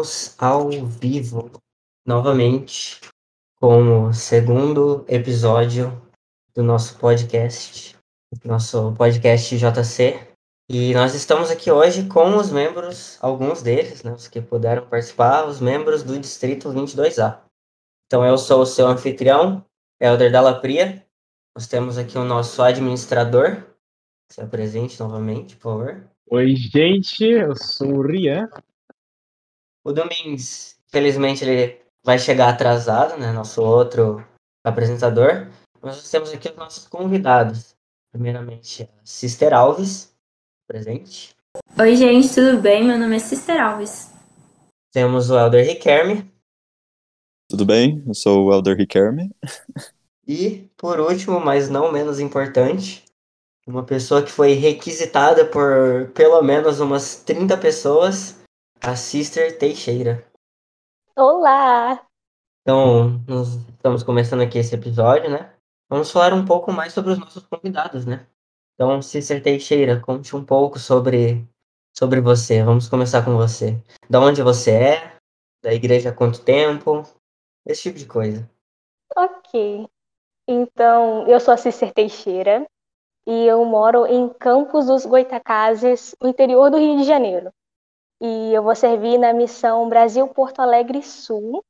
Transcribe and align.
Estamos 0.00 0.34
ao 0.38 0.70
vivo 0.70 1.50
novamente 2.06 2.98
com 3.60 4.06
o 4.06 4.14
segundo 4.14 5.04
episódio 5.06 5.92
do 6.54 6.62
nosso 6.62 6.96
podcast, 6.98 7.98
nosso 8.42 8.94
podcast 8.94 9.58
JC. 9.58 10.26
E 10.70 10.94
nós 10.94 11.14
estamos 11.14 11.50
aqui 11.50 11.70
hoje 11.70 12.08
com 12.08 12.34
os 12.38 12.50
membros, 12.50 13.18
alguns 13.20 13.60
deles, 13.60 14.02
né, 14.02 14.12
os 14.14 14.26
que 14.26 14.40
puderam 14.40 14.88
participar, 14.88 15.46
os 15.46 15.60
membros 15.60 16.02
do 16.02 16.18
Distrito 16.18 16.70
22A. 16.70 17.42
Então 18.06 18.24
eu 18.24 18.38
sou 18.38 18.62
o 18.62 18.66
seu 18.66 18.86
anfitrião, 18.86 19.62
Helder 20.00 20.32
Dalla 20.32 20.58
Pria. 20.62 21.04
Nós 21.54 21.66
temos 21.66 21.98
aqui 21.98 22.16
o 22.16 22.24
nosso 22.24 22.62
administrador. 22.62 23.66
Se 24.32 24.40
apresente 24.40 24.98
novamente, 24.98 25.56
por 25.56 25.62
favor. 25.72 26.10
Oi, 26.30 26.56
gente, 26.56 27.22
eu 27.22 27.54
sou 27.54 27.96
o 27.96 28.02
Rian. 28.02 28.48
O 29.82 29.92
Domingos, 29.92 30.76
felizmente, 30.88 31.42
ele 31.42 31.80
vai 32.04 32.18
chegar 32.18 32.50
atrasado, 32.50 33.18
né? 33.18 33.32
Nosso 33.32 33.62
outro 33.62 34.22
apresentador. 34.62 35.48
Mas 35.80 35.96
nós 35.96 36.10
temos 36.10 36.32
aqui 36.32 36.50
os 36.50 36.56
nossos 36.56 36.86
convidados. 36.86 37.74
Primeiramente, 38.12 38.82
a 38.82 38.88
Sister 39.02 39.54
Alves, 39.54 40.14
presente. 40.68 41.34
Oi, 41.78 41.96
gente, 41.96 42.28
tudo 42.34 42.60
bem? 42.60 42.84
Meu 42.84 42.98
nome 42.98 43.16
é 43.16 43.18
Sister 43.18 43.58
Alves. 43.58 44.12
Temos 44.92 45.30
o 45.30 45.38
Elder 45.38 45.64
Riquelme. 45.64 46.30
Tudo 47.48 47.64
bem? 47.64 48.04
Eu 48.06 48.14
sou 48.14 48.44
o 48.44 48.52
Elder 48.52 48.76
Riquelme. 48.76 49.30
E, 50.26 50.68
por 50.76 51.00
último, 51.00 51.40
mas 51.40 51.70
não 51.70 51.90
menos 51.90 52.20
importante, 52.20 53.04
uma 53.66 53.82
pessoa 53.82 54.22
que 54.22 54.30
foi 54.30 54.52
requisitada 54.52 55.46
por 55.46 56.10
pelo 56.12 56.42
menos 56.42 56.80
umas 56.80 57.16
30 57.22 57.56
pessoas 57.56 58.39
a 58.82 58.96
Sister 58.96 59.58
Teixeira. 59.58 60.26
Olá! 61.14 62.02
Então, 62.62 63.22
nós 63.28 63.48
estamos 63.48 64.02
começando 64.02 64.40
aqui 64.40 64.58
esse 64.58 64.74
episódio, 64.74 65.30
né? 65.30 65.54
Vamos 65.88 66.10
falar 66.10 66.32
um 66.32 66.46
pouco 66.46 66.72
mais 66.72 66.92
sobre 66.94 67.12
os 67.12 67.18
nossos 67.18 67.44
convidados, 67.44 68.06
né? 68.06 68.26
Então, 68.74 69.02
Sister 69.02 69.42
Teixeira, 69.42 70.00
conte 70.00 70.34
um 70.34 70.42
pouco 70.42 70.78
sobre, 70.78 71.46
sobre 71.94 72.22
você. 72.22 72.62
Vamos 72.62 72.88
começar 72.88 73.22
com 73.22 73.36
você. 73.36 73.76
Da 74.08 74.18
onde 74.18 74.42
você 74.42 74.70
é? 74.70 75.16
Da 75.62 75.74
igreja 75.74 76.08
há 76.08 76.14
quanto 76.14 76.42
tempo? 76.42 77.02
Esse 77.66 77.82
tipo 77.82 77.98
de 77.98 78.06
coisa. 78.06 78.48
Ok. 79.14 79.86
Então, 80.48 81.28
eu 81.28 81.38
sou 81.38 81.52
a 81.52 81.58
Sister 81.58 81.92
Teixeira 81.92 82.66
e 83.26 83.44
eu 83.46 83.62
moro 83.66 84.06
em 84.06 84.30
Campos 84.30 84.86
dos 84.86 85.04
Goitacazes, 85.04 86.14
no 86.20 86.30
interior 86.30 86.70
do 86.70 86.78
Rio 86.78 86.96
de 86.96 87.04
Janeiro 87.04 87.52
e 88.20 88.52
eu 88.52 88.62
vou 88.62 88.76
servir 88.76 89.16
na 89.18 89.32
missão 89.32 89.88
Brasil 89.88 90.28
Porto 90.28 90.60
Alegre 90.60 91.02
Sul. 91.02 91.64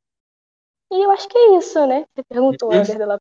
E 0.93 1.05
eu 1.05 1.11
acho 1.13 1.29
que 1.29 1.39
é 1.39 1.59
isso, 1.59 1.87
né? 1.87 2.05
Você 2.15 2.25
perguntou, 2.29 2.73
Eder 2.73 2.99
de 2.99 3.05
la 3.05 3.19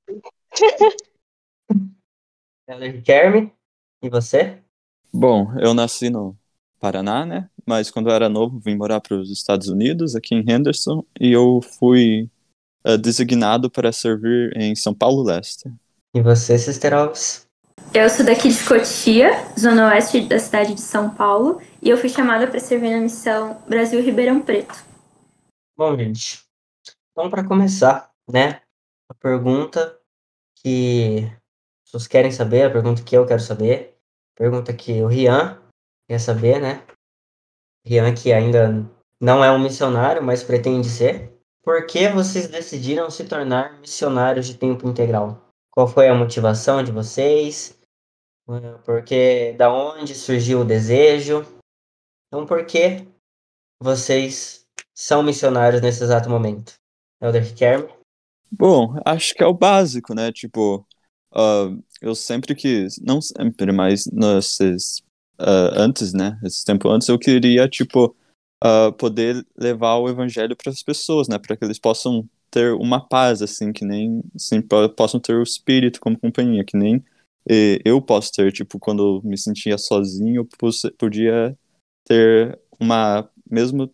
Kerme, 3.03 3.53
e 4.01 4.09
você? 4.09 4.61
Bom, 5.13 5.53
eu 5.59 5.73
nasci 5.73 6.09
no 6.09 6.35
Paraná, 6.79 7.25
né? 7.25 7.49
Mas 7.65 7.91
quando 7.91 8.09
eu 8.09 8.15
era 8.15 8.29
novo, 8.29 8.59
vim 8.59 8.75
morar 8.75 9.01
para 9.01 9.15
os 9.15 9.29
Estados 9.29 9.67
Unidos, 9.67 10.15
aqui 10.15 10.33
em 10.33 10.43
Henderson, 10.49 11.03
e 11.19 11.31
eu 11.31 11.61
fui 11.61 12.29
uh, 12.85 12.97
designado 12.97 13.69
para 13.69 13.91
servir 13.91 14.55
em 14.55 14.75
São 14.75 14.93
Paulo 14.93 15.21
Leste. 15.21 15.71
E 16.15 16.21
você, 16.21 16.57
Sister 16.57 16.93
Alves? 16.93 17.48
Eu 17.93 18.09
sou 18.09 18.25
daqui 18.25 18.49
de 18.49 18.63
Cotia, 18.65 19.31
zona 19.57 19.89
oeste 19.89 20.21
da 20.21 20.37
cidade 20.37 20.73
de 20.73 20.81
São 20.81 21.09
Paulo, 21.09 21.61
e 21.81 21.89
eu 21.89 21.97
fui 21.97 22.09
chamada 22.09 22.47
para 22.47 22.59
servir 22.59 22.91
na 22.91 23.01
missão 23.01 23.61
Brasil 23.67 24.01
Ribeirão 24.01 24.41
Preto. 24.41 24.75
Bom, 25.75 25.97
gente, 25.97 26.43
então 27.11 27.29
para 27.29 27.43
começar, 27.43 28.11
né, 28.29 28.61
a 29.09 29.13
pergunta 29.13 29.97
que 30.55 31.31
vocês 31.83 32.05
querem 32.05 32.31
saber, 32.31 32.63
a 32.63 32.69
pergunta 32.69 33.01
que 33.01 33.17
eu 33.17 33.25
quero 33.25 33.41
saber, 33.41 33.97
pergunta 34.35 34.71
que 34.71 35.01
o 35.01 35.07
Rian 35.07 35.59
quer 36.07 36.19
saber, 36.19 36.61
né? 36.61 36.83
Rian 37.85 38.13
que 38.13 38.31
ainda 38.31 38.85
não 39.19 39.43
é 39.43 39.51
um 39.51 39.59
missionário, 39.59 40.21
mas 40.23 40.43
pretende 40.43 40.87
ser. 40.87 41.33
Por 41.63 41.85
que 41.85 42.07
vocês 42.09 42.47
decidiram 42.47 43.09
se 43.09 43.25
tornar 43.25 43.79
missionários 43.79 44.47
de 44.47 44.55
tempo 44.55 44.87
integral? 44.87 45.48
Qual 45.71 45.87
foi 45.87 46.07
a 46.07 46.15
motivação 46.15 46.83
de 46.83 46.91
vocês? 46.91 47.77
Porque 48.83 49.53
da 49.53 49.71
onde 49.71 50.15
surgiu 50.15 50.61
o 50.61 50.65
desejo? 50.65 51.45
Então, 52.27 52.45
por 52.45 52.65
que 52.65 53.07
vocês 53.81 54.65
são 54.95 55.23
missionários 55.23 55.81
nesse 55.81 56.03
exato 56.03 56.29
momento? 56.29 56.73
Elder 57.21 57.55
Kerm? 57.55 57.87
Bom, 58.51 58.95
acho 59.05 59.35
que 59.35 59.43
é 59.43 59.45
o 59.45 59.53
básico, 59.53 60.13
né? 60.15 60.31
Tipo, 60.31 60.85
uh, 61.33 61.83
eu 62.01 62.15
sempre 62.15 62.55
quis, 62.55 62.99
não 62.99 63.21
sempre, 63.21 63.71
mas 63.71 64.05
nesses, 64.07 64.99
uh, 65.39 65.75
antes, 65.75 66.13
né? 66.13 66.39
Esse 66.43 66.65
tempo 66.65 66.89
antes, 66.89 67.07
eu 67.07 67.19
queria, 67.19 67.69
tipo, 67.69 68.15
uh, 68.63 68.91
poder 68.97 69.45
levar 69.55 69.97
o 69.97 70.09
evangelho 70.09 70.55
para 70.55 70.71
as 70.71 70.81
pessoas, 70.81 71.27
né? 71.27 71.37
Para 71.37 71.55
que 71.55 71.63
eles 71.63 71.79
possam 71.79 72.27
ter 72.51 72.73
uma 72.73 72.99
paz, 73.05 73.41
assim, 73.41 73.71
que 73.71 73.85
nem, 73.85 74.21
assim, 74.35 74.61
possam 74.95 75.19
ter 75.19 75.35
o 75.35 75.43
espírito 75.43 75.99
como 75.99 76.19
companhia, 76.19 76.63
que 76.63 76.77
nem 76.77 77.03
eu 77.83 77.99
posso 78.01 78.31
ter, 78.31 78.51
tipo, 78.51 78.77
quando 78.77 79.17
eu 79.17 79.27
me 79.27 79.37
sentia 79.37 79.77
sozinho, 79.77 80.47
eu 80.61 80.91
podia 80.97 81.57
ter 82.05 82.59
uma, 82.79 83.29
mesmo, 83.49 83.91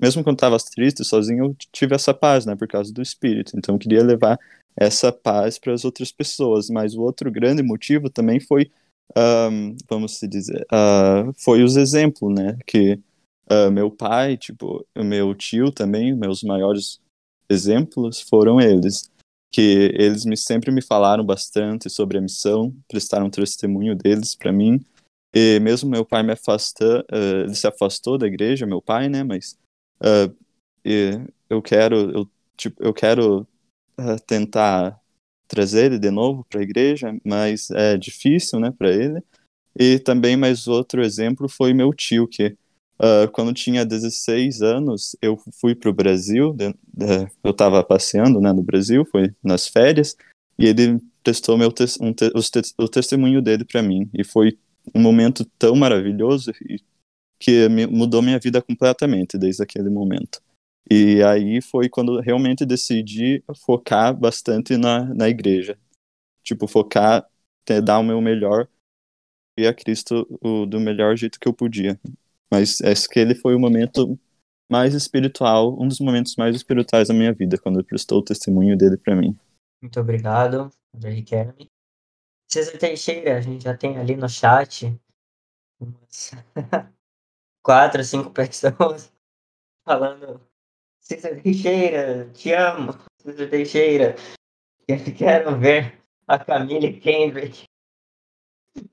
mesmo 0.00 0.24
quando 0.24 0.36
estava 0.36 0.56
triste, 0.58 1.04
sozinho, 1.04 1.46
eu 1.46 1.56
tive 1.72 1.94
essa 1.94 2.12
paz, 2.12 2.44
né, 2.46 2.56
por 2.56 2.66
causa 2.66 2.92
do 2.92 3.02
espírito, 3.02 3.56
então 3.56 3.74
eu 3.74 3.78
queria 3.78 4.02
levar 4.02 4.38
essa 4.76 5.12
paz 5.12 5.58
para 5.58 5.72
as 5.72 5.84
outras 5.84 6.10
pessoas, 6.10 6.68
mas 6.68 6.94
o 6.94 7.02
outro 7.02 7.30
grande 7.30 7.62
motivo 7.62 8.10
também 8.10 8.40
foi, 8.40 8.70
um, 9.16 9.76
vamos 9.88 10.18
se 10.18 10.26
dizer, 10.26 10.66
uh, 10.72 11.32
foi 11.36 11.62
os 11.62 11.76
exemplos, 11.76 12.34
né, 12.34 12.58
que 12.66 12.98
uh, 13.50 13.70
meu 13.70 13.90
pai, 13.90 14.36
tipo, 14.36 14.84
meu 14.96 15.34
tio 15.34 15.70
também, 15.70 16.14
meus 16.14 16.42
maiores 16.42 17.00
exemplos 17.48 18.20
foram 18.20 18.60
eles 18.60 19.10
que 19.52 19.92
eles 19.94 20.24
me, 20.24 20.36
sempre 20.36 20.72
me 20.72 20.82
falaram 20.82 21.24
bastante 21.24 21.88
sobre 21.88 22.18
a 22.18 22.20
missão, 22.20 22.74
prestaram 22.88 23.30
testemunho 23.30 23.94
deles 23.94 24.34
para 24.34 24.50
mim. 24.50 24.84
E 25.32 25.60
mesmo 25.60 25.88
meu 25.88 26.04
pai 26.04 26.24
me 26.24 26.32
afastou, 26.32 27.00
uh, 27.02 27.44
ele 27.44 27.54
se 27.54 27.66
afastou 27.66 28.18
da 28.18 28.26
igreja, 28.26 28.66
meu 28.66 28.82
pai, 28.82 29.08
né? 29.08 29.22
Mas 29.22 29.56
uh, 30.00 30.34
eu 31.48 31.62
quero, 31.62 32.10
eu, 32.10 32.30
tipo, 32.56 32.82
eu 32.82 32.92
quero 32.92 33.46
uh, 33.98 34.20
tentar 34.26 35.00
trazer 35.46 35.86
ele 35.86 35.98
de 36.00 36.10
novo 36.10 36.44
para 36.50 36.60
a 36.60 36.64
igreja, 36.64 37.16
mas 37.24 37.70
é 37.70 37.96
difícil, 37.96 38.58
né, 38.58 38.72
para 38.72 38.90
ele. 38.90 39.22
E 39.78 40.00
também 40.00 40.36
mais 40.36 40.66
outro 40.66 41.02
exemplo 41.02 41.48
foi 41.48 41.72
meu 41.72 41.92
tio 41.92 42.26
que 42.26 42.56
Uh, 42.98 43.28
quando 43.32 43.52
tinha 43.52 43.84
16 43.84 44.62
anos, 44.62 45.16
eu 45.20 45.36
fui 45.60 45.74
para 45.74 45.90
o 45.90 45.94
Brasil, 45.94 46.52
de, 46.52 46.72
de, 46.92 47.28
eu 47.42 47.50
estava 47.50 47.82
passeando 47.82 48.40
né, 48.40 48.52
no 48.52 48.62
Brasil, 48.62 49.04
foi 49.04 49.34
nas 49.42 49.66
férias, 49.66 50.16
e 50.58 50.66
ele 50.66 51.00
testou 51.22 51.58
meu 51.58 51.72
te, 51.72 51.84
um 52.00 52.12
te, 52.12 52.30
o 52.78 52.88
testemunho 52.88 53.42
dele 53.42 53.64
para 53.64 53.82
mim, 53.82 54.08
e 54.14 54.22
foi 54.22 54.58
um 54.94 55.00
momento 55.00 55.44
tão 55.58 55.74
maravilhoso 55.74 56.52
que 57.38 57.68
me, 57.68 57.86
mudou 57.86 58.22
minha 58.22 58.38
vida 58.38 58.62
completamente 58.62 59.36
desde 59.36 59.62
aquele 59.62 59.90
momento. 59.90 60.40
E 60.90 61.22
aí 61.22 61.60
foi 61.62 61.88
quando 61.88 62.20
realmente 62.20 62.64
decidi 62.64 63.42
focar 63.64 64.14
bastante 64.14 64.76
na, 64.76 65.04
na 65.14 65.28
igreja. 65.28 65.78
Tipo, 66.42 66.66
focar, 66.66 67.26
dar 67.82 67.98
o 67.98 68.02
meu 68.02 68.20
melhor 68.20 68.68
e 69.58 69.66
a 69.66 69.72
Cristo 69.72 70.26
o, 70.42 70.66
do 70.66 70.78
melhor 70.78 71.16
jeito 71.16 71.40
que 71.40 71.48
eu 71.48 71.52
podia. 71.52 71.98
Mas 72.54 72.80
acho 72.82 73.08
que 73.08 73.18
ele 73.18 73.34
foi 73.34 73.56
o 73.56 73.58
momento 73.58 74.16
mais 74.70 74.94
espiritual, 74.94 75.76
um 75.76 75.88
dos 75.88 75.98
momentos 75.98 76.36
mais 76.36 76.54
espirituais 76.54 77.08
da 77.08 77.14
minha 77.14 77.32
vida, 77.32 77.58
quando 77.58 77.80
ele 77.80 77.86
prestou 77.86 78.20
o 78.20 78.24
testemunho 78.24 78.78
dele 78.78 78.96
para 78.96 79.16
mim. 79.16 79.36
Muito 79.82 79.98
obrigado, 79.98 80.70
André 80.94 81.10
Riquelme. 81.10 81.68
César 82.48 82.78
Teixeira, 82.78 83.38
a 83.38 83.40
gente 83.40 83.64
já 83.64 83.76
tem 83.76 83.98
ali 83.98 84.14
no 84.14 84.28
chat 84.28 84.96
umas 85.80 86.30
quatro, 87.60 88.04
cinco 88.04 88.30
pessoas 88.30 89.12
falando 89.84 90.40
César 91.00 91.34
Teixeira, 91.42 92.30
te 92.30 92.52
amo, 92.52 92.96
César 93.18 93.50
Teixeira. 93.50 94.14
Quero 95.18 95.58
ver 95.58 96.00
a 96.28 96.38
Camille 96.38 97.00
Kendrick. 97.00 97.64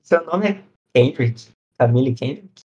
Seu 0.02 0.24
nome 0.24 0.48
é 0.48 0.64
Kendrick? 0.92 1.52
Camille 1.78 2.12
Kendrick? 2.12 2.61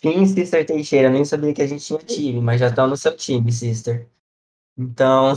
Sim, 0.00 0.24
Sister 0.26 0.64
Teixeira, 0.64 1.10
nem 1.10 1.24
sabia 1.24 1.52
que 1.52 1.60
a 1.60 1.66
gente 1.66 1.84
tinha 1.84 1.98
time, 1.98 2.40
mas 2.40 2.60
já 2.60 2.68
estão 2.68 2.86
no 2.86 2.96
seu 2.96 3.16
time, 3.16 3.50
Sister. 3.50 4.08
Então, 4.76 5.34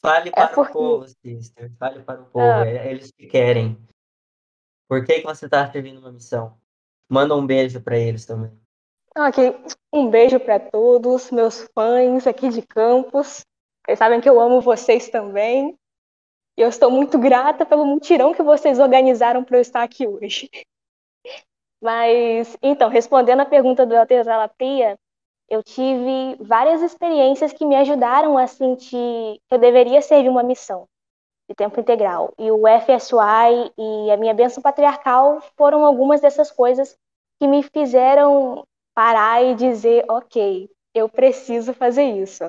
fale 0.00 0.30
é 0.30 0.32
para 0.32 0.48
porque... 0.48 0.72
o 0.72 0.74
povo, 0.74 1.06
Sister. 1.06 1.70
Fale 1.78 2.02
para 2.02 2.20
o 2.20 2.24
povo, 2.24 2.44
ah. 2.44 2.66
é 2.66 2.90
eles 2.90 3.12
que 3.12 3.28
querem. 3.28 3.78
Por 4.88 5.04
que, 5.04 5.20
que 5.20 5.24
você 5.24 5.44
está 5.44 5.70
servindo 5.70 6.00
uma 6.00 6.10
missão? 6.10 6.58
Manda 7.08 7.36
um 7.36 7.46
beijo 7.46 7.80
para 7.80 7.96
eles 7.96 8.26
também. 8.26 8.50
Ok. 9.16 9.56
Um 9.92 10.10
beijo 10.10 10.40
para 10.40 10.58
todos, 10.58 11.30
meus 11.30 11.60
fãs 11.72 12.26
aqui 12.26 12.48
de 12.48 12.62
Campos. 12.62 13.42
Vocês 13.86 13.98
sabem 14.00 14.20
que 14.20 14.28
eu 14.28 14.40
amo 14.40 14.60
vocês 14.60 15.08
também. 15.08 15.78
E 16.58 16.60
eu 16.60 16.68
estou 16.68 16.90
muito 16.90 17.18
grata 17.20 17.64
pelo 17.64 17.86
mutirão 17.86 18.34
que 18.34 18.42
vocês 18.42 18.80
organizaram 18.80 19.44
para 19.44 19.58
eu 19.58 19.60
estar 19.60 19.84
aqui 19.84 20.08
hoje. 20.08 20.50
Mas, 21.82 22.56
então, 22.62 22.88
respondendo 22.88 23.40
a 23.40 23.44
pergunta 23.44 23.84
do 23.84 23.92
Elter 23.94 24.22
Zalapria, 24.22 24.96
eu 25.48 25.62
tive 25.64 26.36
várias 26.40 26.80
experiências 26.80 27.52
que 27.52 27.66
me 27.66 27.74
ajudaram 27.74 28.38
a 28.38 28.46
sentir 28.46 29.40
que 29.48 29.54
eu 29.54 29.58
deveria 29.58 30.00
servir 30.00 30.28
uma 30.28 30.44
missão 30.44 30.86
de 31.48 31.56
tempo 31.56 31.80
integral. 31.80 32.32
E 32.38 32.50
o 32.52 32.62
FSY 32.66 33.72
e 33.76 34.10
a 34.12 34.16
minha 34.16 34.32
bênção 34.32 34.62
patriarcal 34.62 35.42
foram 35.56 35.84
algumas 35.84 36.20
dessas 36.20 36.52
coisas 36.52 36.96
que 37.40 37.48
me 37.48 37.64
fizeram 37.64 38.64
parar 38.94 39.42
e 39.42 39.56
dizer, 39.56 40.04
ok, 40.08 40.70
eu 40.94 41.08
preciso 41.08 41.74
fazer 41.74 42.04
isso. 42.04 42.44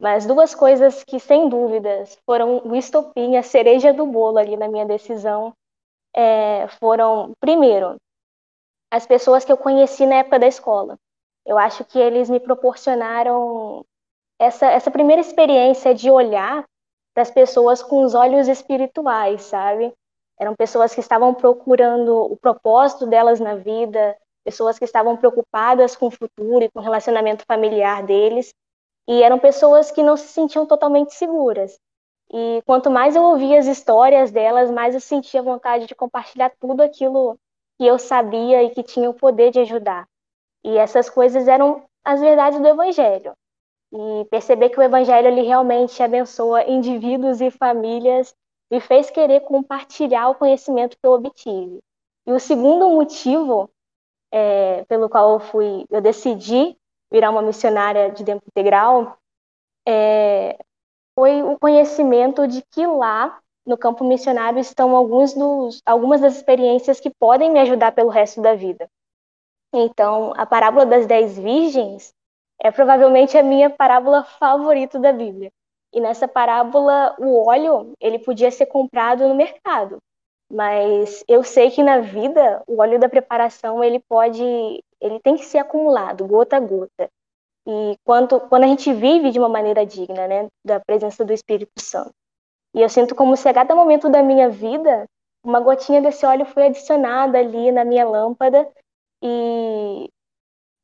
Mas 0.00 0.26
duas 0.26 0.52
coisas 0.52 1.04
que, 1.04 1.20
sem 1.20 1.48
dúvidas, 1.48 2.18
foram 2.26 2.60
o 2.64 2.74
estopim, 2.74 3.36
a 3.36 3.42
cereja 3.42 3.92
do 3.92 4.04
bolo 4.04 4.38
ali 4.38 4.56
na 4.56 4.66
minha 4.66 4.84
decisão, 4.84 5.54
é, 6.14 6.66
foram, 6.80 7.32
primeiro, 7.40 7.96
as 8.90 9.06
pessoas 9.06 9.44
que 9.44 9.52
eu 9.52 9.56
conheci 9.56 10.06
na 10.06 10.16
época 10.16 10.38
da 10.38 10.46
escola. 10.46 10.98
Eu 11.44 11.58
acho 11.58 11.84
que 11.84 11.98
eles 11.98 12.30
me 12.30 12.40
proporcionaram 12.40 13.84
essa, 14.38 14.66
essa 14.66 14.90
primeira 14.90 15.20
experiência 15.20 15.94
de 15.94 16.10
olhar 16.10 16.64
para 17.12 17.22
as 17.22 17.30
pessoas 17.30 17.82
com 17.82 18.02
os 18.02 18.14
olhos 18.14 18.48
espirituais, 18.48 19.42
sabe? 19.42 19.92
Eram 20.38 20.54
pessoas 20.54 20.94
que 20.94 21.00
estavam 21.00 21.32
procurando 21.32 22.32
o 22.32 22.36
propósito 22.36 23.06
delas 23.06 23.38
na 23.38 23.54
vida, 23.54 24.16
pessoas 24.44 24.78
que 24.78 24.84
estavam 24.84 25.16
preocupadas 25.16 25.94
com 25.94 26.06
o 26.06 26.10
futuro 26.10 26.64
e 26.64 26.70
com 26.70 26.80
o 26.80 26.82
relacionamento 26.82 27.44
familiar 27.46 28.02
deles, 28.02 28.52
e 29.06 29.22
eram 29.22 29.38
pessoas 29.38 29.90
que 29.90 30.02
não 30.02 30.16
se 30.16 30.28
sentiam 30.28 30.66
totalmente 30.66 31.14
seguras. 31.14 31.78
E 32.32 32.62
quanto 32.66 32.90
mais 32.90 33.14
eu 33.14 33.22
ouvia 33.22 33.58
as 33.58 33.66
histórias 33.66 34.30
delas, 34.30 34.70
mais 34.70 34.94
eu 34.94 35.00
sentia 35.00 35.42
vontade 35.42 35.86
de 35.86 35.94
compartilhar 35.94 36.50
tudo 36.58 36.82
aquilo 36.82 37.38
que 37.78 37.86
eu 37.86 37.98
sabia 37.98 38.62
e 38.62 38.70
que 38.70 38.82
tinha 38.82 39.08
o 39.10 39.14
poder 39.14 39.50
de 39.50 39.60
ajudar. 39.60 40.08
E 40.64 40.76
essas 40.76 41.10
coisas 41.10 41.48
eram 41.48 41.82
as 42.04 42.20
verdades 42.20 42.60
do 42.60 42.66
evangelho. 42.66 43.32
E 43.92 44.24
perceber 44.30 44.70
que 44.70 44.78
o 44.78 44.82
evangelho 44.82 45.28
ele 45.28 45.42
realmente 45.42 46.02
abençoa 46.02 46.64
indivíduos 46.64 47.40
e 47.40 47.50
famílias 47.50 48.34
me 48.70 48.80
fez 48.80 49.10
querer 49.10 49.40
compartilhar 49.40 50.28
o 50.28 50.34
conhecimento 50.34 50.96
que 50.96 51.06
eu 51.06 51.12
obtive. 51.12 51.80
E 52.26 52.32
o 52.32 52.40
segundo 52.40 52.88
motivo 52.90 53.70
é, 54.34 54.84
pelo 54.86 55.08
qual 55.08 55.34
eu 55.34 55.38
fui, 55.38 55.86
eu 55.88 56.00
decidi 56.00 56.76
virar 57.10 57.30
uma 57.30 57.40
missionária 57.40 58.10
de 58.10 58.24
tempo 58.24 58.42
integral, 58.48 59.16
é, 59.86 60.58
foi 61.14 61.40
o 61.44 61.56
conhecimento 61.56 62.44
de 62.48 62.60
que 62.62 62.84
lá 62.84 63.40
no 63.66 63.78
campo 63.78 64.04
missionário 64.04 64.58
estão 64.58 64.94
alguns 64.94 65.34
dos, 65.34 65.80
algumas 65.86 66.20
das 66.20 66.36
experiências 66.36 67.00
que 67.00 67.10
podem 67.10 67.50
me 67.50 67.60
ajudar 67.60 67.92
pelo 67.92 68.10
resto 68.10 68.40
da 68.40 68.54
vida. 68.54 68.88
Então, 69.72 70.32
a 70.36 70.46
parábola 70.46 70.86
das 70.86 71.06
dez 71.06 71.38
virgens 71.38 72.12
é 72.60 72.70
provavelmente 72.70 73.36
a 73.36 73.42
minha 73.42 73.68
parábola 73.70 74.22
favorita 74.22 74.98
da 74.98 75.12
Bíblia. 75.12 75.50
E 75.92 76.00
nessa 76.00 76.28
parábola, 76.28 77.14
o 77.18 77.46
óleo 77.48 77.92
ele 78.00 78.18
podia 78.18 78.50
ser 78.50 78.66
comprado 78.66 79.26
no 79.26 79.34
mercado. 79.34 79.98
Mas 80.50 81.24
eu 81.26 81.42
sei 81.42 81.70
que 81.70 81.82
na 81.82 82.00
vida 82.00 82.62
o 82.66 82.80
óleo 82.80 82.98
da 82.98 83.08
preparação 83.08 83.82
ele 83.82 84.00
pode, 84.08 84.42
ele 85.00 85.18
tem 85.20 85.36
que 85.36 85.44
ser 85.44 85.58
acumulado 85.58 86.26
gota 86.26 86.56
a 86.56 86.60
gota. 86.60 87.08
E 87.66 87.96
quando, 88.04 88.40
a 88.50 88.66
gente 88.66 88.92
vive 88.92 89.30
de 89.30 89.38
uma 89.38 89.48
maneira 89.48 89.86
digna, 89.86 90.28
né, 90.28 90.48
da 90.64 90.78
presença 90.78 91.24
do 91.24 91.32
Espírito 91.32 91.80
Santo. 91.80 92.12
E 92.74 92.82
eu 92.82 92.88
sinto 92.88 93.14
como 93.14 93.36
se 93.36 93.48
a 93.48 93.54
cada 93.54 93.74
momento 93.74 94.08
da 94.08 94.22
minha 94.22 94.48
vida, 94.50 95.06
uma 95.44 95.60
gotinha 95.60 96.02
desse 96.02 96.26
óleo 96.26 96.44
foi 96.46 96.66
adicionada 96.66 97.38
ali 97.38 97.70
na 97.70 97.84
minha 97.84 98.06
lâmpada 98.06 98.68
e 99.22 100.10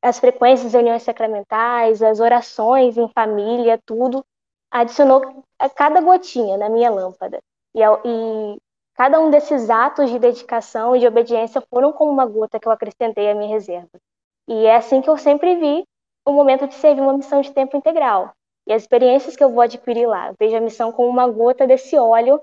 as 0.03 0.19
frequências 0.19 0.73
reuniões 0.73 1.03
sacramentais, 1.03 2.03
as 2.03 2.21
orações 2.21 2.97
em 2.97 3.09
família, 3.09 3.81
tudo 3.85 4.25
adicionou 4.71 5.45
a 5.59 5.69
cada 5.69 6.01
gotinha 6.01 6.57
na 6.57 6.69
minha 6.69 6.91
lâmpada. 6.91 7.41
E, 7.75 7.81
e 7.83 8.57
Cada 9.01 9.19
um 9.19 9.31
desses 9.31 9.71
atos 9.71 10.11
de 10.11 10.19
dedicação 10.19 10.95
e 10.95 11.01
de 11.01 11.07
obediência 11.07 11.63
foram 11.71 11.91
como 11.91 12.13
uma 12.13 12.27
gota 12.27 12.61
que 12.61 12.69
eu 12.69 12.73
acrescentei 12.73 13.31
à 13.31 13.35
minha 13.35 13.49
reserva. 13.49 13.99
E 14.47 14.67
é 14.67 14.77
assim 14.77 15.01
que 15.01 15.09
eu 15.09 15.17
sempre 15.17 15.57
vi 15.57 15.85
o 16.23 16.33
momento 16.33 16.69
de 16.69 16.75
servir 16.75 17.01
uma 17.01 17.15
missão 17.15 17.41
de 17.41 17.51
tempo 17.51 17.75
integral. 17.79 18.35
E 18.71 18.73
as 18.73 18.83
experiências 18.83 19.35
que 19.35 19.43
eu 19.43 19.51
vou 19.51 19.63
adquirir 19.63 20.07
lá. 20.07 20.33
Vejo 20.39 20.55
a 20.55 20.61
missão 20.61 20.93
como 20.93 21.09
uma 21.09 21.27
gota 21.27 21.67
desse 21.67 21.99
óleo 21.99 22.41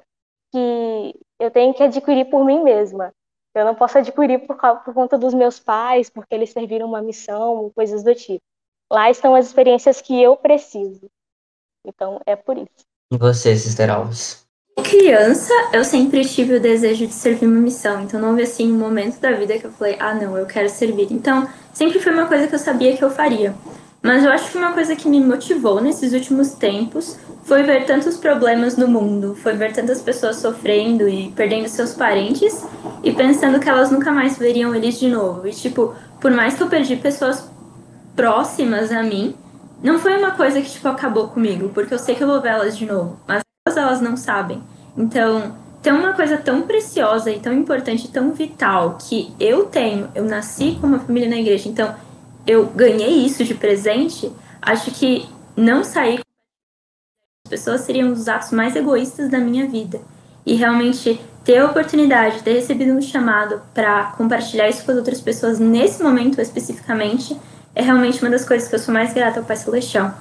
que 0.51 1.15
eu 1.39 1.49
tenho 1.49 1.73
que 1.73 1.81
adquirir 1.81 2.25
por 2.25 2.43
mim 2.43 2.61
mesma. 2.61 3.13
Eu 3.55 3.63
não 3.63 3.73
posso 3.73 3.97
adquirir 3.97 4.45
por, 4.45 4.57
por 4.57 4.93
conta 4.93 5.17
dos 5.17 5.33
meus 5.33 5.57
pais, 5.57 6.09
porque 6.09 6.35
eles 6.35 6.49
serviram 6.49 6.85
uma 6.85 7.01
missão, 7.01 7.71
coisas 7.73 8.03
do 8.03 8.13
tipo. 8.13 8.43
Lá 8.91 9.09
estão 9.09 9.35
as 9.35 9.45
experiências 9.47 10.01
que 10.01 10.21
eu 10.21 10.35
preciso. 10.35 11.09
Então, 11.85 12.19
é 12.25 12.35
por 12.35 12.57
isso. 12.57 12.85
E 13.09 13.17
você, 13.17 13.55
Sister 13.55 13.89
Alves? 13.89 14.45
criança, 14.83 15.53
eu 15.73 15.83
sempre 15.83 16.23
tive 16.25 16.55
o 16.55 16.59
desejo 16.59 17.07
de 17.07 17.13
servir 17.13 17.45
uma 17.45 17.59
missão. 17.59 18.01
Então 18.01 18.19
não 18.19 18.29
houve 18.29 18.43
assim 18.43 18.71
um 18.71 18.77
momento 18.77 19.19
da 19.19 19.31
vida 19.31 19.57
que 19.57 19.65
eu 19.65 19.71
falei, 19.71 19.95
ah 19.99 20.13
não, 20.13 20.37
eu 20.37 20.45
quero 20.45 20.69
servir. 20.69 21.07
Então 21.11 21.47
sempre 21.73 21.99
foi 21.99 22.13
uma 22.13 22.27
coisa 22.27 22.47
que 22.47 22.55
eu 22.55 22.59
sabia 22.59 22.95
que 22.95 23.03
eu 23.03 23.09
faria. 23.09 23.55
Mas 24.01 24.23
eu 24.23 24.31
acho 24.31 24.51
que 24.51 24.57
uma 24.57 24.73
coisa 24.73 24.95
que 24.95 25.07
me 25.07 25.19
motivou 25.19 25.81
nesses 25.81 26.13
últimos 26.13 26.51
tempos 26.51 27.17
foi 27.43 27.63
ver 27.63 27.85
tantos 27.85 28.17
problemas 28.17 28.77
no 28.77 28.87
mundo, 28.87 29.35
foi 29.35 29.53
ver 29.53 29.73
tantas 29.73 30.01
pessoas 30.01 30.37
sofrendo 30.37 31.07
e 31.07 31.29
perdendo 31.31 31.67
seus 31.67 31.93
parentes 31.93 32.65
e 33.03 33.11
pensando 33.11 33.59
que 33.59 33.69
elas 33.69 33.89
nunca 33.89 34.11
mais 34.11 34.37
veriam 34.37 34.75
eles 34.75 34.99
de 34.99 35.07
novo. 35.07 35.47
E 35.47 35.51
tipo, 35.51 35.95
por 36.21 36.31
mais 36.31 36.55
que 36.55 36.63
eu 36.63 36.67
perdi 36.67 36.95
pessoas 36.95 37.49
próximas 38.15 38.91
a 38.91 39.01
mim, 39.01 39.35
não 39.81 39.99
foi 39.99 40.17
uma 40.17 40.31
coisa 40.31 40.61
que 40.61 40.69
tipo 40.69 40.87
acabou 40.87 41.29
comigo, 41.29 41.69
porque 41.73 41.93
eu 41.93 41.99
sei 41.99 42.15
que 42.15 42.23
eu 42.23 42.27
vou 42.27 42.41
ver 42.41 42.49
elas 42.49 42.77
de 42.77 42.85
novo. 42.85 43.17
Mas 43.27 43.43
elas 43.75 44.01
não 44.01 44.17
sabem. 44.17 44.61
Então, 44.97 45.55
tem 45.81 45.93
uma 45.93 46.13
coisa 46.13 46.37
tão 46.37 46.63
preciosa 46.63 47.31
e 47.31 47.39
tão 47.39 47.53
importante, 47.53 48.07
tão 48.09 48.31
vital 48.31 48.97
que 48.99 49.33
eu 49.39 49.65
tenho, 49.65 50.09
eu 50.15 50.25
nasci 50.25 50.77
com 50.81 50.87
uma 50.87 50.99
família 50.99 51.29
na 51.29 51.37
igreja, 51.37 51.69
então 51.69 51.95
eu 52.47 52.65
ganhei 52.67 53.25
isso 53.25 53.43
de 53.43 53.53
presente. 53.53 54.31
Acho 54.61 54.89
que 54.91 55.27
não 55.55 55.83
sair 55.83 56.17
com 56.17 56.23
as 57.45 57.49
pessoas 57.49 57.81
seriam 57.81 58.09
um 58.09 58.13
dos 58.13 58.27
atos 58.27 58.51
mais 58.51 58.75
egoístas 58.75 59.29
da 59.29 59.37
minha 59.37 59.67
vida. 59.67 60.01
E 60.45 60.55
realmente 60.55 61.19
ter 61.43 61.57
a 61.57 61.65
oportunidade, 61.65 62.41
ter 62.41 62.53
recebido 62.53 62.93
um 62.93 63.01
chamado 63.01 63.61
para 63.73 64.11
compartilhar 64.13 64.69
isso 64.69 64.85
com 64.85 64.91
as 64.91 64.97
outras 64.97 65.21
pessoas 65.21 65.59
nesse 65.59 66.01
momento 66.01 66.39
especificamente, 66.39 67.37
é 67.75 67.81
realmente 67.81 68.21
uma 68.21 68.31
das 68.31 68.45
coisas 68.45 68.67
que 68.67 68.75
eu 68.75 68.79
sou 68.79 68.93
mais 68.93 69.13
grata 69.13 69.39
ao 69.39 69.45
Pai 69.45 69.57
Celestial. 69.57 70.17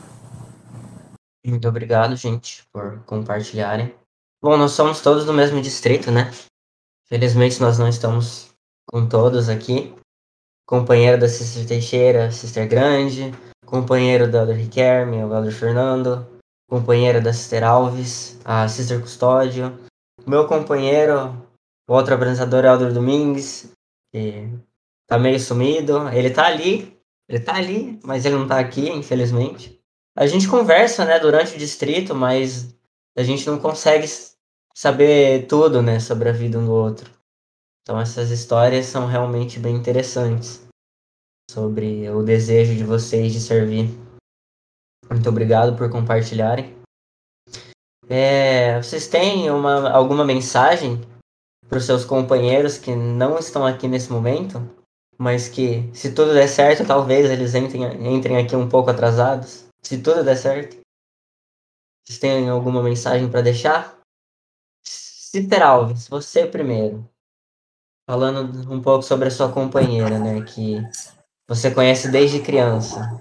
Muito 1.47 1.68
obrigado, 1.68 2.16
gente, 2.16 2.64
por 2.73 3.00
compartilharem. 3.06 3.95
Bom, 4.42 4.56
nós 4.56 4.73
somos 4.73 5.00
todos 5.00 5.25
do 5.25 5.33
mesmo 5.33 5.62
distrito, 5.62 6.11
né? 6.11 6.30
Felizmente 7.09 7.61
nós 7.61 7.78
não 7.78 7.88
estamos 7.88 8.52
com 8.85 9.09
todos 9.09 9.49
aqui. 9.49 9.95
Companheiro 10.66 11.18
da 11.18 11.28
Sister 11.28 11.66
Teixeira, 11.66 12.30
Sister 12.30 12.68
Grande, 12.68 13.32
companheiro 13.64 14.30
da 14.30 14.40
Elder 14.40 14.56
Riquelme, 14.56 15.23
o 15.25 15.35
Elder 15.35 15.52
Fernando, 15.52 16.26
companheira 16.68 17.20
da 17.20 17.32
Sister 17.32 17.62
Alves, 17.62 18.38
a 18.44 18.66
Sister 18.68 19.00
Custódio, 19.00 19.78
meu 20.26 20.46
companheiro, 20.49 21.46
o 21.88 21.94
outro 21.94 22.14
apresentador 22.14 22.64
Elder 22.64 22.92
Domingues, 22.92 23.73
que 24.12 24.49
tá 25.06 25.18
meio 25.18 25.38
sumido. 25.38 26.08
Ele 26.08 26.30
tá 26.30 26.46
ali, 26.46 26.99
ele 27.28 27.40
tá 27.40 27.54
ali, 27.54 28.00
mas 28.02 28.25
ele 28.25 28.37
não 28.37 28.49
tá 28.49 28.58
aqui, 28.58 28.90
infelizmente 28.90 29.76
a 30.16 30.26
gente 30.26 30.49
conversa, 30.49 31.04
né, 31.04 31.18
durante 31.20 31.54
o 31.54 31.58
distrito, 31.58 32.14
mas 32.14 32.75
a 33.16 33.23
gente 33.23 33.46
não 33.46 33.58
consegue 33.58 34.06
saber 34.75 35.46
tudo, 35.46 35.82
né, 35.82 36.00
sobre 36.00 36.30
a 36.30 36.32
vida 36.32 36.58
um 36.58 36.64
do 36.64 36.73
outro. 36.73 37.11
Então 37.87 38.00
essas 38.00 38.33
histórias 38.33 38.87
são 38.87 39.07
realmente 39.07 39.61
bem 39.61 39.76
interessantes 39.76 40.66
sobre 41.49 42.11
o 42.11 42.25
desejo 42.25 42.75
de 42.75 42.83
vocês 42.83 43.33
de 43.33 43.38
servir. 43.38 43.88
Muito 45.09 45.28
obrigado 45.28 45.78
por 45.78 45.88
compartilharem. 45.88 46.76
É, 48.09 48.83
vocês 48.83 49.07
têm 49.07 49.49
uma, 49.52 49.88
alguma 49.88 50.25
mensagem 50.25 51.00
para 51.69 51.78
os 51.78 51.85
seus 51.85 52.05
companheiros 52.05 52.76
que 52.76 52.93
não 52.93 53.38
estão 53.38 53.64
aqui 53.64 53.87
nesse 53.87 54.11
momento, 54.11 54.59
mas 55.16 55.49
que, 55.49 55.88
se 55.95 56.12
tudo 56.12 56.35
der 56.35 56.49
certo, 56.49 56.85
talvez 56.85 57.31
eles 57.31 57.55
entrem, 57.55 57.85
entrem 58.12 58.37
aqui 58.37 58.57
um 58.57 58.69
pouco 58.69 58.90
atrasados? 58.90 59.66
se 59.87 60.02
tudo 60.02 60.25
der 60.25 60.37
certo. 60.37 60.81
Vocês 62.05 62.19
têm 62.19 62.49
alguma 62.49 62.83
mensagem 62.83 63.31
para 63.31 63.40
deixar? 63.40 63.97
Citer 64.85 65.62
Alves, 65.62 66.09
você 66.09 66.45
primeiro. 66.45 67.09
Falando 68.06 68.72
um 68.72 68.80
pouco 68.80 69.02
sobre 69.02 69.26
a 69.26 69.30
sua 69.30 69.48
companheira, 69.48 70.16
né? 70.18 70.40
Que 70.42 70.80
você 71.48 71.70
conhece 71.72 72.08
desde 72.08 72.38
criança? 72.38 73.20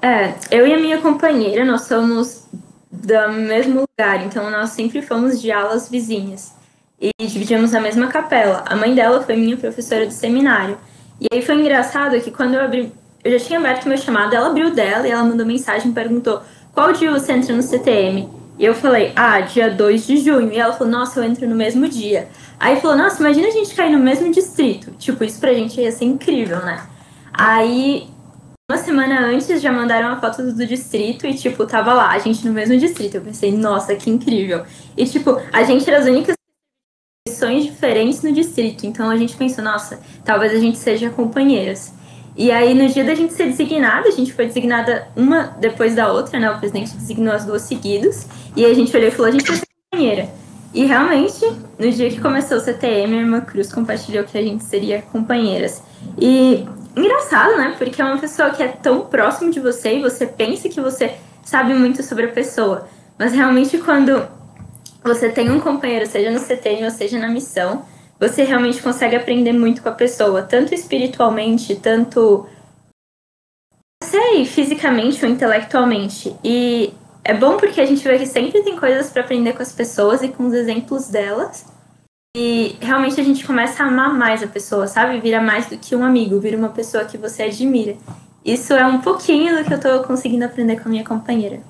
É, 0.00 0.34
eu 0.50 0.66
e 0.66 0.72
a 0.72 0.78
minha 0.78 1.00
companheira, 1.00 1.64
nós 1.64 1.82
somos 1.82 2.46
do 2.90 3.32
mesmo 3.32 3.80
lugar, 3.80 4.24
então 4.24 4.48
nós 4.50 4.70
sempre 4.70 5.02
fomos 5.02 5.40
de 5.40 5.50
alas 5.50 5.88
vizinhas. 5.88 6.54
E 7.00 7.10
dividimos 7.18 7.74
a 7.74 7.80
mesma 7.80 8.06
capela. 8.06 8.62
A 8.66 8.76
mãe 8.76 8.94
dela 8.94 9.22
foi 9.22 9.34
minha 9.34 9.56
professora 9.56 10.06
de 10.06 10.14
seminário. 10.14 10.78
E 11.20 11.26
aí 11.32 11.42
foi 11.42 11.56
engraçado 11.56 12.20
que 12.20 12.30
quando 12.30 12.54
eu 12.54 12.64
abri, 12.64 12.92
eu 13.24 13.38
já 13.38 13.44
tinha 13.44 13.58
aberto 13.58 13.88
meu 13.88 13.98
chamado, 13.98 14.34
ela 14.34 14.48
abriu 14.48 14.72
dela 14.72 15.06
e 15.06 15.10
ela 15.10 15.24
mandou 15.24 15.44
mensagem 15.44 15.90
e 15.90 15.94
perguntou 15.94 16.42
qual 16.72 16.92
dia 16.92 17.10
você 17.10 17.32
entra 17.32 17.54
no 17.54 17.62
CTM? 17.62 18.39
E 18.60 18.64
eu 18.66 18.74
falei, 18.74 19.10
ah, 19.16 19.40
dia 19.40 19.70
2 19.70 20.06
de 20.06 20.18
junho. 20.18 20.52
E 20.52 20.58
ela 20.58 20.74
falou, 20.74 20.92
nossa, 20.92 21.18
eu 21.18 21.24
entro 21.24 21.48
no 21.48 21.56
mesmo 21.56 21.88
dia. 21.88 22.28
Aí 22.58 22.78
falou, 22.78 22.94
nossa, 22.94 23.18
imagina 23.18 23.48
a 23.48 23.50
gente 23.50 23.74
cair 23.74 23.90
no 23.90 23.98
mesmo 23.98 24.30
distrito. 24.30 24.90
Tipo, 24.98 25.24
isso 25.24 25.40
pra 25.40 25.54
gente 25.54 25.80
ia 25.80 25.90
ser 25.90 26.04
incrível, 26.04 26.58
né? 26.58 26.86
Aí, 27.32 28.06
uma 28.70 28.76
semana 28.76 29.24
antes, 29.24 29.62
já 29.62 29.72
mandaram 29.72 30.08
a 30.08 30.20
foto 30.20 30.42
do 30.52 30.66
distrito 30.66 31.26
e, 31.26 31.32
tipo, 31.32 31.64
tava 31.66 31.94
lá, 31.94 32.10
a 32.10 32.18
gente 32.18 32.46
no 32.46 32.52
mesmo 32.52 32.76
distrito. 32.76 33.14
Eu 33.14 33.22
pensei, 33.22 33.50
nossa, 33.50 33.96
que 33.96 34.10
incrível. 34.10 34.62
E, 34.94 35.06
tipo, 35.06 35.40
a 35.50 35.62
gente 35.62 35.88
era 35.88 35.98
as 35.98 36.04
únicas 36.04 36.34
missões 37.26 37.64
diferentes 37.64 38.22
no 38.22 38.30
distrito. 38.30 38.84
Então 38.84 39.08
a 39.08 39.16
gente 39.16 39.38
pensou, 39.38 39.64
nossa, 39.64 40.00
talvez 40.22 40.52
a 40.52 40.58
gente 40.58 40.76
seja 40.76 41.08
companheiras. 41.08 41.94
E 42.36 42.50
aí, 42.50 42.74
no 42.74 42.88
dia 42.88 43.04
da 43.04 43.14
gente 43.14 43.32
ser 43.34 43.46
designada, 43.46 44.08
a 44.08 44.12
gente 44.12 44.32
foi 44.32 44.46
designada 44.46 45.08
uma 45.16 45.54
depois 45.58 45.94
da 45.94 46.12
outra, 46.12 46.38
né? 46.38 46.50
O 46.50 46.58
presidente 46.58 46.96
designou 46.96 47.34
as 47.34 47.44
duas 47.44 47.62
seguidas. 47.62 48.26
E 48.56 48.64
a 48.64 48.72
gente 48.72 48.96
olhou 48.96 49.08
e 49.08 49.10
falou, 49.10 49.26
a 49.26 49.32
gente 49.32 49.46
vai 49.46 49.56
ser 49.56 49.66
companheira. 49.90 50.28
E 50.72 50.84
realmente, 50.86 51.44
no 51.78 51.90
dia 51.90 52.08
que 52.08 52.20
começou 52.20 52.58
o 52.58 52.60
CTM, 52.60 53.16
a 53.16 53.20
irmã 53.20 53.40
Cruz 53.40 53.72
compartilhou 53.72 54.24
que 54.24 54.38
a 54.38 54.42
gente 54.42 54.62
seria 54.62 55.02
companheiras. 55.02 55.82
E 56.16 56.64
engraçado, 56.96 57.56
né? 57.56 57.74
Porque 57.76 58.00
é 58.00 58.04
uma 58.04 58.18
pessoa 58.18 58.50
que 58.50 58.62
é 58.62 58.68
tão 58.68 59.00
próximo 59.00 59.50
de 59.50 59.58
você 59.58 59.96
e 59.96 60.02
você 60.02 60.26
pensa 60.26 60.68
que 60.68 60.80
você 60.80 61.14
sabe 61.42 61.74
muito 61.74 62.02
sobre 62.02 62.26
a 62.26 62.28
pessoa. 62.28 62.86
Mas 63.18 63.32
realmente, 63.32 63.78
quando 63.78 64.26
você 65.02 65.28
tem 65.28 65.50
um 65.50 65.58
companheiro, 65.58 66.06
seja 66.06 66.30
no 66.30 66.38
CTM 66.38 66.84
ou 66.84 66.90
seja 66.90 67.18
na 67.18 67.28
missão, 67.28 67.84
você 68.20 68.44
realmente 68.44 68.82
consegue 68.82 69.16
aprender 69.16 69.54
muito 69.54 69.82
com 69.82 69.88
a 69.88 69.92
pessoa, 69.92 70.42
tanto 70.42 70.74
espiritualmente, 70.74 71.74
tanto 71.76 72.46
sei, 74.04 74.44
fisicamente 74.44 75.24
ou 75.24 75.30
intelectualmente. 75.30 76.36
E 76.44 76.92
é 77.24 77.32
bom 77.32 77.56
porque 77.56 77.80
a 77.80 77.86
gente 77.86 78.06
vê 78.06 78.18
que 78.18 78.26
sempre 78.26 78.62
tem 78.62 78.78
coisas 78.78 79.10
para 79.10 79.22
aprender 79.22 79.54
com 79.54 79.62
as 79.62 79.72
pessoas 79.72 80.22
e 80.22 80.28
com 80.28 80.46
os 80.46 80.52
exemplos 80.52 81.08
delas. 81.08 81.64
E 82.36 82.76
realmente 82.80 83.18
a 83.18 83.24
gente 83.24 83.46
começa 83.46 83.82
a 83.82 83.86
amar 83.86 84.12
mais 84.12 84.42
a 84.42 84.46
pessoa, 84.46 84.86
sabe? 84.86 85.18
Vira 85.18 85.40
mais 85.40 85.66
do 85.66 85.78
que 85.78 85.96
um 85.96 86.04
amigo, 86.04 86.38
vira 86.38 86.58
uma 86.58 86.68
pessoa 86.68 87.06
que 87.06 87.16
você 87.16 87.44
admira. 87.44 87.96
Isso 88.44 88.74
é 88.74 88.84
um 88.84 89.00
pouquinho 89.00 89.56
do 89.56 89.64
que 89.64 89.72
eu 89.72 89.80
tô 89.80 90.04
conseguindo 90.04 90.44
aprender 90.44 90.78
com 90.80 90.88
a 90.88 90.92
minha 90.92 91.04
companheira. 91.04 91.62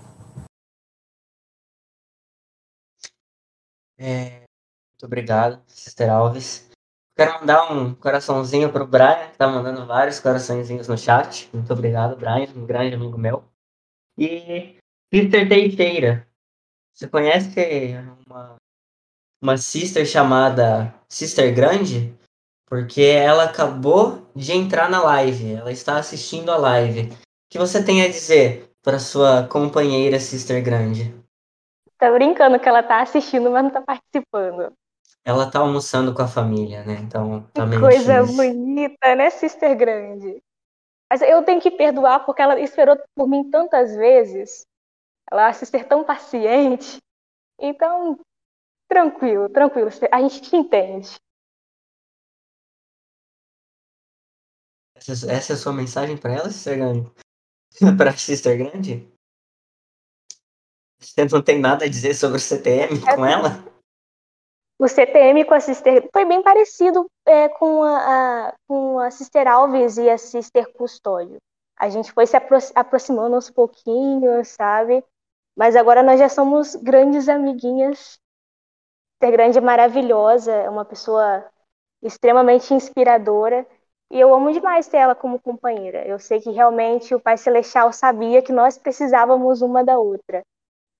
É, 3.98 4.39
muito 5.00 5.06
obrigado, 5.06 5.62
Sister 5.66 6.10
Alves. 6.10 6.70
Quero 7.16 7.40
mandar 7.40 7.72
um 7.72 7.94
coraçãozinho 7.94 8.70
pro 8.70 8.86
Brian, 8.86 9.30
que 9.30 9.38
tá 9.38 9.48
mandando 9.48 9.86
vários 9.86 10.20
coraçõezinhos 10.20 10.88
no 10.88 10.98
chat. 10.98 11.48
Muito 11.54 11.72
obrigado, 11.72 12.16
Brian, 12.16 12.50
um 12.54 12.66
grande 12.66 12.94
amigo 12.94 13.16
meu. 13.16 13.42
E 14.18 14.76
Sister 15.12 15.48
Teixeira. 15.48 16.28
Você 16.94 17.08
conhece 17.08 17.48
uma, 18.26 18.56
uma 19.42 19.56
sister 19.56 20.04
chamada 20.04 20.94
Sister 21.08 21.54
Grande? 21.54 22.14
Porque 22.66 23.00
ela 23.00 23.44
acabou 23.44 24.30
de 24.36 24.52
entrar 24.52 24.90
na 24.90 25.02
live. 25.02 25.54
Ela 25.54 25.72
está 25.72 25.96
assistindo 25.96 26.50
a 26.50 26.58
live. 26.58 27.10
O 27.10 27.16
que 27.50 27.58
você 27.58 27.82
tem 27.82 28.02
a 28.02 28.08
dizer 28.08 28.70
para 28.82 28.98
sua 28.98 29.48
companheira 29.48 30.20
Sister 30.20 30.62
Grande? 30.62 31.14
Tá 31.96 32.12
brincando 32.12 32.60
que 32.60 32.68
ela 32.68 32.82
tá 32.82 33.00
assistindo, 33.00 33.50
mas 33.50 33.64
não 33.64 33.70
tá 33.70 33.80
participando. 33.80 34.74
Ela 35.24 35.50
tá 35.50 35.60
almoçando 35.60 36.14
com 36.14 36.22
a 36.22 36.28
família, 36.28 36.84
né? 36.84 36.94
Então 36.94 37.42
tá 37.52 37.66
meio 37.66 37.80
Coisa 37.80 38.22
difícil. 38.22 38.36
bonita, 38.36 39.14
né, 39.14 39.30
Sister 39.30 39.76
Grande? 39.76 40.42
Mas 41.10 41.22
eu 41.22 41.42
tenho 41.44 41.60
que 41.60 41.70
perdoar 41.70 42.24
porque 42.24 42.40
ela 42.40 42.58
esperou 42.60 42.96
por 43.16 43.28
mim 43.28 43.50
tantas 43.50 43.96
vezes. 43.96 44.64
Ela 45.30 45.48
é 45.48 45.52
sister 45.52 45.86
tão 45.86 46.04
paciente. 46.04 46.98
Então, 47.58 48.18
tranquilo, 48.88 49.48
tranquilo. 49.48 49.90
A 50.12 50.20
gente 50.20 50.40
te 50.40 50.56
entende. 50.56 51.16
Essa, 54.94 55.32
essa 55.32 55.52
é 55.52 55.54
a 55.54 55.58
sua 55.58 55.72
mensagem 55.72 56.16
para 56.16 56.32
ela, 56.32 56.50
Sister 56.50 56.76
Grande? 56.78 57.10
para 57.96 58.16
Sister 58.16 58.58
Grande? 58.58 59.08
Você 61.00 61.24
não 61.24 61.42
tem 61.42 61.58
nada 61.58 61.86
a 61.86 61.88
dizer 61.88 62.14
sobre 62.14 62.36
o 62.36 62.40
CTM 62.40 63.00
com 63.00 63.24
ela? 63.24 63.64
O 64.80 64.88
CTM 64.88 65.44
com 65.44 65.52
a 65.52 65.60
Sister 65.60 66.08
foi 66.10 66.24
bem 66.24 66.42
parecido 66.42 67.06
é, 67.26 67.50
com, 67.50 67.82
a, 67.82 68.48
a, 68.48 68.54
com 68.66 68.98
a 68.98 69.10
Sister 69.10 69.46
Alves 69.46 69.98
e 69.98 70.08
a 70.08 70.16
Sister 70.16 70.72
Custódio. 70.72 71.36
A 71.78 71.90
gente 71.90 72.10
foi 72.10 72.26
se 72.26 72.34
apro 72.34 72.56
aproximando 72.74 73.34
aos 73.34 73.50
pouquinhos, 73.50 74.48
sabe? 74.48 75.04
Mas 75.54 75.76
agora 75.76 76.02
nós 76.02 76.18
já 76.18 76.30
somos 76.30 76.74
grandes 76.76 77.28
amiguinhas. 77.28 78.18
Ser 79.22 79.30
grande 79.32 79.58
é 79.58 79.60
maravilhosa, 79.60 80.50
é 80.50 80.70
uma 80.70 80.86
pessoa 80.86 81.44
extremamente 82.02 82.72
inspiradora. 82.72 83.66
E 84.10 84.18
eu 84.18 84.34
amo 84.34 84.50
demais 84.50 84.88
ter 84.88 84.96
ela 84.96 85.14
como 85.14 85.38
companheira. 85.38 86.06
Eu 86.06 86.18
sei 86.18 86.40
que 86.40 86.50
realmente 86.52 87.14
o 87.14 87.20
Pai 87.20 87.36
Celestial 87.36 87.92
sabia 87.92 88.40
que 88.40 88.50
nós 88.50 88.78
precisávamos 88.78 89.60
uma 89.60 89.84
da 89.84 89.98
outra. 89.98 90.42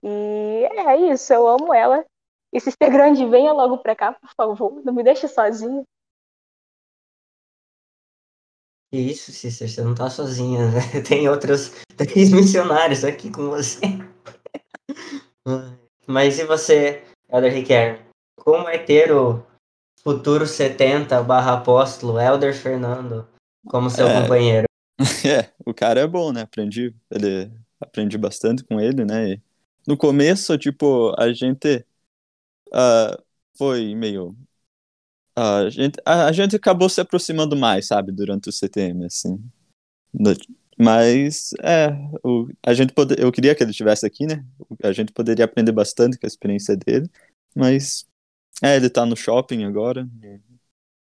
E 0.02 0.68
é 0.86 0.96
isso, 0.96 1.32
eu 1.32 1.48
amo 1.48 1.72
ela. 1.72 2.04
E 2.52 2.60
se 2.60 2.70
ser 2.70 2.90
grande, 2.90 3.24
venha 3.26 3.52
logo 3.52 3.78
pra 3.78 3.94
cá, 3.94 4.12
por 4.12 4.30
favor. 4.34 4.82
Não 4.84 4.92
me 4.92 5.04
deixe 5.04 5.28
sozinha. 5.28 5.84
Isso, 8.92 9.30
Sister, 9.30 9.68
você 9.68 9.82
não 9.82 9.94
tá 9.94 10.10
sozinha, 10.10 10.68
né? 10.70 10.80
Tem 11.08 11.28
outros 11.28 11.72
três 11.96 12.32
missionários 12.32 13.04
aqui 13.04 13.30
com 13.30 13.48
você. 13.50 13.80
Mas 16.06 16.40
e 16.40 16.44
você, 16.44 17.04
Elder 17.28 17.52
Riquelme? 17.54 18.00
Como 18.36 18.68
é 18.68 18.78
ter 18.78 19.12
o 19.12 19.46
futuro 20.02 20.44
70 20.44 21.22
barra 21.22 21.54
apóstolo 21.54 22.18
Elder 22.18 22.52
Fernando 22.56 23.28
como 23.68 23.88
seu 23.88 24.08
É. 24.08 24.22
companheiro? 24.22 24.64
É, 25.24 25.50
o 25.64 25.72
cara 25.72 26.00
é 26.00 26.06
bom, 26.06 26.32
né? 26.32 26.42
Aprendi, 26.42 26.94
ele, 27.10 27.50
aprendi 27.80 28.18
bastante 28.18 28.64
com 28.64 28.80
ele, 28.80 29.04
né? 29.04 29.34
E 29.34 29.42
no 29.86 29.96
começo, 29.96 30.58
tipo, 30.58 31.14
a 31.16 31.32
gente 31.32 31.86
ah, 32.72 33.18
foi 33.56 33.94
meio. 33.94 34.36
ah, 35.36 35.58
a, 35.58 35.70
gente, 35.70 35.98
a, 36.04 36.26
a 36.26 36.32
gente 36.32 36.56
acabou 36.56 36.88
se 36.88 37.00
aproximando 37.00 37.56
mais, 37.56 37.86
sabe, 37.86 38.12
durante 38.12 38.48
o 38.48 38.52
CTM, 38.52 39.04
assim. 39.06 39.38
Mas, 40.78 41.50
é, 41.62 41.88
o, 42.24 42.48
a 42.64 42.72
gente 42.72 42.92
pode, 42.94 43.14
eu 43.18 43.30
queria 43.30 43.54
que 43.54 43.62
ele 43.62 43.70
estivesse 43.70 44.06
aqui, 44.06 44.26
né? 44.26 44.44
A 44.82 44.92
gente 44.92 45.12
poderia 45.12 45.44
aprender 45.44 45.72
bastante 45.72 46.18
com 46.18 46.26
a 46.26 46.28
experiência 46.28 46.76
dele, 46.76 47.08
mas, 47.54 48.06
é, 48.62 48.76
ele 48.76 48.88
tá 48.88 49.04
no 49.04 49.16
shopping 49.16 49.64
agora, 49.64 50.08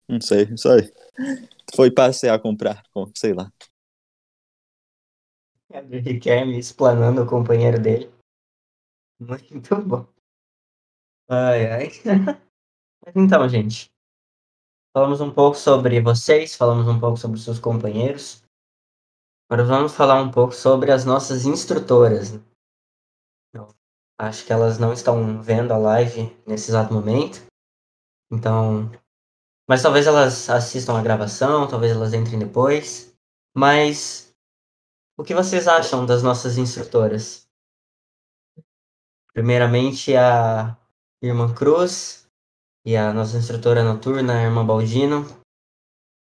não 0.07 0.21
sei, 0.21 0.55
só 0.57 0.69
foi 1.75 1.89
passear 1.91 2.39
comprar, 2.39 2.83
com- 2.93 3.11
sei 3.15 3.33
lá. 3.33 3.51
Elder 5.71 6.03
Riquelme 6.03 6.59
explanando 6.59 7.23
o 7.23 7.25
companheiro 7.25 7.79
dele. 7.81 8.11
Muito 9.19 9.75
bom. 9.81 10.12
Ai, 11.33 11.71
ai. 11.71 11.89
Então, 13.15 13.49
gente. 13.49 13.91
Falamos 14.95 15.19
um 15.19 15.29
pouco 15.31 15.57
sobre 15.57 15.99
vocês, 15.99 16.55
falamos 16.55 16.87
um 16.87 16.99
pouco 16.99 17.17
sobre 17.17 17.39
seus 17.39 17.59
companheiros. 17.59 18.43
Agora 19.49 19.67
vamos 19.67 19.93
falar 19.93 20.21
um 20.21 20.31
pouco 20.31 20.53
sobre 20.53 20.91
as 20.91 21.03
nossas 21.03 21.45
instrutoras. 21.45 22.31
né? 22.31 22.39
Eu 23.53 23.67
acho 24.17 24.45
que 24.45 24.53
elas 24.53 24.77
não 24.79 24.93
estão 24.93 25.41
vendo 25.41 25.73
a 25.73 25.77
live 25.77 26.33
nesse 26.47 26.69
exato 26.69 26.93
momento. 26.93 27.41
Então. 28.31 28.89
Mas 29.67 29.81
talvez 29.81 30.07
elas 30.07 30.49
assistam 30.49 30.97
a 30.97 31.03
gravação, 31.03 31.67
talvez 31.67 31.91
elas 31.91 32.13
entrem 32.13 32.39
depois. 32.39 33.13
Mas. 33.55 34.33
O 35.17 35.23
que 35.23 35.35
vocês 35.35 35.67
acham 35.67 36.05
das 36.05 36.23
nossas 36.23 36.57
instrutoras? 36.57 37.47
Primeiramente 39.33 40.15
a 40.15 40.77
irmã 41.27 41.53
Cruz 41.53 42.27
e 42.85 42.97
a 42.97 43.13
nossa 43.13 43.37
instrutora 43.37 43.81
noturna, 43.81 44.39
a 44.39 44.43
irmã 44.43 44.65
Baldino. 44.65 45.23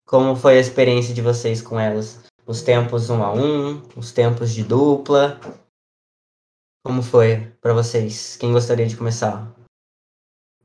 Como 0.06 0.36
foi 0.36 0.58
a 0.58 0.62
experiência 0.62 1.14
de 1.14 1.22
vocês 1.22 1.62
com 1.62 1.80
elas? 1.80 2.24
Os 2.46 2.62
tempos 2.62 3.10
um 3.10 3.24
a 3.24 3.34
um, 3.34 3.82
os 3.98 4.12
tempos 4.12 4.54
de 4.54 4.64
dupla. 4.64 5.40
Como 6.86 7.02
foi 7.02 7.52
para 7.60 7.74
vocês? 7.74 8.38
Quem 8.38 8.52
gostaria 8.52 8.86
de 8.86 8.96
começar? 8.96 9.52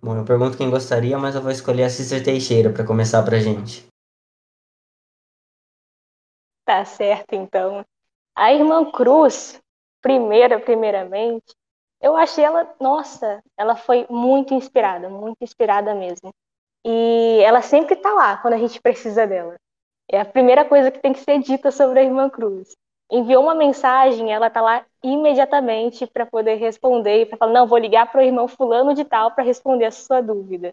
Bom, 0.03 0.17
eu 0.17 0.25
pergunto 0.25 0.59
quem 0.59 0.71
gostaria, 0.71 1.19
mas 1.19 1.35
eu 1.35 1.41
vou 1.41 1.51
escolher 1.51 1.85
a 1.85 1.91
Sister 1.91 2.23
Teixeira 2.23 2.71
para 2.71 2.87
começar 2.87 3.23
pra 3.23 3.41
gente. 3.41 3.87
Tá 6.67 6.85
certo, 6.85 7.35
então. 7.35 7.85
A 8.35 8.53
irmã 8.53 8.91
Cruz, 8.91 9.59
primeira, 10.03 10.61
primeiramente, 10.61 11.55
eu 12.07 12.17
achei 12.17 12.45
ela, 12.45 12.69
nossa, 12.81 13.41
ela 13.59 13.77
foi 13.77 14.07
muito 14.11 14.55
inspirada, 14.55 15.09
muito 15.09 15.39
inspirada 15.43 15.95
mesmo. 15.95 16.33
E 16.87 17.41
ela 17.45 17.63
sempre 17.63 17.97
tá 17.97 18.13
lá 18.15 18.37
quando 18.39 18.55
a 18.55 18.59
gente 18.59 18.81
precisa 18.81 19.27
dela. 19.27 19.57
É 20.11 20.21
a 20.21 20.25
primeira 20.25 20.65
coisa 20.65 20.91
que 20.91 21.01
tem 21.01 21.13
que 21.13 21.21
ser 21.21 21.41
dita 21.41 21.71
sobre 21.71 22.01
a 22.01 22.05
irmã 22.05 22.31
Cruz. 22.31 22.73
Enviou 23.11 23.43
uma 23.43 23.55
mensagem, 23.55 24.33
ela 24.33 24.51
tá 24.51 24.61
lá 24.61 24.85
imediatamente 25.03 26.07
para 26.07 26.27
poder 26.27 26.57
responder 26.57 27.23
e 27.23 27.27
para 27.27 27.39
falar: 27.39 27.53
"Não, 27.53 27.67
vou 27.67 27.79
ligar 27.79 28.11
para 28.11 28.21
o 28.21 28.25
irmão 28.25 28.49
fulano 28.49 28.95
de 28.95 29.05
tal 29.05 29.33
para 29.33 29.45
responder 29.45 29.87
a 29.87 29.91
sua 29.93 30.21
dúvida". 30.23 30.73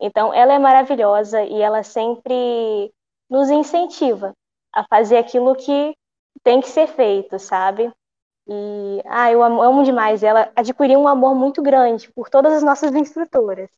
Então, 0.00 0.34
ela 0.34 0.52
é 0.54 0.58
maravilhosa 0.58 1.42
e 1.44 1.60
ela 1.62 1.82
sempre 1.82 2.92
nos 3.30 3.50
incentiva 3.50 4.32
a 4.74 4.84
fazer 4.84 5.16
aquilo 5.18 5.54
que 5.54 5.94
tem 6.42 6.60
que 6.60 6.68
ser 6.68 6.88
feito, 6.88 7.38
sabe? 7.38 7.92
E 8.46 9.02
ah, 9.06 9.30
eu 9.30 9.42
amo, 9.42 9.62
amo 9.62 9.84
demais. 9.84 10.22
Ela 10.22 10.50
adquiriu 10.56 11.00
um 11.00 11.08
amor 11.08 11.34
muito 11.34 11.62
grande 11.62 12.10
por 12.12 12.28
todas 12.28 12.52
as 12.52 12.62
nossas 12.62 12.94
instrutoras. 12.94 13.70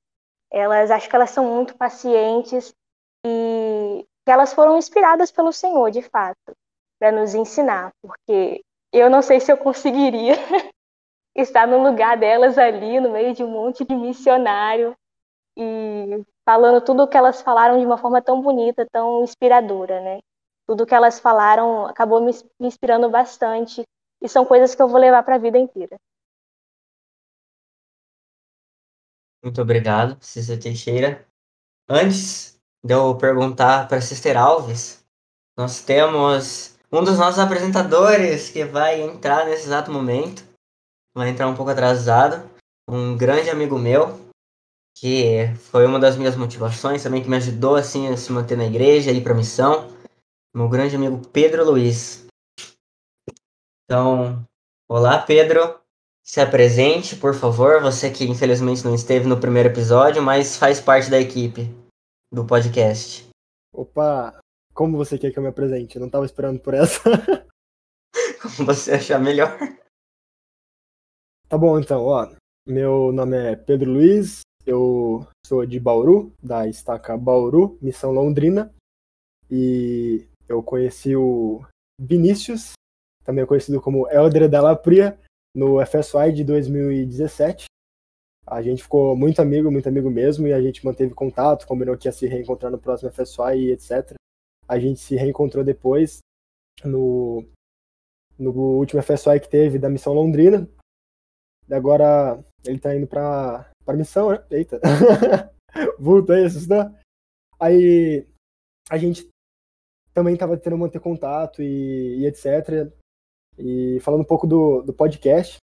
Elas 0.51 0.91
acho 0.91 1.09
que 1.09 1.17
elas 1.17 1.31
são 1.31 1.45
muito 1.47 1.77
pacientes 1.77 2.75
e 3.27 4.07
que 4.25 4.31
elas 4.31 4.53
foram 4.55 4.79
inspiradas 4.79 5.31
pelo 5.31 5.53
Senhor, 5.53 5.91
de 5.91 6.03
fato, 6.03 6.57
para 6.99 7.13
nos 7.13 7.35
ensinar, 7.35 7.93
porque 8.01 8.63
eu 8.93 9.11
não 9.11 9.21
sei 9.21 9.41
se 9.41 9.53
eu 9.53 9.59
conseguiria 9.59 10.35
estar 11.35 11.67
no 11.67 11.83
lugar 11.83 12.17
delas 12.17 12.57
ali, 12.57 13.01
no 13.01 13.11
meio 13.11 13.35
de 13.35 13.43
um 13.45 13.49
monte 13.49 13.85
de 13.85 13.95
missionário, 13.95 14.95
e 15.57 16.25
falando 16.45 16.81
tudo 16.85 17.03
o 17.03 17.09
que 17.09 17.17
elas 17.17 17.43
falaram 17.43 17.79
de 17.79 17.87
uma 17.87 17.99
forma 17.99 18.23
tão 18.23 18.41
bonita, 18.41 18.87
tão 18.91 19.23
inspiradora, 19.23 20.01
né? 20.01 20.21
Tudo 20.67 20.87
que 20.87 20.95
elas 20.95 21.21
falaram 21.21 21.87
acabou 21.87 22.21
me 22.21 22.33
inspirando 22.61 23.09
bastante 23.11 23.85
e 24.25 24.29
são 24.29 24.47
coisas 24.47 24.75
que 24.75 24.81
eu 24.81 24.89
vou 24.89 24.99
levar 24.99 25.23
para 25.23 25.35
a 25.35 25.39
vida 25.39 25.59
inteira. 25.59 26.01
Muito 29.45 29.61
obrigado, 29.61 30.17
Cícero 30.25 30.59
Teixeira. 30.59 31.29
Antes 31.87 32.59
de 32.83 32.95
eu 32.95 33.15
perguntar 33.19 33.87
para 33.87 34.01
Sister 34.01 34.39
Alves, 34.39 35.05
nós 35.59 35.83
temos 35.83 36.75
um 36.91 37.05
dos 37.05 37.19
nossos 37.19 37.39
apresentadores 37.39 38.49
que 38.49 38.65
vai 38.65 39.03
entrar 39.03 39.45
nesse 39.45 39.67
exato 39.67 39.93
momento. 39.93 40.43
Vai 41.15 41.29
entrar 41.29 41.47
um 41.47 41.55
pouco 41.55 41.71
atrasado. 41.71 42.49
Um 42.89 43.17
grande 43.19 43.51
amigo 43.51 43.79
meu, 43.79 44.19
que 44.97 45.55
foi 45.71 45.85
uma 45.85 46.01
das 46.01 46.17
minhas 46.17 46.37
motivações 46.37 47.03
também, 47.03 47.23
que 47.23 47.29
me 47.29 47.37
ajudou 47.37 47.77
assim 47.77 48.09
a 48.09 48.17
se 48.17 48.33
manter 48.33 48.57
na 48.57 48.65
igreja, 48.65 49.11
ir 49.11 49.23
para 49.23 49.35
missão. 49.35 49.95
Meu 50.55 50.69
grande 50.71 50.97
amigo 50.97 51.21
Pedro 51.29 51.65
Luiz. 51.65 52.24
Então, 53.85 54.43
olá 54.89 55.21
Pedro, 55.21 55.79
se 56.25 56.41
apresente, 56.41 57.17
por 57.17 57.35
favor. 57.35 57.83
Você 57.83 58.11
que 58.11 58.25
infelizmente 58.25 58.83
não 58.85 58.95
esteve 58.95 59.29
no 59.29 59.39
primeiro 59.39 59.69
episódio, 59.69 60.23
mas 60.23 60.57
faz 60.57 60.81
parte 60.81 61.11
da 61.11 61.21
equipe 61.21 61.69
do 62.33 62.47
podcast. 62.47 63.29
Opa, 63.73 64.39
como 64.73 64.97
você 64.97 65.19
quer 65.19 65.31
que 65.31 65.39
eu 65.39 65.43
me 65.43 65.51
apresente? 65.51 65.97
Eu 65.97 66.01
não 66.01 66.07
estava 66.07 66.25
esperando 66.25 66.61
por 66.61 66.73
essa. 66.73 67.03
como 68.41 68.67
você 68.67 68.93
achar 68.93 69.21
melhor. 69.21 69.59
Tá 71.47 71.59
bom, 71.59 71.79
então, 71.79 72.05
ó. 72.05 72.33
Meu 72.67 73.13
nome 73.13 73.37
é 73.37 73.55
Pedro 73.55 73.93
Luiz, 73.93 74.41
eu 74.65 75.27
sou 75.47 75.67
de 75.67 75.79
Bauru, 75.79 76.33
da 76.43 76.67
estaca 76.67 77.15
Bauru, 77.19 77.79
Missão 77.83 78.11
Londrina, 78.11 78.75
e 79.51 80.27
eu 80.49 80.63
conheci 80.63 81.15
o 81.15 81.63
Vinícius, 82.01 82.73
também 83.25 83.47
conhecido 83.47 83.81
como 83.81 84.09
Elder 84.09 84.49
Dalla 84.49 84.77
Pria, 84.77 85.19
no 85.55 85.85
FSY 85.85 86.33
de 86.33 86.45
2017. 86.45 87.65
A 88.47 88.61
gente 88.61 88.83
ficou 88.83 89.17
muito 89.17 89.41
amigo, 89.41 89.71
muito 89.71 89.89
amigo 89.89 90.11
mesmo, 90.11 90.47
e 90.47 90.53
a 90.53 90.61
gente 90.61 90.85
manteve 90.85 91.15
contato, 91.15 91.67
combinou 91.67 91.97
que 91.97 92.09
ia 92.09 92.13
se 92.13 92.27
reencontrar 92.27 92.71
no 92.71 92.79
próximo 92.79 93.11
FSY 93.11 93.57
e 93.57 93.73
etc. 93.73 94.15
A 94.69 94.79
gente 94.79 95.01
se 95.01 95.17
reencontrou 95.17 95.65
depois 95.65 96.19
no, 96.85 97.45
no 98.39 98.53
último 98.53 99.03
FSY 99.03 99.41
que 99.41 99.49
teve 99.49 99.79
da 99.79 99.89
Missão 99.89 100.13
Londrina. 100.13 100.69
E 101.67 101.75
agora 101.75 102.45
ele 102.67 102.79
tá 102.79 102.95
indo 102.95 103.07
pra 103.07 103.71
para 103.85 103.97
missão, 103.97 104.31
né? 104.31 104.45
Eita. 104.51 104.81
Vulto 105.99 106.33
aí, 106.33 106.45
assustou. 106.45 106.91
Aí 107.61 108.27
a 108.91 108.99
gente 108.99 109.29
também 110.13 110.37
tava 110.37 110.57
tentando 110.57 110.79
manter 110.79 111.01
contato 111.01 111.63
e, 111.63 112.21
e, 112.21 112.27
etc. 112.27 112.91
E 113.59 113.99
falando 114.01 114.23
um 114.23 114.27
pouco 114.27 114.47
do, 114.47 114.83
do 114.83 114.93
podcast, 114.93 115.59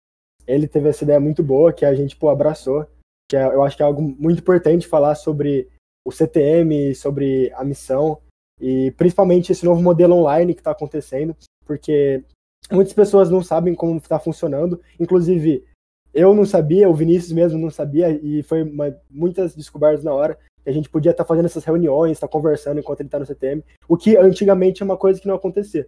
ele 0.46 0.68
teve 0.68 0.90
essa 0.90 1.04
ideia 1.04 1.20
muito 1.20 1.44
boa 1.44 1.74
que 1.74 1.86
a 1.86 1.94
gente 1.94 2.16
pô, 2.16 2.30
abraçou, 2.30 2.86
que 3.30 3.36
é, 3.36 3.46
eu 3.46 3.64
acho 3.64 3.76
que 3.76 3.84
é 3.84 3.86
algo 3.86 4.02
muito 4.02 4.40
importante 4.40 4.88
falar 4.88 5.16
sobre 5.16 5.68
o 6.06 6.12
CTM, 6.12 6.96
sobre 6.96 7.52
a 7.54 7.64
missão 7.64 8.20
e 8.60 8.92
principalmente 8.92 9.52
esse 9.52 9.66
novo 9.66 9.82
modelo 9.82 10.16
online 10.16 10.54
que 10.54 10.62
está 10.62 10.72
acontecendo, 10.72 11.36
porque 11.66 12.24
muitas 12.72 12.94
pessoas 12.94 13.30
não 13.30 13.44
sabem 13.44 13.76
como 13.76 13.98
está 13.98 14.18
funcionando, 14.18 14.82
inclusive 15.00 15.66
eu 16.14 16.34
não 16.34 16.46
sabia, 16.46 16.90
o 16.90 16.96
Vinícius 16.96 17.32
mesmo 17.32 17.60
não 17.60 17.70
sabia, 17.70 18.10
e 18.10 18.42
foi 18.42 18.64
uma, 18.64 18.96
muitas 19.10 19.54
descobertas 19.56 20.04
na 20.04 20.14
hora. 20.14 20.38
Que 20.64 20.70
a 20.72 20.74
gente 20.74 20.90
podia 20.90 21.12
estar 21.12 21.24
tá 21.24 21.28
fazendo 21.28 21.46
essas 21.46 21.64
reuniões, 21.64 22.14
estar 22.14 22.28
tá 22.28 22.32
conversando 22.32 22.80
enquanto 22.80 23.02
ele 23.02 23.08
está 23.08 23.20
no 23.20 23.26
CTM, 23.26 23.64
o 23.88 23.96
que 23.96 24.18
antigamente 24.18 24.82
é 24.82 24.86
uma 24.86 24.98
coisa 24.98 25.20
que 25.22 25.28
não 25.28 25.36
acontecia. 25.36 25.88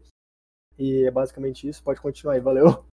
E 0.80 1.06
é 1.06 1.12
basicamente 1.12 1.68
isso, 1.68 1.84
pode 1.84 2.00
continuar 2.00 2.36
aí, 2.36 2.40
valeu. 2.40 2.86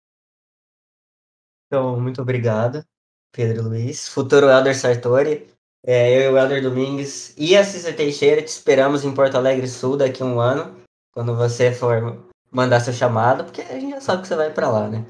Então, 1.67 2.01
muito 2.01 2.23
obrigado, 2.23 2.85
Pedro 3.33 3.65
Luiz. 3.65 4.09
Futuro 4.09 4.49
Elder 4.49 4.77
Sartori, 4.77 5.49
é, 5.85 6.17
eu 6.17 6.23
e 6.23 6.29
o 6.35 6.39
Elder 6.39 6.63
Domingues 6.63 7.35
e 7.37 7.57
a 7.57 7.63
Cícera 7.63 7.97
Teixeira 7.97 8.43
te 8.43 8.49
esperamos 8.49 9.05
em 9.05 9.15
Porto 9.15 9.37
Alegre 9.37 9.69
Sul 9.69 9.97
daqui 9.97 10.23
a 10.23 10.27
um 10.27 10.41
ano, 10.41 10.83
quando 11.13 11.37
você 11.37 11.73
for 11.73 12.25
mandar 12.51 12.81
seu 12.81 12.93
chamado, 12.93 13.45
porque 13.45 13.61
a 13.61 13.79
gente 13.79 13.91
já 13.91 14.01
sabe 14.01 14.23
que 14.23 14.29
você 14.29 14.37
vai 14.37 14.53
para 14.53 14.71
lá, 14.71 14.89
né? 14.89 15.05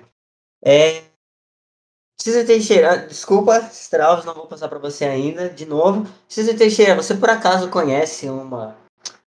É, 0.65 1.05
Teixeira, 2.47 3.07
desculpa, 3.07 3.61
Sister 3.61 4.01
Alves, 4.01 4.25
não 4.25 4.35
vou 4.35 4.47
passar 4.47 4.69
para 4.69 4.79
você 4.79 5.05
ainda, 5.05 5.51
de 5.51 5.67
novo. 5.67 6.11
César 6.27 6.57
Teixeira, 6.57 6.95
você 6.95 7.15
por 7.15 7.29
acaso 7.29 7.69
conhece 7.69 8.29
uma 8.29 8.77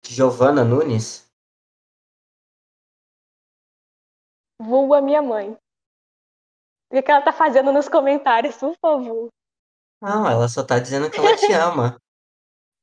Giovana 0.05 0.63
Nunes? 0.63 1.25
Vulga 4.61 5.01
minha 5.01 5.21
mãe. 5.21 5.57
O 6.91 7.01
que 7.01 7.11
ela 7.11 7.21
tá 7.21 7.33
fazendo 7.33 7.71
nos 7.71 7.89
comentários, 7.89 8.55
por 8.57 8.75
favor? 8.79 9.29
Não, 10.01 10.29
ela 10.29 10.47
só 10.47 10.63
tá 10.63 10.79
dizendo 10.79 11.09
que 11.09 11.17
ela 11.17 11.35
te 11.35 11.51
ama. 11.53 11.97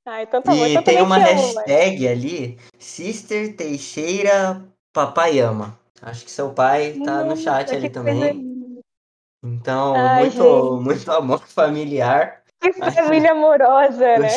ah, 0.07 0.23
então 0.23 0.43
tá 0.43 0.51
bom. 0.51 0.67
E 0.67 0.71
então 0.73 0.83
tem 0.83 1.03
uma 1.03 1.19
hashtag 1.19 2.07
amo, 2.07 2.17
ali, 2.19 2.59
Sister 2.79 3.57
Teixeira 3.57 4.67
Papai 4.93 5.39
Ama. 5.39 5.79
Acho 6.03 6.25
que 6.25 6.31
seu 6.31 6.53
pai 6.53 6.99
tá 7.05 7.23
no 7.25 7.37
chat 7.37 7.75
ali 7.75 7.91
também. 7.91 8.83
Então, 9.45 9.95
Ai, 9.95 10.23
muito, 10.23 10.37
gente. 10.37 10.85
muito 10.85 11.13
amor 11.13 11.47
familiar. 11.47 12.43
Que 12.61 12.73
família 12.73 13.33
amorosa, 13.33 14.17
né? 14.19 14.29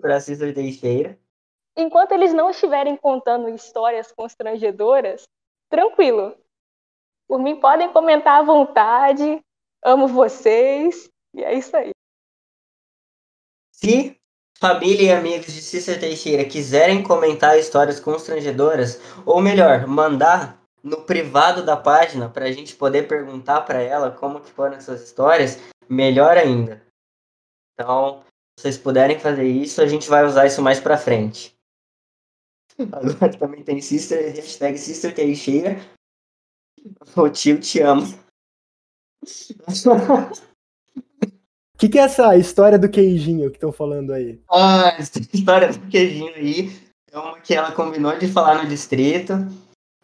Para 0.00 0.20
Cícero 0.20 0.54
Teixeira. 0.54 1.18
Enquanto 1.76 2.12
eles 2.12 2.32
não 2.32 2.50
estiverem 2.50 2.96
contando 2.96 3.48
histórias 3.48 4.12
constrangedoras, 4.12 5.22
tranquilo. 5.70 6.36
Por 7.28 7.40
mim, 7.40 7.58
podem 7.58 7.92
comentar 7.92 8.40
à 8.40 8.42
vontade. 8.42 9.40
Amo 9.84 10.06
vocês. 10.08 11.08
E 11.34 11.42
é 11.42 11.54
isso 11.54 11.76
aí. 11.76 11.90
Se 13.72 14.16
família 14.58 15.06
e 15.06 15.12
amigos 15.12 15.52
de 15.52 15.60
Cícero 15.60 15.98
Teixeira 15.98 16.44
quiserem 16.44 17.02
comentar 17.02 17.58
histórias 17.58 17.98
constrangedoras, 17.98 19.00
ou 19.26 19.40
melhor, 19.40 19.88
mandar 19.88 20.62
no 20.82 21.02
privado 21.02 21.64
da 21.64 21.76
página 21.76 22.28
para 22.28 22.44
a 22.44 22.52
gente 22.52 22.76
poder 22.76 23.08
perguntar 23.08 23.62
para 23.62 23.80
ela 23.80 24.10
como 24.10 24.40
que 24.40 24.50
foram 24.50 24.76
essas 24.76 25.02
histórias, 25.02 25.58
melhor 25.88 26.36
ainda. 26.36 26.80
Então, 27.74 28.22
se 28.56 28.62
vocês 28.62 28.78
puderem 28.78 29.18
fazer 29.18 29.46
isso, 29.46 29.80
a 29.80 29.86
gente 29.86 30.08
vai 30.08 30.24
usar 30.24 30.46
isso 30.46 30.62
mais 30.62 30.78
para 30.78 30.98
frente. 30.98 31.52
Agora 32.92 33.36
também 33.36 33.62
tem 33.62 33.80
Sister, 33.80 34.32
hashtag 34.34 34.78
Sister 34.78 35.14
Teixeira. 35.14 35.76
O 37.16 37.28
tio 37.28 37.60
te 37.60 37.80
amo. 37.80 38.06
O 39.22 39.26
que, 41.78 41.88
que 41.88 41.98
é 41.98 42.02
essa 42.02 42.36
história 42.36 42.78
do 42.78 42.88
queijinho 42.88 43.50
que 43.50 43.56
estão 43.56 43.72
falando 43.72 44.12
aí? 44.12 44.40
Ah, 44.50 44.94
essa 44.98 45.18
história 45.32 45.72
do 45.72 45.78
queijinho 45.88 46.34
aí 46.34 46.72
é 47.10 47.18
uma 47.18 47.40
que 47.40 47.54
ela 47.54 47.72
combinou 47.72 48.16
de 48.18 48.28
falar 48.28 48.62
no 48.62 48.68
distrito. 48.68 49.32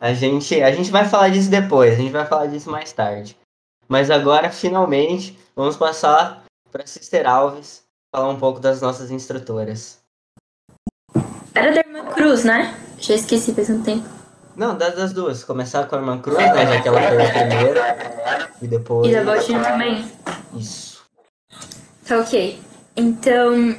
A 0.01 0.12
gente, 0.12 0.62
a 0.62 0.71
gente 0.71 0.91
vai 0.91 1.09
falar 1.09 1.31
disso 1.31 1.51
depois, 1.51 1.93
a 1.93 1.97
gente 1.97 2.12
vai 2.12 2.27
falar 2.27 2.47
disso 2.47 2.71
mais 2.71 2.93
tarde. 2.93 3.37
Mas 3.88 4.11
agora, 4.11 4.51
finalmente, 4.51 5.37
vamos 5.57 5.77
passar 5.77 6.45
para 6.71 6.87
Sister 6.87 7.27
Alves 7.27 7.83
falar 8.14 8.29
um 8.29 8.38
pouco 8.38 8.61
das 8.61 8.81
nossas 8.81 9.11
instrutoras. 9.11 9.99
Era 11.55 11.73
da 11.73 11.81
irmã 11.81 12.05
Cruz, 12.12 12.45
né? 12.45 12.79
Já 12.99 13.14
esqueci 13.14 13.55
faz 13.55 13.71
um 13.71 13.83
tempo. 13.83 14.17
Não, 14.59 14.77
das, 14.77 14.97
das 14.97 15.12
duas. 15.12 15.44
Começar 15.44 15.87
com 15.87 15.94
a 15.94 15.99
irmã 15.99 16.18
Cruz, 16.18 16.37
né? 16.37 16.66
Já 16.66 16.83
que 16.83 16.88
ela 16.88 17.01
foi 17.01 17.23
a 17.25 17.31
primeira. 17.31 18.49
E 18.61 18.66
depois. 18.66 19.09
E 19.09 19.14
da 19.14 19.23
Baldino 19.23 19.62
também? 19.62 20.05
Isso. 20.57 21.01
Tá 22.05 22.18
ok. 22.18 22.61
Então. 22.97 23.77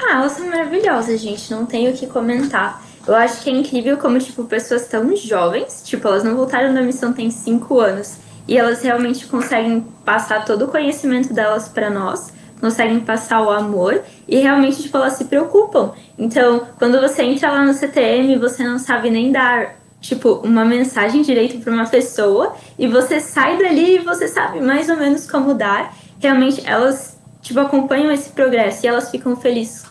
Ah, 0.00 0.18
elas 0.18 0.32
são 0.32 0.46
maravilhosas, 0.46 1.20
gente. 1.20 1.50
Não 1.50 1.66
tenho 1.66 1.90
o 1.90 1.94
que 1.94 2.06
comentar. 2.06 2.80
Eu 3.08 3.16
acho 3.16 3.42
que 3.42 3.50
é 3.50 3.52
incrível 3.52 3.96
como, 3.96 4.20
tipo, 4.20 4.44
pessoas 4.44 4.86
tão 4.86 5.16
jovens, 5.16 5.82
tipo, 5.84 6.06
elas 6.06 6.22
não 6.22 6.36
voltaram 6.36 6.72
da 6.72 6.80
missão 6.80 7.12
tem 7.12 7.28
cinco 7.28 7.80
anos. 7.80 8.18
E 8.46 8.56
elas 8.56 8.82
realmente 8.82 9.26
conseguem 9.26 9.80
passar 10.04 10.44
todo 10.44 10.66
o 10.66 10.68
conhecimento 10.68 11.32
delas 11.32 11.66
para 11.66 11.90
nós, 11.90 12.32
conseguem 12.60 13.00
passar 13.00 13.42
o 13.42 13.50
amor 13.50 14.02
e 14.28 14.38
realmente, 14.38 14.82
tipo, 14.82 14.96
elas 14.96 15.14
se 15.14 15.24
preocupam. 15.24 15.92
Então, 16.16 16.66
quando 16.78 17.00
você 17.00 17.22
entra 17.22 17.50
lá 17.50 17.64
no 17.64 17.74
CTM, 17.74 18.38
você 18.38 18.62
não 18.62 18.78
sabe 18.78 19.10
nem 19.10 19.32
dar, 19.32 19.79
tipo, 20.00 20.34
uma 20.44 20.64
mensagem 20.64 21.22
direito 21.22 21.60
para 21.60 21.72
uma 21.72 21.86
pessoa 21.86 22.54
e 22.78 22.88
você 22.88 23.20
sai 23.20 23.58
dali 23.58 23.96
e 23.96 23.98
você 23.98 24.26
sabe 24.26 24.60
mais 24.60 24.88
ou 24.88 24.96
menos 24.96 25.30
como 25.30 25.54
dar. 25.54 25.94
Realmente, 26.18 26.66
elas, 26.66 27.18
tipo, 27.40 27.60
acompanham 27.60 28.10
esse 28.10 28.30
progresso 28.30 28.84
e 28.84 28.88
elas 28.88 29.10
ficam 29.10 29.36
felizes 29.36 29.84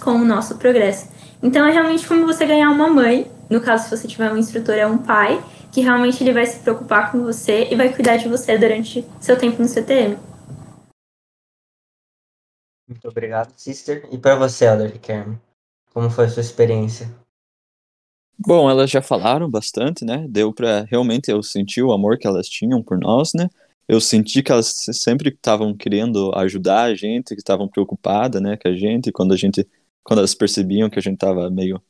com 0.00 0.12
o 0.12 0.24
nosso 0.24 0.56
progresso. 0.56 1.08
Então, 1.42 1.66
é 1.66 1.72
realmente 1.72 2.06
como 2.06 2.24
você 2.24 2.46
ganhar 2.46 2.70
uma 2.70 2.88
mãe, 2.88 3.30
no 3.50 3.60
caso, 3.60 3.84
se 3.84 3.96
você 3.96 4.08
tiver 4.08 4.32
um 4.32 4.36
instrutor, 4.36 4.76
é 4.76 4.86
um 4.86 4.98
pai, 4.98 5.42
que 5.72 5.80
realmente 5.80 6.22
ele 6.22 6.32
vai 6.32 6.46
se 6.46 6.58
preocupar 6.60 7.10
com 7.10 7.22
você 7.22 7.68
e 7.70 7.74
vai 7.74 7.92
cuidar 7.92 8.16
de 8.16 8.28
você 8.28 8.56
durante 8.56 9.04
seu 9.20 9.36
tempo 9.38 9.60
no 9.60 9.68
CTM. 9.68 10.18
Muito 12.86 13.08
obrigado, 13.08 13.52
sister. 13.56 14.06
E 14.10 14.18
para 14.18 14.36
você, 14.36 14.66
Elder 14.66 15.00
Kerm, 15.00 15.36
como 15.92 16.10
foi 16.10 16.26
a 16.26 16.28
sua 16.28 16.42
experiência? 16.42 17.10
Bom, 18.38 18.68
elas 18.68 18.90
já 18.90 19.00
falaram 19.00 19.48
bastante, 19.48 20.04
né? 20.04 20.26
Deu 20.28 20.52
para 20.52 20.82
realmente 20.84 21.30
eu 21.30 21.42
senti 21.42 21.82
o 21.82 21.92
amor 21.92 22.18
que 22.18 22.26
elas 22.26 22.48
tinham 22.48 22.82
por 22.82 22.98
nós, 22.98 23.32
né? 23.34 23.48
Eu 23.86 24.00
senti 24.00 24.42
que 24.42 24.50
elas 24.50 24.66
sempre 24.92 25.30
estavam 25.30 25.76
querendo 25.76 26.32
ajudar 26.36 26.84
a 26.84 26.94
gente, 26.94 27.34
que 27.34 27.40
estavam 27.40 27.68
preocupadas, 27.68 28.40
né, 28.40 28.56
com 28.56 28.68
a 28.68 28.74
gente, 28.74 29.12
quando 29.12 29.32
a 29.34 29.36
gente 29.36 29.66
quando 30.04 30.18
elas 30.20 30.34
percebiam 30.34 30.90
que 30.90 30.98
a 30.98 31.02
gente 31.02 31.18
tava 31.18 31.48
meio 31.50 31.80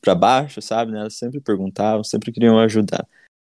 para 0.00 0.14
baixo, 0.14 0.60
sabe, 0.62 0.92
né? 0.92 1.00
Elas 1.00 1.14
sempre 1.16 1.40
perguntavam, 1.40 2.02
sempre 2.04 2.32
queriam 2.32 2.58
ajudar. 2.58 3.06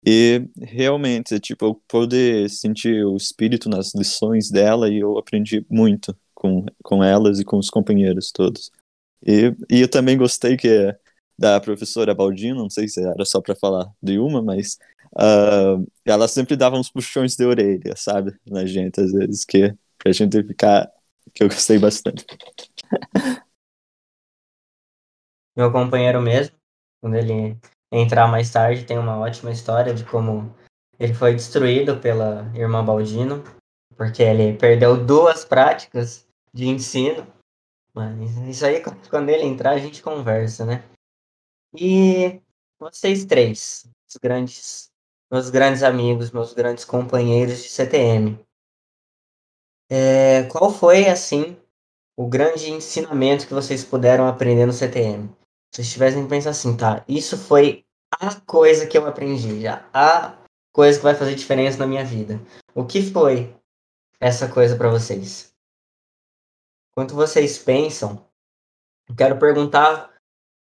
E 0.04 0.48
realmente, 0.60 1.40
tipo, 1.40 1.64
eu 1.66 1.74
pude 1.88 2.48
sentir 2.48 3.04
o 3.04 3.16
espírito 3.16 3.68
nas 3.68 3.94
lições 3.94 4.50
dela 4.50 4.88
e 4.88 5.00
eu 5.00 5.18
aprendi 5.18 5.66
muito 5.68 6.16
com, 6.34 6.64
com 6.82 7.02
elas 7.02 7.40
e 7.40 7.44
com 7.44 7.58
os 7.58 7.70
companheiros 7.70 8.30
todos. 8.32 8.70
E, 9.26 9.54
e 9.70 9.80
eu 9.80 9.88
também 9.88 10.16
gostei 10.16 10.56
que 10.56 10.94
da 11.38 11.60
professora 11.60 12.14
Baldino, 12.14 12.62
não 12.62 12.70
sei 12.70 12.88
se 12.88 13.02
era 13.02 13.24
só 13.24 13.40
para 13.40 13.54
falar 13.54 13.90
de 14.02 14.18
uma, 14.18 14.42
mas 14.42 14.78
uh, 15.14 15.86
ela 16.04 16.26
sempre 16.28 16.56
dava 16.56 16.76
uns 16.76 16.90
puxões 16.90 17.36
de 17.36 17.44
orelha, 17.44 17.94
sabe, 17.96 18.34
na 18.46 18.64
gente, 18.64 19.00
às 19.00 19.12
vezes, 19.12 19.44
que 19.44 19.74
pra 19.98 20.12
gente 20.12 20.42
ficar, 20.42 20.90
que 21.34 21.42
eu 21.42 21.48
gostei 21.48 21.78
bastante. 21.78 22.24
Meu 25.56 25.72
companheiro 25.72 26.20
mesmo, 26.20 26.54
quando 27.00 27.14
ele 27.16 27.56
entrar 27.90 28.28
mais 28.28 28.50
tarde, 28.50 28.84
tem 28.84 28.98
uma 28.98 29.18
ótima 29.18 29.50
história 29.50 29.94
de 29.94 30.04
como 30.04 30.54
ele 30.98 31.14
foi 31.14 31.34
destruído 31.34 31.98
pela 31.98 32.50
irmã 32.54 32.84
Baldino, 32.84 33.42
porque 33.96 34.22
ele 34.22 34.56
perdeu 34.58 35.02
duas 35.02 35.44
práticas 35.44 36.26
de 36.52 36.66
ensino. 36.66 37.26
Mas 37.94 38.36
isso 38.46 38.66
aí, 38.66 38.82
quando 39.08 39.30
ele 39.30 39.44
entrar, 39.44 39.70
a 39.70 39.78
gente 39.78 40.02
conversa, 40.02 40.66
né? 40.66 40.84
E 41.78 42.40
vocês 42.78 43.24
três, 43.26 43.86
os 44.08 44.16
grandes, 44.16 44.90
meus 45.30 45.50
grandes 45.50 45.82
amigos, 45.82 46.30
meus 46.30 46.54
grandes 46.54 46.84
companheiros 46.84 47.62
de 47.62 47.68
CTM. 47.68 48.38
É, 49.90 50.44
qual 50.44 50.72
foi, 50.72 51.06
assim, 51.06 51.56
o 52.16 52.26
grande 52.26 52.70
ensinamento 52.70 53.46
que 53.46 53.54
vocês 53.54 53.84
puderam 53.84 54.26
aprender 54.26 54.64
no 54.64 54.72
CTM? 54.72 55.28
Se 55.70 55.82
vocês 55.82 55.92
tivessem 55.92 56.22
que 56.22 56.30
pensar 56.30 56.50
assim, 56.50 56.76
tá, 56.76 57.04
isso 57.06 57.36
foi 57.36 57.84
a 58.10 58.40
coisa 58.40 58.86
que 58.86 58.96
eu 58.96 59.06
aprendi, 59.06 59.60
já, 59.60 59.86
a 59.92 60.38
coisa 60.72 60.98
que 60.98 61.04
vai 61.04 61.14
fazer 61.14 61.34
diferença 61.34 61.78
na 61.78 61.86
minha 61.86 62.04
vida. 62.04 62.40
O 62.74 62.86
que 62.86 63.02
foi 63.02 63.54
essa 64.18 64.48
coisa 64.48 64.76
para 64.76 64.88
vocês? 64.88 65.54
Enquanto 66.90 67.14
vocês 67.14 67.58
pensam, 67.58 68.26
eu 69.08 69.14
quero 69.14 69.38
perguntar 69.38 70.15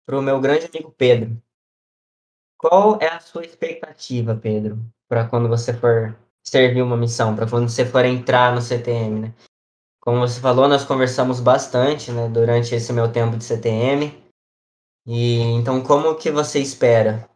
para 0.07 0.19
o 0.19 0.23
meu 0.23 0.40
grande 0.40 0.67
amigo 0.67 0.93
Pedro. 0.93 1.40
Qual 2.59 2.99
é 3.01 3.09
a 3.09 3.21
sua 3.21 3.45
expectativa, 3.45 4.35
Pedro, 4.35 4.79
para 5.09 5.29
quando 5.29 5.49
você 5.49 5.73
for 5.73 6.17
servir 6.43 6.83
uma 6.83 6.97
missão, 6.97 7.35
para 7.35 7.49
quando 7.49 7.69
você 7.69 7.85
for 7.85 8.05
entrar 8.05 8.55
no 8.55 8.61
CTM, 8.61 9.21
né? 9.21 9.35
Como 10.01 10.21
você 10.21 10.40
falou, 10.40 10.69
nós 10.69 10.85
conversamos 10.85 11.40
bastante, 11.40 12.12
né, 12.12 12.29
durante 12.29 12.75
esse 12.75 12.93
meu 12.93 13.11
tempo 13.11 13.38
de 13.38 13.45
CTM. 13.45 14.12
E 15.07 15.40
então 15.40 15.83
como 15.83 16.17
que 16.17 16.31
você 16.31 16.61
espera? 16.61 17.29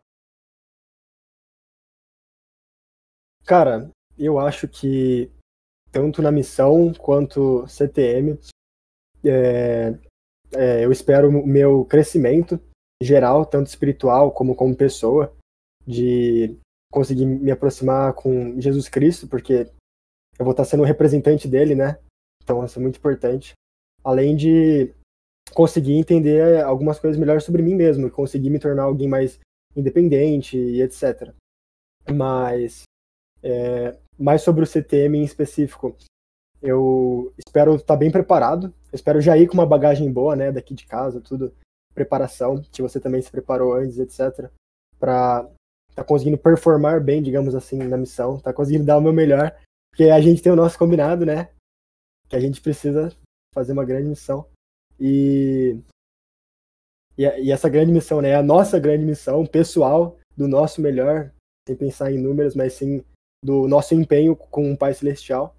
Cara, 3.47 3.91
eu 4.19 4.39
acho 4.39 4.69
que 4.69 5.31
tanto 5.91 6.21
na 6.21 6.31
missão 6.31 6.93
quanto 6.93 7.67
CTM, 7.67 8.39
é, 9.25 9.99
é, 10.55 10.85
eu 10.85 10.93
espero 10.93 11.29
o 11.29 11.47
meu 11.47 11.85
crescimento 11.85 12.61
geral, 13.03 13.47
tanto 13.47 13.69
espiritual 13.69 14.33
como 14.33 14.55
como 14.55 14.75
pessoa, 14.77 15.33
de 15.87 16.57
conseguir 16.91 17.27
me 17.27 17.51
aproximar 17.51 18.13
com 18.15 18.61
Jesus 18.61 18.89
Cristo, 18.89 19.29
porque 19.29 19.71
eu 20.39 20.45
vou 20.45 20.53
estar 20.53 20.65
sendo 20.65 20.83
um 20.83 20.87
representante 20.87 21.47
dele, 21.47 21.75
né? 21.75 21.99
Então 22.43 22.65
isso 22.65 22.79
é 22.79 22.83
muito 22.83 22.99
importante. 22.99 23.53
Além 24.03 24.37
de 24.37 24.95
conseguir 25.55 25.95
entender 25.95 26.63
algumas 26.63 26.99
coisas 26.99 27.19
melhores 27.19 27.45
sobre 27.45 27.63
mim 27.63 27.75
mesmo, 27.75 28.11
conseguir 28.11 28.51
me 28.51 28.59
tornar 28.59 28.85
alguém 28.85 29.09
mais 29.09 29.39
independente 29.77 30.57
e 30.57 30.83
etc. 30.83 31.33
Mas 32.11 32.83
é, 33.43 33.97
mais 34.19 34.43
sobre 34.43 34.65
o 34.65 34.67
CTM 34.67 35.19
em 35.19 35.25
específico, 35.25 35.97
eu 36.61 37.33
espero 37.39 37.77
estar 37.77 37.97
bem 37.97 38.11
preparado, 38.11 38.73
espero 38.93 39.21
já 39.21 39.37
ir 39.37 39.47
com 39.47 39.55
uma 39.55 39.67
bagagem 39.67 40.11
boa, 40.13 40.35
né, 40.37 40.53
daqui 40.53 40.75
de 40.75 40.87
casa, 40.87 41.21
tudo, 41.21 41.55
preparação, 41.95 42.63
que 42.73 42.83
você 42.83 43.01
também 43.01 43.21
se 43.23 43.31
preparou 43.31 43.75
antes, 43.75 43.99
etc, 43.99 44.51
para 44.99 45.49
tá 45.95 46.05
conseguindo 46.05 46.39
performar 46.39 47.03
bem, 47.03 47.21
digamos 47.23 47.55
assim, 47.55 47.79
na 47.79 47.97
missão, 47.97 48.39
tá 48.39 48.53
conseguindo 48.53 48.85
dar 48.85 48.99
o 48.99 49.01
meu 49.01 49.13
melhor, 49.13 49.57
porque 49.91 50.05
a 50.05 50.21
gente 50.21 50.41
tem 50.41 50.53
o 50.53 50.57
nosso 50.57 50.79
combinado, 50.79 51.27
né, 51.27 51.51
que 52.29 52.37
a 52.37 52.41
gente 52.41 52.61
precisa 52.61 53.13
fazer 53.55 53.73
uma 53.73 53.85
grande 53.85 54.09
missão. 54.09 54.47
E, 55.01 55.79
e, 57.17 57.23
e, 57.25 57.53
essa 57.53 57.69
grande 57.69 57.93
missão, 57.93 58.21
né? 58.21 58.35
A 58.35 58.43
nossa 58.43 58.79
grande 58.79 59.05
missão 59.05 59.47
pessoal, 59.47 60.19
do 60.37 60.47
nosso 60.47 60.81
melhor, 60.81 61.33
sem 61.67 61.77
pensar 61.77 62.13
em 62.13 62.19
números, 62.19 62.55
mas 62.55 62.75
sim 62.75 63.05
do 63.45 63.67
nosso 63.67 63.95
empenho 63.95 64.37
com 64.37 64.73
o 64.73 64.77
Pai 64.77 64.95
Celestial. 64.95 65.57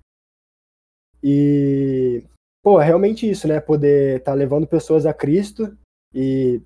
E, 1.23 2.23
pô, 2.69 2.79
é 2.79 2.85
realmente 2.85 3.27
isso, 3.27 3.47
né? 3.47 3.59
Poder 3.59 4.19
estar 4.19 4.33
tá 4.33 4.37
levando 4.37 4.67
pessoas 4.67 5.03
a 5.07 5.11
Cristo 5.11 5.75
e 6.13 6.61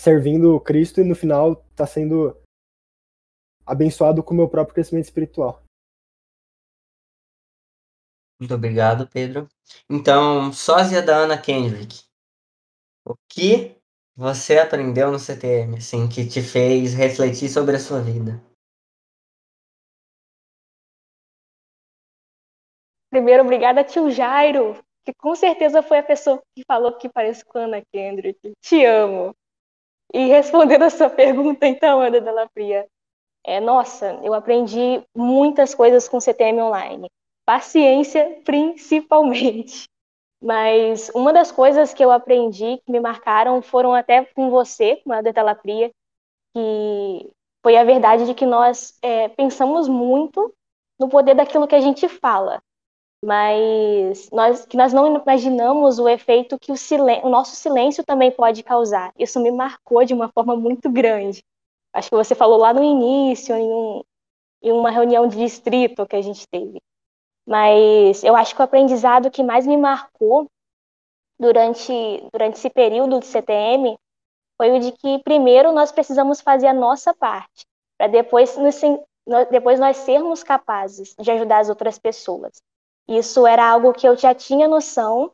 servindo 0.00 0.58
Cristo 0.60 1.02
e 1.02 1.04
no 1.04 1.14
final 1.14 1.56
tá 1.74 1.86
sendo 1.86 2.34
abençoado 3.66 4.22
com 4.22 4.32
o 4.32 4.36
meu 4.38 4.48
próprio 4.48 4.74
crescimento 4.74 5.04
espiritual. 5.04 5.62
Muito 8.40 8.54
obrigado, 8.54 9.06
Pedro. 9.06 9.46
Então, 9.90 10.50
sósia 10.50 11.02
da 11.02 11.16
Ana 11.16 11.36
Kendrick. 11.36 12.04
O 13.06 13.14
que 13.30 13.76
você 14.16 14.58
aprendeu 14.58 15.12
no 15.12 15.18
CTM, 15.18 15.76
assim, 15.76 16.08
que 16.08 16.26
te 16.26 16.40
fez 16.40 16.94
refletir 16.94 17.50
sobre 17.50 17.76
a 17.76 17.78
sua 17.78 18.00
vida? 18.00 18.42
Primeiro, 23.10 23.42
obrigada, 23.42 23.84
tio 23.84 24.10
Jairo, 24.10 24.85
que 25.06 25.14
com 25.14 25.34
certeza 25.34 25.82
foi 25.82 25.98
a 25.98 26.02
pessoa 26.02 26.42
que 26.54 26.62
falou 26.66 26.92
que 26.92 27.08
parece 27.08 27.44
com 27.44 27.58
Ana 27.58 27.80
Kendrick. 27.92 28.52
Te 28.60 28.84
amo. 28.84 29.34
E 30.12 30.26
respondendo 30.26 30.82
a 30.82 30.90
sua 30.90 31.08
pergunta, 31.10 31.66
então, 31.66 32.00
Ana 32.00 32.20
Della 32.20 32.50
é, 33.44 33.60
nossa, 33.60 34.18
eu 34.24 34.34
aprendi 34.34 35.00
muitas 35.16 35.74
coisas 35.74 36.08
com 36.08 36.20
CTM 36.20 36.60
online 36.60 37.08
paciência 37.46 38.42
principalmente. 38.44 39.84
Mas 40.42 41.10
uma 41.14 41.32
das 41.32 41.50
coisas 41.50 41.94
que 41.94 42.04
eu 42.04 42.10
aprendi, 42.10 42.78
que 42.84 42.92
me 42.92 43.00
marcaram, 43.00 43.62
foram 43.62 43.94
até 43.94 44.24
com 44.24 44.50
você, 44.50 44.96
com 44.96 45.12
a 45.12 45.22
Detalapria, 45.22 45.90
que 46.52 47.30
foi 47.62 47.76
a 47.76 47.84
verdade 47.84 48.26
de 48.26 48.34
que 48.34 48.44
nós 48.44 48.98
é, 49.00 49.28
pensamos 49.28 49.88
muito 49.88 50.52
no 50.98 51.08
poder 51.08 51.34
daquilo 51.34 51.66
que 51.66 51.74
a 51.74 51.80
gente 51.80 52.08
fala, 52.08 52.60
mas 53.26 54.30
nós, 54.30 54.64
que 54.66 54.76
nós 54.76 54.92
não 54.92 55.16
imaginamos 55.16 55.98
o 55.98 56.08
efeito 56.08 56.56
que 56.60 56.70
o, 56.70 56.76
o 57.24 57.28
nosso 57.28 57.56
silêncio 57.56 58.04
também 58.04 58.30
pode 58.30 58.62
causar. 58.62 59.12
Isso 59.18 59.40
me 59.40 59.50
marcou 59.50 60.04
de 60.04 60.14
uma 60.14 60.28
forma 60.28 60.54
muito 60.54 60.88
grande. 60.88 61.42
acho 61.92 62.08
que 62.08 62.14
você 62.14 62.36
falou 62.36 62.56
lá 62.56 62.72
no 62.72 62.84
início, 62.84 63.52
em, 63.56 63.68
um, 63.68 64.02
em 64.62 64.70
uma 64.70 64.92
reunião 64.92 65.26
de 65.26 65.38
distrito 65.38 66.06
que 66.06 66.14
a 66.14 66.22
gente 66.22 66.46
teve. 66.46 66.80
Mas 67.44 68.22
eu 68.22 68.36
acho 68.36 68.54
que 68.54 68.60
o 68.60 68.64
aprendizado 68.64 69.28
que 69.28 69.42
mais 69.42 69.66
me 69.66 69.76
marcou 69.76 70.46
durante, 71.36 71.92
durante 72.32 72.58
esse 72.58 72.70
período 72.70 73.18
de 73.18 73.26
CTM 73.26 73.98
foi 74.56 74.70
o 74.70 74.78
de 74.78 74.92
que, 74.92 75.18
primeiro, 75.24 75.72
nós 75.72 75.90
precisamos 75.90 76.40
fazer 76.40 76.68
a 76.68 76.72
nossa 76.72 77.12
parte, 77.12 77.66
para 77.98 78.06
depois, 78.06 78.56
depois 79.50 79.80
nós 79.80 79.96
sermos 79.96 80.44
capazes 80.44 81.12
de 81.18 81.28
ajudar 81.32 81.58
as 81.58 81.68
outras 81.68 81.98
pessoas. 81.98 82.62
Isso 83.08 83.46
era 83.46 83.64
algo 83.64 83.92
que 83.92 84.06
eu 84.06 84.16
já 84.16 84.34
tinha 84.34 84.66
noção, 84.66 85.30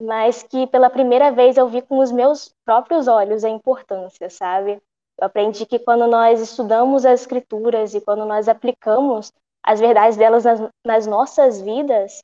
mas 0.00 0.42
que 0.42 0.66
pela 0.66 0.90
primeira 0.90 1.30
vez 1.30 1.56
eu 1.56 1.68
vi 1.68 1.80
com 1.82 1.98
os 1.98 2.10
meus 2.10 2.52
próprios 2.64 3.06
olhos 3.06 3.44
a 3.44 3.48
importância, 3.48 4.28
sabe? 4.28 4.82
Eu 5.18 5.26
aprendi 5.26 5.64
que 5.64 5.78
quando 5.78 6.06
nós 6.06 6.40
estudamos 6.40 7.06
as 7.06 7.20
escrituras 7.20 7.94
e 7.94 8.00
quando 8.00 8.24
nós 8.24 8.48
aplicamos 8.48 9.32
as 9.62 9.78
verdades 9.80 10.16
delas 10.16 10.44
nas, 10.44 10.60
nas 10.84 11.06
nossas 11.06 11.60
vidas, 11.60 12.22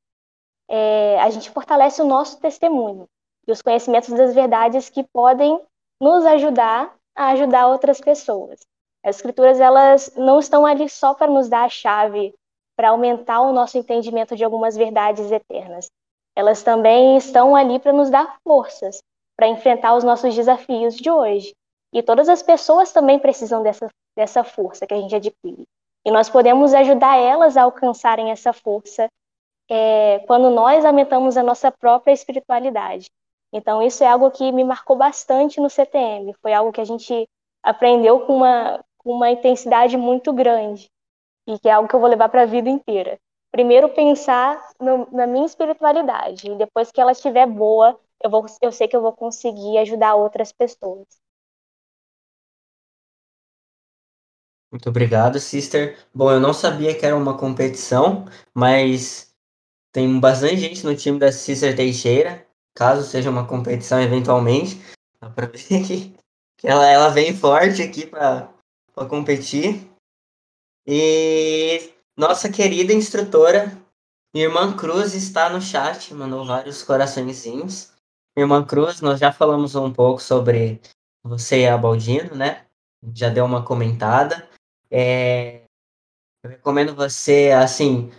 é, 0.68 1.20
a 1.20 1.31
gente 1.31 1.50
fortalece 1.50 2.03
o 2.03 2.07
nosso 2.07 2.40
testemunho 2.40 3.09
e 3.46 3.53
os 3.53 3.62
conhecimentos 3.62 4.11
das 4.11 4.35
verdades 4.35 4.90
que 4.90 5.05
podem 5.05 5.61
nos 6.00 6.24
ajudar 6.26 6.94
a 7.14 7.29
ajudar 7.29 7.68
outras 7.68 8.00
pessoas. 8.00 8.61
As 9.05 9.16
escrituras 9.16 9.61
elas 9.61 10.12
não 10.16 10.38
estão 10.38 10.66
ali 10.66 10.88
só 10.88 11.14
para 11.14 11.31
nos 11.31 11.48
dar 11.48 11.64
a 11.64 11.68
chave 11.68 12.35
para 12.80 12.88
aumentar 12.88 13.42
o 13.42 13.52
nosso 13.52 13.76
entendimento 13.76 14.34
de 14.34 14.42
algumas 14.42 14.74
verdades 14.74 15.30
eternas. 15.30 15.90
Elas 16.34 16.62
também 16.62 17.18
estão 17.18 17.54
ali 17.54 17.78
para 17.78 17.92
nos 17.92 18.08
dar 18.08 18.38
forças 18.42 19.02
para 19.36 19.48
enfrentar 19.48 19.94
os 19.94 20.02
nossos 20.02 20.34
desafios 20.34 20.96
de 20.96 21.10
hoje. 21.10 21.52
E 21.92 22.02
todas 22.02 22.26
as 22.26 22.42
pessoas 22.42 22.90
também 22.90 23.18
precisam 23.18 23.62
dessa, 23.62 23.86
dessa 24.16 24.42
força 24.42 24.86
que 24.86 24.94
a 24.94 24.96
gente 24.96 25.14
adquire. 25.14 25.64
E 26.06 26.10
nós 26.10 26.30
podemos 26.30 26.72
ajudar 26.72 27.18
elas 27.18 27.54
a 27.58 27.64
alcançarem 27.64 28.30
essa 28.30 28.50
força 28.50 29.08
é, 29.70 30.20
quando 30.20 30.48
nós 30.48 30.82
aumentamos 30.82 31.36
a 31.36 31.42
nossa 31.42 31.70
própria 31.70 32.14
espiritualidade. 32.14 33.10
Então, 33.52 33.82
isso 33.82 34.02
é 34.02 34.06
algo 34.06 34.30
que 34.30 34.50
me 34.52 34.64
marcou 34.64 34.96
bastante 34.96 35.60
no 35.60 35.68
CTM. 35.68 36.32
Foi 36.40 36.54
algo 36.54 36.72
que 36.72 36.80
a 36.80 36.86
gente 36.86 37.28
aprendeu 37.62 38.20
com 38.20 38.36
uma, 38.36 38.82
com 38.96 39.12
uma 39.12 39.30
intensidade 39.30 39.98
muito 39.98 40.32
grande 40.32 40.88
e 41.54 41.58
que 41.58 41.68
é 41.68 41.72
algo 41.72 41.88
que 41.88 41.94
eu 41.94 42.00
vou 42.00 42.08
levar 42.08 42.28
para 42.28 42.42
a 42.42 42.46
vida 42.46 42.68
inteira. 42.68 43.18
Primeiro, 43.50 43.88
pensar 43.88 44.70
no, 44.80 45.08
na 45.10 45.26
minha 45.26 45.46
espiritualidade 45.46 46.48
e 46.48 46.56
depois 46.56 46.92
que 46.92 47.00
ela 47.00 47.12
estiver 47.12 47.46
boa, 47.46 47.98
eu, 48.22 48.30
vou, 48.30 48.46
eu 48.62 48.70
sei 48.70 48.86
que 48.86 48.96
eu 48.96 49.02
vou 49.02 49.12
conseguir 49.12 49.78
ajudar 49.78 50.14
outras 50.14 50.52
pessoas. 50.52 51.06
Muito 54.70 54.88
obrigado, 54.88 55.40
sister. 55.40 55.98
Bom, 56.14 56.30
eu 56.30 56.38
não 56.38 56.54
sabia 56.54 56.96
que 56.96 57.04
era 57.04 57.16
uma 57.16 57.36
competição, 57.36 58.24
mas 58.54 59.34
tem 59.92 60.20
bastante 60.20 60.58
gente 60.58 60.84
no 60.84 60.94
time 60.94 61.18
da 61.18 61.32
Sister 61.32 61.74
Teixeira. 61.74 62.46
Caso 62.72 63.02
seja 63.02 63.30
uma 63.30 63.44
competição 63.48 64.00
eventualmente, 64.00 64.80
dá 65.20 65.28
pra 65.28 65.46
ver 65.46 65.58
que, 65.84 66.14
que 66.56 66.68
ela, 66.68 66.86
ela 66.86 67.08
vem 67.08 67.36
forte 67.36 67.82
aqui 67.82 68.06
para 68.06 68.48
competir. 69.08 69.89
E 70.86 71.92
nossa 72.16 72.50
querida 72.50 72.92
instrutora, 72.92 73.72
Irmã 74.34 74.76
Cruz, 74.76 75.14
está 75.14 75.50
no 75.50 75.60
chat, 75.60 76.14
mandou 76.14 76.44
vários 76.44 76.82
coraçõezinhos. 76.82 77.92
Irmã 78.36 78.64
Cruz, 78.64 79.00
nós 79.00 79.18
já 79.18 79.32
falamos 79.32 79.74
um 79.74 79.92
pouco 79.92 80.20
sobre 80.20 80.80
você 81.22 81.62
e 81.62 81.68
a 81.68 81.76
Baldino, 81.76 82.34
né? 82.34 82.66
Já 83.14 83.28
deu 83.28 83.44
uma 83.44 83.64
comentada. 83.64 84.48
É, 84.90 85.62
eu 86.42 86.50
recomendo 86.50 86.94
você, 86.94 87.50
assim, 87.50 88.10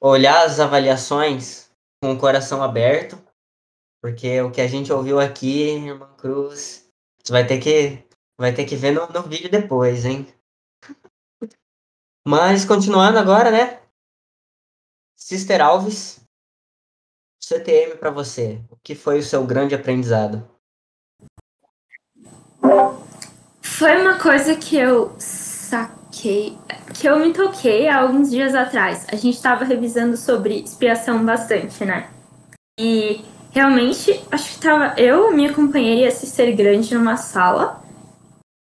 olhar 0.00 0.44
as 0.44 0.60
avaliações 0.60 1.70
com 2.02 2.12
o 2.12 2.18
coração 2.18 2.62
aberto, 2.62 3.18
porque 4.00 4.40
o 4.40 4.50
que 4.50 4.60
a 4.60 4.68
gente 4.68 4.92
ouviu 4.92 5.20
aqui, 5.20 5.70
irmã 5.70 6.08
Cruz, 6.16 6.88
você 7.22 7.32
vai 7.32 7.46
ter 7.46 7.60
que, 7.60 8.04
vai 8.38 8.54
ter 8.54 8.64
que 8.64 8.76
ver 8.76 8.92
no, 8.92 9.06
no 9.08 9.22
vídeo 9.22 9.50
depois, 9.50 10.04
hein? 10.04 10.26
Mas 12.26 12.64
continuando 12.64 13.18
agora, 13.18 13.50
né? 13.50 13.80
Sister 15.16 15.60
Alves, 15.60 16.20
CTM 17.42 17.96
para 17.96 18.10
você. 18.10 18.60
O 18.70 18.76
que 18.76 18.94
foi 18.94 19.18
o 19.18 19.22
seu 19.22 19.44
grande 19.44 19.74
aprendizado? 19.74 20.48
Foi 23.62 24.00
uma 24.00 24.18
coisa 24.18 24.56
que 24.56 24.76
eu 24.76 25.14
saquei, 25.18 26.58
que 26.94 27.06
eu 27.06 27.18
me 27.18 27.32
toquei 27.32 27.88
há 27.88 28.00
alguns 28.00 28.30
dias 28.30 28.54
atrás. 28.54 29.06
A 29.10 29.16
gente 29.16 29.36
estava 29.36 29.64
revisando 29.64 30.16
sobre 30.16 30.60
expiação 30.60 31.24
bastante, 31.24 31.84
né? 31.84 32.10
E 32.78 33.24
realmente, 33.52 34.20
acho 34.30 34.48
que 34.48 34.54
estava 34.56 35.00
eu, 35.00 35.32
minha 35.32 35.52
companheira 35.52 36.02
e 36.02 36.06
a 36.06 36.10
Sister 36.10 36.56
Grande 36.56 36.94
numa 36.94 37.16
sala 37.16 37.82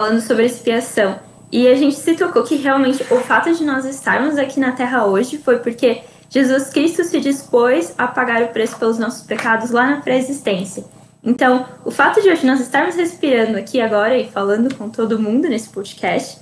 falando 0.01 0.21
sobre 0.21 0.47
expiação. 0.47 1.21
E 1.53 1.69
a 1.69 1.75
gente 1.75 1.97
se 1.97 2.15
tocou 2.15 2.43
que 2.43 2.57
realmente 2.57 3.03
o 3.13 3.21
fato 3.21 3.53
de 3.53 3.65
nós 3.65 3.85
estarmos 3.85 4.37
aqui 4.37 4.59
na 4.59 4.73
Terra 4.73 5.07
hoje 5.07 5.39
foi 5.39 5.59
porque 5.59 6.03
Jesus 6.29 6.71
Cristo 6.71 7.05
se 7.05 7.21
dispôs 7.21 7.95
a 7.97 8.09
pagar 8.09 8.43
o 8.43 8.49
preço 8.49 8.77
pelos 8.77 8.99
nossos 8.99 9.25
pecados 9.25 9.71
lá 9.71 9.89
na 9.89 10.01
pré-existência. 10.01 10.85
Então, 11.23 11.65
o 11.85 11.91
fato 11.91 12.21
de 12.21 12.29
hoje 12.29 12.45
nós 12.45 12.61
estarmos 12.61 12.97
respirando 12.97 13.57
aqui 13.57 13.81
agora 13.81 14.19
e 14.19 14.29
falando 14.29 14.75
com 14.75 14.91
todo 14.91 15.19
mundo 15.19 15.49
nesse 15.49 15.71
podcast 15.71 16.39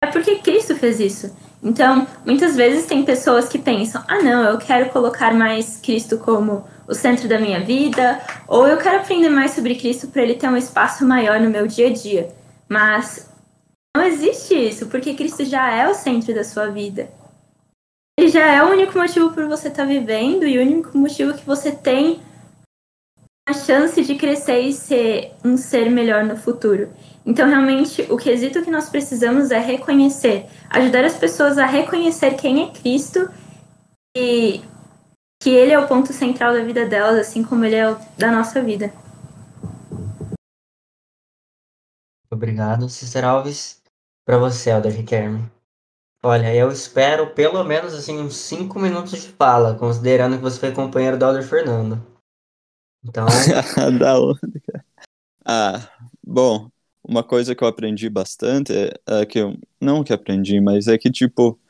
é 0.00 0.06
porque 0.06 0.36
Cristo 0.36 0.74
fez 0.74 0.98
isso. 1.00 1.34
Então, 1.62 2.06
muitas 2.26 2.56
vezes 2.56 2.86
tem 2.86 3.04
pessoas 3.04 3.48
que 3.48 3.58
pensam: 3.58 4.02
ah, 4.06 4.20
não, 4.22 4.44
eu 4.44 4.58
quero 4.58 4.90
colocar 4.90 5.32
mais 5.32 5.78
Cristo 5.82 6.18
como 6.18 6.64
o 6.86 6.94
centro 6.94 7.26
da 7.28 7.38
minha 7.38 7.60
vida, 7.60 8.20
ou 8.46 8.66
eu 8.66 8.76
quero 8.76 8.98
aprender 8.98 9.30
mais 9.30 9.52
sobre 9.52 9.74
Cristo 9.74 10.08
para 10.08 10.22
ele 10.22 10.34
ter 10.34 10.48
um 10.48 10.56
espaço 10.56 11.06
maior 11.06 11.40
no 11.40 11.48
meu 11.48 11.66
dia 11.66 11.88
a 11.88 11.92
dia. 11.92 12.28
Mas 12.68 13.30
não 13.96 14.04
existe 14.04 14.54
isso, 14.54 14.88
porque 14.88 15.14
Cristo 15.14 15.44
já 15.44 15.70
é 15.72 15.88
o 15.88 15.94
centro 15.94 16.34
da 16.34 16.42
sua 16.42 16.68
vida. 16.68 17.08
Ele 18.18 18.28
já 18.28 18.46
é 18.46 18.62
o 18.62 18.70
único 18.70 18.98
motivo 18.98 19.32
por 19.32 19.46
você 19.46 19.68
estar 19.68 19.84
tá 19.84 19.88
vivendo 19.88 20.44
e 20.44 20.58
o 20.58 20.62
único 20.62 20.96
motivo 20.98 21.34
que 21.34 21.46
você 21.46 21.70
tem 21.70 22.20
a 23.48 23.52
chance 23.52 24.02
de 24.02 24.14
crescer 24.16 24.60
e 24.60 24.72
ser 24.72 25.32
um 25.44 25.56
ser 25.56 25.90
melhor 25.90 26.24
no 26.24 26.36
futuro. 26.36 26.90
Então, 27.26 27.48
realmente, 27.48 28.02
o 28.10 28.16
quesito 28.16 28.62
que 28.62 28.70
nós 28.70 28.88
precisamos 28.88 29.50
é 29.50 29.58
reconhecer, 29.58 30.46
ajudar 30.70 31.04
as 31.04 31.16
pessoas 31.16 31.56
a 31.58 31.66
reconhecer 31.66 32.34
quem 32.34 32.64
é 32.64 32.70
Cristo 32.72 33.30
e 34.16 34.62
que 35.42 35.50
Ele 35.50 35.72
é 35.72 35.78
o 35.78 35.86
ponto 35.86 36.12
central 36.12 36.52
da 36.52 36.64
vida 36.64 36.86
delas, 36.86 37.18
assim 37.18 37.42
como 37.42 37.64
Ele 37.64 37.76
é 37.76 37.90
o 37.90 37.98
da 38.16 38.30
nossa 38.30 38.62
vida. 38.62 38.92
Obrigado, 42.30 42.88
Sister 42.88 43.24
Alves. 43.24 43.83
Para 44.24 44.38
você, 44.38 44.70
Elder 44.70 44.94
Riquelme. 44.94 45.50
Olha, 46.22 46.54
eu 46.54 46.70
espero 46.70 47.34
pelo 47.34 47.62
menos 47.62 47.92
assim 47.92 48.18
uns 48.18 48.36
5 48.36 48.78
minutos 48.78 49.22
de 49.22 49.28
fala, 49.28 49.74
considerando 49.74 50.36
que 50.36 50.42
você 50.42 50.58
foi 50.58 50.72
companheiro 50.72 51.18
do 51.18 51.24
Elder 51.26 51.46
Fernando. 51.46 52.00
Então. 53.04 53.26
da 53.98 54.18
onda, 54.18 54.60
cara. 54.66 54.84
Ah, 55.44 55.90
bom, 56.26 56.70
uma 57.06 57.22
coisa 57.22 57.54
que 57.54 57.62
eu 57.62 57.68
aprendi 57.68 58.08
bastante 58.08 58.72
é, 58.72 58.94
é, 59.06 59.26
que 59.26 59.38
eu. 59.38 59.58
Não 59.78 60.02
que 60.02 60.14
aprendi, 60.14 60.58
mas 60.60 60.88
é 60.88 60.96
que, 60.96 61.10
tipo, 61.10 61.60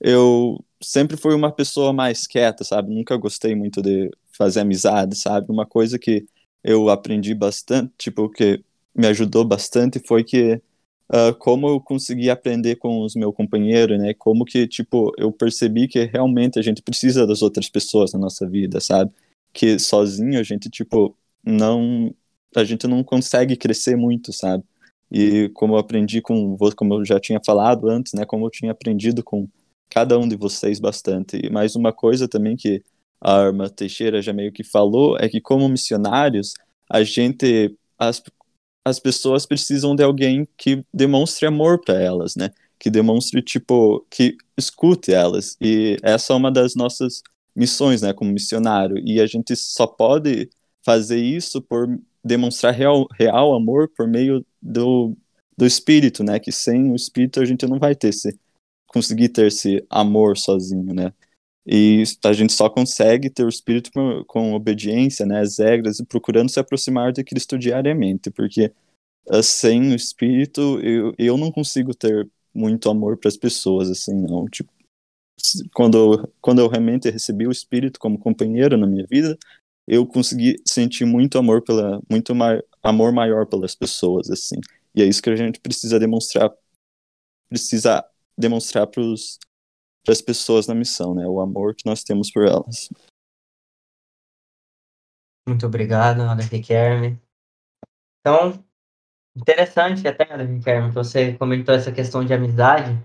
eu 0.00 0.58
sempre 0.82 1.16
fui 1.16 1.32
uma 1.32 1.52
pessoa 1.52 1.92
mais 1.92 2.26
quieta, 2.26 2.64
sabe? 2.64 2.92
Nunca 2.92 3.16
gostei 3.16 3.54
muito 3.54 3.80
de 3.80 4.10
fazer 4.32 4.60
amizade, 4.60 5.14
sabe? 5.16 5.46
Uma 5.52 5.64
coisa 5.64 5.98
que 5.98 6.26
eu 6.64 6.88
aprendi 6.88 7.32
bastante, 7.34 7.92
tipo, 7.96 8.28
que 8.28 8.64
me 8.92 9.06
ajudou 9.06 9.44
bastante 9.44 10.00
foi 10.04 10.24
que 10.24 10.60
uh, 11.10 11.34
como 11.38 11.68
eu 11.68 11.80
consegui 11.80 12.30
aprender 12.30 12.76
com 12.76 13.02
os 13.02 13.14
meus 13.14 13.34
companheiros, 13.34 13.98
né? 13.98 14.14
Como 14.14 14.44
que, 14.44 14.66
tipo, 14.66 15.12
eu 15.18 15.32
percebi 15.32 15.88
que 15.88 16.04
realmente 16.04 16.58
a 16.58 16.62
gente 16.62 16.82
precisa 16.82 17.26
das 17.26 17.42
outras 17.42 17.68
pessoas 17.68 18.12
na 18.12 18.18
nossa 18.18 18.48
vida, 18.48 18.80
sabe? 18.80 19.12
que 19.52 19.78
sozinho 19.78 20.38
a 20.38 20.42
gente, 20.42 20.68
tipo, 20.70 21.16
não. 21.44 22.14
A 22.56 22.64
gente 22.64 22.86
não 22.88 23.04
consegue 23.04 23.56
crescer 23.56 23.96
muito, 23.96 24.32
sabe? 24.32 24.64
E 25.10 25.48
como 25.54 25.74
eu 25.74 25.78
aprendi 25.78 26.20
com 26.20 26.56
como 26.76 26.94
eu 26.94 27.04
já 27.04 27.20
tinha 27.20 27.40
falado 27.44 27.88
antes, 27.88 28.12
né? 28.14 28.24
Como 28.24 28.46
eu 28.46 28.50
tinha 28.50 28.72
aprendido 28.72 29.22
com 29.22 29.48
cada 29.88 30.18
um 30.18 30.28
de 30.28 30.36
vocês 30.36 30.80
bastante. 30.80 31.36
E 31.36 31.50
mais 31.50 31.76
uma 31.76 31.92
coisa 31.92 32.28
também 32.28 32.56
que 32.56 32.82
a 33.20 33.34
Arma 33.46 33.68
Teixeira 33.70 34.22
já 34.22 34.32
meio 34.32 34.52
que 34.52 34.64
falou 34.64 35.16
é 35.18 35.28
que 35.28 35.40
como 35.40 35.68
missionários, 35.68 36.54
a 36.88 37.02
gente. 37.04 37.76
As, 37.98 38.22
as 38.84 38.98
pessoas 38.98 39.46
precisam 39.46 39.94
de 39.94 40.02
alguém 40.02 40.48
que 40.56 40.84
demonstre 40.92 41.46
amor 41.46 41.80
para 41.80 42.00
elas, 42.00 42.36
né? 42.36 42.50
Que 42.78 42.90
demonstre, 42.90 43.42
tipo, 43.42 44.06
que 44.10 44.36
escute 44.56 45.12
elas. 45.12 45.56
E 45.60 45.96
essa 46.02 46.32
é 46.32 46.36
uma 46.36 46.50
das 46.50 46.74
nossas 46.74 47.22
missões, 47.54 48.00
né, 48.02 48.12
como 48.12 48.32
missionário, 48.32 48.96
e 48.98 49.20
a 49.20 49.26
gente 49.26 49.54
só 49.56 49.86
pode 49.86 50.48
fazer 50.84 51.18
isso 51.18 51.60
por 51.60 51.88
demonstrar 52.24 52.72
real, 52.72 53.06
real 53.18 53.54
amor 53.54 53.88
por 53.88 54.06
meio 54.06 54.44
do, 54.62 55.16
do 55.56 55.66
espírito, 55.66 56.22
né? 56.24 56.38
Que 56.38 56.52
sem 56.52 56.90
o 56.90 56.96
espírito 56.96 57.40
a 57.40 57.44
gente 57.44 57.66
não 57.66 57.78
vai 57.78 57.94
ter 57.94 58.08
esse 58.08 58.38
conseguir 58.86 59.28
ter 59.28 59.46
esse 59.46 59.84
amor 59.88 60.36
sozinho, 60.36 60.92
né? 60.92 61.12
E 61.66 62.02
a 62.24 62.32
gente 62.32 62.52
só 62.52 62.70
consegue 62.70 63.28
ter 63.28 63.44
o 63.44 63.48
espírito 63.48 63.90
com, 64.26 64.54
obediência, 64.54 65.26
né, 65.26 65.40
às 65.40 65.58
regras 65.58 66.00
e 66.00 66.06
procurando 66.06 66.48
se 66.48 66.58
aproximar 66.58 67.12
de 67.12 67.22
Cristo 67.22 67.58
diariamente, 67.58 68.30
porque 68.30 68.72
uh, 69.28 69.42
sem 69.42 69.92
o 69.92 69.94
espírito 69.94 70.80
eu, 70.80 71.14
eu 71.18 71.36
não 71.36 71.52
consigo 71.52 71.94
ter 71.94 72.28
muito 72.54 72.88
amor 72.88 73.18
para 73.18 73.28
as 73.28 73.36
pessoas 73.36 73.90
assim, 73.90 74.14
não, 74.14 74.46
tipo, 74.46 74.72
quando 75.74 76.28
quando 76.40 76.60
eu 76.60 76.68
realmente 76.68 77.10
recebi 77.10 77.46
o 77.46 77.52
espírito 77.52 77.98
como 78.00 78.18
companheiro 78.18 78.76
na 78.76 78.86
minha 78.86 79.06
vida, 79.06 79.38
eu 79.86 80.06
consegui 80.06 80.56
sentir 80.66 81.04
muito 81.04 81.38
amor 81.38 81.62
pela 81.62 82.00
muito 82.10 82.34
mai, 82.34 82.60
amor 82.82 83.12
maior 83.12 83.46
pelas 83.46 83.74
pessoas 83.74 84.30
assim. 84.30 84.56
E 84.94 85.02
é 85.02 85.06
isso 85.06 85.22
que 85.22 85.30
a 85.30 85.36
gente 85.36 85.60
precisa 85.60 85.98
demonstrar 85.98 86.50
precisa 87.48 88.04
demonstrar 88.38 88.86
para 88.86 89.02
as 90.08 90.20
pessoas 90.20 90.66
na 90.66 90.74
missão, 90.74 91.14
né? 91.14 91.26
O 91.26 91.40
amor 91.40 91.74
que 91.74 91.86
nós 91.86 92.02
temos 92.02 92.30
por 92.30 92.46
elas. 92.46 92.88
Muito 95.48 95.66
obrigado, 95.66 96.20
Ana 96.20 96.42
Riquelme. 96.42 97.20
Então, 98.20 98.64
interessante 99.36 100.06
até, 100.06 100.32
Ana 100.32 100.44
Riquelme, 100.44 100.88
que 100.88 100.94
você 100.94 101.32
comentou 101.34 101.74
essa 101.74 101.92
questão 101.92 102.24
de 102.24 102.32
amizade, 102.32 102.96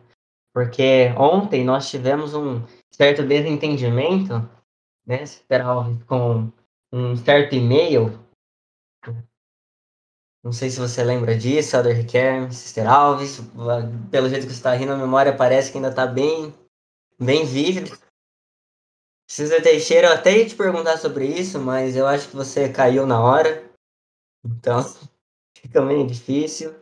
porque 0.54 1.14
ontem 1.18 1.64
nós 1.64 1.90
tivemos 1.90 2.34
um 2.34 2.62
certo 2.94 3.24
desentendimento, 3.24 4.34
né, 5.06 5.24
com 6.08 6.52
um 6.92 7.16
certo 7.16 7.56
e-mail 7.56 8.26
não 10.46 10.52
sei 10.52 10.70
se 10.70 10.80
você 10.80 11.04
lembra 11.04 11.36
disso, 11.36 11.76
Elder 11.76 11.98
Riquelme, 11.98 12.54
Sister 12.54 12.88
Alves. 12.88 13.42
Pelo 14.12 14.30
jeito 14.30 14.46
que 14.46 14.54
você 14.54 14.60
está 14.60 14.76
rindo, 14.76 14.94
a 14.94 14.96
memória 14.96 15.36
parece 15.36 15.72
que 15.72 15.80
ainda 15.80 15.90
está 15.90 16.06
bem, 16.06 16.54
bem 17.20 17.46
vívida. 17.46 17.92
César 19.28 19.62
Teixeira, 19.62 20.08
eu 20.08 20.14
até 20.14 20.38
ia 20.38 20.48
te 20.48 20.56
perguntar 20.56 20.98
sobre 20.98 21.28
isso, 21.28 21.60
mas 21.60 21.96
eu 21.96 22.06
acho 22.08 22.30
que 22.30 22.36
você 22.36 22.72
caiu 22.72 23.06
na 23.06 23.22
hora. 23.22 23.70
Então, 24.46 24.82
fica 25.58 25.82
meio 25.82 26.06
difícil. 26.06 26.74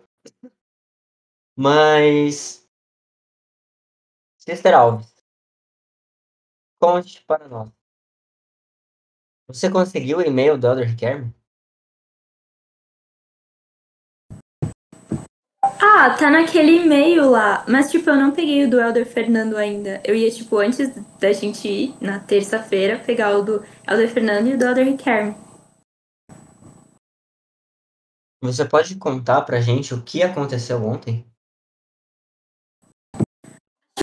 Mas. 1.55 2.67
Sister 4.37 4.75
Alves, 4.75 5.13
conte 6.79 7.23
para 7.23 7.47
nós. 7.47 7.71
Você 9.47 9.71
conseguiu 9.71 10.17
o 10.17 10.21
e-mail 10.21 10.57
do 10.57 10.67
Elder 10.67 10.89
Riquelme? 10.89 11.33
Ah, 15.79 16.15
tá 16.17 16.29
naquele 16.29 16.83
e-mail 16.83 17.29
lá. 17.29 17.63
Mas, 17.67 17.91
tipo, 17.91 18.09
eu 18.09 18.15
não 18.15 18.31
peguei 18.31 18.65
o 18.65 18.69
do 18.69 18.79
Elder 18.79 19.05
Fernando 19.05 19.57
ainda. 19.57 20.01
Eu 20.03 20.15
ia, 20.15 20.29
tipo, 20.29 20.57
antes 20.57 20.91
da 21.19 21.31
gente 21.33 21.67
ir, 21.67 21.95
na 21.99 22.19
terça-feira, 22.19 22.99
pegar 22.99 23.38
o 23.38 23.43
do 23.43 23.63
Elder 23.88 24.09
Fernando 24.09 24.47
e 24.47 24.53
o 24.53 24.57
do 24.57 24.65
Elder 24.65 24.86
Riquelme. 24.86 25.36
Você 28.43 28.65
pode 28.65 28.95
contar 28.95 29.41
pra 29.43 29.62
gente 29.62 29.93
o 29.93 30.01
que 30.01 30.21
aconteceu 30.21 30.83
ontem? 30.83 31.25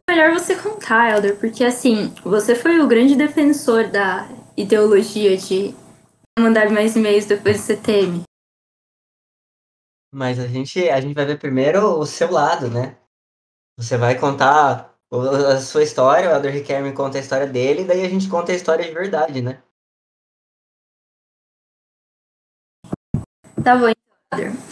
É 0.09 0.13
melhor 0.13 0.33
você 0.33 0.57
contar, 0.57 1.11
Elder, 1.15 1.39
porque, 1.39 1.63
assim, 1.63 2.13
você 2.25 2.55
foi 2.55 2.81
o 2.81 2.89
grande 2.89 3.15
defensor 3.15 3.89
da 3.89 4.29
ideologia 4.57 5.37
de 5.37 5.75
mandar 6.39 6.71
mais 6.71 6.97
e-mails 6.97 7.27
depois 7.27 7.59
do 7.59 7.63
CTM. 7.63 8.23
Mas 10.13 10.39
a 10.39 10.47
gente, 10.47 10.89
a 10.89 11.01
gente 11.01 11.15
vai 11.15 11.25
ver 11.25 11.39
primeiro 11.39 11.99
o 11.99 12.05
seu 12.05 12.31
lado, 12.31 12.69
né? 12.69 12.97
Você 13.79 13.97
vai 13.97 14.19
contar 14.19 14.95
a 15.11 15.61
sua 15.61 15.83
história, 15.83 16.29
o 16.29 16.33
Elder 16.33 16.53
Riquelme 16.53 16.93
conta 16.93 17.19
a 17.19 17.21
história 17.21 17.47
dele, 17.47 17.83
e 17.83 17.85
daí 17.85 18.05
a 18.05 18.09
gente 18.09 18.29
conta 18.29 18.53
a 18.53 18.55
história 18.55 18.85
de 18.85 18.93
verdade, 18.93 19.41
né? 19.41 19.63
Tá 23.63 23.77
bom, 23.77 23.93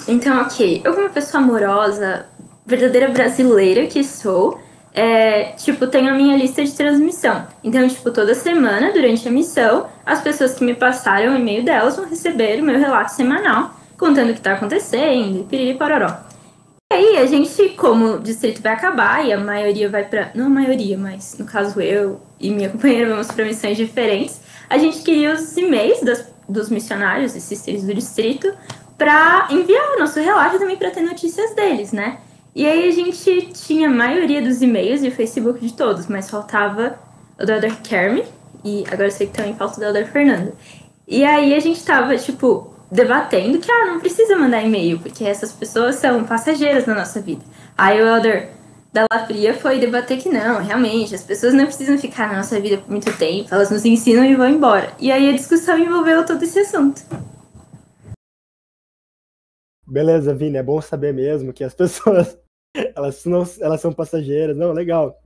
então, 0.07 0.43
ok. 0.43 0.83
Eu, 0.85 0.95
como 0.95 1.11
pessoa 1.11 1.43
amorosa, 1.43 2.27
verdadeira 2.65 3.09
brasileira 3.09 3.87
que 3.87 4.03
sou, 4.05 4.61
é, 4.93 5.53
tipo, 5.53 5.87
tenho 5.87 6.11
a 6.11 6.15
minha 6.15 6.37
lista 6.37 6.65
de 6.65 6.73
transmissão. 6.73 7.47
Então, 7.63 7.87
tipo, 7.89 8.11
toda 8.11 8.35
semana, 8.35 8.93
durante 8.93 9.27
a 9.29 9.31
missão, 9.31 9.89
as 10.07 10.23
pessoas 10.23 10.55
que 10.55 10.65
me 10.65 10.75
passaram 10.75 11.33
o 11.33 11.37
e-mail 11.37 11.65
delas 11.65 11.97
vão 11.97 12.09
receber 12.09 12.61
o 12.61 12.65
meu 12.65 12.79
relato 12.79 13.13
semanal 13.13 13.78
contando 13.99 14.31
o 14.31 14.33
que 14.33 14.39
está 14.39 14.55
acontecendo, 14.55 15.45
piriri 15.45 15.77
pororó. 15.77 16.15
E 16.91 16.95
aí, 16.95 17.17
a 17.19 17.27
gente, 17.27 17.69
como 17.71 18.15
o 18.15 18.19
distrito 18.19 18.63
vai 18.63 18.73
acabar 18.73 19.27
e 19.27 19.33
a 19.33 19.39
maioria 19.39 19.91
vai 19.91 20.05
para 20.05 20.31
Não 20.35 20.47
a 20.47 20.49
maioria, 20.49 20.97
mas 20.97 21.37
no 21.39 21.45
caso 21.45 21.79
eu 21.81 22.21
e 22.41 22.51
minha 22.51 22.71
companheira 22.71 23.11
vamos 23.11 23.27
para 23.27 23.45
missões 23.45 23.77
diferentes, 23.77 24.41
a 24.71 24.79
gente 24.79 25.03
queria 25.03 25.35
os 25.35 25.57
e-mails 25.57 26.01
das, 26.01 26.33
dos 26.49 26.71
missionários 26.71 27.35
e 27.35 27.41
sisters 27.41 27.83
do 27.83 27.93
distrito 27.93 28.51
para 28.97 29.49
enviar 29.51 29.97
o 29.97 29.99
nosso 29.99 30.19
relato 30.19 30.59
também 30.59 30.77
para 30.77 30.91
ter 30.91 31.03
notícias 31.03 31.55
deles, 31.55 31.93
né? 31.93 32.19
E 32.55 32.67
aí 32.67 32.89
a 32.89 32.93
gente 32.93 33.53
tinha 33.53 33.89
a 33.89 33.93
maioria 33.93 34.41
dos 34.41 34.63
e-mails 34.63 35.03
e 35.03 35.09
o 35.09 35.13
Facebook 35.13 35.61
de 35.61 35.73
todos, 35.75 36.07
mas 36.07 36.31
faltava 36.31 36.99
o 37.39 37.45
do 37.45 37.53
Elder 37.53 37.77
Kermy 37.83 38.25
e 38.65 38.85
agora 38.89 39.07
eu 39.07 39.11
sei 39.11 39.27
que 39.27 39.35
também 39.35 39.55
falta 39.55 39.77
o 39.77 39.81
do 39.81 39.87
Elder 39.87 40.11
Fernando. 40.11 40.53
E 41.07 41.25
aí 41.25 41.55
a 41.55 41.61
gente 41.61 41.85
tava, 41.85 42.17
tipo, 42.17 42.75
debatendo 42.91 43.59
que, 43.59 43.71
ah, 43.71 43.87
não 43.87 44.01
precisa 44.01 44.37
mandar 44.37 44.63
e-mail, 44.63 44.99
porque 44.99 45.25
essas 45.25 45.53
pessoas 45.53 45.97
são 45.97 46.25
passageiras 46.25 46.87
na 46.87 46.95
nossa 46.95 47.21
vida. 47.21 47.43
Aí 47.77 48.01
o 48.01 48.07
Elder 48.07 48.51
da 48.93 49.05
Lapria 49.13 49.55
foi 49.55 49.79
debater 49.79 50.19
que 50.19 50.29
não, 50.29 50.63
realmente, 50.63 51.15
as 51.15 51.23
pessoas 51.23 51.53
não 51.53 51.67
precisam 51.67 51.99
ficar 51.99 52.29
na 52.29 52.39
nossa 52.39 52.59
vida 52.59 52.79
por 52.79 52.91
muito 52.91 53.17
tempo, 53.19 53.49
elas 53.53 53.71
nos 53.71 53.85
ensinam 53.85 54.25
e 54.25 54.35
vão 54.35 54.49
embora. 54.49 54.93
E 54.99 55.13
aí 55.13 55.29
a 55.29 55.37
discussão 55.37 55.79
envolveu 55.79 56.25
todo 56.25 56.43
esse 56.43 56.59
assunto. 56.61 57.03
Beleza, 59.87 60.35
Vini, 60.35 60.59
é 60.59 60.63
bom 60.63 60.81
saber 60.81 61.15
mesmo 61.15 61.53
que 61.53 61.65
as 61.65 61.75
pessoas, 61.75 62.39
elas, 62.95 63.25
não, 63.25 63.47
elas 63.61 63.81
são 63.81 63.93
passageiras. 63.93 64.57
Não, 64.57 64.73
legal. 64.73 65.19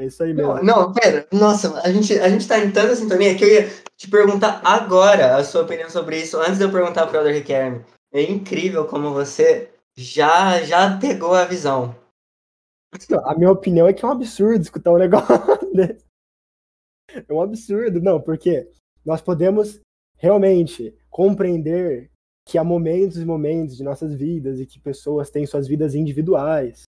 É 0.00 0.06
isso 0.06 0.22
aí 0.22 0.32
mesmo. 0.32 0.54
Não, 0.54 0.62
não, 0.62 0.92
pera. 0.94 1.28
Nossa, 1.30 1.78
a 1.82 1.92
gente, 1.92 2.18
a 2.18 2.28
gente 2.30 2.48
tá 2.48 2.58
em 2.58 2.72
tanta 2.72 2.96
sintonia 2.96 3.36
que 3.36 3.44
eu 3.44 3.48
ia 3.48 3.68
te 3.98 4.08
perguntar 4.08 4.62
agora 4.64 5.36
a 5.36 5.44
sua 5.44 5.60
opinião 5.60 5.90
sobre 5.90 6.18
isso, 6.18 6.38
antes 6.38 6.56
de 6.56 6.64
eu 6.64 6.72
perguntar 6.72 7.06
pro 7.06 7.18
Elder 7.18 7.34
Riquelme. 7.34 7.84
É 8.10 8.22
incrível 8.22 8.86
como 8.86 9.12
você 9.12 9.68
já, 9.94 10.62
já 10.62 10.96
pegou 10.98 11.34
a 11.34 11.44
visão. 11.44 11.94
A 13.24 13.34
minha 13.36 13.52
opinião 13.52 13.86
é 13.86 13.92
que 13.92 14.02
é 14.02 14.08
um 14.08 14.12
absurdo 14.12 14.62
escutar 14.62 14.90
um 14.90 14.96
negócio 14.98 15.36
desse. 15.74 16.06
É 17.14 17.30
um 17.30 17.42
absurdo, 17.42 18.00
não, 18.00 18.18
porque 18.18 18.70
nós 19.04 19.20
podemos 19.20 19.80
realmente 20.16 20.96
compreender 21.10 22.10
que 22.48 22.56
há 22.56 22.64
momentos 22.64 23.18
e 23.18 23.24
momentos 23.26 23.76
de 23.76 23.84
nossas 23.84 24.14
vidas 24.14 24.60
e 24.60 24.66
que 24.66 24.80
pessoas 24.80 25.30
têm 25.30 25.44
suas 25.44 25.68
vidas 25.68 25.94
individuais. 25.94 26.84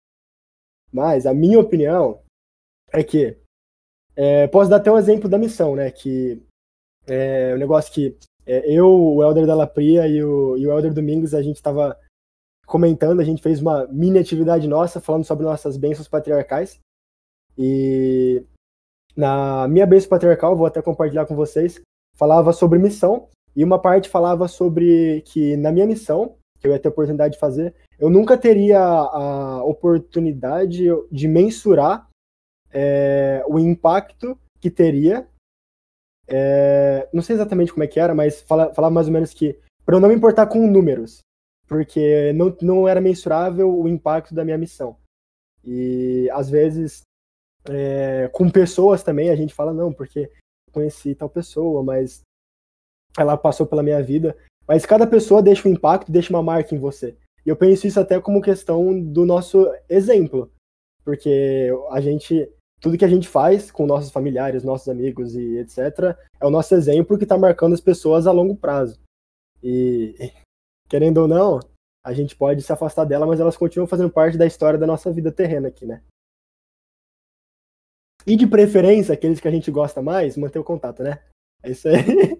Mas 0.93 1.25
a 1.25 1.33
minha 1.33 1.59
opinião 1.59 2.21
é 2.91 3.03
que 3.03 3.37
é, 4.15 4.47
posso 4.47 4.69
dar 4.69 4.77
até 4.77 4.91
um 4.91 4.97
exemplo 4.97 5.29
da 5.29 5.37
missão, 5.37 5.75
né? 5.75 5.89
Que 5.91 6.41
é 7.07 7.53
um 7.55 7.57
negócio 7.57 7.93
que 7.93 8.17
é, 8.45 8.69
eu, 8.71 8.87
o 8.87 9.23
Helder 9.23 9.45
da 9.45 9.55
Lapria 9.55 10.07
e 10.07 10.23
o, 10.23 10.57
e 10.57 10.67
o 10.67 10.71
Helder 10.71 10.93
Domingos, 10.93 11.33
a 11.33 11.41
gente 11.41 11.55
estava 11.55 11.97
comentando, 12.65 13.19
a 13.19 13.23
gente 13.23 13.41
fez 13.41 13.61
uma 13.61 13.87
mini 13.87 14.19
atividade 14.19 14.67
nossa 14.67 14.99
falando 14.99 15.23
sobre 15.23 15.45
nossas 15.45 15.77
bênçãos 15.77 16.07
patriarcais. 16.07 16.79
E 17.57 18.43
na 19.15 19.67
minha 19.67 19.85
bênção 19.85 20.09
patriarcal, 20.09 20.55
vou 20.55 20.65
até 20.65 20.81
compartilhar 20.81 21.25
com 21.25 21.35
vocês, 21.35 21.81
falava 22.15 22.51
sobre 22.51 22.77
missão, 22.77 23.27
e 23.55 23.63
uma 23.63 23.79
parte 23.79 24.09
falava 24.09 24.47
sobre 24.47 25.21
que 25.21 25.55
na 25.57 25.71
minha 25.71 25.87
missão, 25.87 26.35
que 26.59 26.67
eu 26.67 26.71
ia 26.71 26.79
ter 26.79 26.87
a 26.87 26.91
oportunidade 26.91 27.33
de 27.35 27.39
fazer, 27.39 27.73
eu 27.97 28.09
nunca 28.09 28.37
teria 28.37 28.79
a 28.79 29.63
oportunidade 29.63 30.85
de 31.11 31.27
mensurar 31.27 32.08
é, 32.71 33.43
o 33.47 33.59
impacto 33.59 34.37
que 34.59 34.69
teria. 34.69 35.27
É, 36.27 37.09
não 37.11 37.21
sei 37.21 37.35
exatamente 37.35 37.71
como 37.71 37.83
é 37.83 37.87
que 37.87 37.99
era, 37.99 38.13
mas 38.13 38.41
fala, 38.41 38.73
falava 38.73 38.93
mais 38.93 39.07
ou 39.07 39.13
menos 39.13 39.33
que 39.33 39.59
para 39.83 39.95
eu 39.95 39.99
não 39.99 40.09
me 40.09 40.15
importar 40.15 40.45
com 40.45 40.67
números, 40.67 41.19
porque 41.67 42.31
não, 42.33 42.55
não 42.61 42.87
era 42.87 43.01
mensurável 43.01 43.75
o 43.75 43.87
impacto 43.87 44.35
da 44.35 44.45
minha 44.45 44.57
missão. 44.57 44.95
E 45.63 46.29
às 46.31 46.49
vezes 46.49 47.01
é, 47.67 48.29
com 48.29 48.49
pessoas 48.49 49.03
também 49.03 49.29
a 49.29 49.35
gente 49.35 49.53
fala 49.53 49.73
não, 49.73 49.91
porque 49.91 50.31
conheci 50.71 51.15
tal 51.15 51.29
pessoa, 51.29 51.83
mas 51.83 52.21
ela 53.17 53.37
passou 53.37 53.65
pela 53.65 53.83
minha 53.83 54.01
vida. 54.01 54.37
Mas 54.67 54.85
cada 54.85 55.07
pessoa 55.07 55.41
deixa 55.41 55.67
um 55.67 55.71
impacto, 55.71 56.11
deixa 56.11 56.31
uma 56.31 56.43
marca 56.43 56.75
em 56.75 56.79
você. 56.79 57.17
E 57.45 57.49
eu 57.49 57.55
penso 57.55 57.87
isso 57.87 57.99
até 57.99 58.19
como 58.19 58.41
questão 58.41 59.01
do 59.01 59.25
nosso 59.25 59.65
exemplo, 59.89 60.51
porque 61.03 61.69
a 61.89 61.99
gente 61.99 62.47
tudo 62.79 62.97
que 62.97 63.05
a 63.05 63.09
gente 63.09 63.27
faz 63.27 63.71
com 63.71 63.85
nossos 63.85 64.11
familiares, 64.11 64.63
nossos 64.63 64.87
amigos 64.87 65.35
e 65.35 65.57
etc., 65.57 66.17
é 66.39 66.45
o 66.45 66.49
nosso 66.49 66.73
exemplo 66.73 67.17
que 67.17 67.23
está 67.23 67.37
marcando 67.37 67.73
as 67.73 67.81
pessoas 67.81 68.25
a 68.25 68.31
longo 68.31 68.55
prazo. 68.55 68.99
E, 69.61 70.15
querendo 70.87 71.17
ou 71.19 71.27
não, 71.27 71.59
a 72.05 72.13
gente 72.13 72.35
pode 72.35 72.61
se 72.61 72.71
afastar 72.71 73.05
dela, 73.05 73.25
mas 73.25 73.39
elas 73.39 73.57
continuam 73.57 73.87
fazendo 73.87 74.09
parte 74.09 74.37
da 74.37 74.45
história 74.45 74.79
da 74.79 74.87
nossa 74.87 75.11
vida 75.11 75.31
terrena 75.31 75.67
aqui, 75.67 75.85
né? 75.85 76.01
E 78.25 78.35
de 78.35 78.47
preferência, 78.47 79.13
aqueles 79.13 79.39
que 79.39 79.47
a 79.47 79.51
gente 79.51 79.71
gosta 79.71 80.01
mais, 80.01 80.37
manter 80.37 80.59
o 80.59 80.63
contato, 80.63 81.03
né? 81.03 81.21
É 81.63 81.71
isso 81.71 81.87
aí. 81.87 82.39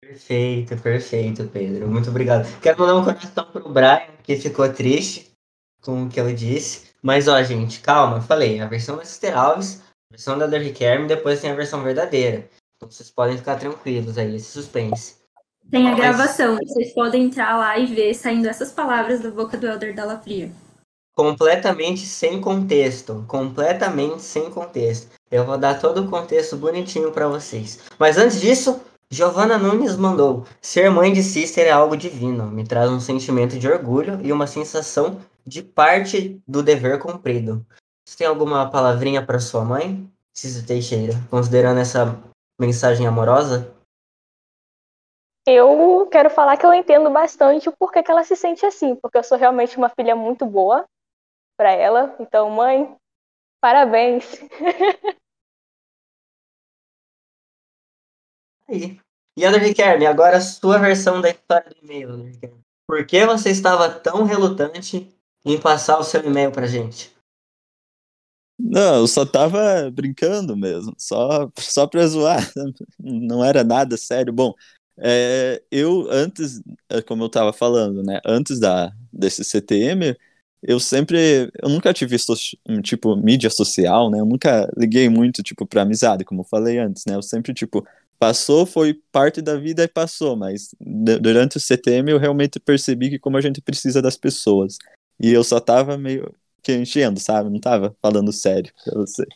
Perfeito, 0.00 0.76
perfeito, 0.82 1.48
Pedro. 1.48 1.88
Muito 1.88 2.10
obrigado. 2.10 2.46
Quero 2.60 2.80
mandar 2.80 2.96
um 2.96 3.04
coração 3.04 3.50
pro 3.50 3.72
Brian, 3.72 4.14
que 4.22 4.36
ficou 4.36 4.70
triste 4.72 5.32
com 5.80 6.04
o 6.04 6.08
que 6.08 6.20
eu 6.20 6.34
disse. 6.34 6.91
Mas, 7.02 7.26
ó, 7.26 7.42
gente, 7.42 7.80
calma, 7.80 8.18
eu 8.18 8.22
falei, 8.22 8.60
a 8.60 8.66
versão 8.66 8.96
da 8.96 9.04
Sister 9.04 9.36
Alves, 9.36 9.82
a 10.10 10.14
versão 10.14 10.38
da 10.38 10.46
Derrick 10.46 10.78
Kerm, 10.78 11.06
depois 11.06 11.40
tem 11.40 11.50
a 11.50 11.54
versão 11.54 11.82
verdadeira. 11.82 12.48
Então 12.76 12.90
vocês 12.90 13.10
podem 13.10 13.36
ficar 13.36 13.56
tranquilos 13.56 14.16
aí, 14.18 14.36
esse 14.36 14.52
suspense. 14.52 15.16
Tem 15.70 15.86
a 15.86 15.90
Mas- 15.90 15.96
gravação, 16.00 16.56
vocês 16.56 16.92
podem 16.92 17.24
entrar 17.24 17.56
lá 17.56 17.78
e 17.78 17.86
ver 17.86 18.14
saindo 18.14 18.48
essas 18.48 18.72
palavras 18.72 19.20
da 19.20 19.30
boca 19.30 19.56
do 19.56 19.66
Elder 19.66 19.94
Fria. 20.22 20.52
completamente 21.14 22.06
sem 22.06 22.40
contexto, 22.40 23.24
completamente 23.28 24.22
sem 24.22 24.50
contexto. 24.50 25.08
Eu 25.30 25.44
vou 25.44 25.58
dar 25.58 25.78
todo 25.80 26.02
o 26.02 26.08
contexto 26.08 26.56
bonitinho 26.56 27.12
pra 27.12 27.28
vocês. 27.28 27.80
Mas 27.98 28.16
antes 28.16 28.40
disso, 28.40 28.80
Giovanna 29.12 29.58
Nunes 29.58 29.94
mandou: 29.94 30.46
Ser 30.58 30.90
mãe 30.90 31.12
de 31.12 31.22
Sister 31.22 31.66
é 31.66 31.70
algo 31.70 31.94
divino, 31.98 32.46
me 32.46 32.66
traz 32.66 32.90
um 32.90 32.98
sentimento 32.98 33.58
de 33.58 33.68
orgulho 33.68 34.18
e 34.24 34.32
uma 34.32 34.46
sensação 34.46 35.20
de 35.46 35.62
parte 35.62 36.42
do 36.48 36.62
dever 36.62 36.98
cumprido. 36.98 37.62
Você 38.08 38.16
tem 38.16 38.26
alguma 38.26 38.70
palavrinha 38.70 39.22
para 39.22 39.38
sua 39.38 39.62
mãe, 39.66 40.10
Sister 40.32 40.66
Teixeira, 40.66 41.12
considerando 41.28 41.78
essa 41.78 42.18
mensagem 42.58 43.06
amorosa? 43.06 43.76
Eu 45.46 46.08
quero 46.10 46.30
falar 46.30 46.56
que 46.56 46.64
eu 46.64 46.72
entendo 46.72 47.10
bastante 47.10 47.68
o 47.68 47.76
porquê 47.78 48.02
que 48.02 48.10
ela 48.10 48.24
se 48.24 48.34
sente 48.34 48.64
assim, 48.64 48.96
porque 48.96 49.18
eu 49.18 49.22
sou 49.22 49.36
realmente 49.36 49.76
uma 49.76 49.90
filha 49.90 50.16
muito 50.16 50.46
boa 50.46 50.86
para 51.58 51.70
ela. 51.70 52.16
Então, 52.18 52.48
mãe, 52.48 52.96
parabéns. 53.60 54.40
Aí. 58.66 59.01
E 59.36 59.44
André 59.44 59.66
Riquelme, 59.66 60.06
agora 60.06 60.36
a 60.36 60.40
sua 60.40 60.78
versão 60.78 61.20
da 61.20 61.30
história 61.30 61.70
do 61.70 61.76
e-mail, 61.82 62.10
André. 62.10 62.52
Por 62.86 63.06
que 63.06 63.24
você 63.24 63.50
estava 63.50 63.88
tão 63.88 64.24
relutante 64.24 65.08
em 65.44 65.58
passar 65.58 65.98
o 65.98 66.04
seu 66.04 66.22
e-mail 66.24 66.52
pra 66.52 66.66
gente? 66.66 67.10
Não, 68.58 68.96
eu 68.96 69.08
só 69.08 69.24
tava 69.26 69.90
brincando 69.90 70.56
mesmo, 70.56 70.94
só, 70.96 71.50
só 71.58 71.86
pra 71.86 72.06
zoar, 72.06 72.38
não 73.00 73.44
era 73.44 73.64
nada 73.64 73.96
sério. 73.96 74.32
Bom, 74.32 74.54
é, 74.98 75.60
eu 75.70 76.06
antes, 76.10 76.60
é, 76.88 77.02
como 77.02 77.24
eu 77.24 77.28
tava 77.28 77.52
falando, 77.52 78.02
né, 78.02 78.20
antes 78.24 78.60
da, 78.60 78.92
desse 79.12 79.42
CTM, 79.42 80.16
eu 80.62 80.78
sempre, 80.78 81.50
eu 81.60 81.68
nunca 81.68 81.92
tive 81.92 82.14
isso, 82.14 82.34
tipo, 82.84 83.16
mídia 83.16 83.50
social, 83.50 84.10
né, 84.10 84.20
eu 84.20 84.26
nunca 84.26 84.70
liguei 84.76 85.08
muito, 85.08 85.42
tipo, 85.42 85.66
pra 85.66 85.82
amizade, 85.82 86.24
como 86.24 86.42
eu 86.42 86.46
falei 86.46 86.78
antes, 86.78 87.04
né, 87.06 87.16
eu 87.16 87.22
sempre, 87.22 87.52
tipo, 87.52 87.84
passou, 88.22 88.64
foi 88.64 88.94
parte 89.10 89.42
da 89.42 89.56
vida 89.56 89.82
e 89.82 89.88
passou, 89.88 90.36
mas 90.36 90.68
du- 90.80 91.18
durante 91.18 91.56
o 91.56 91.60
CTM 91.60 92.12
eu 92.12 92.18
realmente 92.18 92.60
percebi 92.60 93.10
que 93.10 93.18
como 93.18 93.36
a 93.36 93.40
gente 93.40 93.60
precisa 93.60 94.00
das 94.00 94.16
pessoas, 94.16 94.78
e 95.18 95.32
eu 95.32 95.42
só 95.42 95.58
tava 95.58 95.98
meio 95.98 96.32
que 96.62 96.72
enchendo, 96.72 97.18
sabe? 97.18 97.50
Não 97.50 97.58
tava 97.58 97.96
falando 98.00 98.32
sério 98.32 98.72
pra 98.84 98.94
vocês. 98.94 99.26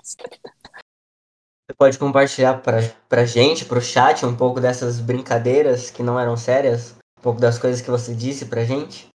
Você 1.66 1.74
pode 1.76 1.99
compartilhar 1.99 2.62
pra, 2.62 2.78
pra 3.09 3.24
gente, 3.24 3.64
pro 3.64 3.80
chat, 3.80 4.24
um 4.24 4.37
pouco 4.37 4.61
dessas 4.61 5.01
brincadeiras 5.01 5.91
que 5.91 6.05
não 6.05 6.20
eram 6.20 6.37
sérias? 6.37 6.95
Um 7.18 7.22
pouco 7.22 7.41
das 7.41 7.59
coisas 7.59 7.80
que 7.82 7.91
você 7.91 8.14
disse 8.14 8.47
pra 8.47 8.62
gente? 8.62 9.09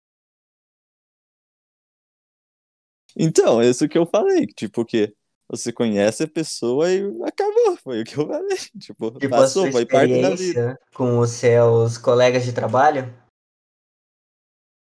Então, 3.16 3.62
é 3.62 3.68
isso 3.70 3.88
que 3.88 3.96
eu 3.96 4.04
falei, 4.04 4.46
tipo, 4.46 4.84
que 4.84 5.14
você 5.50 5.72
conhece 5.72 6.22
a 6.22 6.28
pessoa 6.28 6.88
e 6.92 7.02
acabou, 7.24 7.76
foi 7.82 8.02
o 8.02 8.04
que 8.04 8.16
eu 8.16 8.28
falei. 8.28 8.56
Tipo, 8.78 9.10
Tipo, 9.18 9.36
passou, 9.36 9.70
foi 9.72 9.84
parte 9.84 10.20
da 10.22 10.30
vida. 10.30 10.36
experiência 10.36 10.78
com 10.94 11.18
os 11.18 11.30
seus 11.30 11.98
colegas 11.98 12.44
de 12.44 12.52
trabalho? 12.52 13.12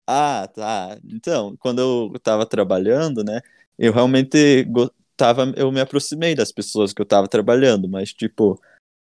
Ah, 0.06 0.50
tá. 0.54 1.00
Então, 1.06 1.56
quando 1.58 1.80
eu 1.80 2.20
tava 2.20 2.46
trabalhando, 2.46 3.24
né, 3.24 3.40
eu 3.78 3.94
realmente 3.94 4.68
tava, 5.16 5.54
eu 5.56 5.72
me 5.72 5.80
aproximei 5.80 6.36
das 6.36 6.52
pessoas 6.52 6.92
que 6.92 7.02
eu 7.02 7.06
tava 7.06 7.28
trabalhando, 7.28 7.88
mas, 7.88 8.12
tipo, 8.12 8.60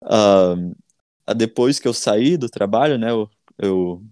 ah, 0.03 0.55
depois 1.35 1.77
que 1.79 1.87
eu 1.87 1.93
saí 1.93 2.35
do 2.35 2.49
trabalho, 2.49 2.97
né, 2.97 3.11
eu, 3.11 3.29
eu 3.59 4.03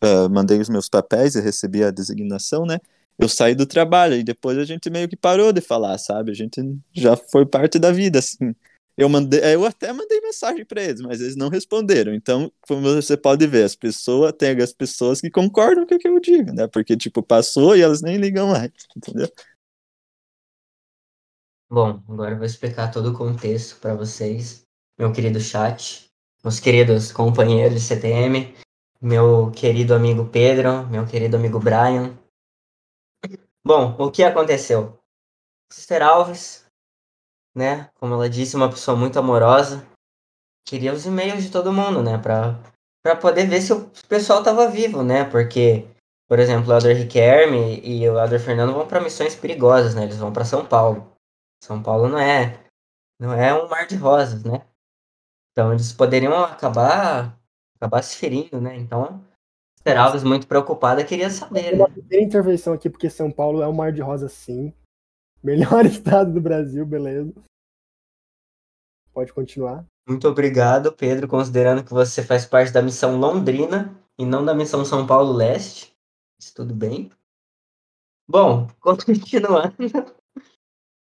ah, 0.00 0.28
mandei 0.28 0.58
os 0.60 0.68
meus 0.68 0.88
papéis 0.88 1.34
e 1.34 1.40
recebi 1.40 1.84
a 1.84 1.90
designação, 1.90 2.64
né, 2.64 2.78
eu 3.18 3.28
saí 3.28 3.54
do 3.54 3.66
trabalho 3.66 4.14
e 4.14 4.22
depois 4.22 4.56
a 4.56 4.64
gente 4.64 4.88
meio 4.88 5.08
que 5.08 5.16
parou 5.16 5.52
de 5.52 5.60
falar, 5.60 5.98
sabe? 5.98 6.30
A 6.30 6.34
gente 6.34 6.60
já 6.92 7.16
foi 7.16 7.44
parte 7.44 7.78
da 7.78 7.90
vida, 7.90 8.20
assim. 8.20 8.54
Eu 8.96 9.08
mandei, 9.08 9.40
eu 9.54 9.64
até 9.64 9.92
mandei 9.92 10.20
mensagem 10.20 10.64
para 10.64 10.82
eles, 10.82 11.00
mas 11.00 11.20
eles 11.20 11.36
não 11.36 11.48
responderam. 11.48 12.14
Então, 12.14 12.52
como 12.60 12.82
você 12.82 13.16
pode 13.16 13.44
ver, 13.46 13.64
as 13.64 13.74
pessoas 13.74 14.32
tem 14.32 14.56
as 14.60 14.72
pessoas 14.72 15.20
que 15.20 15.30
concordam 15.30 15.86
com 15.86 15.94
o 15.94 15.98
que 15.98 16.08
eu 16.08 16.20
digo, 16.20 16.52
né? 16.52 16.68
Porque 16.68 16.96
tipo 16.96 17.22
passou 17.22 17.76
e 17.76 17.82
elas 17.82 18.02
nem 18.02 18.16
ligam 18.16 18.48
mais, 18.48 18.72
entendeu? 18.96 19.28
Bom, 21.70 22.02
agora 22.08 22.32
eu 22.32 22.36
vou 22.38 22.46
explicar 22.46 22.90
todo 22.90 23.10
o 23.10 23.16
contexto 23.16 23.78
para 23.80 23.94
vocês, 23.94 24.64
meu 24.98 25.12
querido 25.12 25.38
chat, 25.38 26.08
meus 26.42 26.58
queridos 26.58 27.12
companheiros 27.12 27.74
de 27.74 27.80
CTM, 27.80 28.54
meu 29.00 29.50
querido 29.52 29.94
amigo 29.94 30.26
Pedro, 30.26 30.86
meu 30.88 31.06
querido 31.06 31.36
amigo 31.36 31.60
Brian. 31.60 32.16
Bom, 33.64 33.94
o 33.98 34.10
que 34.10 34.22
aconteceu? 34.22 34.98
Sister 35.72 36.02
Alves, 36.02 36.66
né, 37.54 37.90
como 37.94 38.14
ela 38.14 38.28
disse, 38.28 38.56
uma 38.56 38.70
pessoa 38.70 38.96
muito 38.96 39.18
amorosa, 39.18 39.86
queria 40.66 40.92
os 40.92 41.04
e-mails 41.06 41.44
de 41.44 41.50
todo 41.50 41.72
mundo, 41.72 42.02
né, 42.02 42.18
pra, 42.18 42.58
pra 43.02 43.14
poder 43.14 43.46
ver 43.46 43.60
se 43.60 43.72
o 43.72 43.90
pessoal 44.08 44.42
tava 44.42 44.68
vivo, 44.68 45.02
né, 45.02 45.24
porque, 45.24 45.86
por 46.26 46.38
exemplo, 46.38 46.70
o 46.70 46.74
Elder 46.74 46.96
Riquelme 46.96 47.80
e 47.84 48.08
o 48.08 48.18
Elder 48.18 48.40
Fernando 48.40 48.72
vão 48.72 48.88
para 48.88 49.00
missões 49.00 49.34
perigosas, 49.34 49.94
né, 49.94 50.04
eles 50.04 50.16
vão 50.16 50.32
para 50.32 50.44
São 50.44 50.64
Paulo. 50.66 51.12
São 51.62 51.82
Paulo 51.82 52.08
não 52.08 52.18
é 52.18 52.64
não 53.20 53.32
é 53.32 53.52
um 53.52 53.68
mar 53.68 53.86
de 53.86 53.96
rosas, 53.96 54.44
né? 54.44 54.64
Então 55.50 55.72
eles 55.72 55.92
poderiam 55.92 56.32
acabar 56.44 57.37
acabar 57.78 58.02
se 58.02 58.16
ferindo, 58.16 58.60
né? 58.60 58.76
Então, 58.76 59.24
Alves 59.96 60.22
muito 60.22 60.46
preocupada 60.46 61.04
queria 61.04 61.30
saber, 61.30 61.72
né? 61.72 61.78
Uma 61.78 61.88
primeira 61.90 62.24
intervenção 62.24 62.74
aqui, 62.74 62.90
porque 62.90 63.08
São 63.08 63.30
Paulo 63.30 63.62
é 63.62 63.68
um 63.68 63.72
mar 63.72 63.92
de 63.92 64.02
rosa, 64.02 64.28
sim. 64.28 64.74
Melhor 65.42 65.86
estado 65.86 66.32
do 66.32 66.40
Brasil, 66.40 66.84
beleza. 66.84 67.32
Pode 69.12 69.32
continuar. 69.32 69.86
Muito 70.06 70.28
obrigado, 70.28 70.92
Pedro, 70.92 71.28
considerando 71.28 71.84
que 71.84 71.92
você 71.92 72.22
faz 72.22 72.44
parte 72.44 72.72
da 72.72 72.82
missão 72.82 73.18
Londrina 73.18 73.94
e 74.18 74.24
não 74.24 74.44
da 74.44 74.54
missão 74.54 74.84
São 74.84 75.06
Paulo 75.06 75.32
Leste. 75.32 75.92
Isso 76.40 76.54
tudo 76.54 76.74
bem. 76.74 77.10
Bom, 78.28 78.68
continuando. 78.80 79.74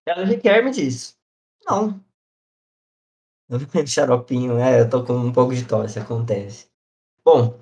Ela 0.06 0.26
requer 0.26 0.64
me 0.64 0.72
disso. 0.72 1.16
Não. 1.66 2.04
Xaropinho, 3.88 4.56
né? 4.56 4.82
Eu 4.82 4.90
tô 4.90 5.04
com 5.04 5.14
um 5.14 5.34
pouco 5.34 5.54
de 5.54 5.66
tosse, 5.66 6.00
acontece. 6.00 6.68
Bom, 7.24 7.60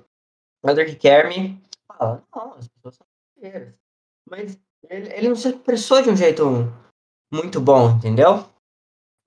o 0.63 0.69
Elder 0.69 0.87
Riquelme 0.87 1.61
fala, 1.87 2.23
não, 2.35 2.53
as 2.53 2.67
pessoas 2.67 2.95
são 2.95 3.05
brasileiras. 3.35 3.73
Mas 4.29 4.59
ele, 4.89 5.13
ele 5.13 5.29
não 5.29 5.35
se 5.35 5.49
expressou 5.49 6.01
de 6.01 6.09
um 6.09 6.15
jeito 6.15 6.71
muito 7.31 7.59
bom, 7.59 7.91
entendeu? 7.91 8.45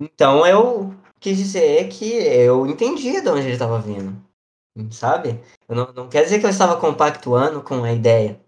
Então 0.01 0.47
eu 0.47 0.95
quis 1.21 1.39
dizer 1.39 1.89
que 1.89 2.05
eu 2.07 2.67
entendia 2.67 3.23
de 3.23 3.29
onde 3.29 3.43
ele 3.43 3.53
estava 3.53 3.81
vindo, 3.81 4.15
sabe? 4.91 5.41
Eu 5.69 5.77
não, 5.77 5.93
não 5.93 6.09
quer 6.09 6.25
dizer 6.25 6.41
que 6.41 6.47
eu 6.47 6.51
estava 6.51 6.79
compactuando 6.79 7.63
com 7.63 7.83
a 7.85 7.93
ideia, 7.93 8.41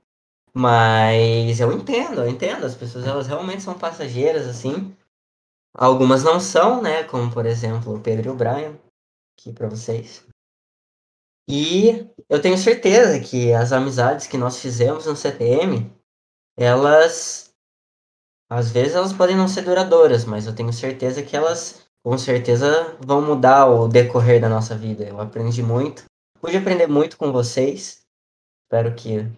mas 0.52 1.60
eu 1.60 1.72
entendo, 1.72 2.22
eu 2.22 2.28
entendo. 2.28 2.64
As 2.64 2.74
pessoas 2.74 3.06
elas 3.06 3.26
realmente 3.26 3.62
são 3.62 3.78
passageiras, 3.78 4.46
assim. 4.46 4.94
Algumas 5.78 6.24
não 6.24 6.40
são, 6.40 6.80
né? 6.80 7.04
Como 7.04 7.30
por 7.30 7.44
exemplo 7.44 7.94
o 7.94 8.00
Pedro 8.00 8.28
e 8.28 8.30
o 8.30 8.34
Brian, 8.34 8.78
aqui 9.38 9.52
para 9.52 9.68
vocês. 9.68 10.26
E 11.48 12.08
eu 12.28 12.40
tenho 12.40 12.56
certeza 12.56 13.20
que 13.20 13.52
as 13.52 13.72
amizades 13.72 14.26
que 14.26 14.38
nós 14.38 14.58
fizemos 14.58 15.06
no 15.06 15.14
CTM, 15.14 15.92
elas 16.56 17.54
às 18.50 18.70
vezes 18.70 18.94
elas 18.94 19.12
podem 19.12 19.36
não 19.36 19.48
ser 19.48 19.62
duradouras, 19.62 20.24
mas 20.24 20.46
eu 20.46 20.54
tenho 20.54 20.72
certeza 20.72 21.22
que 21.22 21.36
elas 21.36 21.86
com 22.04 22.16
certeza 22.16 22.96
vão 23.04 23.20
mudar 23.20 23.66
o 23.66 23.88
decorrer 23.88 24.40
da 24.40 24.48
nossa 24.48 24.76
vida. 24.76 25.04
Eu 25.04 25.20
aprendi 25.20 25.62
muito, 25.62 26.04
pude 26.40 26.56
aprender 26.56 26.86
muito 26.86 27.16
com 27.16 27.32
vocês. 27.32 28.02
Espero 28.64 28.94
que 28.94 29.28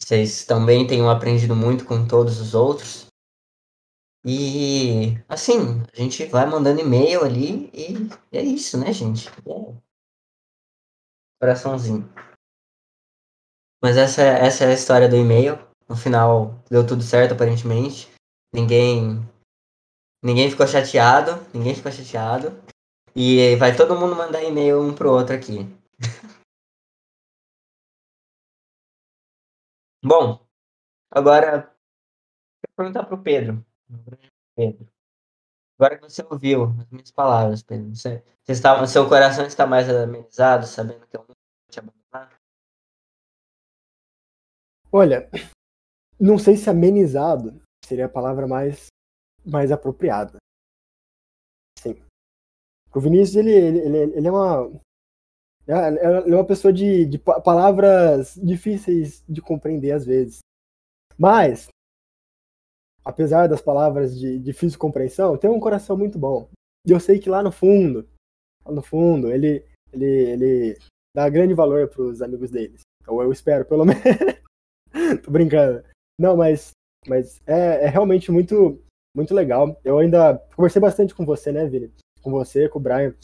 vocês 0.00 0.44
também 0.44 0.86
tenham 0.86 1.08
aprendido 1.08 1.54
muito 1.54 1.84
com 1.84 2.06
todos 2.06 2.40
os 2.40 2.54
outros. 2.54 3.11
E 4.24 5.18
assim, 5.28 5.82
a 5.92 5.96
gente 5.96 6.24
vai 6.26 6.46
mandando 6.46 6.80
e-mail 6.80 7.24
ali 7.24 7.68
e 7.74 8.08
é 8.30 8.40
isso, 8.40 8.78
né, 8.78 8.92
gente? 8.92 9.28
É. 9.28 9.74
Coraçãozinho. 11.40 12.08
Mas 13.82 13.96
essa, 13.96 14.22
essa 14.22 14.62
é 14.64 14.68
a 14.68 14.74
história 14.74 15.08
do 15.08 15.16
e-mail. 15.16 15.58
No 15.88 15.96
final 15.96 16.54
deu 16.70 16.86
tudo 16.86 17.02
certo, 17.02 17.34
aparentemente. 17.34 18.08
Ninguém. 18.54 19.18
Ninguém 20.22 20.48
ficou 20.48 20.68
chateado. 20.68 21.32
Ninguém 21.52 21.74
ficou 21.74 21.90
chateado. 21.90 22.62
E 23.16 23.56
vai 23.56 23.76
todo 23.76 23.98
mundo 23.98 24.14
mandar 24.14 24.44
e-mail 24.44 24.80
um 24.80 24.94
pro 24.94 25.10
outro 25.10 25.34
aqui. 25.34 25.66
Bom, 30.04 30.46
agora 31.10 31.62
vou 32.68 32.76
perguntar 32.76 33.04
pro 33.04 33.20
Pedro. 33.22 33.64
Pedro. 34.56 34.88
Agora 35.78 35.98
que 35.98 36.08
você 36.08 36.22
ouviu 36.30 36.64
as 36.80 36.90
minhas 36.90 37.10
palavras, 37.10 37.62
Pedro, 37.62 37.94
você, 37.94 38.22
você 38.42 38.52
está, 38.52 38.86
seu 38.86 39.08
coração 39.08 39.44
está 39.46 39.66
mais 39.66 39.88
amenizado, 39.88 40.66
sabendo 40.66 41.06
que 41.06 41.16
eu 41.16 41.20
não 41.20 41.26
vou 41.26 41.36
te 41.70 41.78
abandonar? 41.78 42.38
Olha, 44.92 45.28
não 46.20 46.38
sei 46.38 46.56
se 46.56 46.70
amenizado 46.70 47.60
seria 47.84 48.06
a 48.06 48.08
palavra 48.08 48.46
mais, 48.46 48.86
mais 49.44 49.72
apropriada. 49.72 50.38
Sim. 51.78 52.00
O 52.94 53.00
Vinícius, 53.00 53.36
ele, 53.36 53.50
ele, 53.50 54.16
ele, 54.16 54.28
é 54.28 54.30
uma. 54.30 54.70
Ele 55.66 56.34
é 56.34 56.36
uma 56.36 56.46
pessoa 56.46 56.72
de, 56.72 57.06
de 57.06 57.18
palavras 57.18 58.34
difíceis 58.34 59.24
de 59.28 59.40
compreender 59.40 59.92
às 59.92 60.04
vezes. 60.04 60.40
Mas, 61.18 61.68
apesar 63.04 63.48
das 63.48 63.60
palavras 63.60 64.18
de 64.18 64.38
difícil 64.38 64.78
compreensão, 64.78 65.36
tem 65.36 65.50
um 65.50 65.60
coração 65.60 65.96
muito 65.96 66.18
bom. 66.18 66.48
E 66.86 66.90
eu 66.92 67.00
sei 67.00 67.18
que 67.18 67.30
lá 67.30 67.42
no 67.42 67.52
fundo, 67.52 68.06
lá 68.64 68.72
no 68.72 68.82
fundo, 68.82 69.30
ele, 69.30 69.64
ele, 69.92 70.06
ele 70.06 70.78
dá 71.14 71.28
grande 71.28 71.54
valor 71.54 71.88
para 71.88 72.02
os 72.02 72.22
amigos 72.22 72.50
deles. 72.50 72.80
Ou 73.06 73.22
eu 73.22 73.32
espero, 73.32 73.64
pelo 73.64 73.84
menos. 73.86 74.02
Tô 75.22 75.30
brincando. 75.30 75.84
Não, 76.18 76.36
mas, 76.36 76.70
mas 77.06 77.40
é, 77.46 77.84
é 77.84 77.88
realmente 77.88 78.30
muito, 78.30 78.80
muito 79.16 79.34
legal. 79.34 79.78
Eu 79.84 79.98
ainda 79.98 80.38
conversei 80.56 80.80
bastante 80.80 81.14
com 81.14 81.24
você, 81.24 81.52
né, 81.52 81.66
Vini? 81.66 81.92
Com 82.20 82.30
você, 82.30 82.68
com 82.68 82.78
o 82.78 82.82
Brian, 82.82 83.14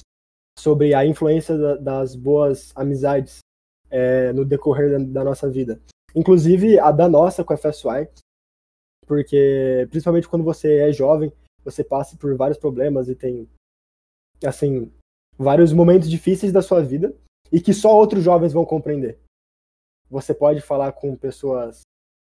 sobre 0.59 0.95
a 0.95 1.07
influência 1.07 1.57
da, 1.57 1.77
das 1.77 2.17
boas 2.17 2.73
amizades 2.75 3.39
é, 3.91 4.33
no 4.33 4.45
decorrer 4.45 4.91
da, 4.91 5.21
da, 5.21 5.25
nossa 5.25 5.49
vida. 5.49 5.81
Inclusive 6.15 6.79
a 6.79 6.91
da 6.91 7.09
nossa 7.09 7.45
com 7.45 7.53
a 7.53 7.57
FSY, 7.57 8.09
porque 9.09 9.89
principalmente 9.91 10.29
quando 10.29 10.45
você 10.45 10.77
é 10.77 10.93
jovem, 10.93 11.33
você 11.65 11.83
passa 11.83 12.17
por 12.17 12.37
vários 12.37 12.59
problemas 12.59 13.09
e 13.09 13.15
tem, 13.15 13.49
assim, 14.45 14.93
vários 15.37 15.73
momentos 15.73 16.11
difíceis 16.11 16.53
da 16.53 16.61
sua 16.61 16.83
vida 16.83 17.15
e 17.51 17.61
que 17.61 17.73
só 17.73 17.97
outros 17.97 18.23
jovens 18.23 18.53
vão 18.53 18.67
compreender. 18.67 19.19
Você 20.11 20.35
pode 20.35 20.61
falar 20.61 20.93
com 20.93 21.17
pessoas 21.17 21.81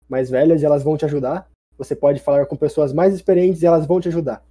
mais 0.10 0.30
velhas 0.30 0.62
e 0.62 0.66
elas 0.66 0.84
vão 0.84 0.98
te 0.98 1.06
ajudar. 1.06 1.50
Você 1.78 1.96
pode 1.96 2.20
falar 2.22 2.46
com 2.46 2.56
pessoas 2.56 2.94
mais 2.94 3.14
experientes 3.14 3.62
e 3.62 3.66
elas 3.66 3.86
vão 3.86 4.00
te 4.00 4.08
ajudar. 4.08 4.44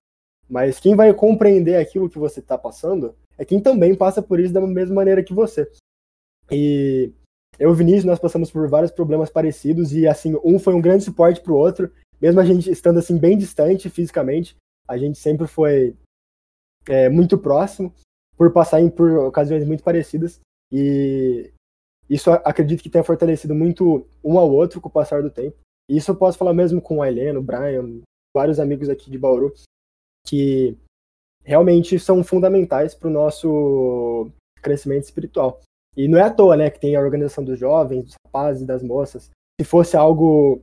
Mas 0.48 0.78
quem 0.78 0.94
vai 0.94 1.12
compreender 1.12 1.76
aquilo 1.76 2.08
que 2.08 2.18
você 2.18 2.40
está 2.40 2.56
passando 2.56 3.16
é 3.36 3.44
quem 3.44 3.60
também 3.60 3.94
passa 3.94 4.22
por 4.22 4.38
isso 4.38 4.52
da 4.52 4.60
mesma 4.60 4.94
maneira 4.94 5.24
que 5.24 5.34
você. 5.34 5.70
E 6.50 7.12
eu 7.58 7.70
e 7.70 7.72
o 7.72 7.74
Vinícius, 7.74 8.04
nós 8.04 8.18
passamos 8.18 8.50
por 8.50 8.68
vários 8.68 8.90
problemas 8.90 9.30
parecidos 9.30 9.92
e, 9.92 10.06
assim, 10.06 10.38
um 10.44 10.58
foi 10.58 10.74
um 10.74 10.80
grande 10.80 11.04
suporte 11.04 11.40
para 11.40 11.52
o 11.52 11.56
outro. 11.56 11.90
Mesmo 12.20 12.40
a 12.40 12.44
gente 12.44 12.70
estando, 12.70 12.98
assim, 12.98 13.18
bem 13.18 13.36
distante 13.36 13.90
fisicamente, 13.90 14.56
a 14.88 14.96
gente 14.96 15.18
sempre 15.18 15.46
foi 15.46 15.96
é, 16.88 17.08
muito 17.08 17.36
próximo 17.36 17.92
por 18.36 18.52
passar 18.52 18.78
por 18.90 19.10
ocasiões 19.18 19.66
muito 19.66 19.82
parecidas. 19.82 20.40
E 20.72 21.50
isso 22.08 22.30
acredito 22.30 22.82
que 22.82 22.90
tenha 22.90 23.04
fortalecido 23.04 23.54
muito 23.54 24.06
um 24.22 24.38
ao 24.38 24.50
outro 24.50 24.80
com 24.80 24.88
o 24.88 24.92
passar 24.92 25.22
do 25.22 25.30
tempo. 25.30 25.56
E 25.88 25.96
isso 25.96 26.10
eu 26.10 26.16
posso 26.16 26.38
falar 26.38 26.52
mesmo 26.52 26.80
com 26.80 27.02
a 27.02 27.08
Helena, 27.08 27.38
o 27.38 27.42
Brian, 27.42 28.00
vários 28.34 28.58
amigos 28.58 28.88
aqui 28.88 29.10
de 29.10 29.18
Bauru, 29.18 29.52
que 30.26 30.76
realmente 31.44 31.98
são 31.98 32.22
fundamentais 32.24 32.94
para 32.94 33.08
o 33.08 33.12
nosso 33.12 34.30
crescimento 34.60 35.04
espiritual. 35.04 35.60
E 35.96 36.08
não 36.08 36.18
é 36.18 36.22
à 36.22 36.30
toa, 36.30 36.56
né, 36.56 36.68
que 36.68 36.80
tem 36.80 36.94
a 36.94 37.00
organização 37.00 37.42
dos 37.42 37.58
jovens, 37.58 38.04
dos 38.04 38.14
rapazes 38.26 38.66
das 38.66 38.82
moças. 38.82 39.30
Se 39.58 39.66
fosse 39.66 39.96
algo 39.96 40.60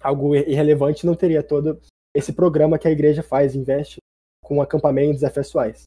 algo 0.00 0.34
irrelevante, 0.34 1.06
não 1.06 1.14
teria 1.14 1.42
todo 1.42 1.80
esse 2.14 2.32
programa 2.32 2.78
que 2.78 2.88
a 2.88 2.90
igreja 2.90 3.22
faz, 3.22 3.54
investe 3.54 3.98
com 4.42 4.62
acampamentos 4.62 5.22
afessuais. 5.22 5.84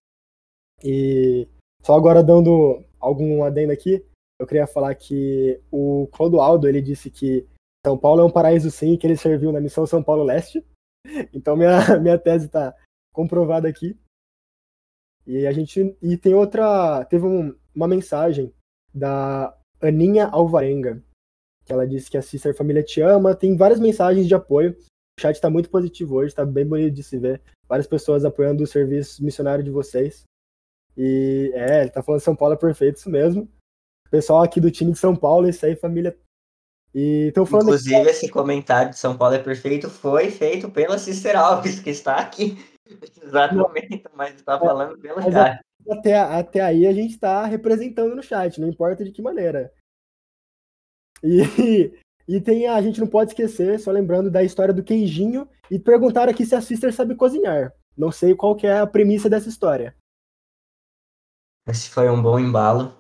E 0.83 1.47
só 1.81 1.95
agora 1.95 2.23
dando 2.23 2.83
algum 2.99 3.43
adendo 3.43 3.71
aqui, 3.71 4.05
eu 4.39 4.47
queria 4.47 4.67
falar 4.67 4.93
que 4.95 5.59
o 5.71 6.07
Clodoaldo, 6.11 6.67
ele 6.67 6.81
disse 6.81 7.09
que 7.09 7.47
São 7.85 7.97
Paulo 7.97 8.21
é 8.21 8.25
um 8.25 8.31
paraíso 8.31 8.69
sim, 8.71 8.97
que 8.97 9.05
ele 9.05 9.17
serviu 9.17 9.51
na 9.51 9.61
missão 9.61 9.85
São 9.85 10.03
Paulo 10.03 10.23
Leste. 10.23 10.65
Então 11.33 11.57
minha, 11.57 11.79
minha 11.99 12.17
tese 12.17 12.45
está 12.45 12.75
comprovada 13.11 13.67
aqui. 13.67 13.97
E 15.25 15.47
a 15.47 15.51
gente 15.51 15.95
e 16.01 16.15
tem 16.15 16.33
outra, 16.35 17.03
teve 17.05 17.25
um, 17.25 17.55
uma 17.73 17.87
mensagem 17.87 18.53
da 18.93 19.55
Aninha 19.81 20.27
Alvarenga, 20.27 21.03
que 21.65 21.71
ela 21.71 21.87
disse 21.87 22.09
que 22.09 22.17
a 22.17 22.21
Sister 22.21 22.55
Família 22.55 22.83
te 22.83 23.01
ama, 23.01 23.35
tem 23.35 23.55
várias 23.55 23.79
mensagens 23.79 24.27
de 24.27 24.35
apoio. 24.35 24.77
O 25.17 25.21
chat 25.21 25.35
está 25.35 25.49
muito 25.49 25.69
positivo 25.69 26.15
hoje, 26.15 26.29
está 26.29 26.45
bem 26.45 26.65
bonito 26.65 26.93
de 26.93 27.03
se 27.03 27.17
ver. 27.17 27.41
Várias 27.67 27.87
pessoas 27.87 28.25
apoiando 28.25 28.63
o 28.63 28.67
serviço 28.67 29.23
missionário 29.23 29.63
de 29.63 29.69
vocês. 29.69 30.23
E 30.97 31.51
é, 31.53 31.81
ele 31.81 31.89
tá 31.89 32.03
falando 32.03 32.21
São 32.21 32.35
Paulo 32.35 32.55
é 32.55 32.57
perfeito, 32.57 32.97
isso 32.97 33.09
mesmo 33.09 33.49
pessoal 34.11 34.43
aqui 34.43 34.59
do 34.59 34.69
time 34.69 34.91
de 34.91 34.99
São 34.99 35.15
Paulo, 35.15 35.47
isso 35.47 35.65
aí, 35.65 35.75
família. 35.75 36.15
E 36.93 37.27
estão 37.29 37.45
falando. 37.45 37.67
Inclusive, 37.67 37.95
aqui... 37.95 38.09
esse 38.09 38.29
comentário 38.29 38.91
de 38.91 38.99
São 38.99 39.17
Paulo 39.17 39.33
é 39.33 39.39
perfeito 39.39 39.89
foi 39.89 40.29
feito 40.29 40.69
pela 40.69 40.97
Sister 40.97 41.39
Alves, 41.39 41.79
que 41.79 41.89
está 41.89 42.17
aqui 42.17 42.57
exatamente, 43.23 44.03
mas 44.13 44.35
está 44.35 44.59
falando 44.59 44.99
pelo 44.99 45.21
chat. 45.21 45.61
Até, 45.89 46.15
até 46.15 46.59
aí 46.59 46.85
a 46.85 46.93
gente 46.93 47.11
está 47.11 47.45
representando 47.45 48.13
no 48.13 48.21
chat, 48.21 48.59
não 48.59 48.67
importa 48.67 49.03
de 49.03 49.11
que 49.11 49.21
maneira. 49.21 49.73
E, 51.23 51.93
e 52.27 52.41
tem 52.41 52.67
a 52.67 52.81
gente 52.81 52.99
não 52.99 53.07
pode 53.07 53.31
esquecer, 53.31 53.79
só 53.79 53.91
lembrando 53.91 54.31
da 54.31 54.43
história 54.43 54.73
do 54.73 54.83
queijinho, 54.83 55.47
e 55.69 55.77
perguntaram 55.77 56.31
aqui 56.31 56.45
se 56.45 56.55
a 56.55 56.61
Sister 56.61 56.93
sabe 56.93 57.15
cozinhar. 57.15 57.73
Não 57.97 58.11
sei 58.11 58.35
qual 58.35 58.55
que 58.55 58.65
é 58.65 58.79
a 58.79 58.87
premissa 58.87 59.29
dessa 59.29 59.49
história. 59.49 59.95
Esse 61.67 61.89
foi 61.89 62.09
um 62.09 62.21
bom 62.21 62.39
embalo. 62.39 62.97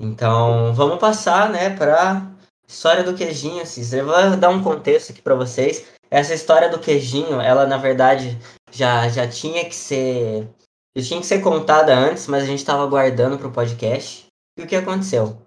Então, 0.00 0.74
vamos 0.74 0.98
passar, 0.98 1.50
né, 1.50 1.76
para 1.76 2.32
história 2.66 3.04
do 3.04 3.14
queijinho, 3.14 3.64
Cícero. 3.66 4.08
Eu 4.08 4.30
vou 4.30 4.36
dar 4.36 4.48
um 4.50 4.62
contexto 4.62 5.12
aqui 5.12 5.22
para 5.22 5.34
vocês. 5.34 5.92
Essa 6.10 6.34
história 6.34 6.70
do 6.70 6.80
queijinho, 6.80 7.40
ela 7.40 7.66
na 7.66 7.76
verdade 7.76 8.38
já, 8.70 9.08
já 9.08 9.28
tinha 9.28 9.64
que 9.64 9.74
ser 9.74 10.48
já 10.96 11.04
tinha 11.04 11.20
que 11.20 11.26
ser 11.26 11.40
contada 11.40 11.92
antes, 11.92 12.28
mas 12.28 12.44
a 12.44 12.46
gente 12.46 12.60
estava 12.60 12.84
aguardando 12.84 13.36
para 13.36 13.48
o 13.48 13.52
podcast. 13.52 14.26
E 14.56 14.62
o 14.62 14.66
que 14.66 14.76
aconteceu? 14.76 15.43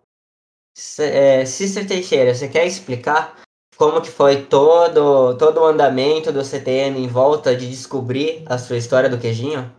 É, 0.99 1.43
Sister 1.43 1.87
Teixeira, 1.87 2.35
você 2.35 2.47
quer 2.47 2.67
explicar 2.67 3.35
como 3.75 4.01
que 4.01 4.11
foi 4.11 4.45
todo, 4.45 5.35
todo 5.35 5.61
o 5.61 5.65
andamento 5.65 6.31
do 6.31 6.43
CTM 6.43 6.99
em 6.99 7.07
volta 7.07 7.55
de 7.55 7.67
descobrir 7.67 8.45
a 8.47 8.59
sua 8.59 8.77
história 8.77 9.09
do 9.09 9.19
queijinho? 9.19 9.75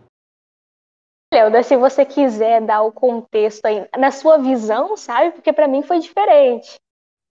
Leuda, 1.33 1.63
se 1.63 1.77
você 1.77 2.05
quiser 2.05 2.61
dar 2.61 2.81
o 2.81 2.91
contexto 2.91 3.65
aí, 3.65 3.87
na 3.97 4.11
sua 4.11 4.37
visão, 4.37 4.97
sabe? 4.97 5.31
Porque 5.31 5.53
para 5.53 5.67
mim 5.67 5.83
foi 5.83 5.99
diferente. 5.99 6.75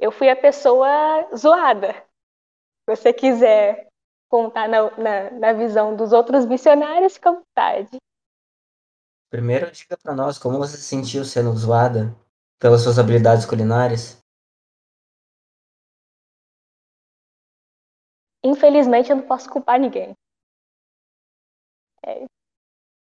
Eu 0.01 0.13
fui 0.13 0.31
a 0.31 0.37
pessoa 0.37 1.29
zoada. 1.37 1.93
Se 1.93 2.97
você 2.97 3.13
quiser 3.13 3.89
contar 4.31 4.69
na, 4.69 4.91
na, 4.97 5.31
na 5.31 5.53
visão 5.53 5.95
dos 5.95 6.13
outros 6.13 6.47
missionários, 6.47 7.15
fica 7.15 7.31
à 7.31 7.33
vontade. 7.33 7.97
Primeiro, 9.31 9.71
diga 9.73 9.97
para 10.03 10.15
nós 10.15 10.39
como 10.39 10.59
você 10.59 10.77
se 10.77 10.85
sentiu 10.85 11.25
sendo 11.25 11.55
zoada 11.55 12.17
pelas 12.59 12.83
suas 12.83 12.99
habilidades 12.99 13.47
culinárias. 13.47 14.19
Infelizmente, 18.45 19.11
eu 19.11 19.17
não 19.17 19.27
posso 19.27 19.51
culpar 19.51 19.79
ninguém. 19.79 20.15
É, 22.05 22.25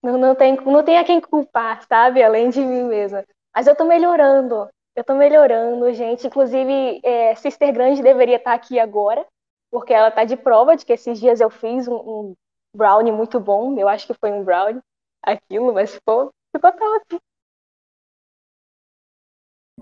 não, 0.04 0.18
não, 0.18 0.36
tem, 0.36 0.56
não 0.56 0.84
tem 0.84 0.97
a 0.97 1.04
quem 1.04 1.22
culpar, 1.22 1.84
sabe? 1.88 2.22
Além 2.22 2.49
de 2.49 2.60
mim 2.60 2.84
mesma. 2.84 3.24
Mas 3.56 3.68
eu 3.68 3.76
tô 3.76 3.86
melhorando. 3.86 4.70
Eu 4.95 5.04
tô 5.04 5.16
melhorando, 5.16 5.91
gente. 5.93 6.28
Inclusive, 6.28 6.99
é, 7.04 7.36
Sister 7.36 7.74
Grande 7.74 8.01
deveria 8.01 8.38
estar 8.38 8.51
tá 8.51 8.56
aqui 8.56 8.80
agora, 8.80 9.26
porque 9.72 9.93
ela 9.93 10.12
tá 10.12 10.24
de 10.24 10.36
prova 10.36 10.76
de 10.76 10.86
que 10.86 10.93
esses 10.93 11.20
dias 11.20 11.39
eu 11.39 11.49
fiz 11.49 11.88
um, 11.88 11.95
um 11.95 12.34
brownie 12.76 13.12
muito 13.12 13.39
bom. 13.39 13.78
Eu 13.78 13.88
acho 13.88 14.06
que 14.06 14.14
foi 14.14 14.32
um 14.32 14.43
brownie 14.43 14.82
aquilo, 15.24 15.74
mas 15.74 15.95
ficou, 15.95 16.32
ficou 16.56 16.72
top. 16.72 17.20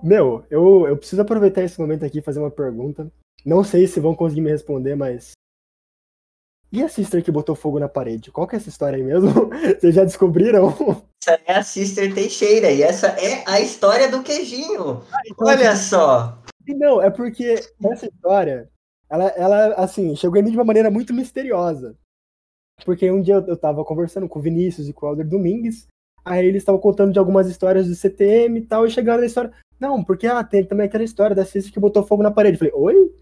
Meu, 0.04 0.44
eu, 0.50 0.88
eu 0.88 0.98
preciso 0.98 1.22
aproveitar 1.22 1.64
esse 1.64 1.80
momento 1.80 2.06
aqui 2.06 2.20
e 2.20 2.24
fazer 2.24 2.40
uma 2.40 2.52
pergunta. 2.52 3.12
Não 3.46 3.64
sei 3.64 3.88
se 3.88 4.00
vão 4.00 4.16
conseguir 4.16 4.42
me 4.42 4.50
responder, 4.50 4.96
mas 4.96 5.34
e 6.72 6.82
a 6.82 6.88
Sister 6.88 7.22
que 7.22 7.32
botou 7.32 7.54
fogo 7.54 7.80
na 7.80 7.90
parede? 7.90 8.32
Qual 8.32 8.48
que 8.48 8.56
é 8.56 8.58
essa 8.58 8.70
história 8.70 8.96
aí 8.96 9.04
mesmo? 9.04 9.50
Vocês 9.78 9.94
já 9.94 10.06
descobriram? 10.06 10.70
Essa 11.22 11.42
é 11.46 11.54
a 11.54 11.64
Sister 11.64 12.14
Teixeira 12.14 12.72
e 12.72 12.82
essa 12.82 13.08
é 13.08 13.44
a 13.46 13.60
história 13.60 14.10
do 14.10 14.24
queijinho. 14.24 15.04
Ah, 15.12 15.22
então 15.26 15.48
Olha 15.48 15.76
só. 15.76 16.42
Não, 16.66 17.02
é 17.02 17.10
porque 17.10 17.56
essa 17.84 18.06
história, 18.06 18.70
ela, 19.10 19.26
ela, 19.30 19.74
assim, 19.74 20.16
chegou 20.16 20.38
em 20.38 20.44
mim 20.44 20.52
de 20.52 20.58
uma 20.58 20.64
maneira 20.64 20.90
muito 20.90 21.14
misteriosa. 21.14 21.94
Porque 22.86 23.12
um 23.12 23.22
dia 23.22 23.36
eu, 23.36 23.48
eu 23.48 23.58
tava 23.58 23.84
conversando 23.84 24.30
com 24.30 24.40
o 24.40 24.42
Vinícius 24.42 24.88
e 24.88 24.94
com 24.94 25.06
o 25.06 25.10
Helder 25.10 25.28
Domingues, 25.28 25.88
aí 26.24 26.46
eles 26.46 26.62
estavam 26.62 26.80
contando 26.80 27.12
de 27.12 27.20
algumas 27.20 27.48
histórias 27.48 27.88
do 27.88 27.96
CTM 27.96 28.60
e 28.60 28.66
tal, 28.66 28.88
e 28.88 28.92
chegaram 28.92 29.20
na 29.20 29.28
história. 29.28 29.52
Não, 29.82 30.04
porque 30.04 30.28
ah, 30.28 30.44
tem 30.44 30.64
também 30.64 30.86
aquela 30.86 31.04
história 31.04 31.36
da 31.36 31.44
ciência 31.44 31.72
que 31.72 31.80
botou 31.80 32.04
fogo 32.04 32.22
na 32.22 32.30
parede. 32.30 32.54
Eu 32.54 32.60
falei, 32.60 32.74
oi? 32.76 33.16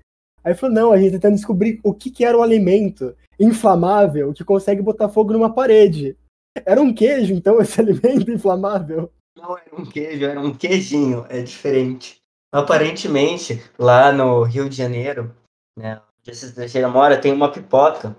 Aí 0.43 0.53
falou, 0.53 0.75
não, 0.75 0.91
a 0.91 0.97
gente 0.97 1.11
tá 1.11 1.17
tentando 1.17 1.35
descobrir 1.35 1.79
o 1.83 1.93
que, 1.93 2.11
que 2.11 2.25
era 2.25 2.37
o 2.37 2.43
alimento 2.43 3.15
inflamável 3.39 4.33
que 4.33 4.43
consegue 4.43 4.81
botar 4.81 5.07
fogo 5.07 5.31
numa 5.31 5.53
parede. 5.53 6.17
Era 6.65 6.81
um 6.81 6.93
queijo, 6.93 7.33
então, 7.33 7.61
esse 7.61 7.79
alimento 7.81 8.29
inflamável? 8.29 9.09
Não 9.37 9.57
era 9.57 9.73
um 9.73 9.85
queijo, 9.85 10.25
era 10.25 10.39
um 10.39 10.53
queijinho, 10.53 11.25
é 11.29 11.41
diferente. 11.41 12.17
Aparentemente, 12.51 13.63
lá 13.77 14.11
no 14.11 14.43
Rio 14.43 14.67
de 14.67 14.75
Janeiro, 14.75 15.33
né, 15.77 16.01
onde 16.19 16.31
esse 16.31 16.53
Teixeira 16.53 16.89
mora, 16.89 17.19
tem 17.19 17.31
uma 17.31 17.49
pipoca 17.49 18.13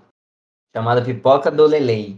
chamada 0.75 1.03
pipoca 1.03 1.51
do 1.51 1.67
Lelei. 1.67 2.17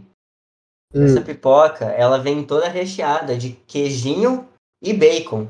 Hum. 0.94 1.04
Essa 1.04 1.20
pipoca, 1.20 1.86
ela 1.86 2.18
vem 2.18 2.46
toda 2.46 2.68
recheada 2.68 3.36
de 3.36 3.52
queijinho 3.66 4.48
e 4.82 4.94
bacon. 4.94 5.48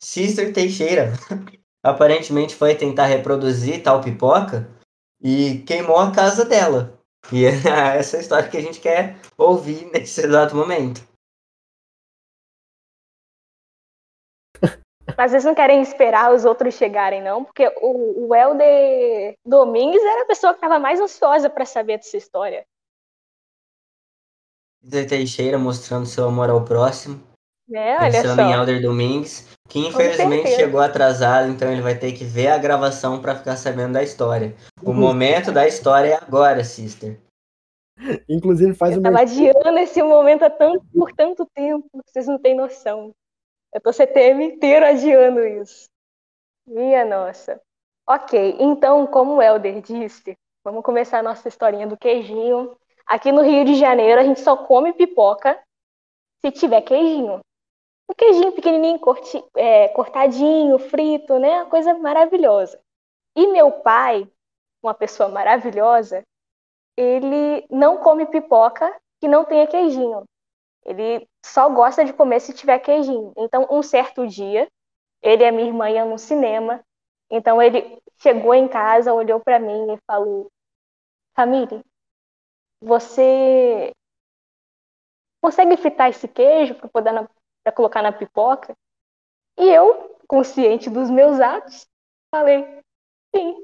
Sister 0.00 0.52
Teixeira 0.52 1.12
aparentemente 1.82 2.54
foi 2.54 2.74
tentar 2.74 3.06
reproduzir 3.06 3.82
tal 3.82 4.00
pipoca 4.00 4.68
e 5.20 5.58
queimou 5.66 5.98
a 5.98 6.12
casa 6.12 6.44
dela. 6.44 6.98
E 7.32 7.44
é 7.44 7.98
essa 7.98 8.16
é 8.16 8.18
a 8.18 8.22
história 8.22 8.48
que 8.48 8.56
a 8.56 8.62
gente 8.62 8.80
quer 8.80 9.16
ouvir 9.36 9.90
nesse 9.92 10.20
exato 10.20 10.54
momento. 10.54 11.06
Mas 15.16 15.32
vocês 15.32 15.44
não 15.44 15.54
querem 15.54 15.82
esperar 15.82 16.32
os 16.32 16.44
outros 16.44 16.74
chegarem, 16.74 17.22
não? 17.22 17.44
Porque 17.44 17.66
o, 17.80 18.28
o 18.28 18.34
Helder 18.34 19.34
Domingues 19.44 20.02
era 20.02 20.22
a 20.22 20.26
pessoa 20.26 20.52
que 20.52 20.58
estava 20.58 20.78
mais 20.78 21.00
ansiosa 21.00 21.50
para 21.50 21.64
saber 21.64 21.96
dessa 21.96 22.16
história. 22.16 22.64
Sister 24.80 25.08
Teixeira 25.08 25.58
mostrando 25.58 26.06
seu 26.06 26.28
amor 26.28 26.50
ao 26.50 26.64
próximo. 26.64 27.27
É, 27.72 27.96
olha 27.96 28.10
Pensando 28.10 28.42
em. 28.42 28.52
Elder 28.52 28.82
Domingues, 28.82 29.46
que 29.68 29.78
infelizmente 29.78 30.48
chegou 30.52 30.80
atrasado, 30.80 31.50
então 31.50 31.70
ele 31.70 31.82
vai 31.82 31.94
ter 31.94 32.12
que 32.12 32.24
ver 32.24 32.48
a 32.48 32.58
gravação 32.58 33.20
para 33.20 33.36
ficar 33.36 33.56
sabendo 33.56 33.92
da 33.92 34.02
história. 34.02 34.54
O 34.82 34.92
momento 34.92 35.52
da 35.52 35.66
história 35.66 36.08
é 36.08 36.14
agora, 36.14 36.64
sister. 36.64 37.20
Inclusive 38.28 38.74
faz 38.74 38.94
Eu 38.94 39.00
o 39.00 39.02
tava 39.02 39.20
adiando 39.20 39.78
esse 39.78 40.02
momento 40.02 40.44
há 40.44 40.50
tanto, 40.50 40.84
por 40.94 41.12
tanto 41.12 41.44
tempo, 41.54 41.86
vocês 42.06 42.26
não 42.26 42.38
têm 42.38 42.54
noção. 42.54 43.12
Eu 43.74 43.80
tô 43.80 43.92
CTM 43.92 44.44
inteiro 44.44 44.86
adiando 44.86 45.44
isso. 45.44 45.88
Minha 46.66 47.04
nossa. 47.04 47.60
Ok, 48.08 48.56
então, 48.58 49.06
como 49.06 49.34
o 49.34 49.42
Helder 49.42 49.82
disse, 49.82 50.34
vamos 50.64 50.82
começar 50.82 51.18
a 51.18 51.22
nossa 51.22 51.48
historinha 51.48 51.86
do 51.86 51.98
queijinho. 51.98 52.74
Aqui 53.06 53.30
no 53.30 53.42
Rio 53.42 53.64
de 53.64 53.74
Janeiro, 53.74 54.20
a 54.20 54.24
gente 54.24 54.40
só 54.40 54.56
come 54.56 54.94
pipoca 54.94 55.58
se 56.40 56.50
tiver 56.50 56.80
queijinho. 56.82 57.40
Um 58.10 58.14
queijinho 58.14 58.52
pequenininho, 58.52 58.98
corti- 58.98 59.44
é, 59.56 59.88
cortadinho, 59.88 60.78
frito, 60.78 61.38
né? 61.38 61.62
Uma 61.62 61.66
coisa 61.70 61.94
maravilhosa. 61.94 62.80
E 63.36 63.46
meu 63.48 63.70
pai, 63.72 64.28
uma 64.82 64.94
pessoa 64.94 65.28
maravilhosa, 65.28 66.24
ele 66.96 67.66
não 67.70 67.98
come 67.98 68.26
pipoca 68.26 68.94
que 69.20 69.28
não 69.28 69.44
tenha 69.44 69.66
queijinho. 69.66 70.24
Ele 70.84 71.28
só 71.44 71.68
gosta 71.70 72.04
de 72.04 72.12
comer 72.12 72.40
se 72.40 72.54
tiver 72.54 72.78
queijinho. 72.80 73.32
Então, 73.36 73.66
um 73.70 73.82
certo 73.82 74.26
dia, 74.26 74.68
ele 75.22 75.44
e 75.44 75.46
a 75.46 75.52
minha 75.52 75.68
irmã 75.68 75.90
iam 75.90 76.10
no 76.10 76.18
cinema. 76.18 76.80
Então, 77.30 77.62
ele 77.62 78.00
chegou 78.18 78.54
em 78.54 78.68
casa, 78.68 79.14
olhou 79.14 79.40
para 79.40 79.58
mim 79.60 79.94
e 79.94 79.98
falou: 80.06 80.48
Família, 81.36 81.82
você 82.80 83.92
consegue 85.40 85.76
fritar 85.76 86.10
esse 86.10 86.28
queijo 86.28 86.74
para 86.74 86.88
poder 86.88 87.12
pra 87.62 87.72
colocar 87.72 88.02
na 88.02 88.12
pipoca? 88.12 88.76
E 89.58 89.64
eu, 89.68 90.16
consciente 90.28 90.90
dos 90.90 91.10
meus 91.10 91.40
atos, 91.40 91.86
falei: 92.30 92.64
Sim. 93.34 93.62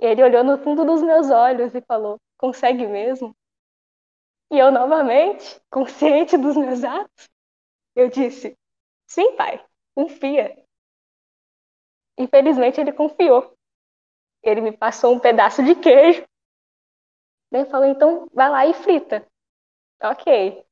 E 0.00 0.06
ele 0.06 0.24
olhou 0.24 0.42
no 0.42 0.58
fundo 0.58 0.84
dos 0.84 1.00
meus 1.00 1.30
olhos 1.30 1.72
e 1.76 1.80
falou: 1.80 2.18
Consegue 2.36 2.88
mesmo? 2.88 3.32
E 4.52 4.58
eu, 4.58 4.70
novamente, 4.70 5.60
consciente 5.70 6.36
dos 6.36 6.56
meus 6.56 6.84
atos, 6.84 7.28
eu 7.96 8.08
disse: 8.10 8.56
Sim, 9.06 9.36
pai, 9.36 9.64
confia. 9.94 10.56
Infelizmente, 12.16 12.80
ele 12.80 12.92
confiou. 12.92 13.52
Ele 14.42 14.60
me 14.60 14.72
passou 14.72 15.14
um 15.14 15.20
pedaço 15.20 15.62
de 15.64 15.74
queijo. 15.76 16.24
Daí 17.52 17.64
falou: 17.66 17.86
Então, 17.86 18.28
vai 18.32 18.48
lá 18.50 18.66
e 18.66 18.74
frita. 18.74 19.24
Ok. 20.02 20.64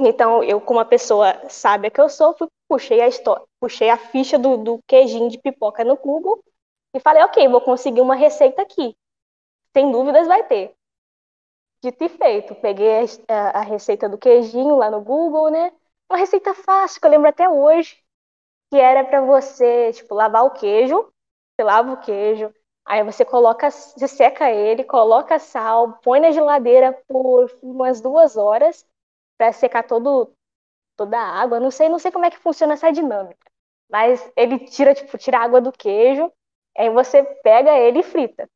Então, 0.00 0.42
eu, 0.42 0.60
como 0.60 0.80
a 0.80 0.84
pessoa 0.84 1.48
sábia 1.48 1.90
que 1.90 2.00
eu 2.00 2.08
sou, 2.08 2.34
fui, 2.36 2.48
puxei, 2.68 3.00
a 3.00 3.08
história, 3.08 3.44
puxei 3.60 3.90
a 3.90 3.96
ficha 3.96 4.38
do, 4.38 4.56
do 4.56 4.80
queijinho 4.86 5.28
de 5.30 5.38
pipoca 5.38 5.84
no 5.84 5.96
Google 5.96 6.42
e 6.94 7.00
falei: 7.00 7.22
Ok, 7.24 7.46
vou 7.48 7.60
conseguir 7.60 8.00
uma 8.00 8.14
receita 8.16 8.62
aqui. 8.62 8.96
Sem 9.76 9.90
dúvidas, 9.92 10.26
vai 10.28 10.44
ter. 10.46 10.74
Dito 11.82 12.02
e 12.04 12.08
feito, 12.08 12.54
peguei 12.56 12.88
a, 13.28 13.58
a- 13.60 13.62
receita 13.62 14.08
do 14.08 14.16
queijinho 14.18 14.76
lá 14.76 14.90
no 14.90 15.00
Google, 15.02 15.50
né? 15.50 15.70
Uma 16.10 16.18
receita 16.18 16.54
fácil, 16.54 17.00
que 17.00 17.06
eu 17.06 17.10
lembro 17.10 17.28
até 17.28 17.48
hoje, 17.48 17.96
que 18.70 18.78
era 18.78 19.04
para 19.04 19.22
você, 19.22 19.92
tipo, 19.92 20.14
lavar 20.14 20.44
o 20.44 20.52
queijo, 20.52 20.96
você 21.56 21.64
lava 21.64 21.92
o 21.92 21.98
queijo, 22.00 22.52
aí 22.86 23.04
você 23.04 23.24
coloca, 23.24 23.70
você 23.70 24.08
seca 24.08 24.50
ele, 24.50 24.84
coloca 24.84 25.38
sal, 25.38 25.94
põe 26.02 26.20
na 26.20 26.32
geladeira 26.32 26.92
por 27.08 27.50
umas 27.62 28.00
duas 28.00 28.36
horas 28.36 28.86
para 29.38 29.52
secar 29.52 29.84
todo, 29.84 30.32
toda 30.96 31.18
a 31.18 31.40
água. 31.42 31.60
Não 31.60 31.70
sei, 31.70 31.88
não 31.88 31.98
sei 31.98 32.12
como 32.12 32.26
é 32.26 32.30
que 32.30 32.38
funciona 32.38 32.74
essa 32.74 32.92
dinâmica, 32.92 33.50
mas 33.90 34.30
ele 34.36 34.58
tira, 34.60 34.94
tipo, 34.94 35.18
tira 35.18 35.38
a 35.38 35.42
água 35.44 35.60
do 35.60 35.72
queijo, 35.72 36.32
aí 36.76 36.90
você 36.90 37.22
pega 37.42 37.78
ele 37.78 38.00
e 38.00 38.02
frita. 38.04 38.48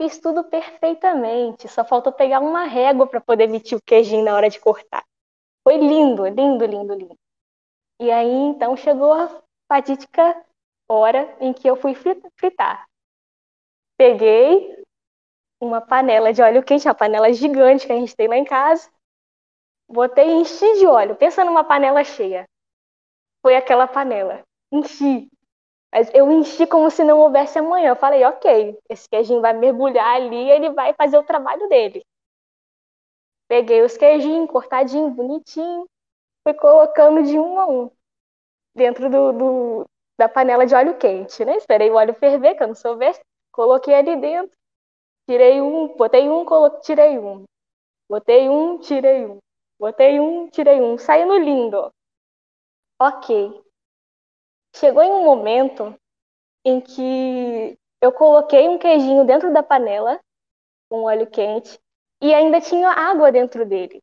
Fiz 0.00 0.18
tudo 0.20 0.44
perfeitamente, 0.44 1.68
só 1.68 1.84
faltou 1.84 2.12
pegar 2.12 2.40
uma 2.40 2.64
régua 2.64 3.06
para 3.06 3.20
poder 3.20 3.48
medir 3.48 3.76
o 3.76 3.82
queijinho 3.82 4.24
na 4.24 4.34
hora 4.34 4.50
de 4.50 4.60
cortar. 4.60 5.04
Foi 5.64 5.76
lindo, 5.78 6.26
lindo, 6.26 6.66
lindo, 6.66 6.94
lindo. 6.94 7.18
E 8.00 8.10
aí, 8.10 8.30
então, 8.32 8.76
chegou 8.76 9.12
a 9.12 9.42
fatídica 9.68 10.44
hora 10.88 11.36
em 11.40 11.52
que 11.52 11.68
eu 11.68 11.76
fui 11.76 11.94
fri- 11.94 12.22
fritar. 12.36 12.86
Peguei 13.96 14.84
uma 15.60 15.80
panela 15.80 16.32
de 16.32 16.42
óleo 16.42 16.62
quente, 16.64 16.88
uma 16.88 16.94
panela 16.94 17.32
gigante 17.32 17.86
que 17.86 17.92
a 17.92 17.96
gente 17.96 18.16
tem 18.16 18.28
lá 18.28 18.36
em 18.36 18.44
casa. 18.44 18.90
Botei 19.88 20.28
e 20.28 20.32
enchi 20.40 20.74
de 20.78 20.86
óleo. 20.86 21.16
Pensa 21.16 21.44
numa 21.44 21.64
panela 21.64 22.04
cheia. 22.04 22.46
Foi 23.42 23.56
aquela 23.56 23.86
panela. 23.86 24.42
Enchi. 24.72 25.28
Mas 25.92 26.10
eu 26.14 26.30
enchi 26.32 26.66
como 26.66 26.90
se 26.90 27.04
não 27.04 27.20
houvesse 27.20 27.58
amanhã. 27.58 27.90
Eu 27.90 27.96
falei, 27.96 28.24
ok, 28.24 28.78
esse 28.90 29.08
queijinho 29.08 29.40
vai 29.42 29.52
mergulhar 29.54 30.16
ali 30.16 30.50
ele 30.50 30.70
vai 30.70 30.94
fazer 30.94 31.18
o 31.18 31.24
trabalho 31.24 31.68
dele. 31.68 32.04
Peguei 33.48 33.82
os 33.82 33.96
queijinhos, 33.96 34.50
cortadinho, 34.50 35.10
bonitinho, 35.10 35.86
fui 36.44 36.54
colocando 36.54 37.22
de 37.24 37.38
um 37.38 37.60
a 37.60 37.66
um 37.68 37.90
dentro 38.76 39.10
do, 39.10 39.32
do- 39.32 39.86
da 40.18 40.28
panela 40.28 40.66
de 40.66 40.74
óleo 40.74 40.98
quente, 40.98 41.44
né? 41.44 41.56
Esperei 41.56 41.90
o 41.90 41.96
óleo 41.96 42.14
ferver, 42.14 42.56
que 42.56 42.62
eu 42.64 42.68
não 42.68 42.76
sou 42.76 42.96
besta. 42.96 43.22
Coloquei 43.52 43.94
ali 43.94 44.16
dentro, 44.20 44.56
tirei 45.28 45.60
um, 45.62 45.96
botei 45.96 46.28
um, 46.28 46.44
colo... 46.44 46.70
tirei 46.80 47.18
um. 47.18 47.44
Botei 48.10 48.48
um, 48.48 48.78
tirei 48.78 49.26
um. 49.26 49.38
Botei 49.78 50.20
um, 50.20 50.48
tirei 50.48 50.80
um. 50.80 50.96
Saindo 50.98 51.36
lindo. 51.38 51.92
Ok. 53.00 53.62
Chegou 54.76 55.02
em 55.02 55.10
um 55.10 55.24
momento 55.24 55.94
em 56.64 56.80
que 56.80 57.78
eu 58.00 58.12
coloquei 58.12 58.68
um 58.68 58.78
queijinho 58.78 59.24
dentro 59.24 59.52
da 59.52 59.62
panela 59.62 60.20
com 60.88 61.04
óleo 61.04 61.30
quente 61.30 61.78
e 62.20 62.34
ainda 62.34 62.60
tinha 62.60 62.88
água 62.88 63.30
dentro 63.30 63.66
dele. 63.66 64.02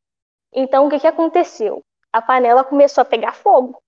Então, 0.53 0.86
o 0.86 0.89
que, 0.89 0.99
que 0.99 1.07
aconteceu? 1.07 1.82
A 2.11 2.22
panela 2.22 2.63
começou 2.63 3.01
a 3.01 3.05
pegar 3.05 3.34
fogo. 3.34 3.82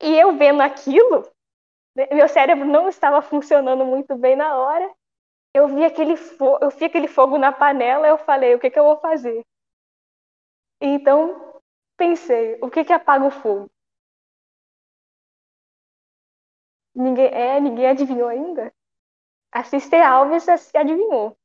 E 0.00 0.18
eu 0.18 0.36
vendo 0.36 0.60
aquilo, 0.60 1.28
meu 2.12 2.28
cérebro 2.28 2.64
não 2.64 2.88
estava 2.88 3.22
funcionando 3.22 3.84
muito 3.84 4.14
bem 4.16 4.36
na 4.36 4.56
hora. 4.56 4.94
Eu 5.54 5.68
vi 5.68 5.84
aquele, 5.84 6.16
fo 6.16 6.58
eu 6.60 6.70
vi 6.70 6.84
aquele 6.84 7.08
fogo 7.08 7.38
na 7.38 7.50
panela, 7.50 8.06
eu 8.06 8.18
falei, 8.18 8.54
o 8.54 8.60
que, 8.60 8.70
que 8.70 8.78
eu 8.78 8.84
vou 8.84 8.98
fazer? 8.98 9.42
Então, 10.80 11.60
pensei, 11.96 12.58
o 12.62 12.70
que, 12.70 12.84
que 12.84 12.92
apaga 12.92 13.24
o 13.24 13.30
fogo? 13.30 13.70
Ninguém, 16.94 17.26
é, 17.26 17.60
ninguém 17.60 17.86
adivinhou 17.86 18.28
ainda? 18.28 18.72
A 19.52 19.64
Sister 19.64 20.06
Alves 20.06 20.46
adivinhou. 20.74 21.36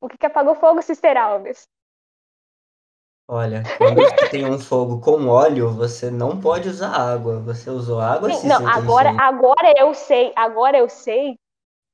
O 0.00 0.08
que, 0.08 0.18
que 0.18 0.26
apagou 0.26 0.54
fogo, 0.54 0.82
Sister 0.82 1.16
Alves? 1.16 1.68
Olha, 3.26 3.62
quando 3.78 3.94
você 3.94 4.28
tem 4.28 4.44
um 4.44 4.58
fogo 4.58 5.00
com 5.00 5.28
óleo, 5.28 5.70
você 5.70 6.10
não 6.10 6.40
pode 6.40 6.68
usar 6.68 6.90
água. 6.90 7.40
Você 7.40 7.70
usou 7.70 7.98
água, 8.00 8.30
Sim, 8.30 8.48
não, 8.48 8.66
agora, 8.68 9.08
cheio. 9.08 9.20
agora 9.20 9.74
eu 9.78 9.94
sei, 9.94 10.32
agora 10.36 10.76
eu 10.76 10.88
sei, 10.88 11.38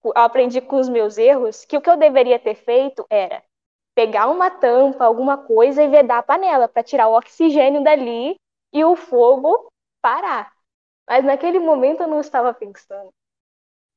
eu 0.04 0.12
aprendi 0.16 0.60
com 0.60 0.76
os 0.76 0.88
meus 0.88 1.18
erros, 1.18 1.64
que 1.64 1.76
o 1.76 1.80
que 1.80 1.88
eu 1.88 1.96
deveria 1.96 2.38
ter 2.38 2.56
feito 2.56 3.06
era 3.08 3.42
pegar 3.94 4.28
uma 4.28 4.50
tampa, 4.50 5.04
alguma 5.04 5.38
coisa 5.38 5.82
e 5.82 5.88
vedar 5.88 6.18
a 6.18 6.22
panela 6.22 6.68
para 6.68 6.82
tirar 6.82 7.08
o 7.08 7.16
oxigênio 7.16 7.82
dali 7.82 8.36
e 8.72 8.84
o 8.84 8.96
fogo 8.96 9.68
parar. 10.02 10.52
Mas 11.08 11.24
naquele 11.24 11.58
momento 11.58 12.02
eu 12.02 12.08
não 12.08 12.20
estava 12.20 12.54
pensando. 12.54 13.10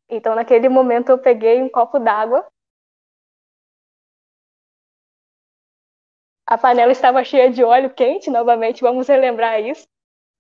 Então, 0.10 0.36
naquele 0.36 0.70
momento, 0.70 1.10
eu 1.10 1.18
peguei 1.20 1.62
um 1.62 1.70
copo 1.70 2.00
d'água. 2.00 2.46
A 6.48 6.58
panela 6.58 6.92
estava 6.94 7.22
cheia 7.26 7.52
de 7.52 7.64
óleo 7.66 7.94
quente, 7.94 8.30
novamente, 8.30 8.82
vamos 8.82 9.08
relembrar 9.10 9.60
isso, 9.62 9.86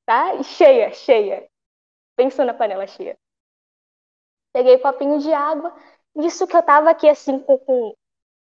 tá? 0.05 0.41
Cheia, 0.43 0.91
cheia. 0.93 1.47
Pensa 2.17 2.45
na 2.45 2.53
panela 2.53 2.87
cheia. 2.87 3.17
Peguei 4.51 4.75
um 4.77 4.79
copinho 4.79 5.19
de 5.19 5.31
água. 5.33 5.73
Isso 6.15 6.47
que 6.47 6.55
eu 6.55 6.63
tava 6.63 6.89
aqui, 6.89 7.07
assim, 7.09 7.39
com, 7.39 7.57
com, 7.59 7.93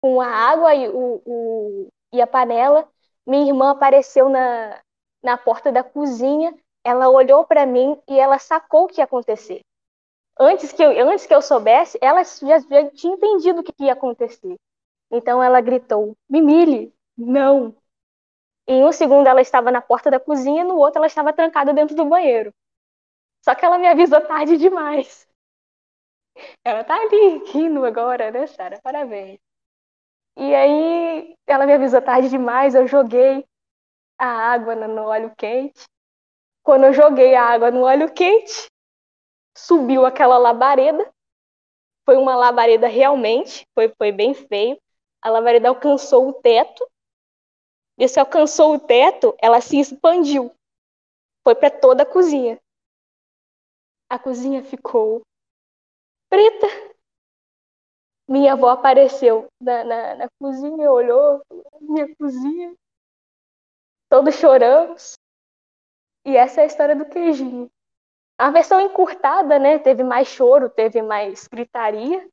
com 0.00 0.20
a 0.20 0.26
água 0.26 0.74
e, 0.74 0.88
o, 0.88 1.22
o, 1.24 1.88
e 2.12 2.20
a 2.20 2.26
panela, 2.26 2.88
minha 3.26 3.46
irmã 3.48 3.70
apareceu 3.72 4.28
na, 4.28 4.80
na 5.22 5.36
porta 5.38 5.70
da 5.72 5.82
cozinha. 5.84 6.54
Ela 6.84 7.08
olhou 7.08 7.44
para 7.44 7.66
mim 7.66 8.00
e 8.08 8.18
ela 8.18 8.38
sacou 8.38 8.84
o 8.84 8.88
que 8.88 9.00
ia 9.00 9.04
acontecer 9.04 9.60
antes 10.40 10.72
que 10.72 10.82
eu, 10.82 11.08
antes 11.08 11.26
que 11.26 11.34
eu 11.34 11.42
soubesse, 11.42 11.98
ela 12.00 12.24
já, 12.24 12.58
já 12.58 12.90
tinha 12.90 13.14
entendido 13.14 13.60
o 13.60 13.62
que 13.64 13.72
ia 13.84 13.92
acontecer. 13.92 14.56
Então 15.10 15.42
ela 15.42 15.60
gritou: 15.60 16.16
Mimile, 16.28 16.92
não. 17.16 17.74
Em 18.66 18.84
um 18.84 18.92
segundo 18.92 19.26
ela 19.26 19.40
estava 19.40 19.70
na 19.70 19.82
porta 19.82 20.10
da 20.10 20.20
cozinha, 20.20 20.64
no 20.64 20.76
outro 20.76 20.98
ela 20.98 21.06
estava 21.06 21.32
trancada 21.32 21.74
dentro 21.74 21.96
do 21.96 22.04
banheiro. 22.06 22.52
Só 23.44 23.54
que 23.54 23.64
ela 23.64 23.78
me 23.78 23.88
avisou 23.88 24.20
tarde 24.22 24.56
demais. 24.56 25.28
Ela 26.64 26.84
tá 26.84 26.94
ali 26.96 27.44
rindo 27.52 27.84
agora, 27.84 28.30
né, 28.30 28.46
Sara? 28.46 28.80
Parabéns. 28.82 29.38
E 30.36 30.54
aí 30.54 31.34
ela 31.46 31.66
me 31.66 31.72
avisou 31.72 32.00
tarde 32.00 32.28
demais, 32.28 32.74
eu 32.74 32.86
joguei 32.86 33.44
a 34.18 34.26
água 34.26 34.74
no 34.74 35.02
óleo 35.02 35.32
quente. 35.36 35.84
Quando 36.62 36.84
eu 36.84 36.92
joguei 36.92 37.34
a 37.34 37.42
água 37.42 37.70
no 37.70 37.82
óleo 37.82 38.12
quente, 38.12 38.68
subiu 39.56 40.04
aquela 40.06 40.38
labareda. 40.38 41.10
Foi 42.04 42.16
uma 42.16 42.36
labareda 42.36 42.86
realmente, 42.86 43.66
foi, 43.74 43.92
foi 43.96 44.12
bem 44.12 44.34
feio. 44.34 44.78
A 45.22 45.30
labareda 45.30 45.68
alcançou 45.68 46.28
o 46.28 46.32
teto. 46.32 46.88
E 47.98 48.08
se 48.08 48.18
alcançou 48.18 48.74
o 48.74 48.78
teto, 48.80 49.34
ela 49.40 49.60
se 49.60 49.78
expandiu. 49.78 50.54
Foi 51.42 51.54
para 51.54 51.70
toda 51.70 52.02
a 52.02 52.06
cozinha. 52.06 52.58
A 54.08 54.18
cozinha 54.18 54.62
ficou 54.62 55.22
preta. 56.28 56.89
Minha 58.30 58.52
avó 58.52 58.68
apareceu 58.68 59.48
na, 59.60 59.82
na, 59.82 60.14
na 60.14 60.28
cozinha, 60.40 60.88
olhou, 60.88 61.42
minha 61.80 62.14
cozinha. 62.14 62.72
Todos 64.08 64.36
choramos. 64.36 65.14
E 66.24 66.36
essa 66.36 66.60
é 66.60 66.62
a 66.62 66.66
história 66.66 66.94
do 66.94 67.06
queijinho. 67.06 67.68
A 68.38 68.50
versão 68.50 68.80
encurtada, 68.80 69.58
né, 69.58 69.80
teve 69.80 70.04
mais 70.04 70.28
choro, 70.28 70.70
teve 70.70 71.02
mais 71.02 71.48
gritaria, 71.48 72.24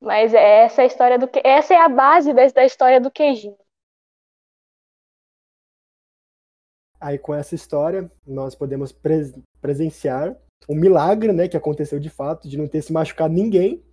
mas 0.00 0.32
essa 0.32 0.82
é 0.82 0.84
a 0.84 0.86
história 0.86 1.18
do 1.18 1.26
que 1.26 1.42
essa 1.44 1.74
é 1.74 1.78
a 1.78 1.88
base 1.88 2.32
da, 2.32 2.64
história 2.64 3.00
do 3.00 3.10
queijinho. 3.10 3.58
Aí 7.00 7.18
com 7.18 7.34
essa 7.34 7.56
história, 7.56 8.08
nós 8.24 8.54
podemos 8.54 8.92
pres 8.92 9.34
presenciar 9.60 10.36
um 10.68 10.76
milagre, 10.76 11.32
né, 11.32 11.48
que 11.48 11.56
aconteceu 11.56 11.98
de 11.98 12.08
fato, 12.08 12.48
de 12.48 12.56
não 12.56 12.68
ter 12.68 12.82
se 12.82 12.92
machucado 12.92 13.34
ninguém. 13.34 13.84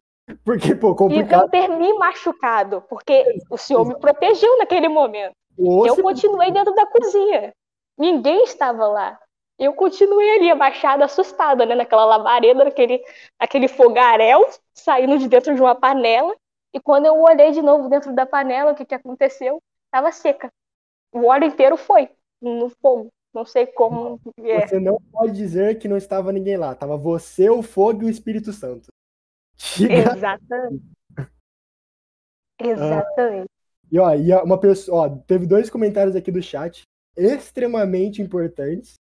Porque, 0.43 0.75
pô, 0.75 0.91
E 0.91 0.95
complicado. 0.95 1.41
não 1.41 1.49
ter 1.49 1.67
me 1.67 1.93
machucado, 1.93 2.81
porque 2.89 3.39
o 3.49 3.57
senhor 3.57 3.85
me 3.85 3.97
protegeu 3.99 4.57
naquele 4.57 4.87
momento. 4.87 5.33
Ou 5.57 5.85
Eu 5.85 6.01
continuei 6.01 6.51
dentro 6.51 6.73
da 6.73 6.85
cozinha. 6.85 7.53
Ninguém 7.97 8.43
estava 8.43 8.87
lá. 8.87 9.19
Eu 9.57 9.73
continuei 9.73 10.37
ali 10.37 10.51
abaixada, 10.51 11.05
assustada, 11.05 11.65
né? 11.65 11.75
Naquela 11.75 12.03
labareda, 12.05 12.65
naquele, 12.65 13.01
naquele 13.39 13.67
fogaréu, 13.67 14.45
saindo 14.73 15.17
de 15.17 15.29
dentro 15.29 15.55
de 15.55 15.61
uma 15.61 15.75
panela. 15.75 16.35
E 16.73 16.79
quando 16.79 17.05
eu 17.05 17.21
olhei 17.21 17.51
de 17.51 17.61
novo 17.61 17.87
dentro 17.87 18.13
da 18.13 18.25
panela, 18.25 18.73
o 18.73 18.75
que, 18.75 18.83
que 18.83 18.95
aconteceu? 18.95 19.61
Estava 19.85 20.11
seca. 20.11 20.51
O 21.13 21.27
óleo 21.27 21.45
inteiro 21.45 21.77
foi 21.77 22.09
no 22.41 22.69
fogo. 22.81 23.09
Não 23.33 23.45
sei 23.45 23.65
como 23.67 24.19
é. 24.39 24.67
Você 24.67 24.79
não 24.79 24.97
pode 25.11 25.31
dizer 25.33 25.77
que 25.79 25.87
não 25.87 25.95
estava 25.95 26.33
ninguém 26.33 26.57
lá. 26.57 26.75
Tava 26.75 26.97
você, 26.97 27.49
o 27.49 27.61
fogo 27.61 28.03
e 28.03 28.05
o 28.05 28.09
Espírito 28.09 28.51
Santo. 28.51 28.87
Exatamente. 29.79 30.83
Exatamente. 32.59 33.49
E 33.91 33.99
ó, 33.99 34.13
e 34.13 34.33
uma 34.43 34.59
pessoa, 34.59 35.07
ó, 35.07 35.09
teve 35.27 35.45
dois 35.45 35.69
comentários 35.69 36.15
aqui 36.15 36.31
do 36.31 36.41
chat 36.41 36.81
extremamente 37.15 38.21
importantes. 38.21 38.95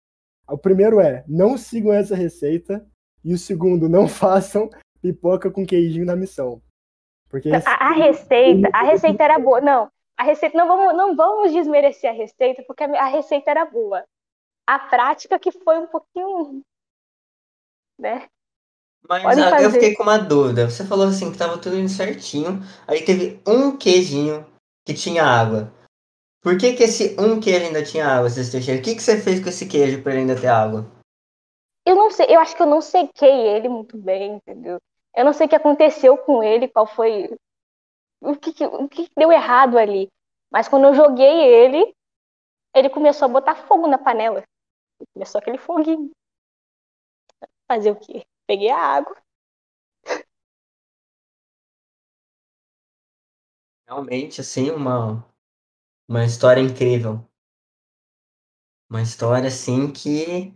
O 0.50 0.58
primeiro 0.58 1.00
é: 1.00 1.24
não 1.28 1.58
sigam 1.58 1.94
essa 1.94 2.16
receita. 2.16 2.86
E 3.24 3.34
o 3.34 3.38
segundo, 3.38 3.88
não 3.88 4.08
façam 4.10 4.70
pipoca 5.02 5.52
com 5.52 5.66
queijinho 5.66 6.06
na 6.06 6.16
missão. 6.16 6.62
Porque 7.30 7.50
esse- 7.50 7.68
A, 7.70 7.90
a 7.90 7.94
receita, 7.94 8.70
a 8.74 8.84
receita 8.84 9.24
era 9.24 9.38
boa. 9.40 9.62
Não, 9.62 9.92
a 10.18 10.24
receita 10.24 10.58
não 10.58 10.68
vamos, 10.68 10.98
não 10.98 11.16
vamos 11.16 11.52
desmerecer 11.54 12.10
a 12.10 12.14
receita, 12.14 12.64
porque 12.68 12.84
a, 12.84 12.88
a 13.04 13.06
receita 13.06 13.52
era 13.52 13.66
boa. 13.66 14.04
A 14.68 14.80
prática 14.80 15.38
que 15.40 15.52
foi 15.52 15.78
um 15.80 15.88
pouquinho, 15.88 16.62
né? 18.00 18.28
Mas 19.08 19.24
Pode 19.36 19.64
eu 19.64 19.72
fiquei 19.72 19.96
com 19.96 20.04
uma 20.04 20.18
dúvida. 20.18 20.70
Você 20.70 20.86
falou 20.86 21.08
assim 21.08 21.32
que 21.32 21.38
tava 21.38 21.58
tudo 21.58 21.78
indo 21.78 21.90
certinho. 21.90 22.60
Aí 22.88 23.04
teve 23.04 23.42
um 23.48 23.76
queijinho 23.78 24.46
que 24.86 24.94
tinha 24.94 25.24
água. 25.24 25.72
Por 26.42 26.58
que, 26.58 26.74
que 26.74 26.84
esse 26.84 27.16
um 27.20 27.40
queijo 27.40 27.66
ainda 27.66 27.84
tinha 27.84 28.08
água, 28.08 28.30
Teixeira? 28.34 28.80
O 28.80 28.84
que, 28.84 28.96
que 28.96 29.02
você 29.02 29.22
fez 29.22 29.40
com 29.42 29.50
esse 29.50 29.68
queijo 29.68 30.02
para 30.02 30.14
ele 30.14 30.22
ainda 30.22 30.40
ter 30.40 30.48
água? 30.48 30.90
Eu 31.86 31.96
não 31.96 32.10
sei, 32.12 32.28
eu 32.30 32.40
acho 32.40 32.56
que 32.56 32.62
eu 32.62 32.68
não 32.68 32.82
sequei 32.82 33.48
ele 33.48 33.68
muito 33.68 33.98
bem, 33.98 34.36
entendeu? 34.36 34.80
Eu 35.16 35.26
não 35.26 35.34
sei 35.34 35.46
o 35.46 35.50
que 35.50 35.56
aconteceu 35.56 36.18
com 36.18 36.44
ele, 36.44 36.68
qual 36.68 36.88
foi. 36.88 37.36
O 38.22 38.36
que, 38.36 38.54
que- 38.54 38.66
o 38.66 38.88
que 38.88 39.10
deu 39.18 39.32
errado 39.32 39.78
ali. 39.78 40.08
Mas 40.52 40.68
quando 40.68 40.86
eu 40.86 40.94
joguei 40.96 41.44
ele, 41.44 41.94
ele 42.76 42.90
começou 42.90 43.26
a 43.26 43.30
botar 43.30 43.56
fogo 43.56 43.88
na 43.88 43.98
panela. 43.98 44.44
Começou 45.14 45.40
aquele 45.40 45.58
foguinho. 45.58 46.12
Fazer 47.68 47.92
o 47.92 47.96
quê? 47.96 48.24
Peguei 48.52 48.70
a 48.70 48.78
água. 48.78 49.16
Realmente, 53.88 54.42
assim, 54.42 54.70
uma, 54.72 55.26
uma 56.06 56.26
história 56.26 56.60
incrível. 56.60 57.26
Uma 58.90 59.02
história, 59.02 59.48
assim, 59.48 59.90
que 59.90 60.54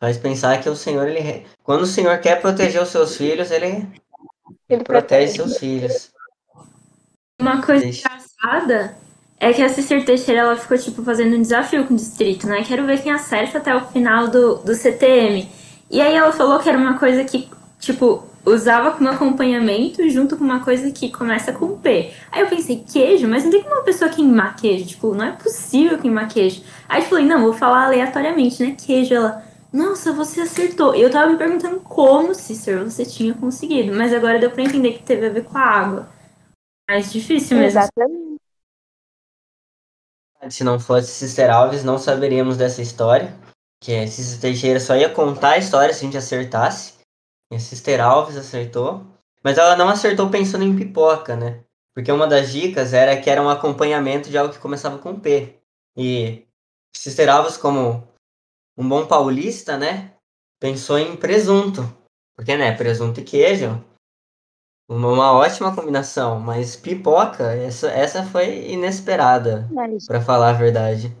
faz 0.00 0.18
pensar 0.18 0.60
que 0.60 0.68
o 0.68 0.74
Senhor, 0.74 1.06
ele... 1.06 1.46
Quando 1.62 1.82
o 1.82 1.86
Senhor 1.86 2.20
quer 2.20 2.42
proteger 2.42 2.82
os 2.82 2.88
seus 2.88 3.16
filhos, 3.16 3.52
ele, 3.52 3.88
Ele 4.68 4.82
protege 4.82 4.84
protege. 4.84 5.32
seus 5.36 5.58
filhos. 5.58 6.12
Uma 7.40 7.64
coisa 7.64 7.84
Deixa- 7.84 8.08
engraçada 8.08 8.98
é 9.38 9.52
que 9.52 9.62
a 9.62 9.68
Cícero 9.68 10.04
Teixeira 10.04 10.40
ela 10.40 10.56
ficou 10.56 10.76
tipo 10.76 11.04
fazendo 11.04 11.36
um 11.36 11.42
desafio 11.42 11.86
com 11.86 11.94
o 11.94 11.96
distrito, 11.96 12.48
né? 12.48 12.64
Quero 12.64 12.84
ver 12.86 13.00
quem 13.00 13.12
acerta 13.12 13.58
até 13.58 13.72
o 13.72 13.86
final 13.86 14.26
do, 14.26 14.56
do 14.56 14.74
CTM. 14.74 15.48
E 15.90 16.00
aí 16.00 16.14
ela 16.14 16.32
falou 16.32 16.58
que 16.58 16.68
era 16.68 16.78
uma 16.78 16.98
coisa 16.98 17.24
que, 17.24 17.48
tipo, 17.78 18.24
usava 18.44 18.92
como 18.92 19.08
acompanhamento 19.08 20.08
junto 20.08 20.36
com 20.36 20.44
uma 20.44 20.64
coisa 20.64 20.90
que 20.92 21.10
começa 21.10 21.52
com 21.52 21.78
P. 21.78 22.12
Aí 22.30 22.42
eu 22.42 22.48
pensei, 22.48 22.84
queijo? 22.84 23.26
Mas 23.28 23.44
não 23.44 23.50
tem 23.50 23.62
como 23.62 23.74
uma 23.74 23.84
pessoa 23.84 24.10
queimar 24.10 24.56
queijo. 24.56 24.86
Tipo, 24.86 25.14
não 25.14 25.24
é 25.24 25.32
possível 25.32 25.98
queimar 25.98 26.28
queijo. 26.28 26.62
Aí 26.88 27.02
eu 27.02 27.08
falei, 27.08 27.26
não, 27.26 27.42
vou 27.42 27.52
falar 27.52 27.86
aleatoriamente, 27.86 28.62
né? 28.62 28.76
Queijo. 28.78 29.14
Ela, 29.14 29.44
nossa, 29.72 30.12
você 30.12 30.42
acertou. 30.42 30.94
E 30.94 31.02
eu 31.02 31.10
tava 31.10 31.30
me 31.30 31.38
perguntando 31.38 31.80
como, 31.80 32.34
Cícero, 32.34 32.88
você 32.88 33.04
tinha 33.04 33.34
conseguido. 33.34 33.94
Mas 33.96 34.12
agora 34.12 34.38
deu 34.38 34.50
pra 34.50 34.62
entender 34.62 34.92
que 34.92 35.02
teve 35.02 35.26
a 35.26 35.30
ver 35.30 35.44
com 35.44 35.58
a 35.58 35.62
água. 35.62 36.08
Mais 36.88 37.12
difícil 37.12 37.56
mesmo. 37.56 37.80
Exatamente. 37.80 38.36
Se 40.50 40.62
não 40.62 40.78
fosse 40.78 41.10
Sister 41.10 41.50
Alves, 41.50 41.82
não 41.82 41.98
saberíamos 41.98 42.56
dessa 42.56 42.80
história. 42.80 43.34
Que 43.82 43.94
a 43.94 44.06
Sister 44.06 44.40
Teixeira 44.40 44.80
só 44.80 44.96
ia 44.96 45.10
contar 45.10 45.50
a 45.50 45.58
história 45.58 45.92
se 45.92 46.00
a 46.00 46.04
gente 46.04 46.16
acertasse. 46.16 46.94
E 47.52 47.56
a 47.56 47.60
Sister 47.60 48.00
Alves 48.00 48.36
acertou. 48.36 49.06
Mas 49.42 49.58
ela 49.58 49.76
não 49.76 49.88
acertou 49.88 50.30
pensando 50.30 50.64
em 50.64 50.76
pipoca, 50.76 51.36
né? 51.36 51.62
Porque 51.94 52.10
uma 52.12 52.26
das 52.26 52.52
dicas 52.52 52.92
era 52.92 53.20
que 53.20 53.30
era 53.30 53.40
um 53.40 53.48
acompanhamento 53.48 54.28
de 54.28 54.36
algo 54.36 54.52
que 54.52 54.58
começava 54.58 54.98
com 54.98 55.18
P. 55.18 55.54
E 55.96 56.46
Sister 56.94 57.28
Alves, 57.28 57.56
como 57.56 58.06
um 58.76 58.88
bom 58.88 59.06
paulista, 59.06 59.78
né? 59.78 60.12
Pensou 60.60 60.98
em 60.98 61.16
presunto. 61.16 61.82
Porque, 62.36 62.56
né? 62.56 62.76
Presunto 62.76 63.20
e 63.20 63.24
queijo 63.24 63.82
Uma, 64.88 65.08
uma 65.08 65.32
ótima 65.32 65.74
combinação, 65.74 66.38
mas 66.38 66.76
pipoca, 66.76 67.54
essa, 67.54 67.88
essa 67.88 68.22
foi 68.24 68.70
inesperada, 68.70 69.66
Mas, 69.70 70.06
pra 70.06 70.20
falar 70.20 70.50
a 70.50 70.52
verdade. 70.52 71.16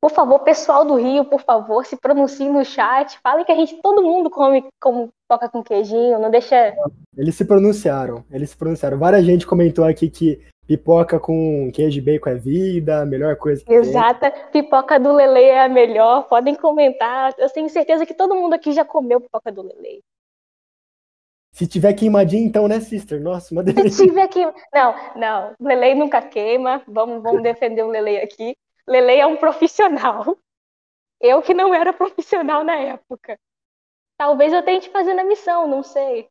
Por 0.00 0.10
favor, 0.10 0.38
pessoal 0.40 0.84
do 0.84 0.94
Rio, 0.94 1.24
por 1.24 1.40
favor, 1.40 1.84
se 1.84 1.96
pronunciem 1.96 2.50
no 2.50 2.64
chat. 2.64 3.18
Falem 3.20 3.44
que 3.44 3.50
a 3.52 3.56
gente, 3.56 3.80
todo 3.82 4.02
mundo 4.02 4.30
come 4.30 4.64
como 4.80 5.08
pipoca 5.28 5.48
com 5.48 5.62
queijinho, 5.62 6.18
não 6.18 6.30
deixa. 6.30 6.74
Eles 7.16 7.34
se 7.34 7.44
pronunciaram. 7.44 8.24
Eles 8.30 8.50
se 8.50 8.56
pronunciaram. 8.56 8.98
Várias 8.98 9.24
gente 9.24 9.46
comentou 9.46 9.84
aqui 9.84 10.08
que 10.08 10.40
pipoca 10.68 11.18
com 11.18 11.70
queijo 11.72 11.98
e 11.98 12.02
bacon 12.02 12.30
é 12.30 12.34
vida, 12.36 13.02
a 13.02 13.06
melhor 13.06 13.36
coisa 13.36 13.60
que 13.60 13.66
tem. 13.66 13.76
Exata, 13.76 14.30
pipoca 14.52 15.00
do 15.00 15.12
Lele 15.12 15.42
é 15.42 15.64
a 15.64 15.68
melhor. 15.68 16.28
Podem 16.28 16.54
comentar. 16.54 17.34
Eu 17.36 17.50
tenho 17.50 17.68
certeza 17.68 18.06
que 18.06 18.14
todo 18.14 18.36
mundo 18.36 18.54
aqui 18.54 18.72
já 18.72 18.84
comeu 18.84 19.20
pipoca 19.20 19.50
do 19.50 19.62
Lele. 19.62 20.00
Se 21.52 21.66
tiver 21.66 21.92
queimadinho, 21.94 22.46
então, 22.46 22.68
né, 22.68 22.78
sister? 22.78 23.20
Nossa, 23.20 23.52
uma 23.52 23.64
Se 23.64 23.72
delícia. 23.72 24.06
tiver 24.06 24.22
aqui. 24.22 24.46
Não, 24.72 24.94
não. 25.16 25.54
Lele 25.60 25.96
nunca 25.96 26.22
queima. 26.22 26.82
Vamos, 26.86 27.20
vamos 27.20 27.42
defender 27.42 27.82
o 27.82 27.88
Lele 27.88 28.18
aqui. 28.18 28.54
Lele 28.88 29.20
é 29.20 29.26
um 29.26 29.36
profissional. 29.36 30.24
Eu 31.20 31.42
que 31.42 31.52
não 31.52 31.74
era 31.74 31.92
profissional 31.92 32.62
na 32.62 32.76
época. 32.76 33.38
Talvez 34.16 34.52
eu 34.52 34.64
tente 34.64 34.88
fazer 34.90 35.14
na 35.14 35.24
missão, 35.24 35.66
não 35.66 35.82
sei. 35.82 36.28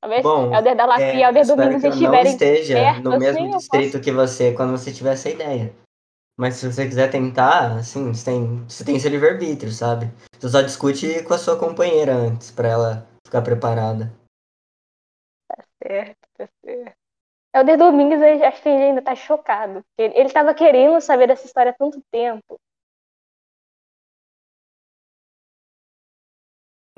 Talvez 0.00 0.22
Bom, 0.22 0.52
Helder 0.52 0.76
da 0.76 0.84
Lafia 0.84 1.14
e 1.14 1.22
É, 1.22 1.26
Helder 1.26 1.46
Domingos 1.46 1.80
que 1.80 1.86
eu 1.86 1.90
não 1.90 1.96
estiverem 1.96 2.32
esteja 2.32 2.74
perto, 2.74 3.02
no 3.02 3.18
mesmo 3.18 3.44
assim, 3.46 3.56
distrito 3.56 4.00
que 4.00 4.10
você 4.10 4.52
quando 4.52 4.72
você 4.72 4.92
tiver 4.92 5.12
essa 5.12 5.30
ideia. 5.30 5.72
Mas 6.36 6.54
se 6.56 6.70
você 6.70 6.86
quiser 6.88 7.08
tentar, 7.10 7.78
assim, 7.78 8.12
você 8.12 8.24
tem, 8.24 8.64
você 8.64 8.84
tem 8.84 8.98
seu 8.98 9.10
livre-arbítrio, 9.10 9.70
sabe? 9.70 10.10
Você 10.38 10.48
só 10.48 10.60
discute 10.60 11.22
com 11.22 11.34
a 11.34 11.38
sua 11.38 11.56
companheira 11.56 12.12
antes, 12.12 12.50
pra 12.50 12.68
ela 12.68 13.08
ficar 13.24 13.42
preparada. 13.42 14.12
certo, 15.80 16.28
tá 16.36 16.48
certo. 16.64 17.03
Helder 17.54 17.78
Domingos, 17.78 18.20
eu 18.20 18.44
acho 18.46 18.60
que 18.60 18.68
ele 18.68 18.82
ainda 18.82 19.00
tá 19.00 19.14
chocado. 19.14 19.84
Ele, 19.96 20.12
ele 20.18 20.32
tava 20.32 20.52
querendo 20.52 21.00
saber 21.00 21.28
dessa 21.28 21.46
história 21.46 21.70
há 21.70 21.74
tanto 21.74 22.02
tempo. 22.10 22.58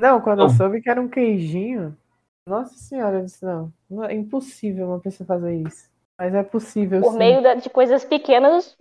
Não, 0.00 0.20
quando 0.20 0.42
eu 0.42 0.48
soube 0.48 0.80
que 0.80 0.88
era 0.88 1.00
um 1.00 1.08
queijinho. 1.08 1.96
Nossa 2.48 2.74
senhora, 2.74 3.18
eu 3.18 3.24
disse, 3.24 3.44
não, 3.44 3.72
é 4.04 4.14
impossível 4.14 4.88
uma 4.88 5.00
pessoa 5.00 5.26
fazer 5.26 5.56
isso. 5.56 5.90
Mas 6.18 6.32
é 6.34 6.42
possível 6.42 7.02
Por 7.02 7.12
sim. 7.12 7.18
meio 7.18 7.42
da- 7.42 7.54
de 7.54 7.68
coisas 7.68 8.04
pequenas, 8.04 8.76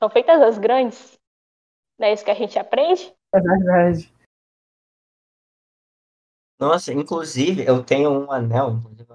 são 0.00 0.08
feitas 0.10 0.40
as 0.40 0.58
grandes. 0.58 1.18
Não 1.98 2.06
é 2.06 2.12
isso 2.12 2.24
que 2.24 2.30
a 2.30 2.34
gente 2.34 2.58
aprende? 2.58 3.12
É 3.34 3.40
verdade. 3.40 4.12
Nossa, 6.60 6.92
inclusive, 6.92 7.64
eu 7.66 7.82
tenho 7.82 8.10
um 8.10 8.30
anel, 8.30 8.72
inclusive, 8.72 9.12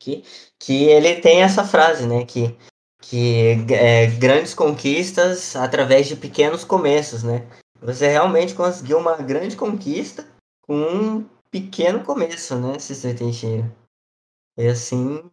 aqui, 0.00 0.24
que 0.58 0.84
ele 0.84 1.20
tem 1.20 1.42
essa 1.42 1.62
frase, 1.62 2.06
né? 2.06 2.24
Que, 2.24 2.56
que 3.02 3.56
é, 3.70 4.06
grandes 4.18 4.54
conquistas 4.54 5.54
através 5.54 6.08
de 6.08 6.16
pequenos 6.16 6.64
começos, 6.64 7.22
né? 7.22 7.46
Você 7.82 8.08
realmente 8.08 8.54
conseguiu 8.54 8.98
uma 8.98 9.16
grande 9.16 9.56
conquista 9.56 10.26
com 10.62 10.74
um 10.74 11.28
pequeno 11.50 12.02
começo, 12.04 12.56
né, 12.56 12.78
Sister 12.78 13.16
Teixeira? 13.16 13.70
E 14.56 14.66
assim, 14.66 15.30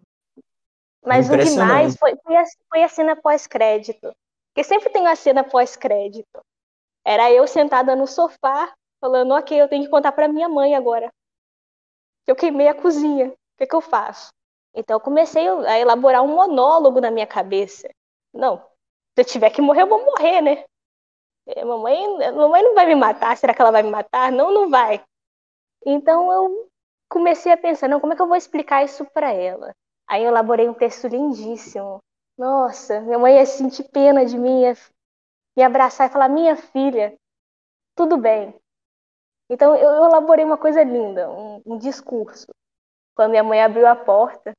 Mas 1.05 1.27
o 1.27 1.31
demais 1.31 1.93
Impressionante. 1.93 1.97
foi, 1.97 2.15
foi, 2.23 2.35
a, 2.35 2.43
foi 2.69 2.83
a 2.83 2.89
cena 2.89 3.15
pós-crédito. 3.15 4.13
Porque 4.53 4.63
sempre 4.63 4.89
tem 4.89 5.01
uma 5.01 5.15
cena 5.15 5.43
pós-crédito. 5.43 6.41
Era 7.05 7.31
eu 7.31 7.47
sentada 7.47 7.95
no 7.95 8.07
sofá, 8.07 8.73
falando, 8.99 9.33
ok, 9.33 9.61
eu 9.61 9.67
tenho 9.67 9.83
que 9.83 9.89
contar 9.89 10.11
pra 10.11 10.27
minha 10.27 10.49
mãe 10.49 10.75
agora. 10.75 11.11
Que 12.25 12.31
eu 12.31 12.35
queimei 12.35 12.67
a 12.67 12.73
cozinha. 12.73 13.27
O 13.27 13.35
que, 13.57 13.67
que 13.67 13.75
eu 13.75 13.81
faço? 13.81 14.29
Então 14.77 14.97
eu 14.97 15.01
comecei 15.01 15.47
a 15.49 15.79
elaborar 15.79 16.23
um 16.23 16.29
monólogo 16.35 17.01
na 17.01 17.11
minha 17.11 17.27
cabeça. 17.27 17.89
Não, 18.33 18.59
se 18.59 19.21
eu 19.21 19.25
tiver 19.25 19.51
que 19.51 19.61
morrer, 19.61 19.83
eu 19.83 19.87
vou 19.89 20.05
morrer, 20.05 20.41
né? 20.41 20.65
Eh, 21.47 21.65
Mamãe, 21.65 21.97
mamãe 22.33 22.63
não 22.63 22.75
vai 22.75 22.85
me 22.85 22.95
matar. 22.95 23.37
Será 23.37 23.53
que 23.53 23.61
ela 23.61 23.71
vai 23.71 23.83
me 23.83 23.91
matar? 23.91 24.31
Não, 24.31 24.51
não 24.53 24.69
vai. 24.69 25.03
Então 25.85 26.31
eu 26.31 26.69
comecei 27.09 27.51
a 27.51 27.57
pensar, 27.57 27.87
não, 27.87 27.99
como 27.99 28.13
é 28.13 28.15
que 28.15 28.21
eu 28.21 28.27
vou 28.27 28.35
explicar 28.37 28.83
isso 28.83 29.05
pra 29.13 29.31
ela? 29.31 29.73
Aí 30.07 30.23
eu 30.23 30.29
elaborei 30.29 30.69
um 30.69 30.73
texto 30.73 31.07
lindíssimo. 31.07 31.99
Nossa, 32.37 33.01
minha 33.01 33.19
mãe 33.19 33.35
ia 33.37 33.45
sentir 33.45 33.85
pena 33.91 34.25
de 34.25 34.37
mim, 34.37 34.61
ia 34.63 34.75
me 35.57 35.63
abraçar 35.63 36.09
e 36.09 36.13
falar: 36.13 36.29
Minha 36.29 36.55
filha, 36.55 37.15
tudo 37.95 38.17
bem. 38.17 38.55
Então 39.49 39.75
eu 39.75 40.05
elaborei 40.05 40.45
uma 40.45 40.57
coisa 40.57 40.83
linda, 40.83 41.29
um, 41.29 41.61
um 41.65 41.77
discurso. 41.77 42.47
Quando 43.15 43.31
minha 43.31 43.43
mãe 43.43 43.61
abriu 43.63 43.87
a 43.87 43.95
porta, 43.95 44.53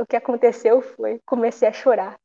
o 0.00 0.06
que 0.06 0.16
aconteceu 0.16 0.80
foi: 0.82 1.20
comecei 1.26 1.68
a 1.68 1.72
chorar. 1.72 2.18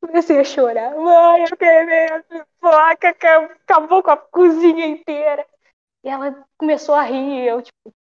Comecei 0.00 0.38
a 0.38 0.44
chorar. 0.44 0.94
Mãe, 0.94 1.44
eu 1.48 1.56
queimei 1.56 2.06
a 2.06 2.22
pipoca, 2.22 3.14
que 3.14 3.26
acabou 3.26 4.02
com 4.02 4.10
a 4.10 4.16
cozinha 4.16 4.86
inteira. 4.86 5.46
E 6.04 6.08
ela 6.08 6.46
começou 6.58 6.94
a 6.94 7.02
rir, 7.02 7.44
e 7.44 7.48
eu, 7.48 7.62
tipo, 7.62 7.92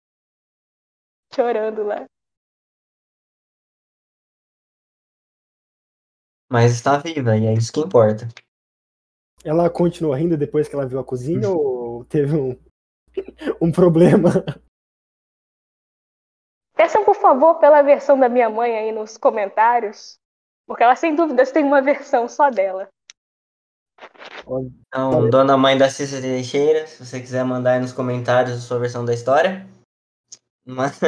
chorando 1.34 1.84
lá. 1.84 2.06
mas 6.54 6.72
está 6.72 7.00
viva, 7.00 7.36
e 7.36 7.48
é 7.48 7.54
isso 7.56 7.74
que 7.74 7.80
importa. 7.80 8.28
Ela 9.44 9.72
continuou 9.72 10.14
rindo 10.14 10.38
depois 10.38 10.68
que 10.68 10.76
ela 10.76 10.86
viu 10.86 11.00
a 11.00 11.04
cozinha 11.04 11.50
ou 11.50 12.06
teve 12.06 12.36
um, 12.36 12.56
um 13.60 13.72
problema? 13.72 14.30
Peçam, 16.76 17.06
por 17.06 17.16
favor, 17.16 17.60
pela 17.60 17.82
versão 17.82 18.20
da 18.20 18.28
minha 18.28 18.50
mãe 18.50 18.76
aí 18.76 18.92
nos 18.92 19.18
comentários. 19.18 20.18
Porque 20.66 20.84
ela, 20.84 20.96
sem 20.96 21.16
dúvidas, 21.16 21.52
tem 21.52 21.64
uma 21.64 21.82
versão 21.82 22.28
só 22.28 22.50
dela. 22.50 22.88
Então, 24.88 25.30
dona 25.30 25.56
mãe 25.58 25.78
da 25.78 25.90
Cícera 25.90 26.22
Teixeira, 26.22 26.88
se 26.88 27.06
você 27.06 27.20
quiser 27.20 27.44
mandar 27.46 27.74
aí 27.74 27.80
nos 27.80 27.94
comentários 27.94 28.58
a 28.58 28.62
sua 28.62 28.80
versão 28.80 29.06
da 29.06 29.14
história. 29.14 29.68
Mas 30.66 31.00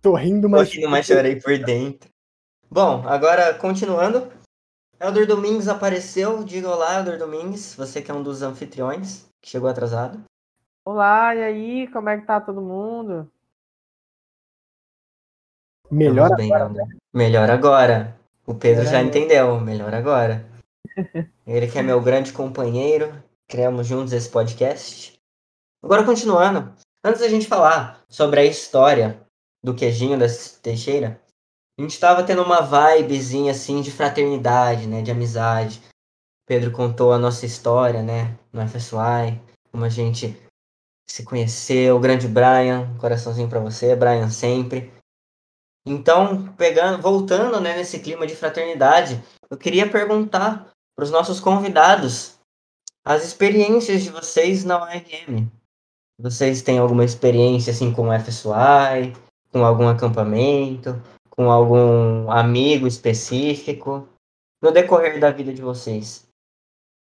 Tô 0.00 0.14
rindo, 0.14 0.42
tô 0.48 0.56
mas. 0.56 0.72
rindo, 0.72 0.88
mas 0.88 1.06
chorei 1.06 1.40
por 1.40 1.56
dentro. 1.58 2.10
Bom, 2.70 3.06
agora 3.06 3.54
continuando. 3.54 4.32
Elder 5.00 5.26
Domingues 5.26 5.68
apareceu. 5.68 6.42
Diga 6.44 6.68
olá, 6.68 6.98
Elder 6.98 7.18
Domingues. 7.18 7.74
Você 7.74 8.00
que 8.00 8.10
é 8.10 8.14
um 8.14 8.22
dos 8.22 8.42
anfitriões, 8.42 9.26
que 9.40 9.50
chegou 9.50 9.68
atrasado. 9.68 10.22
Olá, 10.84 11.34
e 11.34 11.42
aí, 11.42 11.88
como 11.88 12.08
é 12.08 12.18
que 12.18 12.26
tá 12.26 12.40
todo 12.40 12.60
mundo? 12.60 13.30
Melhor 15.92 16.34
bem, 16.34 16.50
Elder. 16.50 16.86
Melhor 17.12 17.50
agora. 17.50 18.18
O 18.46 18.54
Pedro 18.54 18.84
já 18.84 18.98
agora. 18.98 19.04
entendeu. 19.04 19.60
Melhor 19.60 19.92
agora. 19.92 20.48
Ele 21.46 21.66
que 21.66 21.78
é 21.78 21.82
meu 21.82 22.00
grande 22.00 22.32
companheiro. 22.32 23.12
Criamos 23.46 23.86
juntos 23.86 24.14
esse 24.14 24.30
podcast. 24.30 25.20
Agora, 25.84 26.02
continuando. 26.02 26.72
Antes 27.04 27.20
da 27.20 27.28
gente 27.28 27.46
falar 27.46 28.02
sobre 28.08 28.40
a 28.40 28.44
história 28.44 29.20
do 29.62 29.74
queijinho 29.74 30.18
da 30.18 30.24
Teixeira, 30.62 31.20
a 31.78 31.82
gente 31.82 32.00
tava 32.00 32.22
tendo 32.22 32.42
uma 32.42 32.62
vibezinha 32.62 33.52
assim 33.52 33.82
de 33.82 33.90
fraternidade, 33.90 34.86
né? 34.86 35.02
De 35.02 35.10
amizade. 35.10 35.82
Pedro 36.46 36.70
contou 36.70 37.12
a 37.12 37.18
nossa 37.18 37.44
história, 37.44 38.02
né? 38.02 38.38
No 38.50 38.66
FSY, 38.66 39.38
como 39.70 39.84
a 39.84 39.90
gente 39.90 40.40
se 41.06 41.22
conheceu. 41.22 41.96
O 41.96 42.00
grande 42.00 42.26
Brian, 42.26 42.88
um 42.94 42.98
coraçãozinho 42.98 43.48
pra 43.48 43.60
você, 43.60 43.94
Brian 43.94 44.30
sempre. 44.30 44.90
Então, 45.84 46.52
pegando, 46.54 47.02
voltando, 47.02 47.60
né, 47.60 47.76
nesse 47.76 47.98
clima 47.98 48.26
de 48.26 48.36
fraternidade, 48.36 49.22
eu 49.50 49.58
queria 49.58 49.90
perguntar 49.90 50.72
para 50.94 51.04
os 51.04 51.10
nossos 51.10 51.40
convidados 51.40 52.38
as 53.04 53.24
experiências 53.24 54.02
de 54.02 54.10
vocês 54.10 54.64
na 54.64 54.80
URM. 54.82 55.50
Vocês 56.20 56.62
têm 56.62 56.78
alguma 56.78 57.04
experiência 57.04 57.72
assim 57.72 57.92
com 57.92 58.08
o 58.08 58.20
FSY, 58.20 59.12
com 59.50 59.64
algum 59.64 59.88
acampamento, 59.88 61.02
com 61.30 61.50
algum 61.50 62.30
amigo 62.30 62.86
específico 62.86 64.08
no 64.62 64.70
decorrer 64.70 65.18
da 65.18 65.32
vida 65.32 65.52
de 65.52 65.62
vocês? 65.62 66.28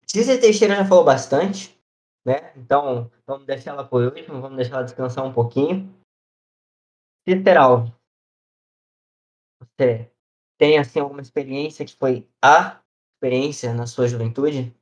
Cícera 0.07 0.41
Teixeira 0.41 0.77
já 0.77 0.87
falou 0.87 1.05
bastante, 1.05 1.79
né? 2.25 2.53
Então, 2.57 3.11
vamos 3.27 3.47
deixar 3.47 3.73
ela 3.73 3.85
por 3.85 4.03
último, 4.03 4.41
vamos 4.41 4.57
deixar 4.57 4.77
ela 4.77 4.85
descansar 4.85 5.25
um 5.25 5.33
pouquinho. 5.33 5.93
Cícera 7.29 7.63
Alves, 7.63 7.93
você 9.61 10.11
tem 10.59 10.79
assim 10.79 11.01
alguma 11.01 11.21
experiência 11.21 11.85
que 11.85 11.97
foi 11.97 12.27
a 12.43 12.79
experiência 13.17 13.73
na 13.75 13.87
sua 13.87 14.07
juventude? 14.09 14.75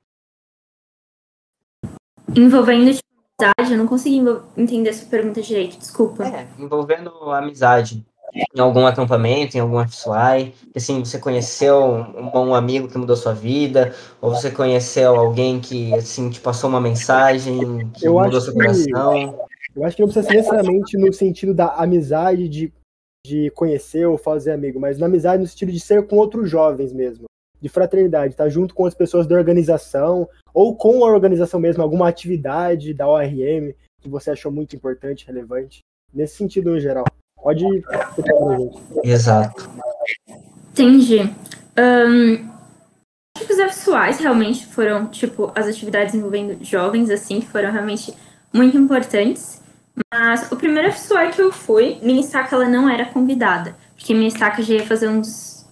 Envolvendo 2.36 2.92
tipo, 2.94 3.02
amizade, 3.40 3.72
eu 3.72 3.78
não 3.78 3.86
consegui 3.86 4.22
entender 4.56 4.90
essa 4.90 5.06
pergunta 5.06 5.42
direito, 5.42 5.78
desculpa. 5.78 6.24
É, 6.26 6.46
envolvendo 6.58 7.10
amizade. 7.30 8.04
Em 8.34 8.60
algum 8.60 8.86
acampamento, 8.86 9.58
em 9.58 9.60
algum 9.60 9.78
FSY, 9.86 10.54
que 10.72 10.78
assim, 10.78 11.00
você 11.04 11.18
conheceu 11.18 11.84
um 12.16 12.30
bom 12.30 12.54
amigo 12.54 12.88
que 12.88 12.96
mudou 12.96 13.14
sua 13.14 13.34
vida, 13.34 13.94
ou 14.22 14.30
você 14.30 14.50
conheceu 14.50 15.14
alguém 15.14 15.60
que 15.60 15.92
assim 15.94 16.30
te 16.30 16.40
passou 16.40 16.70
uma 16.70 16.80
mensagem 16.80 17.90
que 17.90 18.06
Eu 18.06 18.14
mudou 18.14 18.40
seu 18.40 18.54
que- 18.54 18.58
coração. 18.58 19.38
Eu 19.76 19.84
acho 19.84 19.96
que 19.96 20.02
não 20.02 20.08
precisa 20.08 20.26
ser 20.26 20.36
necessariamente 20.36 20.96
no 20.96 21.12
sentido 21.12 21.52
da 21.52 21.74
amizade, 21.74 22.48
de, 22.48 22.72
de 23.24 23.50
conhecer 23.50 24.06
ou 24.06 24.18
fazer 24.18 24.52
amigo, 24.52 24.80
mas 24.80 24.98
na 24.98 25.06
amizade 25.06 25.42
no 25.42 25.48
sentido 25.48 25.70
de 25.70 25.80
ser 25.80 26.06
com 26.06 26.16
outros 26.16 26.50
jovens 26.50 26.92
mesmo, 26.92 27.26
de 27.60 27.68
fraternidade, 27.68 28.34
estar 28.34 28.44
tá 28.44 28.50
junto 28.50 28.74
com 28.74 28.84
as 28.84 28.94
pessoas 28.94 29.26
da 29.26 29.36
organização, 29.36 30.28
ou 30.52 30.76
com 30.76 31.04
a 31.04 31.08
organização 31.08 31.60
mesmo, 31.60 31.82
alguma 31.82 32.08
atividade 32.08 32.92
da 32.92 33.08
ORM 33.08 33.72
que 34.00 34.08
você 34.08 34.32
achou 34.32 34.50
muito 34.50 34.74
importante, 34.74 35.26
relevante, 35.26 35.80
nesse 36.12 36.36
sentido 36.36 36.70
no 36.70 36.80
geral. 36.80 37.04
Pode 37.40 37.64
Exato. 39.04 39.70
Entendi. 40.72 41.20
Um, 41.78 42.50
acho 43.36 43.46
que 43.46 43.52
os 43.52 43.72
FSUAs 43.72 44.18
realmente 44.18 44.66
foram, 44.66 45.06
tipo, 45.06 45.52
as 45.54 45.66
atividades 45.66 46.14
envolvendo 46.14 46.62
jovens, 46.64 47.10
assim, 47.10 47.40
que 47.40 47.46
foram 47.46 47.70
realmente 47.70 48.12
muito 48.52 48.76
importantes. 48.76 49.61
Mas 50.12 50.50
o 50.50 50.56
primeiro 50.56 50.92
FSUA 50.92 51.30
que 51.30 51.40
eu 51.40 51.52
fui, 51.52 51.98
minha 52.02 52.20
estaca 52.20 52.56
ela 52.56 52.68
não 52.68 52.88
era 52.88 53.04
convidada. 53.04 53.76
Porque 53.94 54.14
minha 54.14 54.28
estaca 54.28 54.62
já 54.62 54.74
ia 54.74 54.86
fazer 54.86 55.08
uns 55.08 55.66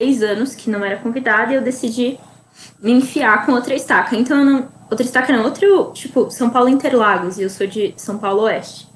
seis 0.00 0.22
anos 0.22 0.54
que 0.54 0.70
não 0.70 0.84
era 0.84 0.98
convidada 0.98 1.52
e 1.52 1.56
eu 1.56 1.62
decidi 1.62 2.18
me 2.80 2.92
enfiar 2.92 3.46
com 3.46 3.52
outra 3.52 3.74
estaca. 3.74 4.16
Então 4.16 4.38
eu 4.38 4.44
não. 4.44 4.82
Outra 4.90 5.06
estaca 5.06 5.32
não, 5.32 5.44
outro, 5.44 5.90
tipo, 5.94 6.30
São 6.30 6.50
Paulo 6.50 6.68
Interlagos, 6.68 7.38
e 7.38 7.42
eu 7.42 7.48
sou 7.48 7.66
de 7.66 7.94
São 7.96 8.18
Paulo 8.18 8.42
Oeste. 8.42 8.86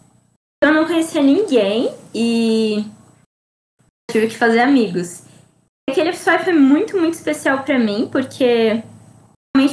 Então 0.58 0.74
eu 0.74 0.82
não 0.82 0.86
conhecia 0.86 1.22
ninguém 1.22 1.90
e 2.14 2.84
tive 4.10 4.26
que 4.26 4.36
fazer 4.36 4.60
amigos. 4.60 5.22
Aquele 5.88 6.12
FSUI 6.12 6.38
foi 6.40 6.52
muito, 6.52 6.98
muito 6.98 7.14
especial 7.14 7.62
para 7.62 7.78
mim, 7.78 8.10
porque 8.12 8.82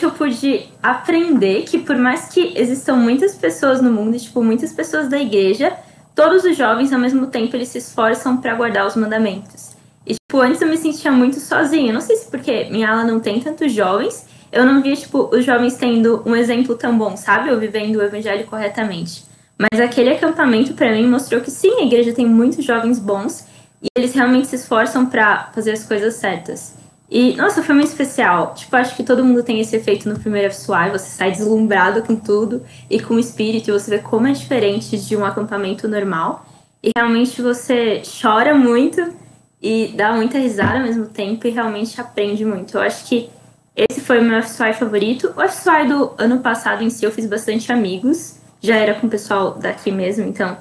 eu 0.04 0.12
pude 0.12 0.66
aprender 0.82 1.64
que 1.64 1.80
por 1.80 1.98
mais 1.98 2.30
que 2.30 2.54
existam 2.56 2.96
muitas 2.96 3.36
pessoas 3.36 3.82
no 3.82 3.92
mundo, 3.92 4.18
tipo, 4.18 4.44
muitas 4.44 4.72
pessoas 4.72 5.10
da 5.10 5.18
igreja, 5.18 5.74
todos 6.16 6.44
os 6.44 6.56
jovens 6.56 6.94
ao 6.94 7.00
mesmo 7.00 7.28
tempo 7.28 7.56
eles 7.56 7.70
se 7.70 7.80
esforçam 7.80 8.38
para 8.38 8.56
guardar 8.56 8.88
os 8.88 8.96
mandamentos. 8.96 9.72
E 10.06 10.14
tipo, 10.14 10.42
antes 10.42 10.62
eu 10.62 10.68
me 10.68 10.78
sentia 10.78 11.12
muito 11.12 11.40
sozinha, 11.40 11.94
não 11.94 12.02
sei 12.02 12.16
se 12.16 12.30
porque 12.30 12.66
minha 12.66 12.90
ala 12.90 13.04
não 13.04 13.20
tem 13.20 13.40
tantos 13.40 13.72
jovens, 13.72 14.26
eu 14.52 14.66
não 14.66 14.82
via 14.82 14.96
tipo 14.96 15.30
os 15.34 15.44
jovens 15.44 15.76
tendo 15.76 16.22
um 16.26 16.36
exemplo 16.36 16.76
tão 16.76 16.98
bom, 16.98 17.18
sabe? 17.18 17.50
Eu 17.50 17.60
vivendo 17.60 17.96
o 17.98 18.04
evangelho 18.04 18.46
corretamente. 18.46 19.26
Mas 19.58 19.80
aquele 19.80 20.12
acampamento 20.12 20.74
para 20.74 20.92
mim 20.92 21.08
mostrou 21.08 21.42
que 21.42 21.52
sim, 21.52 21.80
a 21.80 21.86
igreja 21.86 22.14
tem 22.14 22.26
muitos 22.26 22.64
jovens 22.64 23.00
bons 23.00 23.46
e 23.82 23.88
eles 23.98 24.14
realmente 24.14 24.48
se 24.48 24.56
esforçam 24.56 25.06
para 25.06 25.50
fazer 25.54 25.72
as 25.72 25.84
coisas 25.84 26.16
certas. 26.16 26.83
E, 27.14 27.36
nossa, 27.36 27.62
foi 27.62 27.76
muito 27.76 27.90
especial. 27.90 28.56
Tipo, 28.56 28.76
acho 28.76 28.96
que 28.96 29.04
todo 29.04 29.24
mundo 29.24 29.44
tem 29.44 29.60
esse 29.60 29.76
efeito 29.76 30.10
no 30.10 30.18
primeiro 30.18 30.52
FSY, 30.52 30.90
você 30.92 31.12
sai 31.12 31.30
deslumbrado 31.30 32.02
com 32.02 32.16
tudo 32.16 32.64
e 32.90 33.00
com 33.00 33.14
o 33.14 33.20
espírito, 33.20 33.72
você 33.72 33.92
vê 33.92 34.00
como 34.00 34.26
é 34.26 34.32
diferente 34.32 34.98
de 34.98 35.16
um 35.16 35.24
acampamento 35.24 35.88
normal. 35.88 36.44
E 36.82 36.90
realmente 36.98 37.40
você 37.40 38.02
chora 38.20 38.56
muito 38.56 39.14
e 39.62 39.94
dá 39.96 40.12
muita 40.14 40.40
risada 40.40 40.80
ao 40.80 40.84
mesmo 40.84 41.06
tempo 41.06 41.46
e 41.46 41.52
realmente 41.52 42.02
aprende 42.02 42.44
muito. 42.44 42.78
Eu 42.78 42.82
acho 42.82 43.06
que 43.06 43.30
esse 43.76 44.02
foi 44.02 44.20
o 44.20 44.24
meu 44.24 44.42
FSY 44.42 44.74
favorito. 44.74 45.32
O 45.38 45.48
FSY 45.48 45.88
do 45.88 46.14
ano 46.18 46.40
passado 46.40 46.84
em 46.84 46.90
si 46.90 47.06
eu 47.06 47.12
fiz 47.12 47.28
bastante 47.28 47.72
amigos, 47.72 48.40
já 48.60 48.76
era 48.76 48.96
com 48.96 49.06
o 49.06 49.10
pessoal 49.10 49.52
daqui 49.52 49.92
mesmo, 49.92 50.26
então 50.26 50.58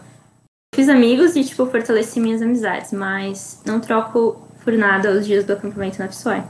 fiz 0.74 0.90
amigos 0.90 1.34
e, 1.34 1.44
tipo, 1.44 1.64
fortaleci 1.64 2.20
minhas 2.20 2.42
amizades, 2.42 2.92
mas 2.92 3.62
não 3.64 3.80
troco 3.80 4.51
por 4.62 4.72
nada 4.74 5.10
os 5.10 5.26
dias 5.26 5.44
do 5.44 5.52
acampamento 5.52 5.98
na 5.98 6.08
FSY. 6.08 6.44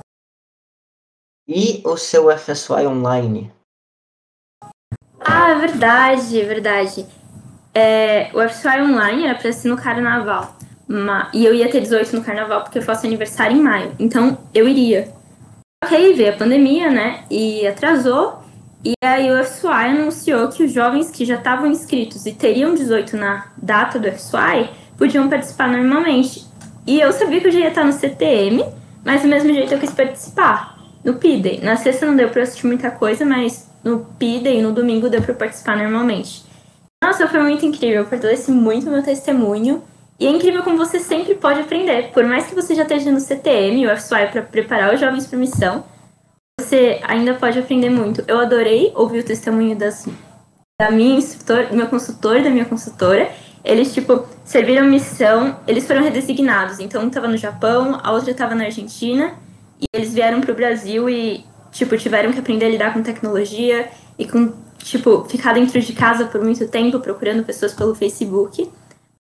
E 1.48 1.82
o 1.84 1.96
seu 1.96 2.30
FSY 2.36 2.86
online? 2.86 3.52
Ah, 5.20 5.50
é 5.50 5.54
verdade, 5.58 6.40
é 6.40 6.44
verdade. 6.44 7.06
É, 7.74 8.30
o 8.34 8.48
FSY 8.48 8.82
online 8.82 9.24
era 9.24 9.34
pra 9.34 9.52
ser 9.52 9.68
no 9.68 9.76
carnaval. 9.76 10.56
e 11.32 11.44
eu 11.44 11.54
ia 11.54 11.70
ter 11.70 11.80
18 11.80 12.16
no 12.16 12.24
carnaval 12.24 12.62
porque 12.62 12.78
eu 12.78 12.82
faço 12.82 13.06
aniversário 13.06 13.56
em 13.56 13.62
maio. 13.62 13.94
Então 13.98 14.38
eu 14.54 14.68
iria. 14.68 15.12
Ok, 15.84 16.14
veio 16.14 16.32
a 16.32 16.36
pandemia, 16.36 16.90
né? 16.90 17.24
E 17.30 17.66
atrasou. 17.66 18.42
E 18.84 18.92
aí 19.02 19.30
o 19.30 19.44
FSY 19.44 19.68
anunciou 19.68 20.48
que 20.48 20.64
os 20.64 20.72
jovens 20.72 21.10
que 21.10 21.24
já 21.24 21.36
estavam 21.36 21.66
inscritos 21.66 22.26
e 22.26 22.32
teriam 22.32 22.74
18 22.74 23.16
na 23.16 23.52
data 23.56 23.98
do 23.98 24.10
FSY 24.10 24.70
podiam 24.98 25.28
participar 25.28 25.68
normalmente. 25.68 26.51
E 26.86 27.00
eu 27.00 27.12
sabia 27.12 27.40
que 27.40 27.46
eu 27.46 27.52
já 27.52 27.60
ia 27.60 27.68
estar 27.68 27.84
no 27.84 27.92
CTM, 27.92 28.64
mas 29.04 29.22
do 29.22 29.28
mesmo 29.28 29.52
jeito 29.52 29.72
eu 29.72 29.78
quis 29.78 29.92
participar. 29.92 30.78
No 31.04 31.14
PIDE. 31.14 31.60
Na 31.62 31.76
sexta 31.76 32.06
não 32.06 32.14
deu 32.14 32.28
pra 32.28 32.42
assistir 32.42 32.66
muita 32.66 32.90
coisa, 32.90 33.24
mas 33.24 33.68
no 33.82 34.06
PIDE 34.18 34.50
e 34.50 34.62
no 34.62 34.72
domingo 34.72 35.10
deu 35.10 35.20
pra 35.20 35.34
participar 35.34 35.76
normalmente. 35.76 36.44
Nossa, 37.02 37.26
foi 37.26 37.42
muito 37.42 37.66
incrível, 37.66 38.06
fortalece 38.06 38.52
muito 38.52 38.88
meu 38.88 39.02
testemunho. 39.02 39.82
E 40.20 40.26
é 40.26 40.30
incrível 40.30 40.62
como 40.62 40.76
você 40.76 41.00
sempre 41.00 41.34
pode 41.34 41.58
aprender. 41.58 42.12
Por 42.12 42.24
mais 42.24 42.46
que 42.46 42.54
você 42.54 42.76
já 42.76 42.82
esteja 42.82 43.10
no 43.10 43.18
CTM, 43.18 43.86
o 43.86 43.96
FSY, 43.96 44.28
para 44.30 44.42
preparar 44.42 44.94
os 44.94 45.00
jovens 45.00 45.26
para 45.26 45.36
missão, 45.36 45.84
você 46.60 47.00
ainda 47.02 47.34
pode 47.34 47.58
aprender 47.58 47.90
muito. 47.90 48.22
Eu 48.28 48.38
adorei 48.38 48.92
ouvir 48.94 49.18
o 49.18 49.24
testemunho 49.24 49.74
das, 49.74 50.06
da 50.80 50.92
minha 50.92 51.16
instrutor, 51.16 51.66
do 51.66 51.74
meu 51.74 51.88
consultor 51.88 52.36
e 52.36 52.44
da 52.44 52.50
minha 52.50 52.64
consultora. 52.64 53.32
Eles, 53.64 53.94
tipo, 53.94 54.26
serviram 54.44 54.86
missão, 54.86 55.56
eles 55.66 55.86
foram 55.86 56.02
redesignados. 56.02 56.80
Então, 56.80 57.04
um 57.04 57.10
tava 57.10 57.28
no 57.28 57.36
Japão, 57.36 57.98
a 58.02 58.12
outra 58.12 58.34
tava 58.34 58.54
na 58.54 58.64
Argentina. 58.64 59.34
E 59.80 59.84
eles 59.94 60.12
vieram 60.12 60.40
pro 60.40 60.54
Brasil 60.54 61.08
e, 61.08 61.44
tipo, 61.70 61.96
tiveram 61.96 62.32
que 62.32 62.38
aprender 62.38 62.66
a 62.66 62.68
lidar 62.68 62.92
com 62.92 63.02
tecnologia 63.02 63.88
e 64.18 64.26
com, 64.26 64.52
tipo, 64.78 65.24
ficar 65.24 65.52
dentro 65.52 65.80
de 65.80 65.92
casa 65.92 66.26
por 66.26 66.40
muito 66.42 66.68
tempo 66.68 67.00
procurando 67.00 67.44
pessoas 67.44 67.72
pelo 67.72 67.94
Facebook. 67.94 68.70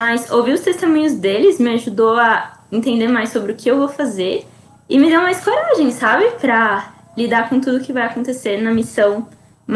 Mas 0.02 0.30
ouvir 0.30 0.54
os 0.54 0.62
testemunhos 0.62 1.16
deles 1.16 1.60
me 1.60 1.74
ajudou 1.74 2.16
a 2.18 2.60
entender 2.72 3.08
mais 3.08 3.30
sobre 3.30 3.52
o 3.52 3.56
que 3.56 3.70
eu 3.70 3.78
vou 3.78 3.88
fazer 3.88 4.46
e 4.90 5.00
me 5.00 5.10
deu 5.10 5.22
mais 5.22 5.44
coragem, 5.44 5.92
sabe? 5.92 6.30
Pra 6.40 6.94
lidar 7.18 7.50
com 7.50 7.60
tudo 7.60 7.84
que 7.84 7.92
vai 7.92 8.04
acontecer 8.04 8.62
na 8.62 8.72
missão 8.72 9.28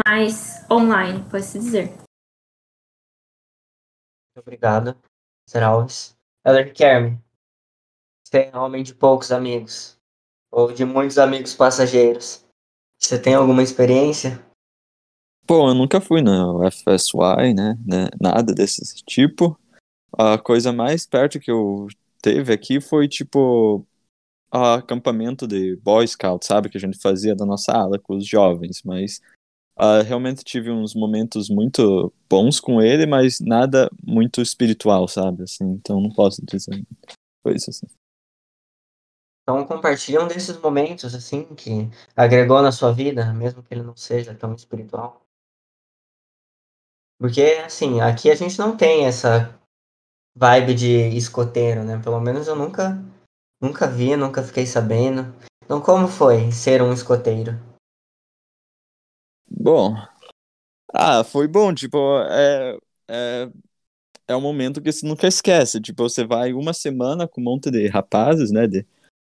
mais 0.06 0.64
online, 0.70 1.24
pode-se 1.30 1.58
dizer. 1.58 2.01
Obrigado, 4.36 4.96
Sr. 5.48 5.62
Alves. 5.62 6.16
Elder 6.44 6.72
Kerme, 6.72 7.20
você 8.24 8.50
é 8.52 8.58
homem 8.58 8.82
de 8.82 8.94
poucos 8.94 9.30
amigos, 9.30 9.98
ou 10.50 10.72
de 10.72 10.84
muitos 10.84 11.18
amigos 11.18 11.54
passageiros. 11.54 12.44
Você 12.98 13.20
tem 13.20 13.34
alguma 13.34 13.62
experiência? 13.62 14.42
Pô, 15.46 15.68
eu 15.68 15.74
nunca 15.74 16.00
fui 16.00 16.22
na 16.22 16.70
FSY, 16.70 17.52
né? 17.54 17.76
né? 17.84 18.08
Nada 18.20 18.54
desse 18.54 18.82
tipo. 19.04 19.58
A 20.16 20.38
coisa 20.38 20.72
mais 20.72 21.06
perto 21.06 21.38
que 21.38 21.50
eu 21.50 21.88
teve 22.22 22.52
aqui 22.52 22.80
foi, 22.80 23.08
tipo, 23.08 23.86
acampamento 24.50 25.46
de 25.46 25.76
Boy 25.76 26.06
Scout, 26.06 26.46
sabe? 26.46 26.68
Que 26.68 26.78
a 26.78 26.80
gente 26.80 27.00
fazia 27.00 27.34
da 27.34 27.44
nossa 27.44 27.72
ala 27.72 27.98
com 27.98 28.16
os 28.16 28.26
jovens, 28.26 28.82
mas 28.84 29.20
uh, 29.78 30.02
realmente 30.06 30.44
tive 30.44 30.70
uns 30.70 30.94
momentos 30.94 31.48
muito 31.48 32.12
bons 32.28 32.60
com 32.60 32.80
ele, 32.80 33.06
mas 33.06 33.40
nada 33.40 33.90
muito 34.02 34.40
espiritual, 34.40 35.06
sabe? 35.08 35.42
Assim, 35.42 35.64
então 35.64 36.00
não 36.00 36.10
posso 36.10 36.44
dizer 36.44 36.84
coisa 37.42 37.70
assim. 37.70 37.86
Então 39.42 39.66
compartilham 39.66 40.28
desses 40.28 40.56
momentos, 40.58 41.14
assim, 41.14 41.44
que 41.54 41.90
agregou 42.16 42.62
na 42.62 42.70
sua 42.70 42.92
vida, 42.92 43.32
mesmo 43.32 43.62
que 43.62 43.74
ele 43.74 43.82
não 43.82 43.96
seja 43.96 44.34
tão 44.34 44.54
espiritual. 44.54 45.20
Porque, 47.18 47.42
assim, 47.64 48.00
aqui 48.00 48.30
a 48.30 48.34
gente 48.34 48.58
não 48.58 48.76
tem 48.76 49.06
essa 49.06 49.58
vibe 50.36 50.74
de 50.74 51.16
escoteiro, 51.16 51.84
né? 51.84 52.00
Pelo 52.02 52.20
menos 52.20 52.48
eu 52.48 52.56
nunca 52.56 53.00
Nunca 53.62 53.86
vi, 53.86 54.16
nunca 54.16 54.42
fiquei 54.42 54.66
sabendo. 54.66 55.32
Então, 55.64 55.80
como 55.80 56.08
foi 56.08 56.50
ser 56.50 56.82
um 56.82 56.92
escoteiro? 56.92 57.52
Bom, 59.54 59.94
ah, 60.94 61.22
foi 61.24 61.46
bom, 61.46 61.74
tipo, 61.74 61.98
é, 62.30 62.78
é, 63.08 63.50
é 64.28 64.36
um 64.36 64.40
momento 64.40 64.80
que 64.80 64.90
você 64.90 65.06
nunca 65.06 65.26
esquece, 65.26 65.80
tipo, 65.80 66.02
você 66.02 66.24
vai 66.24 66.52
uma 66.52 66.72
semana 66.72 67.28
com 67.28 67.40
um 67.40 67.44
monte 67.44 67.70
de 67.70 67.86
rapazes, 67.88 68.50
né, 68.50 68.66
de 68.66 68.86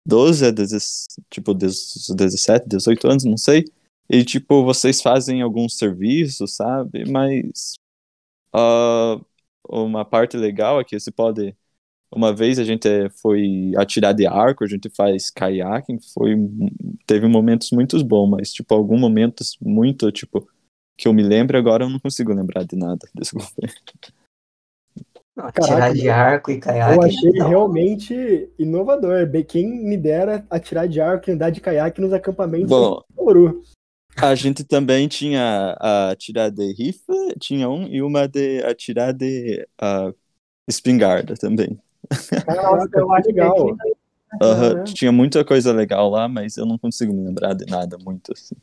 12 0.05 0.45
a 0.45 0.51
10, 0.51 1.07
tipo, 1.29 1.53
17, 1.53 2.67
18 2.67 3.07
anos, 3.07 3.23
não 3.23 3.37
sei, 3.37 3.65
e, 4.09 4.23
tipo, 4.25 4.63
vocês 4.63 5.01
fazem 5.01 5.41
alguns 5.41 5.77
serviços, 5.77 6.55
sabe, 6.55 7.09
mas 7.09 7.75
uh, 8.55 9.23
uma 9.67 10.03
parte 10.03 10.35
legal 10.37 10.79
é 10.81 10.83
que 10.83 10.99
você 10.99 11.11
pode 11.11 11.55
uma 12.11 12.33
vez 12.33 12.57
a 12.57 12.63
gente 12.63 12.87
eh, 12.87 13.09
foi 13.09 13.71
atirar 13.77 14.13
de 14.13 14.25
arco, 14.25 14.63
a 14.63 14.67
gente 14.67 14.89
faz 14.89 15.29
kayaking, 15.29 15.99
foi 16.13 16.35
teve 17.05 17.27
momentos 17.27 17.71
muito 17.71 18.03
bons, 18.03 18.29
mas 18.29 18.51
tipo 18.51 18.73
alguns 18.73 18.99
momentos 18.99 19.57
muito 19.61 20.11
tipo 20.11 20.47
que 20.97 21.07
eu 21.07 21.13
me 21.13 21.23
lembro 21.23 21.57
agora 21.57 21.85
eu 21.85 21.89
não 21.89 21.99
consigo 21.99 22.33
lembrar 22.33 22.63
de 22.65 22.75
nada. 22.75 23.07
Desculpa. 23.15 23.47
atirar 25.37 25.93
de 25.93 26.09
arco 26.09 26.51
e 26.51 26.59
caiaque. 26.59 26.95
Eu 26.95 27.03
achei 27.03 27.31
não. 27.31 27.47
realmente 27.47 28.49
inovador. 28.57 29.29
Quem 29.47 29.67
me 29.67 29.95
dera 29.95 30.45
atirar 30.49 30.87
de 30.87 30.99
arco 30.99 31.29
e 31.29 31.33
andar 31.33 31.51
de 31.51 31.61
caiaque 31.61 32.01
nos 32.01 32.11
acampamentos 32.11 32.69
Bom, 32.69 33.01
Ouro. 33.15 33.61
A 34.17 34.35
gente 34.35 34.65
também 34.65 35.07
tinha 35.07 35.77
a 35.79 36.09
atirar 36.11 36.51
de 36.51 36.73
rifle, 36.73 37.35
tinha 37.39 37.69
um, 37.69 37.87
e 37.87 38.01
uma 38.01 38.27
de 38.27 38.61
atirar 38.63 39.13
de 39.13 39.65
uh, 39.81 40.13
espingarda 40.67 41.35
também. 41.35 41.79
Nossa, 42.47 42.89
eu 42.93 43.11
acho 43.13 43.23
que 43.23 43.33
legal. 43.33 43.77
Uhum. 44.41 44.83
Tinha 44.83 45.11
muita 45.11 45.43
coisa 45.43 45.73
legal 45.73 46.09
lá, 46.09 46.27
mas 46.27 46.57
eu 46.57 46.65
não 46.65 46.77
consigo 46.77 47.13
me 47.13 47.25
lembrar 47.25 47.53
de 47.53 47.65
nada 47.65 47.97
muito 47.97 48.31
assim. 48.31 48.55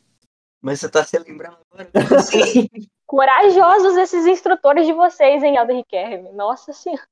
Mas 0.61 0.79
você 0.79 0.89
tá 0.89 1.03
se 1.03 1.17
lembrando 1.19 1.57
agora? 1.71 1.89
Corajosos 3.05 3.97
esses 3.97 4.25
instrutores 4.25 4.85
de 4.85 4.93
vocês, 4.93 5.43
hein, 5.43 5.57
Alder 5.57 5.83
Kerm. 5.87 6.33
Nossa 6.35 6.73
senhora. 6.73 7.03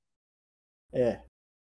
É. 0.93 1.19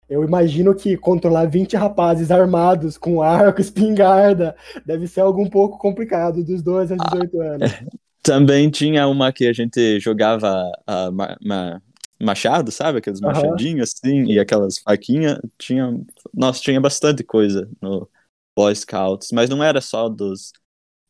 Eu 0.09 0.22
imagino 0.22 0.75
que 0.75 0.97
controlar 0.97 1.47
20 1.47 1.77
rapazes 1.77 2.31
armados 2.31 2.99
com 2.99 3.22
arco, 3.22 3.61
espingarda, 3.61 4.55
deve 4.85 5.07
ser 5.07 5.20
algo 5.20 5.41
um 5.41 5.49
pouco 5.49 5.79
complicado 5.79 6.45
dos 6.45 6.62
12 6.62 6.93
aos 6.93 7.11
18 7.11 7.41
anos. 7.41 7.70
Também 8.22 8.70
tinha 8.70 9.07
uma 9.07 9.33
que 9.33 9.47
a 9.47 9.53
gente 9.53 10.01
jogava 10.01 10.70
ah, 10.87 11.11
ma- 11.11 11.37
ma- 11.43 11.83
machado, 12.21 12.71
sabe? 12.71 12.99
Aqueles 12.99 13.23
Aham. 13.23 13.33
machadinhos 13.33 13.95
assim, 13.95 14.25
e 14.25 14.39
aquelas 14.39 14.79
faquinhas. 14.79 15.39
Tinha, 15.59 16.01
nossa, 16.33 16.61
tinha 16.61 16.81
bastante 16.81 17.23
coisa 17.23 17.69
no 17.81 18.09
Boy 18.57 18.75
Scouts, 18.75 19.33
mas 19.33 19.49
não 19.51 19.62
era 19.62 19.81
só 19.81 20.09
dos. 20.09 20.53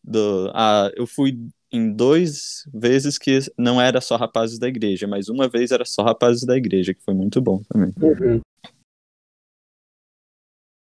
Do, 0.03 0.51
ah, 0.55 0.91
eu 0.97 1.07
fui 1.07 1.39
em 1.73 1.91
dois 1.93 2.69
vezes 2.73 3.19
que 3.19 3.39
não 3.59 3.81
era 3.81 4.01
só 4.01 4.17
rapazes 4.17 4.59
da 4.59 4.69
igreja, 4.69 5.07
mas 5.07 5.29
uma 5.29 5.49
vez 5.49 5.71
era 5.71 5.85
só 5.85 6.03
rapazes 6.03 6.45
da 6.45 6.57
igreja, 6.57 6.95
que 6.95 7.03
foi 7.03 7.15
muito 7.15 7.41
bom 7.41 7.63
também. 7.69 7.91
Uhum. 8.01 8.41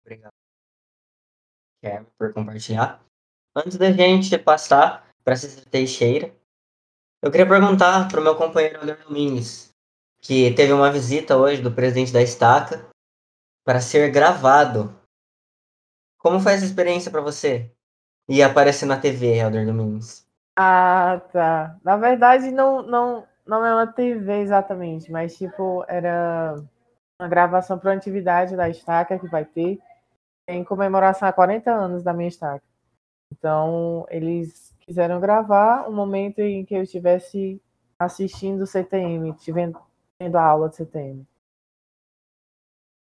Obrigado, 0.05 0.33
Guilherme, 1.83 2.07
por 2.19 2.33
compartilhar. 2.33 3.05
Antes 3.55 3.77
da 3.77 3.93
gente 3.93 4.37
passar 4.39 5.09
para 5.23 5.37
Cícero 5.37 5.67
Teixeira, 5.67 6.35
eu 7.23 7.31
queria 7.31 7.49
perguntar 7.49 8.09
para 8.09 8.21
o 8.21 8.25
meu 8.25 8.35
companheiro 8.35 8.83
André 8.83 8.97
Domingues, 8.97 9.72
que 10.23 10.55
teve 10.55 10.73
uma 10.73 10.91
visita 10.91 11.37
hoje 11.37 11.61
do 11.61 11.73
presidente 11.73 12.13
da 12.13 12.23
Estaca 12.23 12.89
para 13.65 13.81
ser 13.81 14.09
gravado. 14.13 14.95
Como 16.17 16.39
foi 16.39 16.53
essa 16.53 16.65
experiência 16.65 17.11
para 17.11 17.21
você? 17.21 17.69
E 18.29 18.41
aparecer 18.41 18.87
na 18.87 18.97
TV, 18.97 19.37
Helder 19.37 19.67
Domingues. 19.67 20.25
Ah, 20.57 21.21
tá. 21.33 21.77
Na 21.83 21.97
verdade, 21.97 22.53
não, 22.53 22.83
não, 22.83 23.27
não 23.45 23.67
é 23.67 23.75
uma 23.75 23.87
TV 23.87 24.41
exatamente, 24.41 25.11
mas 25.11 25.37
tipo, 25.37 25.85
era 25.89 26.55
uma 27.21 27.29
gravação 27.29 27.77
para 27.77 27.91
uma 27.91 27.97
atividade 27.97 28.55
da 28.55 28.69
estaca 28.69 29.19
que 29.19 29.27
vai 29.27 29.45
ter 29.45 29.81
em 30.47 30.63
comemoração 30.63 31.29
a 31.29 31.33
40 31.33 31.73
anos 31.73 32.05
da 32.05 32.13
minha 32.13 32.29
estaca. 32.29 32.63
Então, 33.33 34.07
eles 34.09 34.73
quiseram 34.81 35.19
gravar 35.19 35.89
um 35.89 35.93
momento 35.93 36.39
em 36.41 36.65
que 36.65 36.75
eu 36.75 36.83
estivesse 36.83 37.61
assistindo 37.99 38.63
o 38.63 38.67
CTM, 38.67 39.33
tendo 40.23 40.37
a 40.37 40.45
aula 40.45 40.69
de 40.69 40.77
CTM. 40.77 41.27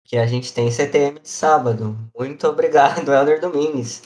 Que 0.05 0.17
a 0.17 0.25
gente 0.25 0.53
tem 0.53 0.71
CTM 0.71 1.19
de 1.19 1.29
sábado. 1.29 1.95
Muito 2.17 2.47
obrigado, 2.47 3.09
Helder 3.13 3.39
Domingues. 3.39 4.01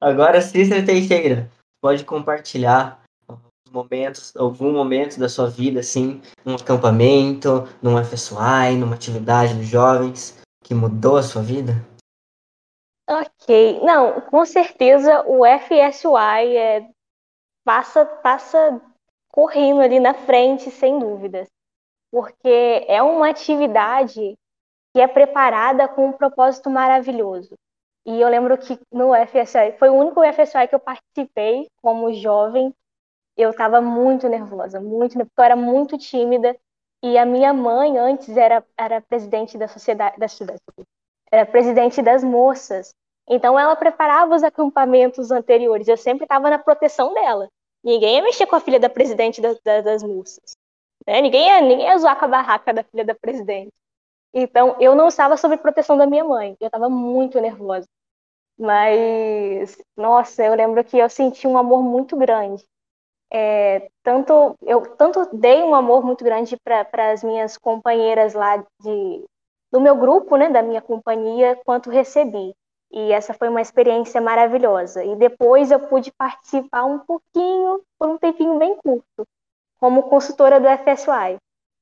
Agora, 0.00 0.40
Cícero 0.40 0.86
Teixeira, 0.86 1.50
pode 1.80 2.04
compartilhar 2.04 3.02
alguns 3.28 3.70
momentos, 3.70 4.36
algum 4.36 4.72
momento 4.72 5.18
da 5.18 5.28
sua 5.28 5.48
vida, 5.48 5.80
assim, 5.80 6.22
num 6.44 6.54
acampamento, 6.54 7.68
num 7.82 8.02
FSY, 8.02 8.76
numa 8.78 8.94
atividade 8.94 9.54
dos 9.54 9.66
jovens, 9.66 10.40
que 10.64 10.74
mudou 10.74 11.16
a 11.16 11.22
sua 11.22 11.42
vida? 11.42 11.74
Ok. 13.08 13.80
Não, 13.80 14.20
com 14.22 14.44
certeza 14.44 15.24
o 15.26 15.44
FSY 15.44 16.56
é, 16.56 16.88
passa, 17.64 18.06
passa 18.06 18.80
correndo 19.32 19.80
ali 19.80 19.98
na 19.98 20.14
frente, 20.14 20.70
sem 20.70 20.98
dúvidas. 20.98 21.48
Porque 22.12 22.84
é 22.86 23.02
uma 23.02 23.30
atividade 23.30 24.36
que 24.94 25.00
é 25.00 25.08
preparada 25.08 25.88
com 25.88 26.08
um 26.08 26.12
propósito 26.12 26.68
maravilhoso. 26.70 27.54
E 28.04 28.20
eu 28.20 28.28
lembro 28.28 28.58
que 28.58 28.78
no 28.92 29.12
FSI, 29.14 29.72
foi 29.78 29.88
o 29.88 29.94
único 29.94 30.20
FSI 30.20 30.68
que 30.68 30.74
eu 30.74 30.80
participei 30.80 31.68
como 31.80 32.12
jovem. 32.12 32.74
Eu 33.36 33.50
estava 33.50 33.80
muito 33.80 34.28
nervosa, 34.28 34.80
muito, 34.80 35.16
porque 35.18 35.40
eu 35.40 35.44
era 35.44 35.56
muito 35.56 35.96
tímida. 35.96 36.54
E 37.02 37.16
a 37.16 37.24
minha 37.24 37.54
mãe 37.54 37.96
antes 37.98 38.36
era, 38.36 38.64
era 38.76 39.00
presidente 39.00 39.56
da 39.56 39.66
sociedade, 39.66 40.18
da 40.18 40.28
era 41.32 41.46
presidente 41.46 42.02
das 42.02 42.22
moças. 42.22 42.94
Então 43.26 43.58
ela 43.58 43.74
preparava 43.74 44.34
os 44.34 44.42
acampamentos 44.42 45.30
anteriores. 45.30 45.88
Eu 45.88 45.96
sempre 45.96 46.24
estava 46.24 46.50
na 46.50 46.58
proteção 46.58 47.14
dela. 47.14 47.48
Ninguém 47.84 48.16
ia 48.16 48.22
mexer 48.22 48.46
com 48.46 48.56
a 48.56 48.60
filha 48.60 48.78
da 48.78 48.88
presidente 48.88 49.40
da, 49.40 49.54
da, 49.64 49.80
das 49.80 50.02
moças. 50.02 50.56
Né? 51.06 51.20
Ninguém, 51.20 51.46
ia, 51.46 51.60
ninguém 51.60 51.86
ia 51.86 51.98
zoar 51.98 52.18
com 52.18 52.24
a 52.26 52.28
barraca 52.28 52.72
da 52.72 52.84
filha 52.84 53.04
da 53.04 53.14
presidente. 53.14 53.72
Então, 54.34 54.76
eu 54.80 54.94
não 54.94 55.08
estava 55.08 55.36
sob 55.36 55.56
proteção 55.58 55.96
da 55.96 56.06
minha 56.06 56.24
mãe. 56.24 56.56
Eu 56.60 56.66
estava 56.66 56.88
muito 56.88 57.40
nervosa. 57.40 57.86
Mas, 58.58 59.76
nossa, 59.96 60.44
eu 60.44 60.54
lembro 60.54 60.84
que 60.84 60.98
eu 60.98 61.08
senti 61.10 61.46
um 61.46 61.58
amor 61.58 61.82
muito 61.82 62.16
grande. 62.16 62.64
É, 63.32 63.88
tanto 64.02 64.54
eu 64.62 64.94
tanto 64.96 65.26
dei 65.34 65.62
um 65.62 65.74
amor 65.74 66.04
muito 66.04 66.22
grande 66.22 66.56
para 66.62 67.12
as 67.12 67.24
minhas 67.24 67.56
companheiras 67.56 68.34
lá 68.34 68.58
de, 68.58 69.24
do 69.72 69.80
meu 69.80 69.96
grupo, 69.96 70.36
né, 70.36 70.50
da 70.50 70.62
minha 70.62 70.82
companhia, 70.82 71.58
quanto 71.64 71.90
recebi. 71.90 72.54
E 72.92 73.12
essa 73.12 73.32
foi 73.32 73.48
uma 73.48 73.60
experiência 73.62 74.20
maravilhosa. 74.20 75.02
E 75.04 75.16
depois 75.16 75.70
eu 75.70 75.80
pude 75.80 76.12
participar 76.12 76.84
um 76.84 76.98
pouquinho, 76.98 77.80
por 77.98 78.08
um 78.08 78.18
tempinho 78.18 78.58
bem 78.58 78.76
curto, 78.76 79.26
como 79.80 80.04
consultora 80.04 80.60
do 80.60 80.68
FSY. 80.68 81.38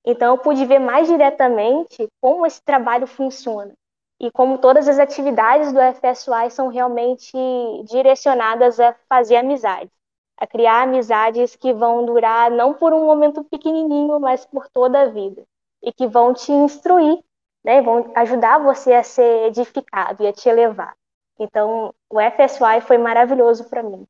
Então, 0.06 0.34
eu 0.34 0.38
pude 0.38 0.64
ver 0.64 0.78
mais 0.78 1.08
diretamente 1.08 2.08
como 2.20 2.46
esse 2.46 2.62
trabalho 2.62 3.06
funciona 3.06 3.72
e 4.20 4.30
como 4.30 4.58
todas 4.58 4.88
as 4.88 4.98
atividades 4.98 5.72
do 5.72 5.80
FSY 5.80 6.50
são 6.50 6.68
realmente 6.68 7.36
direcionadas 7.84 8.78
a 8.78 8.94
fazer 9.08 9.36
amizades, 9.36 9.90
a 10.38 10.46
criar 10.46 10.82
amizades 10.82 11.56
que 11.56 11.72
vão 11.72 12.04
durar 12.04 12.50
não 12.50 12.74
por 12.74 12.92
um 12.92 13.04
momento 13.04 13.42
pequenininho, 13.44 14.20
mas 14.20 14.44
por 14.46 14.68
toda 14.68 15.02
a 15.02 15.06
vida 15.06 15.42
e 15.82 15.92
que 15.92 16.06
vão 16.06 16.34
te 16.34 16.52
instruir, 16.52 17.18
né? 17.64 17.80
Vão 17.82 18.12
ajudar 18.14 18.58
você 18.58 18.92
a 18.92 19.02
ser 19.02 19.46
edificado 19.46 20.22
e 20.22 20.26
a 20.26 20.32
te 20.32 20.48
elevar. 20.48 20.94
Então, 21.40 21.94
o 22.10 22.20
FSY 22.20 22.82
foi 22.86 22.98
maravilhoso 22.98 23.70
para 23.70 23.82
mim. 23.82 24.06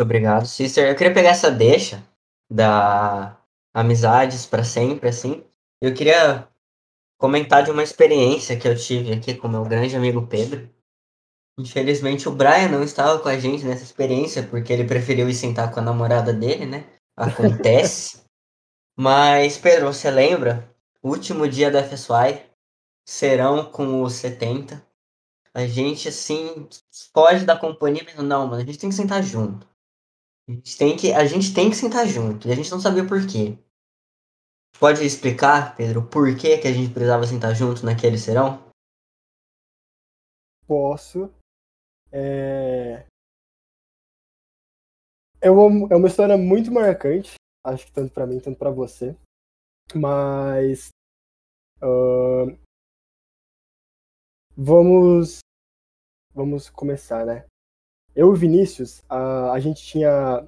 Obrigado, 0.00 0.46
Cícero. 0.46 0.88
Eu 0.88 0.96
queria 0.96 1.12
pegar 1.12 1.30
essa 1.30 1.50
deixa 1.50 2.02
da 2.50 3.38
amizades 3.74 4.46
para 4.46 4.64
sempre, 4.64 5.08
assim. 5.08 5.44
Eu 5.82 5.92
queria 5.92 6.48
comentar 7.18 7.62
de 7.62 7.70
uma 7.70 7.82
experiência 7.82 8.58
que 8.58 8.66
eu 8.66 8.74
tive 8.74 9.12
aqui 9.12 9.34
com 9.34 9.48
meu 9.48 9.64
grande 9.64 9.94
amigo 9.94 10.26
Pedro. 10.26 10.70
Infelizmente 11.58 12.28
o 12.28 12.32
Brian 12.32 12.68
não 12.68 12.82
estava 12.82 13.18
com 13.18 13.28
a 13.28 13.38
gente 13.38 13.64
nessa 13.64 13.82
experiência 13.82 14.44
porque 14.44 14.72
ele 14.72 14.86
preferiu 14.86 15.28
ir 15.28 15.34
sentar 15.34 15.72
com 15.72 15.80
a 15.80 15.82
namorada 15.82 16.32
dele, 16.32 16.64
né? 16.64 16.86
Acontece. 17.16 18.22
Mas, 18.96 19.58
Pedro, 19.58 19.92
você 19.92 20.10
lembra? 20.10 20.72
O 21.02 21.10
último 21.10 21.46
dia 21.48 21.70
da 21.70 21.82
FSY, 21.82 22.47
serão 23.08 23.72
com 23.72 24.02
os 24.02 24.12
70. 24.14 24.86
A 25.54 25.66
gente, 25.66 26.08
assim, 26.08 26.68
foge 27.10 27.46
da 27.46 27.58
companhia, 27.58 28.04
mas 28.04 28.14
não, 28.16 28.46
mano, 28.46 28.62
a 28.62 28.64
gente 28.66 28.78
tem 28.78 28.90
que 28.90 28.94
sentar 28.94 29.22
junto. 29.22 29.66
A 30.46 30.52
gente 30.52 30.76
tem 30.76 30.94
que, 30.94 31.12
a 31.12 31.24
gente 31.24 31.54
tem 31.54 31.70
que 31.70 31.76
sentar 31.76 32.06
junto. 32.06 32.46
E 32.46 32.52
a 32.52 32.54
gente 32.54 32.70
não 32.70 32.78
sabia 32.78 33.06
por 33.06 33.18
quê. 33.26 33.58
Pode 34.78 35.02
explicar, 35.02 35.74
Pedro, 35.74 36.06
por 36.06 36.36
que, 36.36 36.58
que 36.58 36.68
a 36.68 36.72
gente 36.72 36.92
precisava 36.92 37.26
sentar 37.26 37.54
junto 37.54 37.84
naquele 37.84 38.18
serão? 38.18 38.62
Posso. 40.66 41.32
É... 42.12 43.06
É, 45.40 45.50
uma, 45.50 45.88
é 45.90 45.96
uma 45.96 46.08
história 46.08 46.36
muito 46.36 46.70
marcante, 46.70 47.34
acho 47.64 47.86
que 47.86 47.92
tanto 47.92 48.12
pra 48.12 48.26
mim, 48.26 48.38
tanto 48.38 48.58
pra 48.58 48.70
você. 48.70 49.16
Mas. 49.94 50.90
ahn, 51.80 52.58
vamos. 54.58 55.38
Vamos 56.34 56.68
começar, 56.68 57.24
né? 57.24 57.44
Eu 58.14 58.28
e 58.28 58.30
o 58.30 58.34
Vinícius, 58.34 59.02
a, 59.08 59.52
a 59.52 59.60
gente 59.60 59.82
tinha 59.82 60.46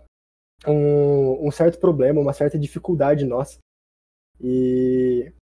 um, 0.67 1.47
um 1.47 1.51
certo 1.51 1.79
problema, 1.79 2.21
uma 2.21 2.33
certa 2.33 2.59
dificuldade 2.59 3.25
nossa. 3.25 3.59
E. 4.41 5.33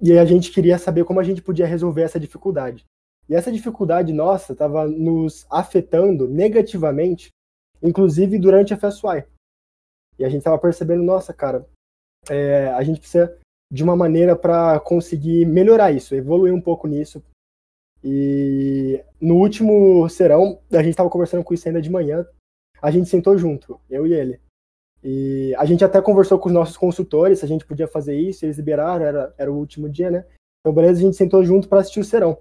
E 0.00 0.16
a 0.16 0.24
gente 0.24 0.52
queria 0.52 0.78
saber 0.78 1.04
como 1.04 1.18
a 1.18 1.24
gente 1.24 1.42
podia 1.42 1.66
resolver 1.66 2.02
essa 2.02 2.20
dificuldade. 2.20 2.84
E 3.28 3.34
essa 3.34 3.50
dificuldade 3.50 4.12
nossa 4.12 4.52
estava 4.52 4.86
nos 4.86 5.44
afetando 5.50 6.28
negativamente, 6.28 7.30
inclusive 7.82 8.38
durante 8.38 8.72
a 8.72 8.76
FSY. 8.76 9.26
E 10.18 10.24
a 10.24 10.28
gente 10.28 10.38
estava 10.38 10.58
percebendo, 10.58 11.02
nossa, 11.02 11.34
cara, 11.34 11.68
é, 12.30 12.68
a 12.68 12.82
gente 12.84 13.00
precisa 13.00 13.36
de 13.70 13.82
uma 13.82 13.96
maneira 13.96 14.36
para 14.36 14.78
conseguir 14.80 15.44
melhorar 15.46 15.90
isso, 15.90 16.14
evoluir 16.14 16.54
um 16.54 16.60
pouco 16.60 16.86
nisso, 16.86 17.22
E 18.02 19.02
no 19.20 19.36
último 19.36 20.08
serão, 20.08 20.60
a 20.72 20.82
gente 20.82 20.90
estava 20.90 21.10
conversando 21.10 21.42
com 21.42 21.52
isso 21.52 21.66
ainda 21.66 21.82
de 21.82 21.90
manhã, 21.90 22.26
a 22.80 22.90
gente 22.90 23.08
sentou 23.08 23.36
junto, 23.36 23.80
eu 23.90 24.06
e 24.06 24.12
ele. 24.12 24.40
E 25.02 25.54
a 25.56 25.64
gente 25.64 25.84
até 25.84 26.00
conversou 26.00 26.38
com 26.38 26.48
os 26.48 26.54
nossos 26.54 26.76
consultores 26.76 27.38
se 27.38 27.44
a 27.44 27.48
gente 27.48 27.66
podia 27.66 27.86
fazer 27.86 28.16
isso, 28.16 28.44
eles 28.44 28.56
liberaram, 28.56 29.04
era, 29.04 29.34
era 29.38 29.52
o 29.52 29.56
último 29.56 29.88
dia, 29.88 30.10
né? 30.10 30.24
Então, 30.60 30.72
beleza, 30.74 31.00
a 31.00 31.02
gente 31.02 31.16
sentou 31.16 31.44
junto 31.44 31.68
para 31.68 31.80
assistir 31.80 32.00
o 32.00 32.04
serão. 32.04 32.38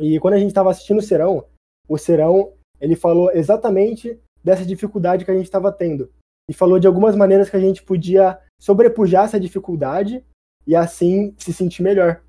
E 0.00 0.18
quando 0.20 0.34
a 0.34 0.38
gente 0.38 0.48
estava 0.48 0.70
assistindo 0.70 0.98
o 0.98 1.02
serão, 1.02 1.46
o 1.88 1.96
serão, 1.96 2.52
ele 2.80 2.96
falou 2.96 3.30
exatamente 3.32 4.20
dessa 4.42 4.64
dificuldade 4.64 5.24
que 5.24 5.30
a 5.30 5.34
gente 5.34 5.46
estava 5.46 5.72
tendo. 5.72 6.10
E 6.48 6.54
falou 6.54 6.78
de 6.78 6.86
algumas 6.86 7.16
maneiras 7.16 7.48
que 7.48 7.56
a 7.56 7.60
gente 7.60 7.82
podia 7.82 8.38
sobrepujar 8.60 9.24
essa 9.24 9.40
dificuldade 9.40 10.24
e 10.66 10.74
assim 10.74 11.34
se 11.38 11.52
sentir 11.52 11.82
melhor. 11.82 12.22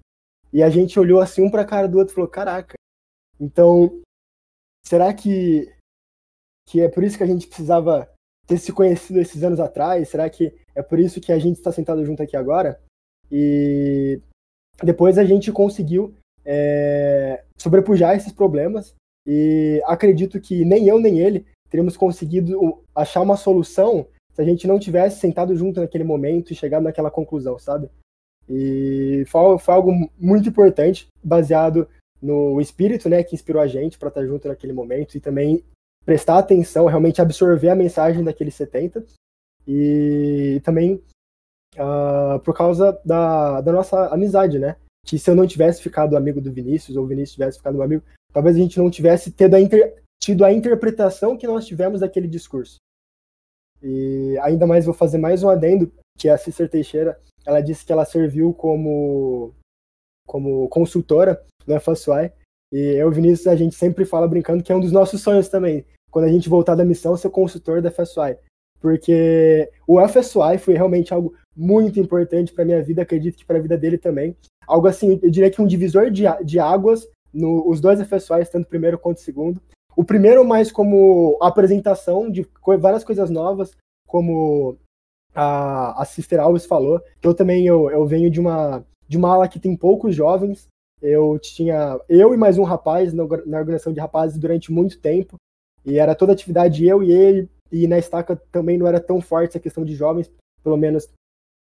E 0.57 0.63
a 0.63 0.71
gente 0.71 0.99
olhou 0.99 1.21
assim 1.21 1.43
um 1.43 1.51
para 1.51 1.61
a 1.61 1.65
cara 1.65 1.87
do 1.87 1.99
outro 1.99 2.13
e 2.13 2.15
falou: 2.15 2.27
"Caraca. 2.27 2.73
Então, 3.39 4.01
será 4.83 5.13
que 5.13 5.71
que 6.67 6.81
é 6.81 6.89
por 6.89 7.03
isso 7.03 7.15
que 7.15 7.23
a 7.23 7.27
gente 7.27 7.45
precisava 7.45 8.11
ter 8.47 8.57
se 8.57 8.73
conhecido 8.73 9.19
esses 9.19 9.43
anos 9.43 9.59
atrás? 9.59 10.09
Será 10.09 10.27
que 10.27 10.51
é 10.73 10.81
por 10.81 10.99
isso 10.99 11.21
que 11.21 11.31
a 11.31 11.37
gente 11.37 11.57
está 11.57 11.71
sentado 11.71 12.03
junto 12.03 12.23
aqui 12.23 12.35
agora? 12.35 12.81
E 13.31 14.19
depois 14.83 15.19
a 15.19 15.23
gente 15.23 15.51
conseguiu 15.51 16.15
é, 16.43 17.43
sobrepujar 17.55 18.15
esses 18.15 18.31
problemas 18.31 18.95
e 19.27 19.79
acredito 19.85 20.41
que 20.41 20.65
nem 20.65 20.87
eu 20.87 20.99
nem 20.99 21.19
ele 21.19 21.45
teríamos 21.69 21.95
conseguido 21.95 22.83
achar 22.95 23.21
uma 23.21 23.37
solução 23.37 24.07
se 24.33 24.41
a 24.41 24.43
gente 24.43 24.65
não 24.65 24.79
tivesse 24.79 25.19
sentado 25.19 25.55
junto 25.55 25.81
naquele 25.81 26.03
momento 26.03 26.51
e 26.51 26.55
chegado 26.55 26.81
naquela 26.81 27.11
conclusão, 27.11 27.59
sabe? 27.59 27.91
E 28.49 29.23
foi, 29.27 29.57
foi 29.59 29.73
algo 29.73 30.09
muito 30.17 30.49
importante, 30.49 31.07
baseado 31.23 31.87
no 32.21 32.59
espírito, 32.59 33.09
né, 33.09 33.23
que 33.23 33.35
inspirou 33.35 33.61
a 33.61 33.67
gente 33.67 33.97
para 33.97 34.09
estar 34.09 34.25
junto 34.25 34.47
naquele 34.47 34.73
momento 34.73 35.15
e 35.15 35.19
também 35.19 35.63
prestar 36.05 36.39
atenção, 36.39 36.85
realmente 36.85 37.21
absorver 37.21 37.69
a 37.69 37.75
mensagem 37.75 38.23
daqueles 38.23 38.55
70 38.55 39.03
e 39.67 40.61
também 40.63 41.01
uh, 41.75 42.39
por 42.39 42.55
causa 42.55 42.99
da, 43.03 43.61
da 43.61 43.71
nossa 43.71 44.07
amizade, 44.07 44.57
né? 44.57 44.77
Que 45.05 45.19
se 45.19 45.29
eu 45.29 45.35
não 45.35 45.45
tivesse 45.45 45.81
ficado 45.81 46.15
amigo 46.15 46.39
do 46.39 46.51
Vinícius 46.51 46.95
ou 46.95 47.03
o 47.03 47.07
Vinícius 47.07 47.33
tivesse 47.33 47.57
ficado 47.57 47.75
meu 47.75 47.83
amigo, 47.83 48.03
talvez 48.31 48.55
a 48.55 48.59
gente 48.59 48.77
não 48.77 48.89
tivesse 48.89 49.31
tido 49.31 49.55
a, 49.55 49.61
inter, 49.61 50.01
tido 50.21 50.45
a 50.45 50.53
interpretação 50.53 51.37
que 51.37 51.47
nós 51.47 51.65
tivemos 51.65 51.99
daquele 51.99 52.27
discurso. 52.27 52.77
E 53.81 54.37
ainda 54.41 54.65
mais 54.65 54.85
vou 54.85 54.93
fazer 54.93 55.17
mais 55.17 55.43
um 55.43 55.49
adendo, 55.49 55.91
que 56.17 56.29
a 56.29 56.37
Cícera 56.37 56.69
Teixeira, 56.69 57.19
ela 57.45 57.61
disse 57.61 57.85
que 57.85 57.91
ela 57.91 58.05
serviu 58.05 58.53
como 58.53 59.53
como 60.25 60.67
consultora 60.67 61.41
FSY, 61.65 62.31
e 62.71 62.77
eu 62.77 63.07
e 63.07 63.09
o 63.09 63.11
Vinícius, 63.11 63.47
a 63.47 63.55
gente 63.55 63.75
sempre 63.75 64.03
fala 64.03 64.27
brincando 64.27 64.61
que 64.61 64.71
é 64.71 64.75
um 64.75 64.79
dos 64.81 64.91
nossos 64.91 65.21
sonhos 65.21 65.47
também, 65.47 65.85
quando 66.11 66.25
a 66.25 66.31
gente 66.31 66.49
voltar 66.49 66.75
da 66.75 66.83
missão, 66.83 67.15
ser 67.15 67.29
consultor 67.29 67.81
da 67.81 67.89
FSY. 67.89 68.37
Porque 68.79 69.69
o 69.87 70.05
FSY 70.05 70.57
foi 70.59 70.75
realmente 70.75 71.13
algo 71.13 71.33
muito 71.55 71.99
importante 71.99 72.53
para 72.53 72.65
minha 72.65 72.83
vida, 72.83 73.01
acredito 73.01 73.37
que 73.37 73.45
para 73.45 73.57
a 73.57 73.61
vida 73.61 73.77
dele 73.77 73.97
também. 73.97 74.35
Algo 74.67 74.87
assim, 74.87 75.19
eu 75.23 75.31
diria 75.31 75.49
que 75.49 75.61
um 75.61 75.67
divisor 75.67 76.11
de, 76.11 76.23
de 76.43 76.59
águas 76.59 77.07
no, 77.33 77.73
dois 77.79 78.01
FSYs, 78.01 78.49
tanto 78.49 78.65
o 78.65 78.69
primeiro 78.69 78.99
quanto 78.99 79.17
o 79.17 79.21
segundo. 79.21 79.61
O 79.97 80.03
primeiro 80.03 80.45
mais 80.45 80.71
como 80.71 81.39
apresentação 81.41 82.29
de 82.29 82.47
várias 82.79 83.03
coisas 83.03 83.31
novas, 83.31 83.75
como 84.07 84.77
a, 85.33 85.99
a 85.99 86.05
Sister 86.05 86.39
Alves 86.39 86.67
falou. 86.67 87.01
Eu 87.19 87.33
também 87.33 87.65
eu, 87.65 87.89
eu 87.89 88.05
venho 88.05 88.29
de 88.29 88.39
uma, 88.39 88.85
de 89.07 89.17
uma 89.17 89.33
ala 89.33 89.47
que 89.47 89.59
tem 89.59 89.75
poucos 89.75 90.15
jovens. 90.15 90.67
Eu 91.01 91.39
tinha 91.39 91.99
eu 92.07 92.31
e 92.31 92.37
mais 92.37 92.59
um 92.59 92.63
rapaz 92.63 93.11
na, 93.11 93.23
na 93.47 93.57
organização 93.57 93.91
de 93.91 93.99
rapazes 93.99 94.37
durante 94.37 94.71
muito 94.71 94.99
tempo. 94.99 95.35
E 95.83 95.97
era 95.97 96.13
toda 96.13 96.31
atividade 96.31 96.85
eu 96.85 97.01
e 97.01 97.11
ele, 97.11 97.49
e 97.71 97.87
na 97.87 97.97
estaca 97.97 98.39
também 98.51 98.77
não 98.77 98.85
era 98.85 98.99
tão 98.99 99.19
forte 99.19 99.49
essa 99.49 99.59
questão 99.59 99.83
de 99.83 99.95
jovens, 99.95 100.29
pelo 100.63 100.77
menos 100.77 101.09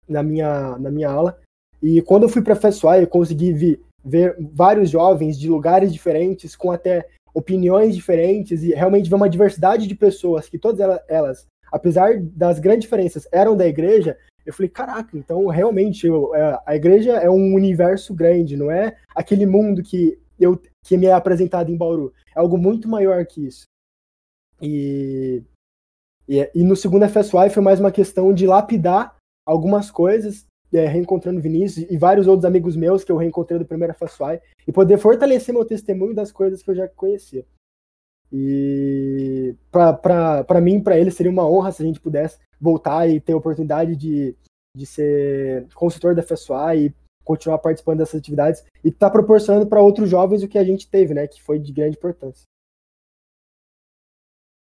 na 0.06 0.22
minha, 0.22 0.76
na 0.76 0.90
minha 0.90 1.08
aula. 1.08 1.40
E 1.82 2.02
quando 2.02 2.24
eu 2.24 2.28
fui 2.28 2.42
para 2.42 2.54
a 2.54 2.98
eu 2.98 3.06
consegui 3.06 3.52
ver, 3.54 3.80
ver 4.04 4.36
vários 4.52 4.90
jovens 4.90 5.38
de 5.38 5.48
lugares 5.48 5.90
diferentes, 5.90 6.54
com 6.54 6.70
até 6.70 7.08
opiniões 7.38 7.94
diferentes, 7.94 8.64
e 8.64 8.72
realmente 8.72 9.08
ver 9.08 9.14
uma 9.14 9.28
diversidade 9.28 9.86
de 9.86 9.94
pessoas, 9.94 10.48
que 10.48 10.58
todas 10.58 11.00
elas, 11.06 11.46
apesar 11.70 12.18
das 12.20 12.58
grandes 12.58 12.82
diferenças, 12.82 13.28
eram 13.30 13.56
da 13.56 13.66
igreja. 13.66 14.18
Eu 14.44 14.52
falei, 14.52 14.68
caraca, 14.68 15.16
então 15.16 15.46
realmente 15.46 16.08
é, 16.08 16.58
a 16.66 16.74
igreja 16.74 17.12
é 17.12 17.30
um 17.30 17.54
universo 17.54 18.12
grande, 18.12 18.56
não 18.56 18.70
é 18.70 18.96
aquele 19.14 19.46
mundo 19.46 19.82
que 19.82 20.18
eu 20.40 20.60
que 20.84 20.96
me 20.96 21.06
é 21.06 21.12
apresentado 21.12 21.70
em 21.70 21.76
Bauru. 21.76 22.12
É 22.34 22.40
algo 22.40 22.58
muito 22.58 22.88
maior 22.88 23.24
que 23.26 23.46
isso. 23.46 23.66
E, 24.60 25.42
e, 26.26 26.50
e 26.54 26.64
no 26.64 26.74
segundo 26.74 27.08
FSY 27.08 27.50
foi 27.52 27.62
mais 27.62 27.78
uma 27.78 27.92
questão 27.92 28.32
de 28.32 28.46
lapidar 28.46 29.14
algumas 29.46 29.90
coisas, 29.90 30.46
é, 30.72 30.86
reencontrando 30.86 31.40
Vinícius 31.40 31.86
e 31.90 31.96
vários 31.96 32.26
outros 32.26 32.44
amigos 32.44 32.76
meus 32.76 33.04
que 33.04 33.12
eu 33.12 33.16
reencontrei 33.16 33.58
do 33.58 33.64
primeiro 33.64 33.94
FSY, 33.94 34.40
e 34.66 34.72
poder 34.72 34.98
fortalecer 34.98 35.54
meu 35.54 35.64
testemunho 35.64 36.14
das 36.14 36.30
coisas 36.30 36.62
que 36.62 36.70
eu 36.70 36.74
já 36.74 36.88
conhecia. 36.88 37.44
E 38.32 39.54
para 39.70 40.60
mim, 40.60 40.82
para 40.82 40.98
ele, 40.98 41.10
seria 41.10 41.32
uma 41.32 41.48
honra 41.48 41.72
se 41.72 41.82
a 41.82 41.86
gente 41.86 42.00
pudesse 42.00 42.38
voltar 42.60 43.08
e 43.08 43.20
ter 43.20 43.32
a 43.32 43.36
oportunidade 43.36 43.96
de, 43.96 44.36
de 44.76 44.86
ser 44.86 45.66
consultor 45.74 46.14
da 46.14 46.22
FSY 46.22 46.86
e 46.86 46.94
continuar 47.24 47.58
participando 47.58 47.98
dessas 47.98 48.20
atividades 48.20 48.64
e 48.84 48.88
estar 48.88 49.08
tá 49.08 49.12
proporcionando 49.12 49.66
para 49.66 49.82
outros 49.82 50.08
jovens 50.08 50.42
o 50.42 50.48
que 50.48 50.58
a 50.58 50.64
gente 50.64 50.88
teve, 50.88 51.14
né, 51.14 51.26
que 51.26 51.42
foi 51.42 51.58
de 51.58 51.72
grande 51.72 51.96
importância. 51.96 52.44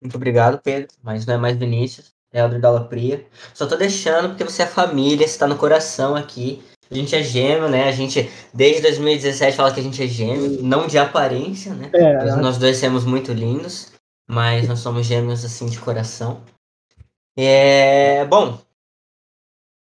Muito 0.01 0.15
obrigado, 0.15 0.61
Pedro. 0.61 0.95
Mas 1.01 1.25
não 1.25 1.35
é 1.35 1.37
mais 1.37 1.57
Vinícius, 1.57 2.14
é 2.35 2.41
Elder 2.41 2.59
Dalla 2.59 2.83
Pria. 2.83 3.25
Só 3.53 3.65
tô 3.65 3.77
deixando 3.77 4.29
porque 4.29 4.43
você 4.43 4.63
é 4.63 4.67
família, 4.67 5.25
você 5.25 5.39
tá 5.39 5.47
no 5.47 5.55
coração 5.55 6.15
aqui. 6.15 6.61
A 6.91 6.93
gente 6.93 7.15
é 7.15 7.23
gêmeo, 7.23 7.69
né? 7.69 7.87
A 7.87 7.91
gente, 7.91 8.29
desde 8.53 8.81
2017, 8.81 9.55
fala 9.55 9.73
que 9.73 9.79
a 9.79 9.83
gente 9.83 10.03
é 10.03 10.07
gêmeo, 10.07 10.61
não 10.61 10.85
de 10.85 10.97
aparência, 10.97 11.73
né? 11.73 11.89
É, 11.93 12.25
nós, 12.25 12.37
nós 12.37 12.57
dois 12.57 12.77
somos 12.77 13.05
muito 13.05 13.33
lindos, 13.33 13.91
mas 14.29 14.67
nós 14.67 14.79
somos 14.79 15.05
gêmeos, 15.05 15.43
assim, 15.43 15.65
de 15.65 15.79
coração. 15.79 16.43
É... 17.37 18.23
Bom, 18.25 18.59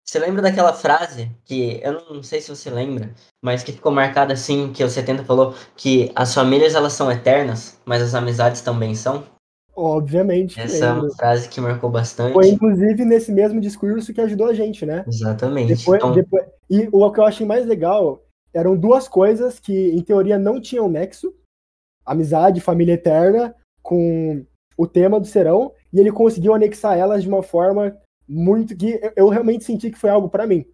você 0.05 0.19
lembra 0.19 0.43
daquela 0.43 0.75
frase 0.75 1.31
que, 1.45 1.81
eu 1.83 1.93
não 1.93 2.23
sei 2.23 2.41
se 2.41 2.51
você 2.51 2.69
lembra, 2.69 3.15
mas 3.41 3.63
que 3.63 3.73
ficou 3.73 3.91
marcada 3.91 4.35
assim, 4.35 4.73
que 4.73 4.85
o 4.85 4.91
70 4.91 5.25
falou 5.25 5.55
que 5.77 6.13
as 6.15 6.35
famílias, 6.35 6.75
elas 6.75 6.93
são 6.93 7.11
eternas, 7.11 7.81
mas 7.87 8.03
as 8.03 8.15
amizades 8.15 8.61
também 8.61 8.95
são? 8.95 9.25
Obviamente. 9.75 10.61
Essa 10.61 10.87
é 10.87 10.93
uma 10.93 11.11
frase 11.15 11.49
que 11.49 11.61
marcou 11.61 11.91
bastante. 11.91 12.35
Foi 12.35 12.49
inclusive 12.49 13.05
nesse 13.05 13.33
mesmo 13.33 13.61
discurso 13.61 14.13
que 14.13 14.21
ajudou 14.21 14.49
a 14.49 14.55
gente, 14.55 14.85
né? 14.85 15.05
Exatamente. 15.07 15.75
Depois, 15.75 15.99
então... 15.99 16.13
depois... 16.13 16.45
E 16.69 16.89
o 16.93 17.11
que 17.11 17.21
eu 17.21 17.25
achei 17.25 17.47
mais 17.47 17.67
legal 17.67 18.23
eram 18.53 18.77
duas 18.77 19.09
coisas 19.09 19.59
que, 19.59 19.91
em 19.91 20.03
teoria, 20.03 20.39
não 20.39 20.61
tinham 20.61 20.89
nexo: 20.89 21.35
amizade, 22.05 22.61
família 22.61 22.95
eterna, 22.95 23.55
com 23.83 24.45
o 24.77 24.87
tema 24.87 25.19
do 25.19 25.27
serão, 25.27 25.73
e 25.93 26.01
ele 26.01 26.13
conseguiu 26.13 26.55
anexar 26.55 26.99
elas 26.99 27.23
de 27.23 27.29
uma 27.29 27.43
forma 27.43 27.97
muito 28.29 28.77
que 28.77 29.01
eu 29.17 29.29
realmente 29.29 29.65
senti 29.65 29.91
que 29.91 29.99
foi 29.99 30.11
algo 30.11 30.29
para 30.29 30.47
mim. 30.47 30.65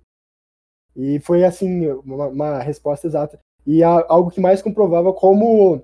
E 0.97 1.21
foi 1.21 1.45
assim, 1.45 1.87
uma, 2.05 2.27
uma 2.27 2.59
resposta 2.59 3.07
exata. 3.07 3.39
E 3.67 3.83
a, 3.83 4.05
algo 4.09 4.31
que 4.31 4.41
mais 4.41 4.63
comprovava 4.63 5.13
como, 5.13 5.83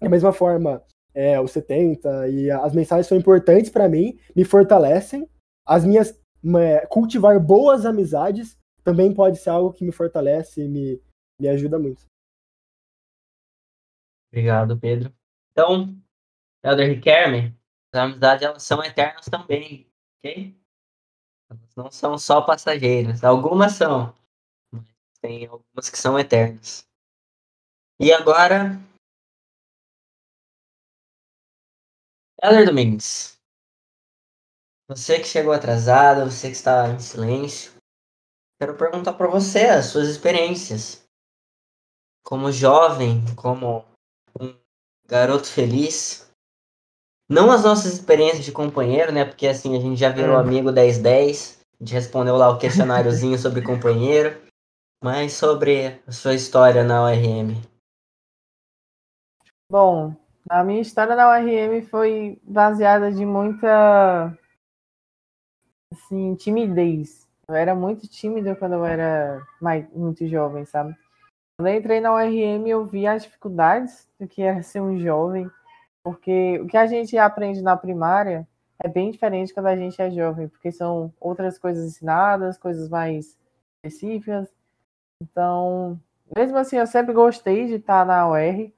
da 0.00 0.08
mesma 0.08 0.32
forma, 0.32 0.82
é, 1.16 1.40
os 1.40 1.50
70, 1.52 2.28
e 2.28 2.50
as 2.50 2.74
mensagens 2.74 3.06
são 3.06 3.16
importantes 3.16 3.70
para 3.70 3.88
mim, 3.88 4.18
me 4.36 4.44
fortalecem. 4.44 5.26
As 5.66 5.82
minhas. 5.82 6.20
É, 6.60 6.86
cultivar 6.86 7.40
boas 7.40 7.84
amizades 7.86 8.56
também 8.84 9.12
pode 9.12 9.38
ser 9.38 9.50
algo 9.50 9.72
que 9.72 9.84
me 9.84 9.90
fortalece 9.90 10.62
e 10.62 10.68
me, 10.68 11.02
me 11.40 11.48
ajuda 11.48 11.76
muito. 11.76 12.04
Obrigado, 14.30 14.78
Pedro. 14.78 15.12
Então, 15.50 15.96
Elder 16.62 16.88
Riquelme, 16.88 17.58
as 17.92 18.00
amizades 18.00 18.44
elas 18.44 18.62
são 18.62 18.84
eternas 18.84 19.24
também, 19.26 19.90
ok? 20.18 20.54
Elas 21.50 21.74
não 21.74 21.90
são 21.90 22.18
só 22.18 22.42
passageiras. 22.42 23.24
Algumas 23.24 23.72
são, 23.72 24.14
mas 24.70 24.84
tem 25.20 25.46
algumas 25.46 25.88
que 25.90 25.98
são 25.98 26.18
eternas. 26.18 26.86
E 27.98 28.12
agora, 28.12 28.78
Heller 32.42 32.66
Domingues, 32.66 33.36
você 34.88 35.18
que 35.18 35.26
chegou 35.26 35.52
atrasado, 35.52 36.30
você 36.30 36.48
que 36.48 36.54
está 36.54 36.88
em 36.88 37.00
silêncio, 37.00 37.72
quero 38.60 38.76
perguntar 38.76 39.14
para 39.14 39.26
você 39.26 39.66
as 39.66 39.86
suas 39.86 40.08
experiências 40.08 41.04
como 42.24 42.52
jovem, 42.52 43.24
como 43.34 43.84
um 44.40 44.54
garoto 45.08 45.46
feliz. 45.48 46.30
Não 47.28 47.50
as 47.50 47.64
nossas 47.64 47.94
experiências 47.94 48.44
de 48.44 48.52
companheiro, 48.52 49.12
né? 49.12 49.24
Porque 49.24 49.48
assim, 49.48 49.76
a 49.76 49.80
gente 49.80 49.98
já 49.98 50.10
virou 50.10 50.36
é. 50.36 50.40
amigo 50.40 50.70
1010, 50.70 51.60
a 51.80 51.84
gente 51.84 51.92
respondeu 51.92 52.36
lá 52.36 52.48
o 52.50 52.58
questionáriozinho 52.58 53.38
sobre 53.38 53.62
companheiro, 53.62 54.40
mas 55.02 55.32
sobre 55.32 56.00
a 56.06 56.12
sua 56.12 56.34
história 56.34 56.84
na 56.84 57.02
ORM. 57.02 57.60
Bom, 59.68 60.14
a 60.48 60.62
minha 60.62 60.80
história 60.80 61.16
da 61.16 61.28
URM 61.30 61.82
foi 61.82 62.40
baseada 62.42 63.10
de 63.10 63.24
muita 63.24 64.36
assim, 65.92 66.34
timidez. 66.36 67.26
Eu 67.48 67.54
era 67.54 67.74
muito 67.74 68.08
tímida 68.08 68.56
quando 68.56 68.74
eu 68.74 68.84
era 68.84 69.40
mais, 69.60 69.88
muito 69.92 70.26
jovem, 70.26 70.64
sabe? 70.64 70.96
Quando 71.58 71.68
eu 71.68 71.76
entrei 71.76 72.00
na 72.00 72.14
URM, 72.14 72.66
eu 72.66 72.84
vi 72.84 73.06
as 73.06 73.22
dificuldades 73.22 74.08
do 74.18 74.26
que 74.26 74.42
era 74.42 74.62
ser 74.62 74.80
um 74.80 74.98
jovem, 74.98 75.50
porque 76.02 76.58
o 76.60 76.66
que 76.66 76.76
a 76.76 76.86
gente 76.86 77.16
aprende 77.16 77.62
na 77.62 77.76
primária 77.76 78.46
é 78.78 78.88
bem 78.88 79.10
diferente 79.10 79.54
quando 79.54 79.66
a 79.66 79.76
gente 79.76 80.00
é 80.00 80.10
jovem, 80.10 80.48
porque 80.48 80.70
são 80.70 81.12
outras 81.20 81.58
coisas 81.58 81.86
ensinadas, 81.86 82.58
coisas 82.58 82.88
mais 82.88 83.38
específicas. 83.84 84.52
Então, 85.22 85.98
mesmo 86.36 86.58
assim, 86.58 86.76
eu 86.76 86.86
sempre 86.86 87.14
gostei 87.14 87.66
de 87.66 87.74
estar 87.74 88.04
na 88.04 88.28
UR. 88.28 88.70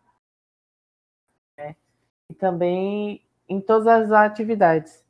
E 2.31 2.35
também 2.35 3.23
em 3.49 3.61
todas 3.61 3.87
as 3.87 4.13
atividades. 4.13 5.05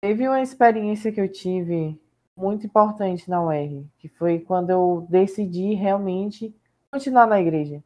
Teve 0.00 0.28
uma 0.28 0.42
experiência 0.42 1.12
que 1.12 1.20
eu 1.20 1.30
tive 1.30 1.98
muito 2.36 2.66
importante 2.66 3.30
na 3.30 3.42
UR, 3.42 3.86
que 3.98 4.08
foi 4.08 4.40
quando 4.40 4.70
eu 4.70 5.06
decidi 5.08 5.74
realmente 5.74 6.54
continuar 6.90 7.26
na 7.26 7.40
igreja. 7.40 7.82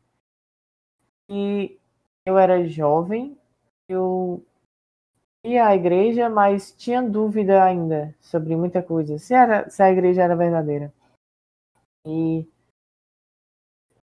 E 1.29 1.79
eu 2.27 2.39
era 2.39 2.67
jovem, 2.67 3.39
eu 3.89 4.45
ia 5.45 5.67
à 5.67 5.75
igreja, 5.75 6.29
mas 6.29 6.73
tinha 6.73 7.03
dúvida 7.03 7.63
ainda 7.63 8.15
sobre 8.21 8.57
muita 8.57 8.83
coisa, 8.83 9.19
se, 9.19 9.35
era, 9.35 9.69
se 9.69 9.83
a 9.83 9.91
igreja 9.91 10.23
era 10.23 10.35
verdadeira. 10.35 10.93
E 12.07 12.47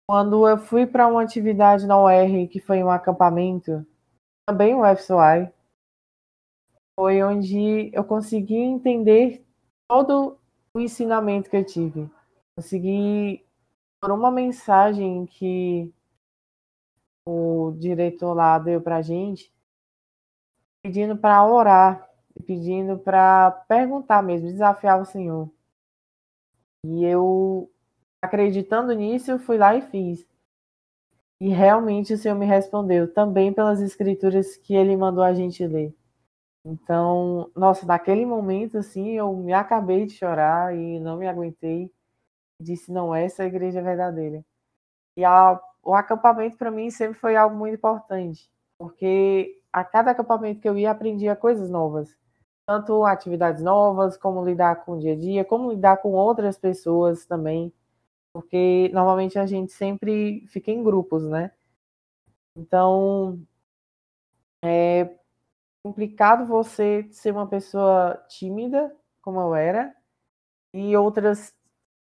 quando 0.09 0.47
eu 0.47 0.57
fui 0.57 0.87
para 0.87 1.07
uma 1.07 1.21
atividade 1.21 1.85
na 1.85 2.01
UR, 2.01 2.47
que 2.49 2.59
foi 2.59 2.81
um 2.81 2.89
acampamento, 2.89 3.85
também 4.47 4.73
o 4.73 4.85
FSOI, 4.95 5.51
foi 6.97 7.21
onde 7.21 7.91
eu 7.93 8.03
consegui 8.03 8.55
entender 8.55 9.45
todo 9.87 10.39
o 10.73 10.79
ensinamento 10.79 11.49
que 11.49 11.57
eu 11.57 11.65
tive. 11.65 12.09
Consegui, 12.55 13.45
por 14.01 14.11
uma 14.11 14.31
mensagem 14.31 15.25
que 15.25 15.93
o 17.27 17.73
diretor 17.77 18.33
lá 18.33 18.57
deu 18.57 18.81
para 18.81 19.01
gente, 19.01 19.53
pedindo 20.81 21.17
para 21.17 21.45
orar, 21.45 22.09
pedindo 22.45 22.97
para 22.97 23.51
perguntar 23.67 24.23
mesmo, 24.23 24.47
desafiar 24.47 25.01
o 25.01 25.05
Senhor. 25.05 25.51
E 26.85 27.03
eu, 27.03 27.69
acreditando 28.21 28.93
nisso, 28.93 29.39
fui 29.39 29.57
lá 29.57 29.75
e 29.75 29.81
fiz. 29.81 30.27
E 31.39 31.49
realmente 31.49 32.13
o 32.13 32.17
Senhor 32.17 32.35
me 32.35 32.45
respondeu, 32.45 33.11
também 33.13 33.53
pelas 33.53 33.79
escrituras 33.79 34.57
que 34.57 34.75
ele 34.75 34.97
mandou 34.97 35.23
a 35.23 35.33
gente 35.33 35.65
ler. 35.65 35.95
Então, 36.65 37.49
nossa, 37.55 37.85
naquele 37.85 38.25
momento, 38.25 38.77
assim, 38.77 39.11
eu 39.11 39.33
me 39.33 39.53
acabei 39.53 40.05
de 40.05 40.13
chorar 40.13 40.75
e 40.75 40.99
não 40.99 41.17
me 41.17 41.27
aguentei. 41.27 41.91
Disse, 42.59 42.91
não, 42.91 43.13
essa 43.15 43.43
é 43.43 43.45
a 43.45 43.47
igreja 43.47 43.81
verdadeira. 43.81 44.43
E 45.15 45.23
a, 45.23 45.59
o 45.83 45.93
acampamento, 45.93 46.57
para 46.57 46.71
mim, 46.71 46.89
sempre 46.89 47.19
foi 47.19 47.35
algo 47.35 47.55
muito 47.55 47.75
importante, 47.75 48.49
porque 48.77 49.61
a 49.71 49.83
cada 49.83 50.11
acampamento 50.11 50.59
que 50.59 50.67
eu 50.67 50.77
ia, 50.77 50.91
aprendia 50.91 51.35
coisas 51.35 51.69
novas. 51.69 52.15
Tanto 52.67 53.05
atividades 53.05 53.63
novas, 53.63 54.17
como 54.17 54.43
lidar 54.43 54.83
com 54.83 54.93
o 54.93 54.99
dia 54.99 55.13
a 55.13 55.15
dia, 55.15 55.45
como 55.45 55.71
lidar 55.71 55.97
com 55.97 56.11
outras 56.11 56.57
pessoas 56.57 57.25
também. 57.25 57.71
Porque 58.37 58.91
normalmente 58.93 59.39
a 59.39 59.47
gente 59.47 59.71
sempre 59.71 60.45
fica 60.49 60.69
em 60.69 60.83
grupos, 60.83 61.23
né? 61.27 61.49
Então, 62.55 63.41
é, 64.63 65.17
complicado 65.81 66.45
você 66.45 67.07
ser 67.09 67.31
uma 67.31 67.47
pessoa 67.47 68.23
tímida, 68.29 68.95
como 69.23 69.39
eu 69.39 69.55
era, 69.55 69.91
e 70.71 70.95
outras 70.95 71.51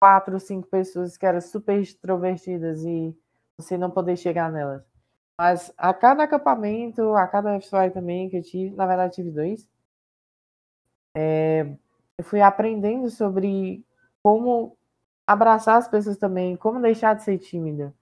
quatro, 0.00 0.40
cinco 0.40 0.66
pessoas 0.66 1.16
que 1.16 1.24
eram 1.24 1.40
super 1.40 1.78
extrovertidas 1.80 2.84
e 2.84 3.16
você 3.56 3.78
não 3.78 3.88
poder 3.88 4.16
chegar 4.16 4.50
nelas. 4.50 4.82
Mas 5.38 5.72
a 5.76 5.94
cada 5.94 6.24
acampamento, 6.24 7.14
a 7.14 7.28
cada 7.28 7.60
FSY 7.60 7.92
também 7.92 8.28
que 8.28 8.38
eu 8.38 8.42
tive, 8.42 8.74
na 8.74 8.86
verdade 8.88 9.14
tive 9.14 9.30
dois, 9.30 9.68
é, 11.16 11.76
eu 12.18 12.24
fui 12.24 12.40
aprendendo 12.40 13.08
sobre 13.08 13.86
como 14.20 14.76
abraçar 15.26 15.78
as 15.78 15.88
pessoas 15.88 16.16
também, 16.18 16.56
como 16.56 16.80
deixar 16.80 17.14
de 17.14 17.22
ser 17.24 17.38
tímida. 17.38 17.94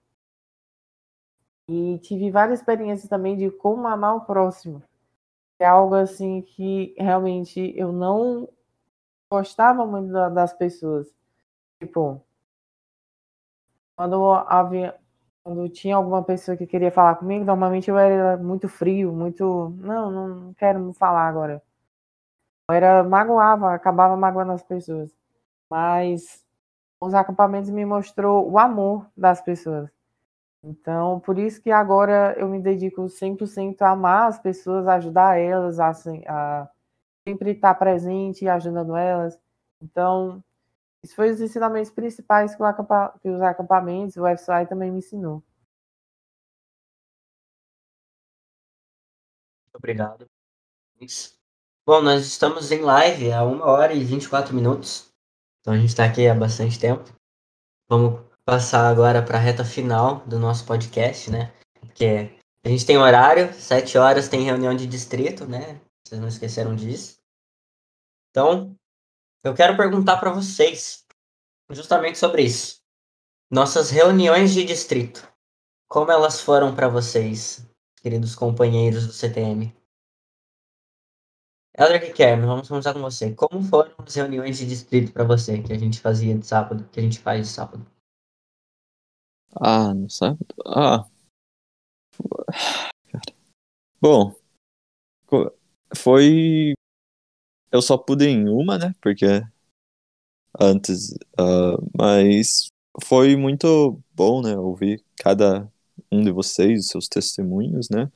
E 1.69 1.99
tive 1.99 2.31
várias 2.31 2.61
experiências 2.61 3.09
também 3.09 3.37
de 3.37 3.51
como 3.51 3.87
amar 3.87 4.17
o 4.17 4.21
próximo 4.23 4.83
é 5.63 5.67
algo 5.67 5.95
assim 5.95 6.43
que 6.43 6.95
realmente 6.99 7.73
eu 7.77 7.93
não 7.93 8.49
gostava 9.31 9.87
muito 9.87 10.13
das 10.13 10.53
pessoas. 10.53 11.09
Tipo, 11.81 12.23
quando 13.97 14.33
havia 14.47 14.99
quando 15.45 15.69
tinha 15.69 15.97
alguma 15.97 16.23
pessoa 16.25 16.57
que 16.57 16.67
queria 16.67 16.91
falar 16.93 17.17
comigo, 17.17 17.45
normalmente 17.45 17.91
eu 17.91 17.99
era 17.99 18.37
muito 18.37 18.69
frio, 18.69 19.13
muito, 19.13 19.71
não, 19.79 20.11
não 20.11 20.55
quero 20.55 20.93
falar 20.95 21.29
agora. 21.29 21.63
Eu 22.69 22.75
era 22.75 23.03
magoava, 23.05 23.75
acabava 23.75 24.17
magoando 24.17 24.53
as 24.53 24.63
pessoas. 24.63 25.11
Mas 25.71 26.45
os 27.03 27.15
acampamentos 27.15 27.69
me 27.69 27.85
mostrou 27.85 28.49
o 28.49 28.57
amor 28.57 29.11
das 29.17 29.41
pessoas. 29.41 29.91
Então, 30.63 31.19
por 31.19 31.37
isso 31.37 31.61
que 31.61 31.73
agora 31.73 32.33
eu 32.39 32.49
me 32.49 32.61
dedico 32.61 33.03
100% 33.09 33.83
a 33.83 33.91
amar 33.91 34.29
as 34.29 34.39
pessoas, 34.39 34.87
ajudar 34.87 35.37
elas, 35.37 35.81
a, 35.81 35.91
a 36.29 36.69
sempre 37.27 37.51
estar 37.51 37.75
presente 37.75 38.45
e 38.45 38.49
ajudando 38.49 38.95
elas. 38.95 39.37
Então, 39.83 40.43
isso 41.03 41.17
foi 41.17 41.31
os 41.33 41.41
ensinamentos 41.41 41.91
principais 41.91 42.55
que, 42.55 42.63
acampa, 42.63 43.13
que 43.21 43.29
os 43.29 43.41
acampamentos, 43.43 44.17
o 44.17 44.23
FSI 44.25 44.69
também 44.69 44.93
me 44.93 44.99
ensinou. 44.99 45.43
Obrigado. 49.75 50.31
Bom, 51.85 52.01
nós 52.01 52.25
estamos 52.25 52.71
em 52.71 52.81
live 52.81 53.33
há 53.33 53.43
uma 53.43 53.67
hora 53.67 53.93
e 53.93 54.05
24 54.05 54.55
minutos. 54.55 55.12
Então 55.63 55.75
a 55.75 55.79
gente 55.79 55.91
está 55.91 56.05
aqui 56.05 56.27
há 56.27 56.35
bastante 56.35 56.79
tempo. 56.79 57.09
Vamos 57.89 58.21
passar 58.45 58.89
agora 58.89 59.23
para 59.23 59.39
a 59.39 59.41
reta 59.41 59.65
final 59.65 60.19
do 60.27 60.39
nosso 60.39 60.67
podcast, 60.67 61.31
né? 61.31 61.55
Porque 61.81 62.37
a 62.65 62.69
gente 62.69 62.85
tem 62.85 62.99
horário, 62.99 63.55
sete 63.55 63.97
horas 63.97 64.29
tem 64.29 64.43
reunião 64.43 64.75
de 64.75 64.87
distrito, 64.87 65.47
né? 65.47 65.81
Vocês 66.05 66.21
não 66.21 66.29
esqueceram 66.29 66.75
disso. 66.75 67.19
Então, 68.31 68.75
eu 69.45 69.55
quero 69.55 69.77
perguntar 69.77 70.17
para 70.17 70.33
vocês 70.33 71.05
justamente 71.71 72.19
sobre 72.19 72.43
isso. 72.43 72.81
Nossas 73.49 73.91
reuniões 73.91 74.53
de 74.53 74.65
distrito, 74.65 75.29
como 75.89 76.11
elas 76.11 76.41
foram 76.41 76.75
para 76.75 76.89
vocês, 76.89 77.65
queridos 78.03 78.35
companheiros 78.35 79.07
do 79.07 79.13
CTM? 79.13 79.75
Elder 81.83 82.01
Riquelme, 82.01 82.47
vamos 82.47 82.69
começar 82.69 82.95
com 82.95 83.01
você. 83.01 83.35
Como 83.35 83.61
foram 83.61 83.93
as 83.99 84.15
reuniões 84.15 84.57
de 84.59 84.67
distrito 84.67 85.13
para 85.13 85.25
você 85.25 85.61
que 85.61 85.73
a 85.73 85.79
gente 85.79 85.99
fazia 85.99 86.39
de 86.39 86.47
sábado, 86.47 86.89
que 86.93 87.01
a 87.01 87.03
gente 87.03 87.19
faz 87.19 87.49
de 87.49 87.53
sábado? 87.53 87.85
Ah, 89.57 89.93
no 89.93 90.09
sábado? 90.09 90.47
Ah. 90.65 91.05
Bom, 94.01 94.33
foi. 95.97 96.75
Eu 97.73 97.83
só 97.83 97.99
pude 97.99 98.27
em 98.27 98.49
uma, 98.49 98.79
né? 98.79 98.95
Porque 99.01 99.27
antes. 100.61 101.11
Uh, 101.37 101.83
mas 101.99 102.69
foi 103.03 103.35
muito 103.35 104.01
bom, 104.15 104.41
né? 104.41 104.57
Ouvir 104.57 105.05
cada 105.17 105.69
um 106.13 106.23
de 106.23 106.31
vocês, 106.31 106.87
seus 106.87 107.09
testemunhos, 107.09 107.89
né? 107.91 108.09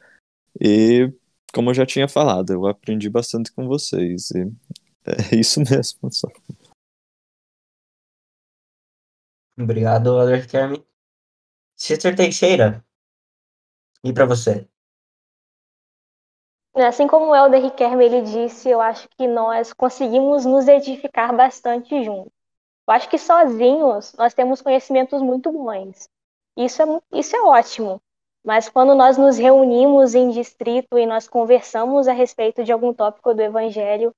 E, 0.61 1.13
como 1.57 1.71
eu 1.71 1.75
já 1.75 1.87
tinha 1.87 2.07
falado, 2.07 2.53
eu 2.53 2.67
aprendi 2.67 3.09
bastante 3.09 3.51
com 3.51 3.67
vocês. 3.67 4.31
E 4.33 4.43
é 5.33 5.41
isso 5.41 5.59
mesmo. 5.61 6.13
Só. 6.13 6.29
Obrigado, 9.59 10.11
Alder 10.11 10.47
Kermin. 10.47 10.85
Sister 11.75 12.15
Teixeira, 12.15 12.85
e 14.05 14.13
para 14.13 14.25
você? 14.25 14.69
Assim 16.75 17.09
como 17.09 17.27
o 17.27 17.35
Helder 17.35 17.63
Riquelme 17.63 18.05
ele 18.05 18.23
disse, 18.23 18.69
eu 18.69 18.81
acho 18.81 19.09
que 19.09 19.27
nós 19.27 19.73
conseguimos 19.73 20.45
nos 20.45 20.69
edificar 20.69 21.35
bastante 21.35 22.05
juntos. 22.05 22.33
Eu 22.87 22.95
acho 22.95 23.09
que 23.09 23.19
sozinhos 23.19 24.13
nós 24.13 24.33
temos 24.33 24.61
conhecimentos 24.61 25.21
muito 25.23 25.51
bons. 25.51 26.09
Isso 26.57 26.83
é, 26.83 27.19
isso 27.19 27.35
é 27.35 27.41
ótimo. 27.41 28.01
Mas 28.47 28.69
quando 28.69 28.95
nós 28.95 29.19
nos 29.19 29.39
reunimos 29.39 30.15
em 30.15 30.31
distrito 30.31 30.97
e 30.97 31.05
nós 31.05 31.27
conversamos 31.27 32.07
a 32.07 32.13
respeito 32.13 32.63
de 32.63 32.71
algum 32.71 32.95
tópico 32.95 33.35
do 33.35 33.43
Evangelho, 33.43 34.15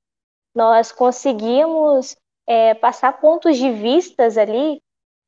nós 0.55 0.92
conseguimos 0.92 2.14
é, 2.46 2.74
passar 2.74 3.20
pontos 3.22 3.56
de 3.56 3.70
vistas 3.70 4.36
ali 4.36 4.82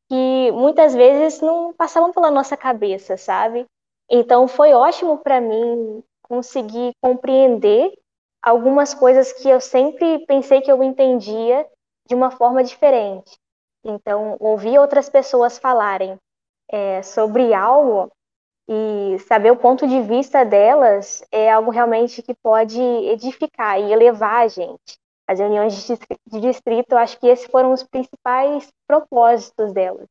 que 0.07 0.53
muitas 0.53 0.95
vezes 0.95 1.41
não 1.41 1.73
passavam 1.73 2.13
pela 2.13 2.31
nossa 2.31 2.59
cabeça, 2.59 3.17
sabe? 3.17 3.65
Então 4.11 4.47
foi 4.47 4.75
ótimo 4.75 5.17
para 5.17 5.41
mim 5.41 6.05
conseguir 6.25 6.93
compreender 7.01 7.95
algumas 8.43 8.93
coisas 8.93 9.33
que 9.33 9.49
eu 9.49 9.63
sempre 9.63 10.27
pensei 10.27 10.61
que 10.61 10.71
eu 10.71 10.83
entendia 10.83 11.67
de 12.07 12.15
uma 12.15 12.31
forma 12.31 12.63
diferente. 12.63 13.39
Então, 13.83 14.37
ouvir 14.39 14.79
outras 14.79 15.09
pessoas 15.09 15.59
falarem 15.59 16.19
é, 16.71 17.01
sobre 17.03 17.55
algo 17.55 18.11
e 18.73 19.19
saber 19.27 19.51
o 19.51 19.57
ponto 19.57 19.85
de 19.85 20.01
vista 20.01 20.45
delas 20.45 21.25
é 21.33 21.51
algo 21.51 21.73
realmente 21.73 22.23
que 22.23 22.33
pode 22.41 22.81
edificar 22.81 23.81
e 23.81 23.93
elevar 23.93 24.45
a 24.45 24.49
gente. 24.49 24.97
As 25.27 25.41
reuniões 25.41 25.75
de 25.75 26.41
distrito, 26.41 26.93
eu 26.93 26.99
acho 26.99 27.19
que 27.19 27.27
esses 27.27 27.47
foram 27.47 27.73
os 27.73 27.83
principais 27.83 28.69
propósitos 28.87 29.73
delas. 29.73 30.07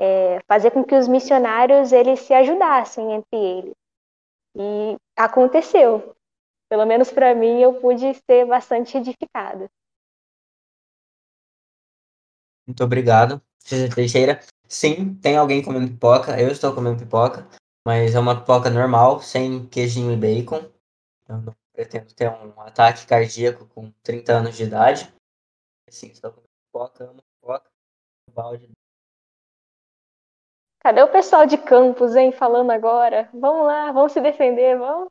É 0.00 0.38
fazer 0.48 0.70
com 0.70 0.82
que 0.82 0.94
os 0.94 1.06
missionários 1.06 1.92
eles 1.92 2.20
se 2.20 2.32
ajudassem 2.32 3.12
entre 3.12 3.36
eles. 3.36 3.74
E 4.56 4.96
aconteceu. 5.14 6.16
Pelo 6.70 6.86
menos 6.86 7.12
para 7.12 7.34
mim, 7.34 7.60
eu 7.60 7.74
pude 7.74 8.14
ser 8.26 8.46
bastante 8.46 8.96
edificada. 8.96 9.68
Muito 12.66 12.82
obrigado, 12.82 13.42
César 13.58 13.94
Teixeira. 13.94 14.40
Sim, 14.66 15.14
tem 15.16 15.36
alguém 15.36 15.62
comendo 15.62 15.88
pipoca. 15.88 16.40
Eu 16.40 16.48
estou 16.48 16.74
comendo 16.74 16.98
pipoca, 16.98 17.46
mas 17.84 18.14
é 18.14 18.20
uma 18.20 18.40
pipoca 18.40 18.70
normal, 18.70 19.20
sem 19.20 19.66
queijinho 19.66 20.12
e 20.12 20.16
bacon. 20.16 20.70
Eu 21.28 21.38
não 21.38 21.56
pretendo 21.72 22.12
ter 22.14 22.30
um 22.30 22.60
ataque 22.60 23.06
cardíaco 23.06 23.66
com 23.66 23.90
30 24.02 24.32
anos 24.32 24.56
de 24.56 24.64
idade. 24.64 25.12
Sim, 25.88 26.08
estou 26.08 26.32
comendo 26.32 26.48
pipoca, 26.66 27.04
amo 27.04 27.22
pipoca. 27.22 27.70
Balde. 28.32 28.70
Cadê 30.80 31.02
o 31.02 31.12
pessoal 31.12 31.46
de 31.46 31.58
campus, 31.58 32.16
hein, 32.16 32.32
falando 32.32 32.70
agora? 32.70 33.28
Vamos 33.32 33.66
lá, 33.66 33.92
vamos 33.92 34.12
se 34.12 34.20
defender, 34.20 34.78
vamos. 34.78 35.08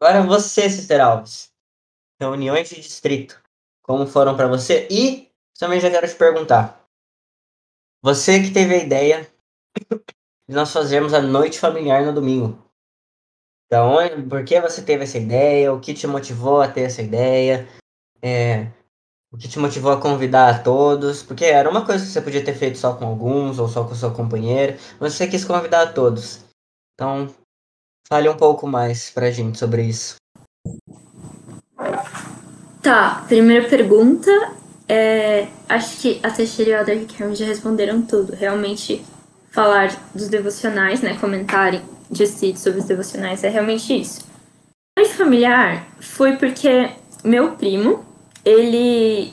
Agora 0.00 0.22
você, 0.22 0.70
Sister 0.70 1.00
Alves. 1.00 1.52
Reuniões 2.20 2.68
de 2.68 2.76
distrito. 2.76 3.40
Como 3.82 4.06
foram 4.06 4.36
para 4.36 4.48
você? 4.48 4.88
E 4.90 5.30
também 5.58 5.80
já 5.80 5.90
quero 5.90 6.08
te 6.08 6.14
perguntar. 6.14 6.84
Você 8.02 8.40
que 8.40 8.52
teve 8.52 8.74
a 8.74 8.84
ideia 8.84 9.32
de 10.48 10.54
nós 10.54 10.72
fazermos 10.72 11.12
a 11.12 11.20
noite 11.20 11.58
familiar 11.58 12.04
no 12.04 12.12
domingo. 12.12 12.58
Então, 13.66 13.96
por 14.28 14.44
que 14.44 14.60
você 14.60 14.80
teve 14.80 15.04
essa 15.04 15.18
ideia? 15.18 15.72
O 15.72 15.80
que 15.80 15.92
te 15.92 16.06
motivou 16.06 16.62
a 16.62 16.68
ter 16.68 16.82
essa 16.82 17.02
ideia? 17.02 17.68
É, 18.22 18.68
o 19.30 19.36
que 19.36 19.46
te 19.46 19.58
motivou 19.58 19.92
a 19.92 20.00
convidar 20.00 20.48
a 20.48 20.58
todos? 20.58 21.22
Porque 21.22 21.44
era 21.44 21.68
uma 21.68 21.84
coisa 21.84 22.04
que 22.04 22.10
você 22.10 22.22
podia 22.22 22.44
ter 22.44 22.54
feito 22.54 22.78
só 22.78 22.94
com 22.94 23.04
alguns 23.04 23.58
ou 23.58 23.68
só 23.68 23.84
com 23.84 23.94
seu 23.94 24.10
companheiro, 24.10 24.78
mas 24.98 25.12
você 25.12 25.26
quis 25.26 25.44
convidar 25.44 25.82
a 25.82 25.92
todos. 25.92 26.44
Então, 26.94 27.28
fale 28.08 28.28
um 28.28 28.36
pouco 28.36 28.66
mais 28.66 29.10
pra 29.10 29.30
gente 29.30 29.58
sobre 29.58 29.82
isso. 29.82 30.16
Tá, 32.82 33.22
primeira 33.28 33.68
pergunta 33.68 34.30
é, 34.88 35.48
acho 35.68 36.00
que 36.00 36.20
a 36.22 36.30
Teixeira 36.30 36.70
e 36.70 36.74
o 36.74 36.78
Alder 36.78 37.06
Karen 37.06 37.34
já 37.34 37.44
responderam 37.44 38.00
tudo. 38.00 38.34
Realmente, 38.34 39.04
falar 39.50 39.96
dos 40.14 40.28
devocionais, 40.28 41.00
né, 41.00 41.16
comentarem 41.20 41.82
de 42.10 42.26
si 42.26 42.56
sobre 42.56 42.80
os 42.80 42.86
devocionais 42.86 43.44
é 43.44 43.48
realmente 43.48 43.98
isso. 43.98 44.26
Mas 44.98 45.12
familiar 45.12 45.86
foi 46.00 46.36
porque 46.36 46.90
meu 47.24 47.52
primo, 47.52 48.04
ele 48.44 49.32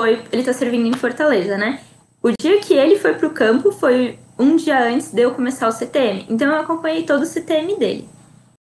foi, 0.00 0.22
ele 0.30 0.42
tá 0.42 0.52
servindo 0.52 0.86
em 0.86 0.92
Fortaleza, 0.92 1.56
né? 1.56 1.80
O 2.22 2.30
dia 2.40 2.60
que 2.60 2.74
ele 2.74 2.98
foi 2.98 3.14
pro 3.14 3.30
campo 3.30 3.72
foi 3.72 4.18
um 4.38 4.56
dia 4.56 4.84
antes 4.84 5.12
de 5.12 5.22
eu 5.22 5.34
começar 5.34 5.68
o 5.68 5.72
CTM. 5.72 6.26
Então 6.28 6.48
eu 6.48 6.60
acompanhei 6.60 7.04
todo 7.04 7.22
o 7.22 7.26
CTM 7.26 7.76
dele. 7.76 8.08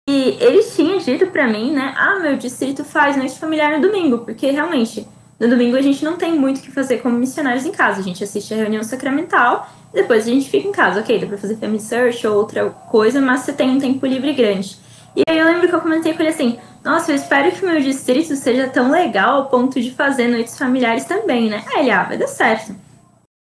E 0.09 0.37
ele 0.41 0.63
tinha 0.63 0.99
dito 0.99 1.27
para 1.29 1.47
mim, 1.47 1.73
né? 1.73 1.95
Ah, 1.97 2.19
meu 2.19 2.37
distrito 2.37 2.85
faz 2.85 3.17
noite 3.17 3.39
familiar 3.39 3.73
no 3.73 3.81
domingo, 3.81 4.19
porque 4.19 4.51
realmente 4.51 5.07
no 5.39 5.49
domingo 5.49 5.77
a 5.77 5.83
gente 5.83 6.05
não 6.05 6.17
tem 6.17 6.39
muito 6.39 6.59
o 6.59 6.63
que 6.63 6.71
fazer 6.71 6.99
como 6.99 7.17
missionários 7.17 7.65
em 7.65 7.73
casa. 7.73 8.01
A 8.01 8.03
gente 8.03 8.23
assiste 8.23 8.53
a 8.53 8.57
reunião 8.57 8.83
sacramental 8.83 9.69
depois 9.95 10.27
a 10.27 10.31
gente 10.31 10.51
fica 10.51 10.69
em 10.69 10.73
casa. 10.73 11.01
Ok, 11.01 11.19
dá 11.19 11.27
pra 11.27 11.39
fazer 11.39 11.57
family 11.57 11.81
search 11.81 12.27
ou 12.27 12.37
outra 12.37 12.69
coisa, 12.69 13.21
mas 13.21 13.41
você 13.41 13.53
tem 13.53 13.71
um 13.71 13.79
tempo 13.79 14.05
livre 14.05 14.33
grande. 14.33 14.77
E 15.17 15.23
aí 15.29 15.39
eu 15.39 15.47
lembro 15.47 15.69
que 15.69 15.75
eu 15.75 15.81
comentei 15.81 16.13
com 16.13 16.21
ele 16.21 16.31
assim: 16.31 16.59
Nossa, 16.85 17.13
eu 17.13 17.17
espero 17.17 17.53
que 17.53 17.65
o 17.65 17.69
meu 17.69 17.81
distrito 17.81 18.35
seja 18.35 18.69
tão 18.69 18.91
legal 18.91 19.37
ao 19.37 19.49
ponto 19.49 19.81
de 19.81 19.93
fazer 19.93 20.27
noites 20.27 20.59
familiares 20.59 21.05
também, 21.05 21.49
né? 21.49 21.65
Aí 21.73 21.83
ele, 21.83 21.91
ah, 21.93 22.03
vai 22.03 22.19
dar 22.19 22.27
certo. 22.27 22.75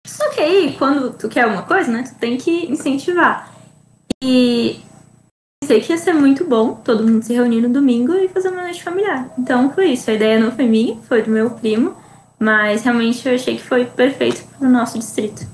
Só 0.07 0.29
que 0.31 0.41
aí, 0.41 0.75
quando 0.77 1.13
tu 1.13 1.29
quer 1.29 1.43
alguma 1.43 1.61
coisa, 1.61 1.91
né, 1.91 2.03
tu 2.03 2.15
tem 2.15 2.35
que 2.35 2.65
incentivar. 2.65 3.53
E 4.23 4.79
pensei 5.61 5.79
que 5.79 5.93
ia 5.93 5.97
ser 5.97 6.13
muito 6.13 6.43
bom 6.43 6.73
todo 6.73 7.03
mundo 7.03 7.23
se 7.23 7.33
reunir 7.33 7.61
no 7.61 7.69
domingo 7.69 8.13
e 8.15 8.27
fazer 8.27 8.49
uma 8.49 8.63
noite 8.63 8.83
familiar. 8.83 9.29
Então 9.37 9.71
foi 9.71 9.91
isso. 9.91 10.09
A 10.09 10.13
ideia 10.13 10.39
não 10.39 10.51
foi 10.51 10.65
minha, 10.65 10.97
foi 11.07 11.21
do 11.21 11.29
meu 11.29 11.51
primo, 11.51 11.95
mas 12.39 12.83
realmente 12.83 13.27
eu 13.27 13.35
achei 13.35 13.55
que 13.55 13.63
foi 13.63 13.85
perfeito 13.85 14.43
para 14.57 14.67
o 14.67 14.71
nosso 14.71 14.97
distrito. 14.97 15.45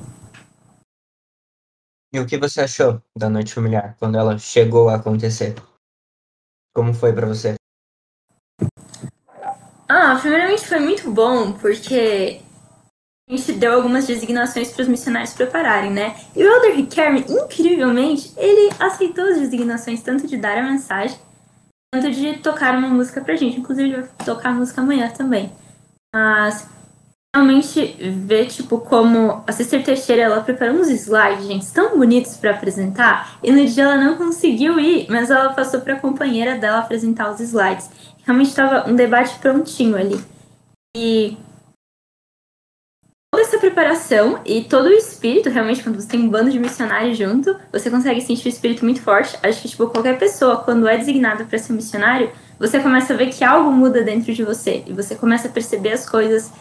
E 2.17 2.19
o 2.19 2.25
que 2.25 2.35
você 2.35 2.61
achou 2.61 2.99
da 3.15 3.29
noite 3.29 3.53
familiar 3.53 3.95
quando 3.99 4.17
ela 4.17 4.39
chegou 4.39 4.89
a 4.89 4.95
acontecer? 4.95 5.53
Como 6.73 6.91
foi 6.91 7.13
para 7.13 7.27
você? 7.27 7.53
Ah, 9.87 10.17
primeiramente 10.19 10.65
foi 10.65 10.79
muito 10.79 11.11
bom, 11.11 11.53
porque 11.53 12.41
a 13.29 13.35
gente 13.35 13.53
deu 13.53 13.71
algumas 13.71 14.07
designações 14.07 14.71
para 14.71 14.81
os 14.81 14.87
missionários 14.87 15.33
prepararem, 15.33 15.91
né? 15.91 16.19
E 16.35 16.43
o 16.43 16.51
Elder 16.51 16.75
Ricardo, 16.75 17.31
incrivelmente, 17.31 18.33
ele 18.35 18.73
aceitou 18.79 19.25
as 19.25 19.37
designações 19.37 20.01
tanto 20.01 20.25
de 20.25 20.37
dar 20.37 20.57
a 20.57 20.63
mensagem 20.63 21.19
quanto 21.93 22.09
de 22.09 22.39
tocar 22.39 22.75
uma 22.75 22.89
música 22.89 23.21
pra 23.21 23.35
gente. 23.35 23.59
Inclusive, 23.59 24.01
vai 24.01 24.09
tocar 24.25 24.49
a 24.49 24.53
música 24.55 24.81
amanhã 24.81 25.07
também. 25.11 25.51
Mas 26.11 26.67
realmente 27.35 27.95
ver, 28.25 28.47
tipo, 28.47 28.79
como 28.79 29.43
a 29.45 29.51
Sister 29.51 29.83
Teixeira, 29.83 30.23
ela 30.23 30.41
preparou 30.41 30.75
uns 30.75 30.89
slides, 30.89 31.45
gente, 31.45 31.71
tão 31.71 31.97
bonitos 31.97 32.37
para 32.37 32.51
apresentar, 32.51 33.37
e 33.43 33.51
no 33.51 33.65
dia 33.65 33.83
ela 33.83 33.97
não 33.97 34.15
conseguiu 34.15 34.79
ir, 34.79 35.07
mas 35.09 35.29
ela 35.29 35.53
passou 35.53 35.81
para 35.81 35.93
a 35.93 35.99
companheira 35.99 36.57
dela 36.57 36.79
apresentar 36.79 37.31
os 37.31 37.39
slides. 37.39 37.89
Realmente 38.25 38.49
estava 38.49 38.89
um 38.89 38.95
debate 38.95 39.37
prontinho 39.39 39.95
ali. 39.95 40.19
E 40.95 41.37
toda 43.31 43.43
essa 43.43 43.59
preparação 43.59 44.41
e 44.45 44.63
todo 44.63 44.87
o 44.87 44.93
espírito, 44.93 45.49
realmente, 45.49 45.83
quando 45.83 46.01
você 46.01 46.07
tem 46.07 46.21
um 46.21 46.29
bando 46.29 46.49
de 46.49 46.59
missionários 46.59 47.17
junto, 47.17 47.55
você 47.71 47.89
consegue 47.89 48.19
sentir 48.21 48.47
o 48.47 48.49
espírito 48.49 48.83
muito 48.83 49.01
forte. 49.01 49.37
Acho 49.43 49.61
que, 49.61 49.69
tipo, 49.69 49.87
qualquer 49.87 50.17
pessoa, 50.17 50.57
quando 50.57 50.87
é 50.87 50.97
designada 50.97 51.45
para 51.45 51.59
ser 51.59 51.73
missionário, 51.73 52.31
você 52.59 52.79
começa 52.79 53.13
a 53.13 53.17
ver 53.17 53.29
que 53.29 53.43
algo 53.43 53.71
muda 53.71 54.01
dentro 54.01 54.33
de 54.33 54.43
você. 54.43 54.83
E 54.87 54.93
você 54.93 55.15
começa 55.15 55.47
a 55.47 55.51
perceber 55.51 55.93
as 55.93 56.09
coisas, 56.09 56.51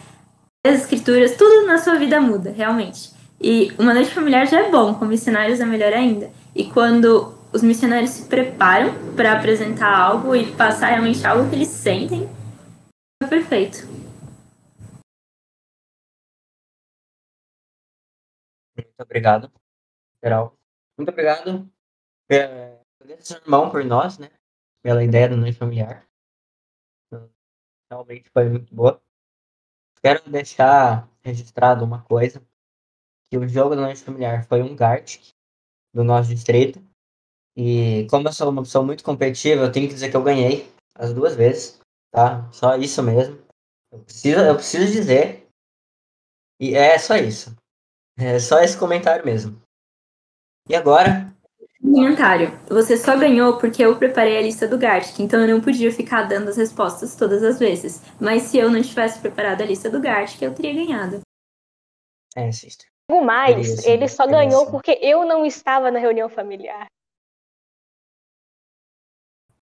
as 0.67 0.81
escrituras, 0.81 1.35
tudo 1.35 1.65
na 1.65 1.77
sua 1.77 1.95
vida 1.95 2.19
muda, 2.19 2.51
realmente. 2.51 3.11
E 3.39 3.71
uma 3.77 3.93
noite 3.93 4.13
familiar 4.13 4.47
já 4.47 4.65
é 4.65 4.71
bom, 4.71 4.95
com 4.95 5.05
missionários 5.05 5.59
é 5.59 5.65
melhor 5.65 5.93
ainda. 5.93 6.31
E 6.55 6.69
quando 6.71 7.37
os 7.53 7.61
missionários 7.61 8.11
se 8.11 8.27
preparam 8.27 8.93
para 9.15 9.37
apresentar 9.37 9.95
algo 9.95 10.35
e 10.35 10.55
passar 10.55 10.87
realmente 10.87 11.25
algo 11.25 11.49
que 11.49 11.55
eles 11.55 11.67
sentem, 11.67 12.27
é 13.21 13.27
perfeito. 13.27 13.87
Muito 18.75 18.99
obrigado, 18.99 19.51
geral. 20.23 20.55
Muito 20.97 21.09
obrigado, 21.09 21.69
é, 22.29 22.79
seu 23.19 23.37
irmão, 23.37 23.69
por 23.69 23.83
nós, 23.83 24.17
né? 24.17 24.29
Pela 24.83 25.03
ideia 25.03 25.29
do 25.29 25.37
noite 25.37 25.57
familiar. 25.57 26.07
Realmente 27.89 28.29
foi 28.31 28.49
muito 28.49 28.73
boa. 28.73 29.01
Quero 30.01 30.29
deixar 30.29 31.09
registrado 31.21 31.83
uma 31.83 32.01
coisa. 32.01 32.41
Que 33.29 33.37
o 33.37 33.47
jogo 33.47 33.75
da 33.75 33.81
noite 33.81 34.03
familiar 34.03 34.45
foi 34.45 34.61
um 34.61 34.75
Gartic 34.75 35.33
do 35.93 36.03
nosso 36.03 36.29
distrito. 36.29 36.81
E 37.55 38.07
como 38.09 38.27
eu 38.27 38.33
sou 38.33 38.49
uma 38.49 38.61
pessoa 38.61 38.85
muito 38.85 39.03
competitiva, 39.03 39.63
eu 39.63 39.71
tenho 39.71 39.87
que 39.87 39.93
dizer 39.93 40.09
que 40.09 40.15
eu 40.15 40.23
ganhei 40.23 40.71
as 40.95 41.13
duas 41.13 41.35
vezes, 41.35 41.79
tá? 42.11 42.49
Só 42.51 42.75
isso 42.77 43.01
mesmo. 43.01 43.37
Eu 43.91 43.99
preciso, 43.99 44.39
eu 44.41 44.55
preciso 44.55 44.91
dizer. 44.91 45.47
E 46.59 46.75
é 46.75 46.97
só 46.97 47.15
isso. 47.15 47.55
É 48.17 48.39
só 48.39 48.59
esse 48.59 48.77
comentário 48.77 49.25
mesmo. 49.25 49.61
E 50.69 50.75
agora? 50.75 51.26
Comentário. 51.81 52.51
Você 52.67 52.97
só 52.97 53.17
ganhou 53.17 53.57
porque 53.57 53.83
eu 53.83 53.97
preparei 53.97 54.37
a 54.37 54.41
lista 54.41 54.67
do 54.67 54.77
Gartic, 54.77 55.19
então 55.19 55.41
eu 55.41 55.55
não 55.55 55.61
podia 55.61 55.91
ficar 55.91 56.23
dando 56.23 56.49
as 56.49 56.57
respostas 56.57 57.15
todas 57.15 57.43
as 57.43 57.59
vezes. 57.59 58.01
Mas 58.19 58.43
se 58.43 58.57
eu 58.57 58.69
não 58.69 58.81
tivesse 58.81 59.19
preparado 59.19 59.61
a 59.61 59.65
lista 59.65 59.89
do 59.89 60.01
Gartic, 60.01 60.41
eu 60.41 60.53
teria 60.53 60.73
ganhado. 60.73 61.21
É, 62.35 62.51
sister. 62.51 62.87
O 63.09 63.21
mais, 63.21 63.85
ele 63.85 64.07
só 64.07 64.27
ganhou 64.27 64.69
porque 64.69 64.99
eu 65.01 65.25
não 65.25 65.45
estava 65.45 65.89
na 65.89 65.99
reunião 65.99 66.27
familiar. 66.27 66.87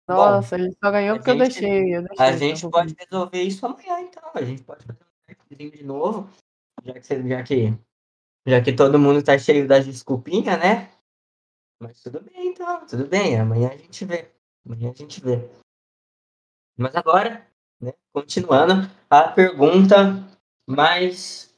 Nossa, 0.09 0.57
Bom, 0.57 0.63
ele 0.63 0.77
só 0.83 0.91
ganhou 0.91 1.17
porque 1.17 1.33
gente, 1.33 1.41
eu 1.41 1.49
deixei. 1.49 1.97
Eu 1.97 2.03
deixei 2.03 2.27
a 2.27 2.37
gente 2.37 2.71
pode 2.71 2.95
resolver 2.99 3.43
isso 3.43 3.67
amanhã, 3.67 4.01
então. 4.01 4.23
A 4.33 4.43
gente 4.43 4.63
pode 4.63 4.85
fazer 4.85 5.01
um 5.61 5.71
de 5.71 5.85
novo, 5.85 6.31
já 6.85 6.95
que, 6.95 7.29
já 7.29 7.43
que 7.43 7.79
já 8.47 8.63
que 8.63 8.73
todo 8.73 8.99
mundo 8.99 9.23
tá 9.23 9.37
cheio 9.37 9.67
das 9.67 9.85
desculpinhas, 9.85 10.59
né? 10.61 10.89
Mas 11.81 12.01
tudo 12.01 12.21
bem, 12.21 12.49
então. 12.49 12.87
Tudo 12.87 13.07
bem. 13.07 13.39
Amanhã 13.39 13.71
a 13.71 13.77
gente 13.77 14.05
vê. 14.05 14.31
Amanhã 14.65 14.91
a 14.91 14.95
gente 14.95 15.21
vê. 15.21 15.49
Mas 16.77 16.95
agora, 16.95 17.47
né, 17.81 17.93
continuando, 18.13 18.91
a 19.09 19.29
pergunta 19.29 19.97
mais 20.67 21.55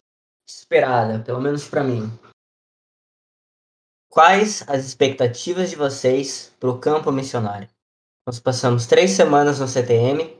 esperada, 0.46 1.22
pelo 1.24 1.40
menos 1.40 1.68
para 1.68 1.84
mim. 1.84 2.10
Quais 4.10 4.68
as 4.68 4.84
expectativas 4.84 5.70
de 5.70 5.76
vocês 5.76 6.54
para 6.58 6.70
o 6.70 6.78
campo 6.78 7.12
missionário? 7.12 7.68
Nós 8.26 8.40
passamos 8.40 8.86
três 8.86 9.12
semanas 9.12 9.60
no 9.60 9.68
CTM. 9.68 10.36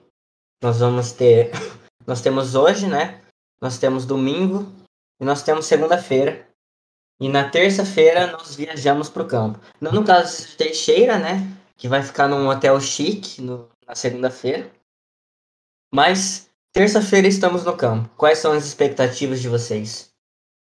Nós 0.62 0.80
vamos 0.80 1.12
ter. 1.12 1.50
Nós 2.06 2.20
temos 2.20 2.54
hoje, 2.54 2.86
né? 2.86 3.22
Nós 3.60 3.78
temos 3.78 4.06
domingo 4.06 4.72
e 5.20 5.24
nós 5.24 5.42
temos 5.42 5.66
segunda-feira. 5.66 6.47
E 7.20 7.28
na 7.28 7.48
terça-feira 7.48 8.30
nós 8.30 8.54
viajamos 8.54 9.08
para 9.08 9.22
o 9.22 9.28
campo. 9.28 9.60
Não 9.80 9.92
no 9.92 10.04
caso 10.04 10.46
de 10.46 10.56
Teixeira, 10.56 11.18
né? 11.18 11.38
Que 11.76 11.88
vai 11.88 12.02
ficar 12.02 12.28
num 12.28 12.48
hotel 12.48 12.80
chique 12.80 13.42
no, 13.42 13.68
na 13.86 13.94
segunda-feira. 13.94 14.70
Mas 15.92 16.48
terça-feira 16.72 17.26
estamos 17.26 17.64
no 17.64 17.76
campo. 17.76 18.08
Quais 18.16 18.38
são 18.38 18.52
as 18.52 18.64
expectativas 18.64 19.40
de 19.40 19.48
vocês? 19.48 20.12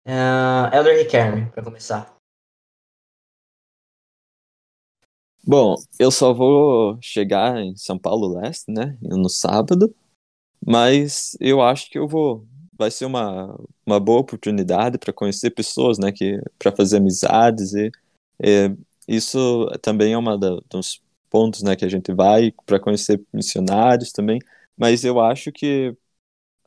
Uh, 0.06 0.74
Elder 0.74 0.96
Ricardo, 0.98 1.50
para 1.50 1.64
começar. 1.64 2.16
Bom, 5.44 5.76
eu 5.98 6.10
só 6.10 6.32
vou 6.32 6.98
chegar 7.00 7.58
em 7.58 7.74
São 7.74 7.98
Paulo 7.98 8.38
Leste, 8.38 8.70
né? 8.70 8.96
No 9.00 9.28
sábado. 9.28 9.94
Mas 10.64 11.36
eu 11.40 11.62
acho 11.62 11.90
que 11.90 11.98
eu 11.98 12.06
vou 12.06 12.46
vai 12.78 12.90
ser 12.90 13.04
uma, 13.04 13.58
uma 13.84 13.98
boa 13.98 14.20
oportunidade 14.20 14.98
para 14.98 15.12
conhecer 15.12 15.50
pessoas, 15.50 15.98
né, 15.98 16.12
que 16.12 16.40
para 16.58 16.74
fazer 16.74 16.98
amizades 16.98 17.74
e, 17.74 17.90
e, 18.40 18.74
isso 19.08 19.66
também 19.82 20.12
é 20.12 20.18
uma 20.18 20.38
dos 20.38 21.02
pontos, 21.28 21.62
né, 21.62 21.74
que 21.74 21.84
a 21.84 21.88
gente 21.88 22.12
vai 22.12 22.52
para 22.64 22.78
conhecer 22.78 23.20
missionários 23.32 24.12
também, 24.12 24.38
mas 24.76 25.04
eu 25.04 25.20
acho 25.20 25.50
que 25.50 25.96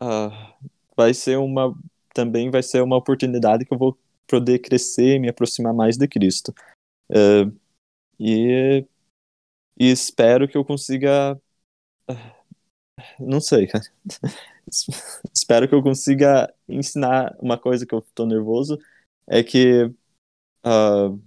uh, 0.02 0.70
vai 0.96 1.14
ser 1.14 1.38
uma 1.38 1.74
também 2.14 2.52
vai 2.52 2.62
ser 2.62 2.82
uma 2.82 2.98
oportunidade 2.98 3.66
que 3.66 3.74
eu 3.74 3.78
vou 3.78 3.98
poder 4.28 4.60
crescer 4.60 5.16
e 5.16 5.20
me 5.20 5.30
aproximar 5.30 5.74
mais 5.74 5.98
de 5.98 6.08
Cristo. 6.08 6.54
Uh, 7.10 7.58
e, 8.20 8.86
e 9.80 9.92
espero 9.92 10.48
que 10.48 10.58
eu 10.58 10.66
consiga 10.66 11.40
uh, 12.10 12.42
não 13.20 13.40
sei, 13.40 13.68
cara. 13.68 13.84
Espero 15.34 15.68
que 15.68 15.76
eu 15.76 15.84
consiga 15.84 16.52
ensinar 16.68 17.35
uma 17.39 17.57
coisa 17.57 17.85
que 17.85 17.93
eu 17.93 18.02
tô 18.15 18.26
nervoso. 18.26 18.80
É 19.27 19.43
que 19.43 19.84
uh, 20.65 21.22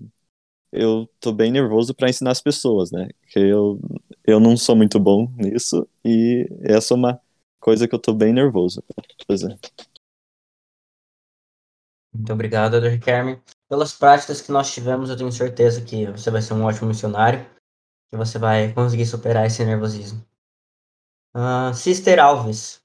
eu 0.73 1.09
tô 1.21 1.33
bem 1.33 1.53
nervoso 1.53 1.95
para 1.95 2.09
ensinar 2.09 2.33
as 2.33 2.41
pessoas, 2.41 2.91
né? 2.91 3.09
Que 3.29 3.39
eu, 3.39 3.81
eu 4.25 4.41
não 4.41 4.57
sou 4.57 4.75
muito 4.75 4.99
bom 4.99 5.33
nisso. 5.37 5.89
E 6.05 6.49
essa 6.63 6.95
é 6.95 6.97
uma 6.97 7.21
coisa 7.61 7.87
que 7.87 7.95
eu 7.95 7.99
tô 7.99 8.13
bem 8.13 8.33
nervoso 8.33 8.83
pra 8.83 9.05
fazer. 9.27 9.59
Muito 12.15 12.33
obrigado, 12.33 12.81
Dr. 12.81 12.99
Carmen. 13.05 13.41
Pelas 13.69 13.93
práticas 13.93 14.41
que 14.41 14.53
nós 14.53 14.73
tivemos, 14.73 15.11
eu 15.11 15.17
tenho 15.17 15.33
certeza 15.33 15.81
que 15.83 16.07
você 16.07 16.31
vai 16.31 16.43
ser 16.43 16.55
um 16.55 16.65
ótimo 16.65 16.89
missionário. 16.89 17.45
Que 18.11 18.17
você 18.17 18.39
vai 18.39 18.73
conseguir 18.73 19.07
superar 19.07 19.47
esse 19.47 19.65
nervosismo. 19.65 20.25
Uh, 21.35 21.75
Sister 21.75 22.21
Alves, 22.21 22.84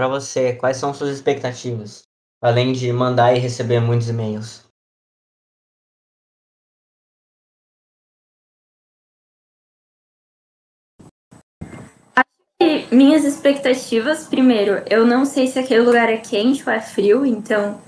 para 0.00 0.08
você, 0.08 0.54
quais 0.54 0.78
são 0.78 0.94
suas 0.94 1.10
expectativas? 1.10 2.04
Além 2.40 2.72
de 2.72 2.90
mandar 2.90 3.36
e 3.36 3.38
receber 3.38 3.80
muitos 3.80 4.08
e-mails. 4.08 4.64
Minhas 12.90 13.24
expectativas, 13.24 14.24
primeiro, 14.24 14.82
eu 14.88 15.06
não 15.06 15.26
sei 15.26 15.48
se 15.48 15.58
aquele 15.58 15.82
lugar 15.82 16.08
é 16.08 16.16
quente 16.16 16.62
ou 16.66 16.72
é 16.72 16.80
frio, 16.80 17.26
então 17.26 17.78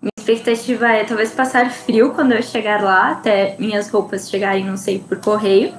minha 0.00 0.10
expectativa 0.18 0.88
é 0.88 1.04
talvez 1.04 1.32
passar 1.32 1.70
frio 1.70 2.14
quando 2.14 2.32
eu 2.32 2.42
chegar 2.42 2.82
lá, 2.82 3.10
até 3.10 3.56
minhas 3.58 3.90
roupas 3.90 4.30
chegarem, 4.30 4.64
não 4.64 4.78
sei, 4.78 5.00
por 5.00 5.20
correio. 5.20 5.74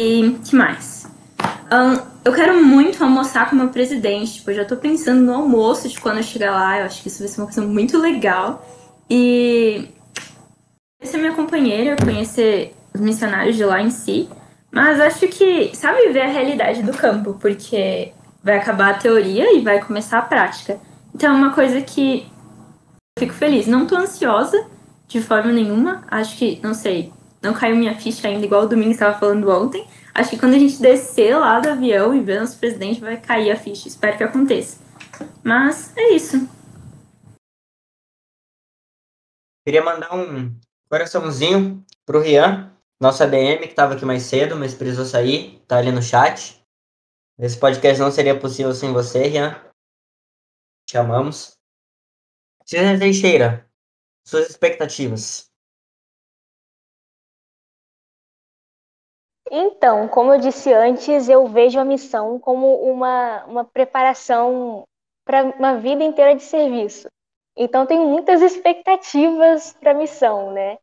E 0.00 0.38
que 0.42 0.56
mais? 0.56 1.06
Um, 1.72 1.98
eu 2.22 2.34
quero 2.34 2.62
muito 2.62 3.02
almoçar 3.02 3.48
com 3.48 3.56
o 3.56 3.58
meu 3.58 3.68
presidente. 3.70 4.34
Tipo, 4.34 4.50
eu 4.50 4.56
já 4.56 4.64
tô 4.66 4.76
pensando 4.76 5.22
no 5.22 5.32
almoço 5.32 5.88
de 5.88 5.98
quando 5.98 6.18
eu 6.18 6.22
chegar 6.22 6.52
lá. 6.52 6.78
Eu 6.78 6.84
acho 6.84 7.00
que 7.02 7.08
isso 7.08 7.20
vai 7.20 7.28
ser 7.28 7.40
uma 7.40 7.46
coisa 7.46 7.62
muito 7.62 7.96
legal. 7.98 8.68
E 9.08 9.88
conhecer 11.00 11.16
minha 11.16 11.32
companheira, 11.32 11.96
conhecer 11.96 12.74
os 12.94 13.00
missionários 13.00 13.56
de 13.56 13.64
lá 13.64 13.80
em 13.80 13.90
si. 13.90 14.28
Mas 14.70 15.00
acho 15.00 15.26
que, 15.28 15.74
sabe, 15.74 16.08
ver 16.10 16.22
a 16.22 16.28
realidade 16.28 16.82
do 16.82 16.92
campo, 16.92 17.38
porque 17.40 18.12
vai 18.42 18.58
acabar 18.58 18.90
a 18.90 18.98
teoria 18.98 19.56
e 19.56 19.60
vai 19.60 19.82
começar 19.82 20.18
a 20.18 20.22
prática. 20.22 20.78
Então 21.14 21.30
é 21.30 21.34
uma 21.34 21.54
coisa 21.54 21.80
que 21.80 22.26
eu 23.16 23.26
fico 23.26 23.34
feliz. 23.34 23.66
Não 23.66 23.86
tô 23.86 23.96
ansiosa 23.96 24.66
de 25.08 25.22
forma 25.22 25.50
nenhuma. 25.52 26.04
Acho 26.10 26.36
que, 26.36 26.60
não 26.62 26.74
sei, 26.74 27.12
não 27.42 27.52
caiu 27.52 27.76
minha 27.76 27.94
ficha 27.94 28.28
ainda, 28.28 28.44
igual 28.44 28.62
o 28.62 28.68
Domingo 28.68 28.92
estava 28.92 29.18
falando 29.18 29.50
ontem. 29.50 29.86
Acho 30.14 30.30
que 30.30 30.38
quando 30.38 30.54
a 30.54 30.58
gente 30.58 30.80
descer 30.80 31.36
lá 31.36 31.58
do 31.58 31.70
avião 31.70 32.14
e 32.14 32.20
ver 32.20 32.40
nosso 32.40 32.58
presidente, 32.58 33.00
vai 33.00 33.18
cair 33.18 33.50
a 33.50 33.56
ficha. 33.56 33.88
Espero 33.88 34.16
que 34.16 34.24
aconteça. 34.24 34.82
Mas 35.42 35.96
é 35.96 36.10
isso. 36.10 36.48
Queria 39.64 39.82
mandar 39.82 40.14
um 40.14 40.54
coraçãozinho 40.88 41.84
pro 42.04 42.20
Rian, 42.20 42.76
nosso 43.00 43.22
ADM, 43.22 43.60
que 43.60 43.66
estava 43.66 43.94
aqui 43.94 44.04
mais 44.04 44.24
cedo, 44.24 44.56
mas 44.56 44.74
precisou 44.74 45.04
sair, 45.04 45.62
tá 45.66 45.78
ali 45.78 45.92
no 45.92 46.02
chat. 46.02 46.62
Esse 47.38 47.58
podcast 47.58 48.00
não 48.00 48.10
seria 48.10 48.38
possível 48.38 48.74
sem 48.74 48.92
você, 48.92 49.26
Rian. 49.28 49.60
Te 50.86 50.98
amamos. 50.98 51.56
César 52.66 52.98
Teixeira, 52.98 53.68
suas 54.26 54.50
expectativas. 54.50 55.51
Então, 59.54 60.08
como 60.08 60.32
eu 60.32 60.40
disse 60.40 60.72
antes, 60.72 61.28
eu 61.28 61.46
vejo 61.46 61.78
a 61.78 61.84
missão 61.84 62.38
como 62.38 62.74
uma, 62.90 63.44
uma 63.44 63.64
preparação 63.66 64.84
para 65.26 65.44
uma 65.44 65.76
vida 65.76 66.02
inteira 66.02 66.34
de 66.34 66.42
serviço. 66.42 67.06
Então, 67.54 67.84
tenho 67.84 68.06
muitas 68.06 68.40
expectativas 68.40 69.74
para 69.74 69.90
a 69.90 69.94
missão, 69.94 70.52
né? 70.52 70.78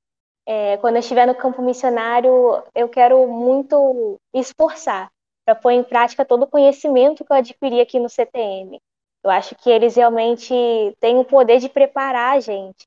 É, 0.47 0.77
quando 0.77 0.97
eu 0.97 0.99
estiver 0.99 1.25
no 1.25 1.33
campo 1.33 1.63
missionário, 1.63 2.63
eu 2.75 2.87
quero 2.87 3.27
muito 3.27 4.19
me 4.31 4.39
esforçar 4.39 5.09
para 5.43 5.55
pôr 5.55 5.71
em 5.71 5.83
prática 5.83 6.23
todo 6.23 6.43
o 6.43 6.47
conhecimento 6.47 7.25
que 7.25 7.31
eu 7.31 7.37
adquiri 7.37 7.81
aqui 7.81 7.99
no 7.99 8.07
CTM. 8.07 8.79
Eu 9.23 9.31
acho 9.31 9.55
que 9.55 9.71
eles 9.71 9.95
realmente 9.95 10.53
têm 10.99 11.17
o 11.17 11.25
poder 11.25 11.57
de 11.57 11.69
preparar 11.69 12.37
a 12.37 12.39
gente 12.39 12.85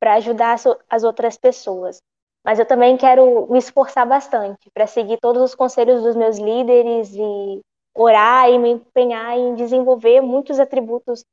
para 0.00 0.14
ajudar 0.14 0.54
as, 0.54 0.64
as 0.88 1.04
outras 1.04 1.36
pessoas 1.36 2.00
mas 2.44 2.58
eu 2.58 2.66
também 2.66 2.96
quero 2.96 3.46
me 3.50 3.58
esforçar 3.58 4.06
bastante 4.06 4.70
para 4.72 4.86
seguir 4.86 5.18
todos 5.20 5.42
os 5.42 5.54
conselhos 5.54 6.02
dos 6.02 6.16
meus 6.16 6.38
líderes 6.38 7.12
e 7.14 7.60
orar 7.94 8.48
e 8.48 8.58
me 8.58 8.70
empenhar 8.70 9.36
em 9.36 9.54
desenvolver 9.54 10.20
muitos 10.20 10.60
atributos 10.60 11.24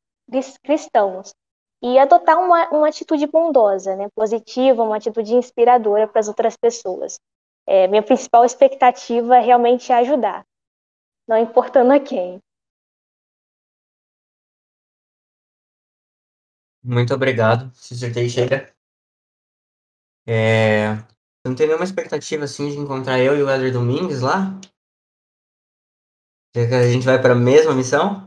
cristãos 0.63 1.33
e 1.81 1.99
adotar 1.99 2.39
uma, 2.39 2.67
uma 2.69 2.87
atitude 2.87 3.27
bondosa, 3.27 3.95
né, 3.95 4.09
positiva, 4.15 4.81
uma 4.81 4.97
atitude 4.97 5.35
inspiradora 5.35 6.07
para 6.07 6.19
as 6.19 6.27
outras 6.27 6.57
pessoas. 6.57 7.19
É, 7.67 7.87
minha 7.87 8.01
principal 8.01 8.43
expectativa 8.43 9.37
é 9.37 9.41
realmente 9.41 9.91
ajudar, 9.91 10.43
não 11.27 11.37
importando 11.37 11.93
a 11.93 11.99
quem. 11.99 12.39
Muito 16.83 17.13
obrigado, 17.13 17.71
Sister 17.73 18.13
Teixeira. 18.13 18.74
É... 20.27 20.95
Você 20.95 21.49
não 21.49 21.55
tem 21.55 21.67
nenhuma 21.67 21.85
expectativa 21.85 22.45
assim 22.45 22.69
de 22.69 22.77
encontrar 22.77 23.19
eu 23.19 23.37
e 23.37 23.43
o 23.43 23.49
Eder 23.49 23.71
Domingues 23.71 24.21
lá? 24.21 24.59
Será 26.55 26.69
que 26.69 26.73
a 26.73 26.91
gente 26.91 27.05
vai 27.05 27.21
para 27.21 27.33
a 27.33 27.37
mesma 27.37 27.73
missão? 27.75 28.25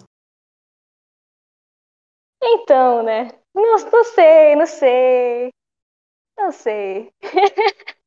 Então, 2.43 3.03
né? 3.03 3.31
Não, 3.55 3.77
não 3.91 4.05
sei, 4.05 4.55
não 4.55 4.67
sei. 4.67 5.51
Não 6.37 6.53
sei. 6.53 7.13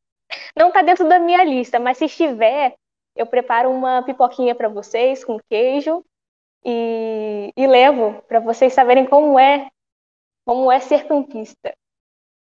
não 0.55 0.71
tá 0.71 0.81
dentro 0.81 1.07
da 1.09 1.19
minha 1.19 1.43
lista, 1.43 1.79
mas 1.79 1.97
se 1.97 2.05
estiver, 2.05 2.75
eu 3.15 3.25
preparo 3.25 3.69
uma 3.69 4.03
pipoquinha 4.03 4.55
para 4.55 4.69
vocês 4.69 5.25
com 5.25 5.39
queijo 5.49 6.05
e, 6.63 7.51
e 7.57 7.67
levo 7.67 8.21
para 8.23 8.39
vocês 8.39 8.73
saberem 8.73 9.05
como 9.05 9.37
é, 9.37 9.69
como 10.45 10.71
é 10.71 10.79
ser 10.79 11.07
campista. 11.07 11.73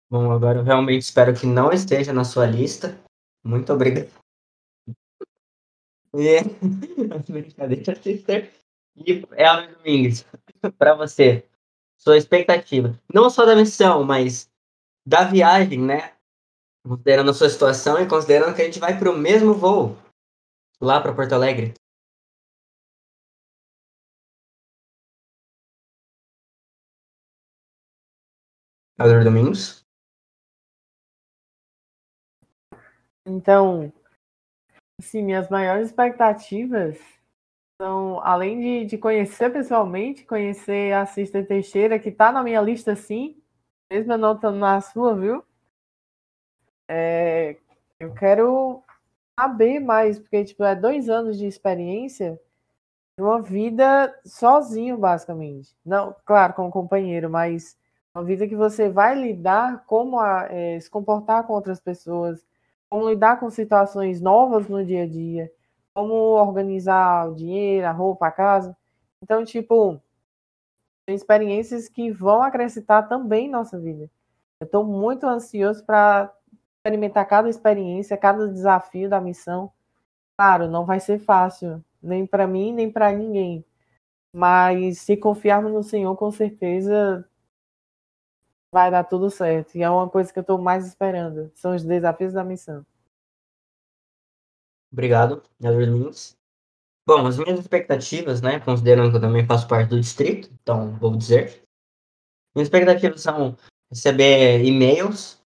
Bom, 0.10 0.32
agora 0.32 0.60
eu 0.60 0.64
realmente 0.64 1.02
espero 1.02 1.34
que 1.34 1.46
não 1.46 1.72
esteja 1.72 2.14
na 2.14 2.24
sua 2.24 2.46
lista. 2.46 2.98
Muito 3.44 3.72
obrigado. 3.74 4.10
E... 6.14 6.42
Brincadeira, 7.32 7.96
sister. 8.02 8.52
E 8.96 9.24
Elmer 9.36 9.76
Domingues, 9.78 10.26
para 10.78 10.96
você, 10.96 11.46
sua 11.98 12.18
expectativa, 12.18 13.00
não 13.14 13.30
só 13.30 13.46
da 13.46 13.56
missão, 13.56 14.04
mas 14.04 14.50
da 15.06 15.24
viagem, 15.24 15.80
né? 15.80 16.18
considerando 16.88 17.32
a 17.32 17.34
sua 17.34 17.50
situação 17.50 18.00
e 18.02 18.08
considerando 18.08 18.56
que 18.56 18.62
a 18.62 18.66
gente 18.66 18.80
vai 18.80 18.98
para 18.98 19.12
o 19.12 19.18
mesmo 19.18 19.54
voo 19.54 19.98
lá 20.82 21.02
para 21.02 21.14
Porto 21.14 21.34
Alegre. 21.34 21.74
Ador 28.98 29.24
Domingos. 29.24 29.87
Então, 33.28 33.92
assim, 35.00 35.22
minhas 35.22 35.50
maiores 35.50 35.88
expectativas 35.88 36.98
são, 37.80 38.22
além 38.24 38.60
de, 38.60 38.86
de 38.86 38.98
conhecer 38.98 39.52
pessoalmente, 39.52 40.26
conhecer 40.26 40.94
a 40.94 41.06
Sister 41.06 41.46
Teixeira, 41.46 42.00
que 42.00 42.10
tá 42.10 42.32
na 42.32 42.42
minha 42.42 42.62
lista 42.62 42.96
sim, 42.96 43.42
mesmo 43.92 44.14
eu 44.14 44.18
não 44.18 44.34
estando 44.34 44.58
na 44.58 44.80
sua, 44.80 45.14
viu? 45.14 45.44
É, 46.88 47.58
eu 48.00 48.14
quero 48.14 48.82
saber 49.38 49.80
mais, 49.82 50.18
porque 50.18 50.46
tipo, 50.46 50.64
é 50.64 50.74
dois 50.74 51.10
anos 51.10 51.38
de 51.38 51.46
experiência 51.46 52.40
de 53.18 53.24
uma 53.24 53.42
vida 53.42 54.18
sozinho, 54.26 54.98
basicamente. 54.98 55.76
Não, 55.86 56.16
claro, 56.26 56.54
com 56.54 56.68
um 56.68 56.72
companheiro, 56.72 57.30
mas 57.30 57.78
uma 58.16 58.24
vida 58.24 58.48
que 58.48 58.56
você 58.56 58.90
vai 58.90 59.16
lidar 59.16 59.86
como 59.86 60.18
a, 60.18 60.48
é, 60.50 60.80
se 60.80 60.90
comportar 60.90 61.46
com 61.46 61.54
outras 61.54 61.80
pessoas, 61.80 62.46
como 62.90 63.10
lidar 63.10 63.40
com 63.40 63.50
situações 63.50 64.22
novas 64.22 64.68
no 64.68 64.84
dia 64.86 65.04
a 65.04 65.08
dia, 65.08 65.52
como 65.94 66.14
organizar 66.14 67.30
o 67.30 67.36
dinheiro, 67.36 67.88
a 67.88 67.92
roupa, 67.92 68.28
a 68.28 68.32
casa. 68.32 68.76
Então, 69.22 69.44
tipo, 69.44 70.02
tem 71.06 71.16
experiências 71.16 71.90
que 71.90 72.12
vão 72.12 72.42
acrescentar 72.42 73.08
também 73.08 73.50
nossa 73.50 73.80
vida. 73.80 74.10
Eu 74.60 74.66
estou 74.66 74.84
muito 74.84 75.26
ansioso 75.26 75.86
para 75.86 76.34
experimentar 76.80 77.28
cada 77.28 77.50
experiência, 77.50 78.18
cada 78.18 78.48
desafio 78.48 79.10
da 79.10 79.22
missão. 79.22 79.72
Claro, 80.38 80.68
não 80.68 80.86
vai 80.86 81.00
ser 81.00 81.20
fácil, 81.20 81.84
nem 82.02 82.26
para 82.26 82.48
mim, 82.48 82.74
nem 82.74 82.92
para 82.92 83.12
ninguém. 83.12 83.66
Mas 84.34 85.00
se 85.00 85.18
confiarmos 85.18 85.72
no 85.74 85.84
Senhor, 85.84 86.16
com 86.16 86.32
certeza 86.32 87.28
vai 88.72 88.92
dar 88.92 89.04
tudo 89.04 89.30
certo. 89.30 89.76
E 89.76 89.84
é 89.84 89.90
uma 89.90 90.10
coisa 90.10 90.32
que 90.32 90.40
eu 90.40 90.42
estou 90.42 90.58
mais 90.58 90.86
esperando. 90.86 91.52
São 91.56 91.76
os 91.76 91.84
desafios 91.84 92.34
da 92.34 92.44
missão. 92.44 92.86
Obrigado, 94.92 95.44
Elder 95.62 95.90
Lins. 95.90 96.36
Bom, 97.06 97.26
as 97.26 97.38
minhas 97.38 97.60
expectativas, 97.60 98.42
né, 98.42 98.60
considerando 98.60 99.12
que 99.12 99.18
eu 99.18 99.22
também 99.22 99.46
faço 99.46 99.68
parte 99.68 99.90
do 99.90 100.00
distrito, 100.00 100.50
então 100.62 100.92
vou 100.98 101.16
dizer. 101.16 101.64
Minhas 102.54 102.68
expectativas 102.68 103.22
são 103.22 103.56
receber 103.90 104.64
e-mails 104.64 105.42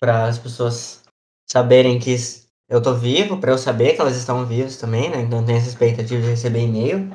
para 0.00 0.26
as 0.26 0.38
pessoas 0.38 1.04
saberem 1.48 1.98
que 1.98 2.14
eu 2.68 2.82
tô 2.82 2.94
vivo, 2.94 3.40
para 3.40 3.52
eu 3.52 3.58
saber 3.58 3.94
que 3.94 4.00
elas 4.00 4.16
estão 4.16 4.44
vivas 4.44 4.76
também, 4.76 5.10
né? 5.10 5.20
Então 5.20 5.44
tenho 5.44 5.58
essa 5.58 5.68
expectativa 5.68 6.20
de 6.20 6.28
receber 6.28 6.64
e-mail. 6.64 7.10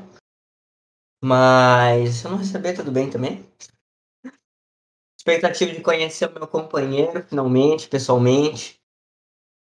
Mas 1.21 2.15
se 2.15 2.25
eu 2.25 2.31
não 2.31 2.37
receber, 2.37 2.73
tudo 2.73 2.91
bem 2.91 3.09
também 3.09 3.45
expectativa 5.23 5.71
de 5.71 5.81
conhecer 5.81 6.27
o 6.27 6.33
meu 6.33 6.45
companheiro, 6.45 7.23
finalmente, 7.23 7.87
pessoalmente. 7.87 8.77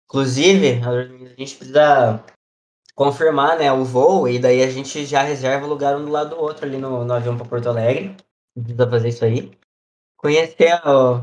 Inclusive, 0.05 0.81
a 0.83 1.05
gente 1.37 1.55
precisa 1.55 2.21
confirmar 2.93 3.57
né, 3.57 3.71
o 3.71 3.85
voo 3.85 4.27
e 4.27 4.37
daí 4.37 4.61
a 4.61 4.69
gente 4.69 5.05
já 5.05 5.23
reserva 5.23 5.65
o 5.65 5.69
lugar 5.69 5.95
um 5.97 6.03
do 6.03 6.11
lado 6.11 6.31
do 6.31 6.41
outro 6.41 6.65
ali 6.65 6.77
no, 6.77 7.05
no 7.05 7.13
avião 7.13 7.37
para 7.37 7.47
Porto 7.47 7.69
Alegre. 7.69 8.17
Precisa 8.53 8.89
fazer 8.89 9.07
isso 9.07 9.23
aí. 9.23 9.57
Conhecer 10.17 10.81
o, 10.85 11.19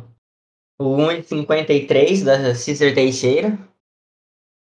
o 0.78 0.96
1,53 0.96 2.24
da 2.24 2.54
Cícero 2.54 2.94
Teixeira. 2.94 3.58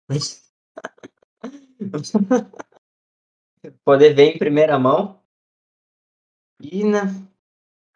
Poder 3.86 4.16
ver 4.16 4.36
em 4.36 4.40
primeira 4.40 4.80
mão. 4.80 5.22
E, 6.60 6.84
né, 6.84 7.02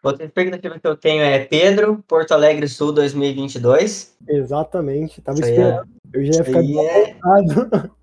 Outra 0.06 0.24
expectativa 0.24 0.80
que 0.80 0.88
eu 0.88 0.96
tenho 0.96 1.24
é 1.24 1.44
Pedro, 1.44 2.04
Porto 2.08 2.32
Alegre 2.32 2.68
Sul 2.68 2.92
2022. 2.92 4.16
Exatamente, 4.28 5.20
tava 5.20 5.40
Isso 5.40 5.50
esperando. 5.50 5.90
É... 6.14 6.18
Eu 6.18 6.26
já 6.26 6.34
ia 6.34 6.44
ficar 6.44 6.64
é... 6.64 7.16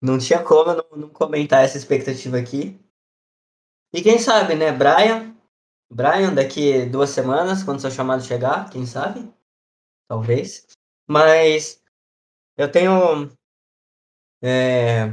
Não 0.00 0.16
tinha 0.18 0.40
como 0.40 0.72
não, 0.72 0.84
não, 0.96 1.08
comentar 1.08 1.64
essa 1.64 1.76
expectativa 1.76 2.38
aqui. 2.38 2.80
E 3.92 4.00
quem 4.00 4.20
sabe, 4.20 4.54
né, 4.54 4.70
Brian? 4.70 5.34
Brian, 5.90 6.32
daqui 6.32 6.86
duas 6.86 7.10
semanas, 7.10 7.64
quando 7.64 7.80
seu 7.80 7.90
chamado 7.90 8.22
chegar, 8.22 8.70
quem 8.70 8.86
sabe? 8.86 9.28
Talvez. 10.08 10.68
Mas 11.08 11.82
eu 12.56 12.70
tenho. 12.70 13.28
É, 14.40 15.12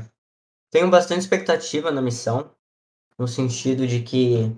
tenho 0.71 0.91
bastante 0.91 1.21
expectativa 1.21 1.89
na 1.89 2.01
missão, 2.01 2.51
no 3.17 3.27
sentido 3.27 3.87
de 3.87 4.03
que 4.03 4.55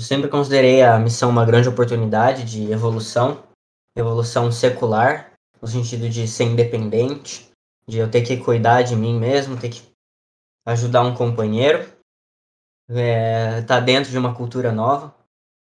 eu 0.00 0.04
sempre 0.04 0.30
considerei 0.30 0.82
a 0.82 0.98
missão 0.98 1.28
uma 1.28 1.44
grande 1.44 1.68
oportunidade 1.68 2.42
de 2.44 2.72
evolução, 2.72 3.46
evolução 3.94 4.50
secular, 4.50 5.34
no 5.60 5.68
sentido 5.68 6.08
de 6.08 6.26
ser 6.26 6.44
independente, 6.44 7.50
de 7.86 7.98
eu 7.98 8.10
ter 8.10 8.22
que 8.22 8.38
cuidar 8.38 8.80
de 8.80 8.96
mim 8.96 9.20
mesmo, 9.20 9.60
ter 9.60 9.68
que 9.68 9.82
ajudar 10.64 11.02
um 11.02 11.14
companheiro, 11.14 11.86
é, 12.88 13.60
tá 13.60 13.78
dentro 13.78 14.10
de 14.10 14.16
uma 14.16 14.34
cultura 14.34 14.72
nova 14.72 15.14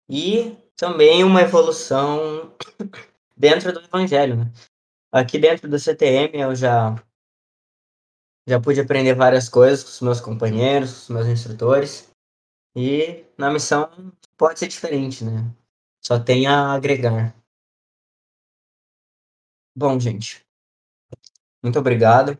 e 0.10 0.58
também 0.76 1.24
uma 1.24 1.42
evolução 1.42 2.54
dentro 3.38 3.72
do 3.72 3.80
evangelho, 3.80 4.36
né? 4.36 4.52
Aqui 5.10 5.40
dentro 5.40 5.70
do 5.70 5.80
CTM 5.80 6.38
eu 6.38 6.54
já 6.54 7.02
já 8.46 8.60
pude 8.60 8.82
aprender 8.82 9.14
várias 9.14 9.48
coisas 9.48 9.84
com 9.86 9.90
os 9.90 10.02
meus 10.02 10.20
companheiros, 10.20 10.92
com 10.92 11.00
os 11.00 11.10
meus 11.10 11.28
instrutores 11.28 12.12
e 12.76 13.27
na 13.38 13.52
missão 13.52 13.90
pode 14.36 14.60
ser 14.60 14.68
diferente, 14.68 15.24
né? 15.24 15.54
Só 16.04 16.20
tem 16.20 16.48
a 16.48 16.74
agregar. 16.74 17.36
Bom, 19.76 20.00
gente, 20.00 20.46
muito 21.64 21.78
obrigado 21.78 22.40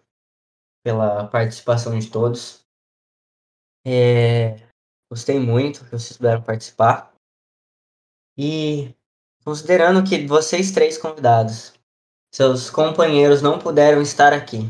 pela 0.84 1.28
participação 1.28 1.98
de 1.98 2.10
todos. 2.10 2.66
É, 3.86 4.58
gostei 5.10 5.40
muito 5.40 5.84
que 5.86 5.92
vocês 5.92 6.18
puderam 6.18 6.42
participar. 6.42 7.14
E 8.38 8.96
considerando 9.44 10.04
que 10.08 10.26
vocês 10.26 10.72
três 10.72 10.98
convidados, 10.98 11.74
seus 12.34 12.70
companheiros 12.70 13.42
não 13.42 13.60
puderam 13.60 14.02
estar 14.02 14.34
aqui, 14.34 14.70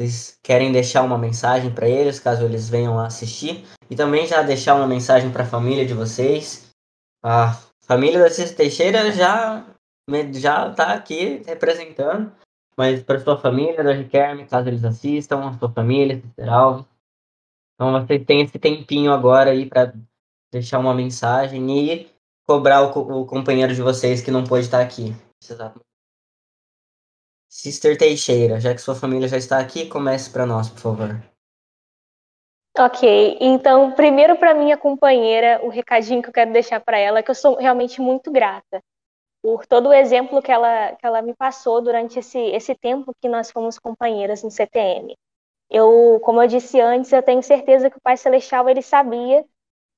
vocês 0.00 0.38
querem 0.42 0.72
deixar 0.72 1.02
uma 1.02 1.18
mensagem 1.18 1.70
para 1.70 1.86
eles, 1.86 2.18
caso 2.18 2.44
eles 2.44 2.70
venham 2.70 2.98
assistir? 2.98 3.66
E 3.90 3.94
também 3.94 4.26
já 4.26 4.40
deixar 4.40 4.74
uma 4.74 4.86
mensagem 4.86 5.30
para 5.30 5.42
a 5.42 5.46
família 5.46 5.84
de 5.84 5.92
vocês. 5.92 6.72
A 7.22 7.52
família 7.82 8.18
da 8.18 8.30
Cícero 8.30 8.56
Teixeira 8.56 9.12
já 9.12 9.66
já 10.32 10.70
está 10.70 10.94
aqui 10.94 11.42
representando, 11.46 12.32
mas 12.76 13.02
para 13.02 13.20
sua 13.20 13.38
família 13.38 13.84
da 13.84 13.92
Riquelme, 13.92 14.46
caso 14.46 14.68
eles 14.68 14.84
assistam, 14.84 15.46
a 15.46 15.52
sua 15.58 15.70
família, 15.70 16.22
Alves. 16.48 16.86
Então 17.74 17.92
vocês 17.92 18.24
têm 18.24 18.40
esse 18.40 18.58
tempinho 18.58 19.12
agora 19.12 19.50
aí 19.50 19.66
para 19.66 19.92
deixar 20.50 20.78
uma 20.78 20.94
mensagem 20.94 21.70
e 21.78 22.08
cobrar 22.48 22.82
o, 22.82 23.20
o, 23.20 23.26
companheiro 23.26 23.74
de 23.74 23.82
vocês 23.82 24.22
que 24.22 24.30
não 24.30 24.44
pôde 24.44 24.64
estar 24.64 24.80
aqui. 24.80 25.14
Sister 27.50 27.98
Teixeira, 27.98 28.60
já 28.60 28.72
que 28.72 28.80
sua 28.80 28.94
família 28.94 29.26
já 29.26 29.36
está 29.36 29.58
aqui, 29.58 29.86
comece 29.88 30.30
para 30.30 30.46
nós, 30.46 30.68
por 30.70 30.78
favor. 30.78 31.20
Ok, 32.78 33.36
então, 33.40 33.92
primeiro 33.92 34.36
para 34.36 34.54
minha 34.54 34.76
companheira, 34.76 35.60
o 35.62 35.68
recadinho 35.68 36.22
que 36.22 36.28
eu 36.28 36.32
quero 36.32 36.52
deixar 36.52 36.80
para 36.80 36.96
ela 36.96 37.18
é 37.18 37.22
que 37.22 37.30
eu 37.30 37.34
sou 37.34 37.56
realmente 37.56 38.00
muito 38.00 38.30
grata 38.30 38.80
por 39.42 39.66
todo 39.66 39.88
o 39.88 39.92
exemplo 39.92 40.42
que 40.42 40.52
ela, 40.52 40.94
que 40.94 41.06
ela 41.06 41.22
me 41.22 41.34
passou 41.34 41.80
durante 41.80 42.18
esse, 42.18 42.38
esse 42.38 42.74
tempo 42.74 43.14
que 43.20 43.28
nós 43.28 43.50
fomos 43.50 43.78
companheiras 43.78 44.42
no 44.42 44.50
CTM. 44.50 45.16
Eu, 45.68 46.20
como 46.22 46.42
eu 46.42 46.46
disse 46.48 46.80
antes, 46.80 47.12
eu 47.12 47.22
tenho 47.22 47.42
certeza 47.42 47.90
que 47.90 47.96
o 47.96 48.00
Pai 48.02 48.16
Celestial 48.16 48.68
ele 48.68 48.82
sabia 48.82 49.44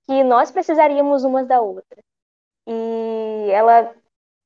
que 0.07 0.23
nós 0.23 0.51
precisaríamos 0.51 1.25
umas 1.25 1.47
da 1.47 1.61
outra. 1.61 1.99
E 2.67 3.51
ela 3.51 3.95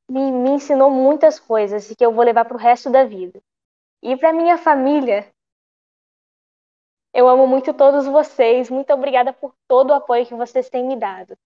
me, 0.09 0.33
me 0.33 0.51
ensinou 0.51 0.91
muitas 0.91 1.39
coisas 1.39 1.93
que 1.95 2.05
eu 2.05 2.13
vou 2.13 2.25
levar 2.25 2.45
para 2.45 2.57
o 2.57 2.61
resto 2.61 2.91
da 2.91 3.05
vida. 3.05 3.41
E 4.03 4.17
para 4.17 4.33
minha 4.33 4.57
família, 4.57 5.31
eu 7.13 7.29
amo 7.29 7.47
muito 7.47 7.73
todos 7.75 8.07
vocês. 8.07 8.71
Muito 8.71 8.93
obrigada 8.93 9.33
por 9.33 9.55
todo 9.67 9.91
o 9.91 9.95
apoio 9.95 10.27
que 10.27 10.35
vocês 10.35 10.69
têm 10.69 10.87
me 10.87 10.97
dado. 10.97 11.37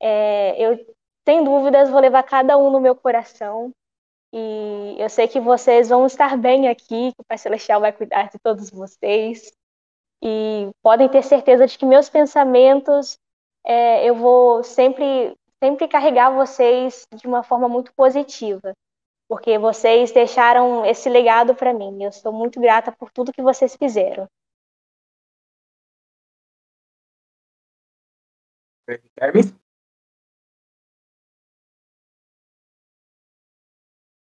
É, 0.00 0.60
eu, 0.60 0.84
sem 1.24 1.44
dúvidas, 1.44 1.90
vou 1.90 2.00
levar 2.00 2.22
cada 2.24 2.58
um 2.58 2.70
no 2.70 2.80
meu 2.80 2.94
coração. 2.94 3.72
E 4.32 4.96
eu 4.98 5.08
sei 5.08 5.28
que 5.28 5.38
vocês 5.38 5.90
vão 5.90 6.06
estar 6.06 6.36
bem 6.36 6.68
aqui, 6.68 7.12
que 7.12 7.20
o 7.20 7.24
Pai 7.24 7.38
Celestial 7.38 7.80
vai 7.80 7.92
cuidar 7.92 8.30
de 8.30 8.38
todos 8.38 8.70
vocês. 8.70 9.52
E 10.22 10.70
podem 10.82 11.08
ter 11.08 11.22
certeza 11.22 11.66
de 11.66 11.78
que 11.78 11.86
meus 11.86 12.08
pensamentos 12.08 13.18
é, 13.64 14.04
eu 14.08 14.14
vou 14.14 14.62
sempre 14.64 15.36
sempre 15.62 15.86
carregar 15.86 16.30
vocês 16.32 17.06
de 17.14 17.24
uma 17.24 17.44
forma 17.44 17.68
muito 17.68 17.92
positiva, 17.94 18.74
porque 19.28 19.58
vocês 19.58 20.10
deixaram 20.10 20.84
esse 20.84 21.08
legado 21.08 21.54
para 21.54 21.72
mim. 21.72 22.02
Eu 22.02 22.10
sou 22.10 22.32
muito 22.32 22.60
grata 22.60 22.90
por 22.90 23.12
tudo 23.12 23.32
que 23.32 23.40
vocês 23.40 23.76
fizeram. 23.76 24.26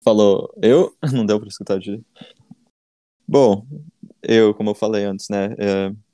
Falou, 0.03 0.53
eu? 0.61 0.93
Não 1.13 1.25
deu 1.25 1.39
pra 1.39 1.47
escutar 1.47 1.79
direito. 1.79 2.05
Bom, 3.25 3.65
eu, 4.21 4.53
como 4.53 4.71
eu 4.71 4.75
falei 4.75 5.05
antes, 5.05 5.29
né? 5.29 5.55
é, 5.57 6.10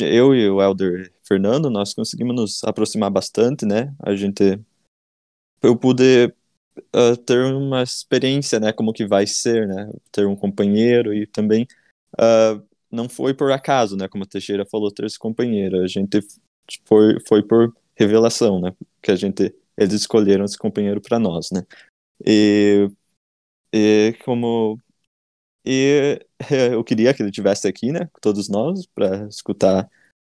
eu 0.00 0.34
e 0.34 0.48
o 0.48 0.62
Elder 0.62 1.12
Fernando, 1.22 1.70
nós 1.70 1.94
conseguimos 1.94 2.34
nos 2.36 2.64
aproximar 2.64 3.10
bastante, 3.10 3.64
né? 3.64 3.94
A 4.00 4.14
gente. 4.14 4.60
Eu 5.62 5.76
pude 5.76 6.32
ah, 6.92 7.16
ter 7.26 7.44
uma 7.54 7.82
experiência, 7.82 8.60
né? 8.60 8.72
Como 8.72 8.92
que 8.92 9.06
vai 9.06 9.26
ser, 9.26 9.66
né? 9.68 9.90
Ter 10.10 10.26
um 10.26 10.36
companheiro 10.36 11.14
e 11.14 11.26
também. 11.26 11.66
ah, 12.18 12.60
não 12.90 13.08
foi 13.08 13.34
por 13.34 13.50
acaso, 13.50 13.96
né? 13.96 14.06
Como 14.08 14.24
a 14.24 14.26
Teixeira 14.26 14.66
falou, 14.66 14.92
ter 14.92 15.06
esse 15.06 15.18
companheiro. 15.18 15.82
A 15.82 15.86
gente 15.88 16.20
foi, 16.84 17.18
foi 17.26 17.42
por 17.42 17.74
revelação, 17.96 18.60
né? 18.60 18.74
Que 19.02 19.10
a 19.12 19.16
gente. 19.16 19.54
Eles 19.76 19.94
escolheram 19.94 20.44
esse 20.44 20.58
companheiro 20.58 21.00
para 21.00 21.18
nós, 21.18 21.50
né? 21.50 21.62
E, 22.26 22.90
e 23.72 24.14
como 24.24 24.78
e 25.64 26.20
eu 26.72 26.82
queria 26.84 27.14
que 27.14 27.22
ele 27.22 27.30
tivesse 27.30 27.68
aqui, 27.68 27.92
né, 27.92 28.08
com 28.12 28.20
todos 28.20 28.48
nós, 28.48 28.86
para 28.86 29.26
escutar 29.28 29.88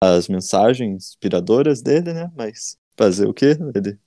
as 0.02 0.28
mensagens 0.28 1.10
inspiradoras 1.10 1.82
dele, 1.82 2.14
né, 2.14 2.32
mas 2.36 2.78
fazer 2.98 3.28
o 3.28 3.34
quê? 3.34 3.58
Ele 3.76 3.98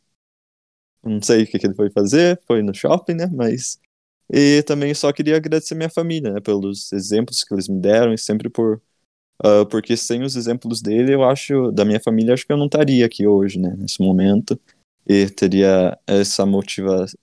não 1.03 1.23
sei 1.23 1.45
o 1.45 1.47
que, 1.47 1.65
ele 1.65 1.75
foi 1.75 1.91
fazer, 1.91 2.41
foi 2.47 2.63
no 2.63 2.75
shopping, 2.75 3.15
né, 3.15 3.27
mas 3.33 3.79
e 4.33 4.63
também 4.65 4.93
só 4.93 5.13
queria 5.13 5.37
agradecer 5.37 5.75
minha 5.77 5.89
família, 5.91 6.33
né, 6.35 6.41
pelos 6.41 6.93
exemplos 6.93 7.45
que 7.45 7.55
eles 7.55 7.69
me 7.69 7.81
deram 7.81 8.13
e 8.13 8.19
sempre 8.19 8.51
por 8.51 8.83
ah, 9.43 9.67
porque 9.67 9.97
sem 9.97 10.23
os 10.23 10.37
exemplos 10.37 10.81
dele, 10.81 11.15
eu 11.15 11.25
acho, 11.25 11.71
da 11.73 11.85
minha 11.85 12.01
família, 12.01 12.35
acho 12.35 12.47
que 12.47 12.53
eu 12.53 12.57
não 12.57 12.67
estaria 12.67 13.05
aqui 13.07 13.27
hoje, 13.27 13.59
né, 13.59 13.75
nesse 13.77 14.01
momento 14.01 14.59
e 15.07 15.29
teria 15.31 15.99
essa 16.07 16.45
motivação, 16.47 17.19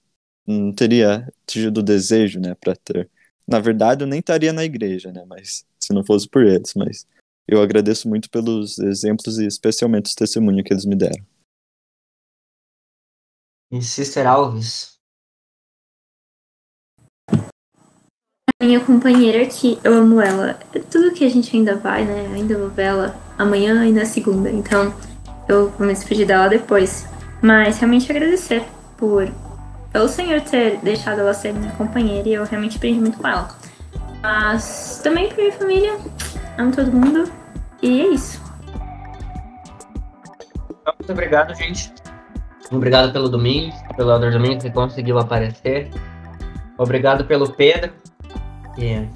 não 0.48 0.74
teria 0.74 1.28
tido 1.46 1.80
o 1.80 1.84
desejo, 1.84 2.40
né, 2.40 2.56
para 2.56 2.76
ter 2.76 3.10
na 3.48 3.60
verdade, 3.60 4.04
eu 4.04 4.08
nem 4.08 4.20
estaria 4.20 4.54
na 4.54 4.64
igreja, 4.64 5.12
né? 5.12 5.24
Mas 5.28 5.66
se 5.80 5.94
não 5.94 6.04
fosse 6.04 6.28
por 6.28 6.44
eles, 6.46 6.74
mas 6.76 7.06
eu 7.48 7.62
agradeço 7.62 8.08
muito 8.08 8.30
pelos 8.30 8.80
exemplos 8.80 9.38
e 9.38 9.46
especialmente 9.46 10.06
os 10.06 10.16
testemunhos 10.16 10.64
que 10.64 10.74
eles 10.74 10.86
me 10.86 10.96
deram. 10.96 11.24
E 13.72 13.82
Sister 13.82 14.28
Alves? 14.28 14.94
Minha 18.62 18.80
companheira 18.80 19.46
que 19.46 19.78
eu 19.84 19.94
amo 19.94 20.22
ela. 20.22 20.54
Tudo 20.90 21.14
que 21.14 21.26
a 21.26 21.30
gente 21.30 21.56
ainda 21.56 21.76
vai, 21.76 22.06
né? 22.06 22.28
Eu 22.28 22.34
ainda 22.34 22.58
vou 22.58 22.70
ver 22.70 22.84
ela 22.84 23.20
amanhã 23.38 23.86
e 23.86 23.92
na 23.92 24.06
segunda. 24.06 24.50
Então 24.50 24.94
eu 25.50 25.70
vou 25.72 25.86
me 25.86 25.94
despedir 25.94 26.26
dela 26.26 26.48
depois. 26.48 27.06
Mas 27.42 27.80
realmente 27.80 28.10
agradecer 28.10 28.64
por 28.96 29.28
pelo 29.94 30.10
Senhor 30.10 30.42
ter 30.42 30.80
deixado 30.80 31.22
ela 31.22 31.34
ser 31.36 31.54
minha 31.54 31.72
companheira 31.74 32.28
e 32.28 32.34
eu 32.34 32.44
realmente 32.44 32.78
aprendi 32.78 33.00
muito 33.00 33.20
com 33.20 33.28
ela. 33.28 33.48
Mas 34.22 35.00
também 35.04 35.30
pra 35.30 35.38
minha 35.38 35.54
família, 35.54 35.98
amo 36.58 36.72
todo 36.72 36.92
mundo. 36.92 37.32
E 37.82 38.02
é 38.02 38.08
isso. 38.08 38.42
Então, 40.82 40.94
Muito 41.00 41.12
obrigado, 41.12 41.54
gente. 41.54 41.94
Obrigado 42.72 43.14
pelo 43.14 43.30
Domingos, 43.30 43.76
pelo 43.96 44.12
Elder 44.12 44.32
Domingos 44.32 44.64
que 44.64 44.72
conseguiu 44.72 45.20
aparecer. 45.20 45.92
Obrigado 46.78 47.26
pelo 47.26 47.52
Pedro, 47.52 47.94
que 48.76 49.08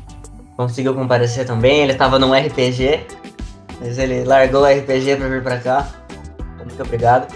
conseguiu 0.55 0.93
comparecer 0.93 1.47
também. 1.47 1.81
Ele 1.81 1.93
estava 1.93 2.19
num 2.19 2.33
RPG, 2.33 3.07
mas 3.79 3.97
ele 3.97 4.23
largou 4.25 4.61
o 4.61 4.65
RPG 4.65 5.15
para 5.15 5.27
vir 5.27 5.41
para 5.41 5.59
cá. 5.59 5.87
Então, 6.37 6.65
Muito 6.67 6.83
obrigado. 6.83 7.33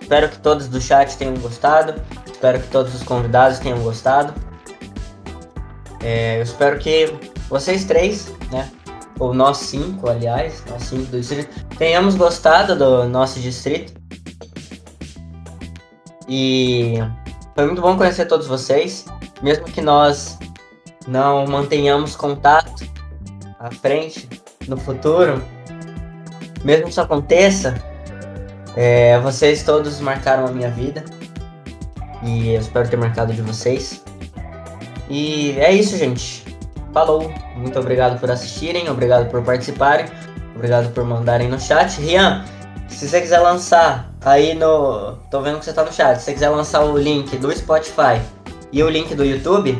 Espero 0.00 0.28
que 0.28 0.38
todos 0.38 0.66
do 0.66 0.80
chat 0.80 1.16
tenham 1.16 1.34
gostado. 1.34 1.94
Espero 2.44 2.60
que 2.60 2.68
todos 2.68 2.94
os 2.94 3.02
convidados 3.02 3.58
tenham 3.58 3.78
gostado. 3.78 4.34
É, 6.02 6.36
eu 6.36 6.42
espero 6.42 6.78
que 6.78 7.10
vocês 7.48 7.86
três, 7.86 8.30
né? 8.52 8.70
Ou 9.18 9.32
nós 9.32 9.56
cinco, 9.56 10.10
aliás, 10.10 10.62
nós 10.68 10.82
cinco 10.82 11.04
do 11.04 11.18
distrito, 11.18 11.64
tenhamos 11.78 12.16
gostado 12.16 12.76
do 12.76 13.08
nosso 13.08 13.40
distrito. 13.40 13.94
E 16.28 16.96
foi 17.54 17.64
muito 17.64 17.80
bom 17.80 17.96
conhecer 17.96 18.26
todos 18.26 18.46
vocês, 18.46 19.06
mesmo 19.40 19.64
que 19.64 19.80
nós 19.80 20.38
não 21.08 21.46
mantenhamos 21.46 22.14
contato 22.14 22.84
à 23.58 23.70
frente, 23.70 24.28
no 24.68 24.76
futuro, 24.76 25.42
mesmo 26.62 26.84
que 26.84 26.90
isso 26.90 27.00
aconteça, 27.00 27.74
é, 28.76 29.18
vocês 29.20 29.62
todos 29.62 29.98
marcaram 29.98 30.46
a 30.46 30.52
minha 30.52 30.68
vida 30.68 31.02
e 32.24 32.54
eu 32.54 32.60
espero 32.60 32.88
ter 32.88 32.96
marcado 32.96 33.32
de 33.32 33.42
vocês. 33.42 34.02
E 35.08 35.52
é 35.58 35.72
isso, 35.72 35.96
gente. 35.96 36.44
Falou. 36.92 37.32
Muito 37.56 37.78
obrigado 37.78 38.18
por 38.18 38.30
assistirem, 38.30 38.88
obrigado 38.88 39.28
por 39.30 39.42
participarem, 39.42 40.06
obrigado 40.54 40.92
por 40.92 41.04
mandarem 41.04 41.48
no 41.48 41.60
chat. 41.60 42.00
Rian, 42.00 42.44
se 42.88 43.08
você 43.08 43.20
quiser 43.20 43.40
lançar 43.40 44.12
aí 44.24 44.54
no. 44.54 45.16
Tô 45.30 45.40
vendo 45.40 45.58
que 45.58 45.64
você 45.64 45.72
tá 45.72 45.84
no 45.84 45.92
chat. 45.92 46.18
Se 46.18 46.24
você 46.24 46.32
quiser 46.32 46.48
lançar 46.48 46.84
o 46.84 46.96
link 46.96 47.36
do 47.36 47.54
Spotify 47.56 48.20
e 48.72 48.82
o 48.82 48.88
link 48.88 49.14
do 49.14 49.24
YouTube, 49.24 49.78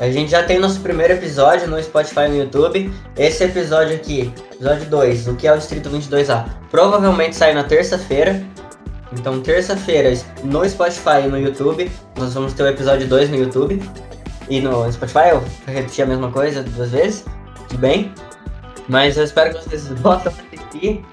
a 0.00 0.10
gente 0.10 0.30
já 0.30 0.42
tem 0.42 0.58
nosso 0.58 0.80
primeiro 0.80 1.14
episódio 1.14 1.68
no 1.68 1.80
Spotify 1.82 2.22
e 2.22 2.28
no 2.28 2.36
YouTube. 2.36 2.92
Esse 3.16 3.44
episódio 3.44 3.94
aqui, 3.94 4.32
episódio 4.52 4.86
2, 4.86 5.28
o 5.28 5.36
que 5.36 5.46
é 5.46 5.52
o 5.52 5.56
Distrito 5.56 5.88
22A, 5.88 6.46
provavelmente 6.70 7.36
sai 7.36 7.54
na 7.54 7.62
terça-feira. 7.62 8.42
Então, 9.18 9.40
terça-feira, 9.40 10.12
no 10.42 10.68
Spotify 10.68 11.22
e 11.24 11.28
no 11.28 11.38
YouTube, 11.38 11.90
nós 12.18 12.34
vamos 12.34 12.52
ter 12.52 12.62
o 12.64 12.68
episódio 12.68 13.06
2 13.06 13.30
no 13.30 13.36
YouTube. 13.36 13.80
E 14.48 14.60
no 14.60 14.90
Spotify 14.92 15.30
eu 15.30 15.40
vou 15.40 15.48
repetir 15.66 16.04
a 16.04 16.06
mesma 16.06 16.30
coisa 16.30 16.62
duas 16.62 16.90
vezes, 16.90 17.24
tudo 17.68 17.78
bem? 17.78 18.12
Mas 18.88 19.16
eu 19.16 19.24
espero 19.24 19.54
que 19.54 19.64
vocês 19.64 19.88
possam 20.00 20.32
assistir. 20.32 21.04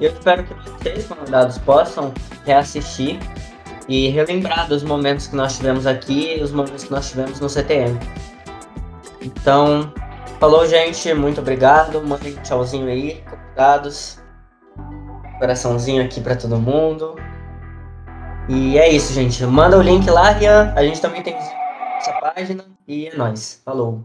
E 0.00 0.04
eu 0.04 0.12
espero 0.12 0.42
que 0.42 0.54
vocês, 0.70 1.06
convidados, 1.06 1.58
possam 1.58 2.12
reassistir 2.44 3.18
e 3.88 4.08
relembrar 4.08 4.66
dos 4.66 4.82
momentos 4.82 5.28
que 5.28 5.36
nós 5.36 5.56
tivemos 5.56 5.86
aqui 5.86 6.36
e 6.36 6.42
os 6.42 6.50
momentos 6.50 6.84
que 6.84 6.90
nós 6.90 7.08
tivemos 7.08 7.38
no 7.38 7.48
CTM. 7.48 7.98
Então, 9.20 9.92
falou, 10.40 10.66
gente. 10.66 11.12
Muito 11.14 11.40
obrigado. 11.40 12.02
Mandem 12.02 12.32
um 12.32 12.42
tchauzinho 12.42 12.88
aí, 12.88 13.22
convidados. 13.30 14.18
Coraçãozinho 15.38 16.04
aqui 16.04 16.20
pra 16.20 16.34
todo 16.34 16.58
mundo. 16.58 17.14
E 18.48 18.78
é 18.78 18.88
isso, 18.90 19.12
gente. 19.12 19.44
Manda 19.46 19.78
o 19.78 19.82
link 19.82 20.08
lá, 20.10 20.30
Rian. 20.30 20.72
A 20.76 20.82
gente 20.82 21.00
também 21.00 21.22
tem 21.22 21.34
essa 21.34 22.12
página. 22.20 22.64
E 22.86 23.08
é 23.08 23.16
nóis. 23.16 23.62
Falou. 23.64 24.04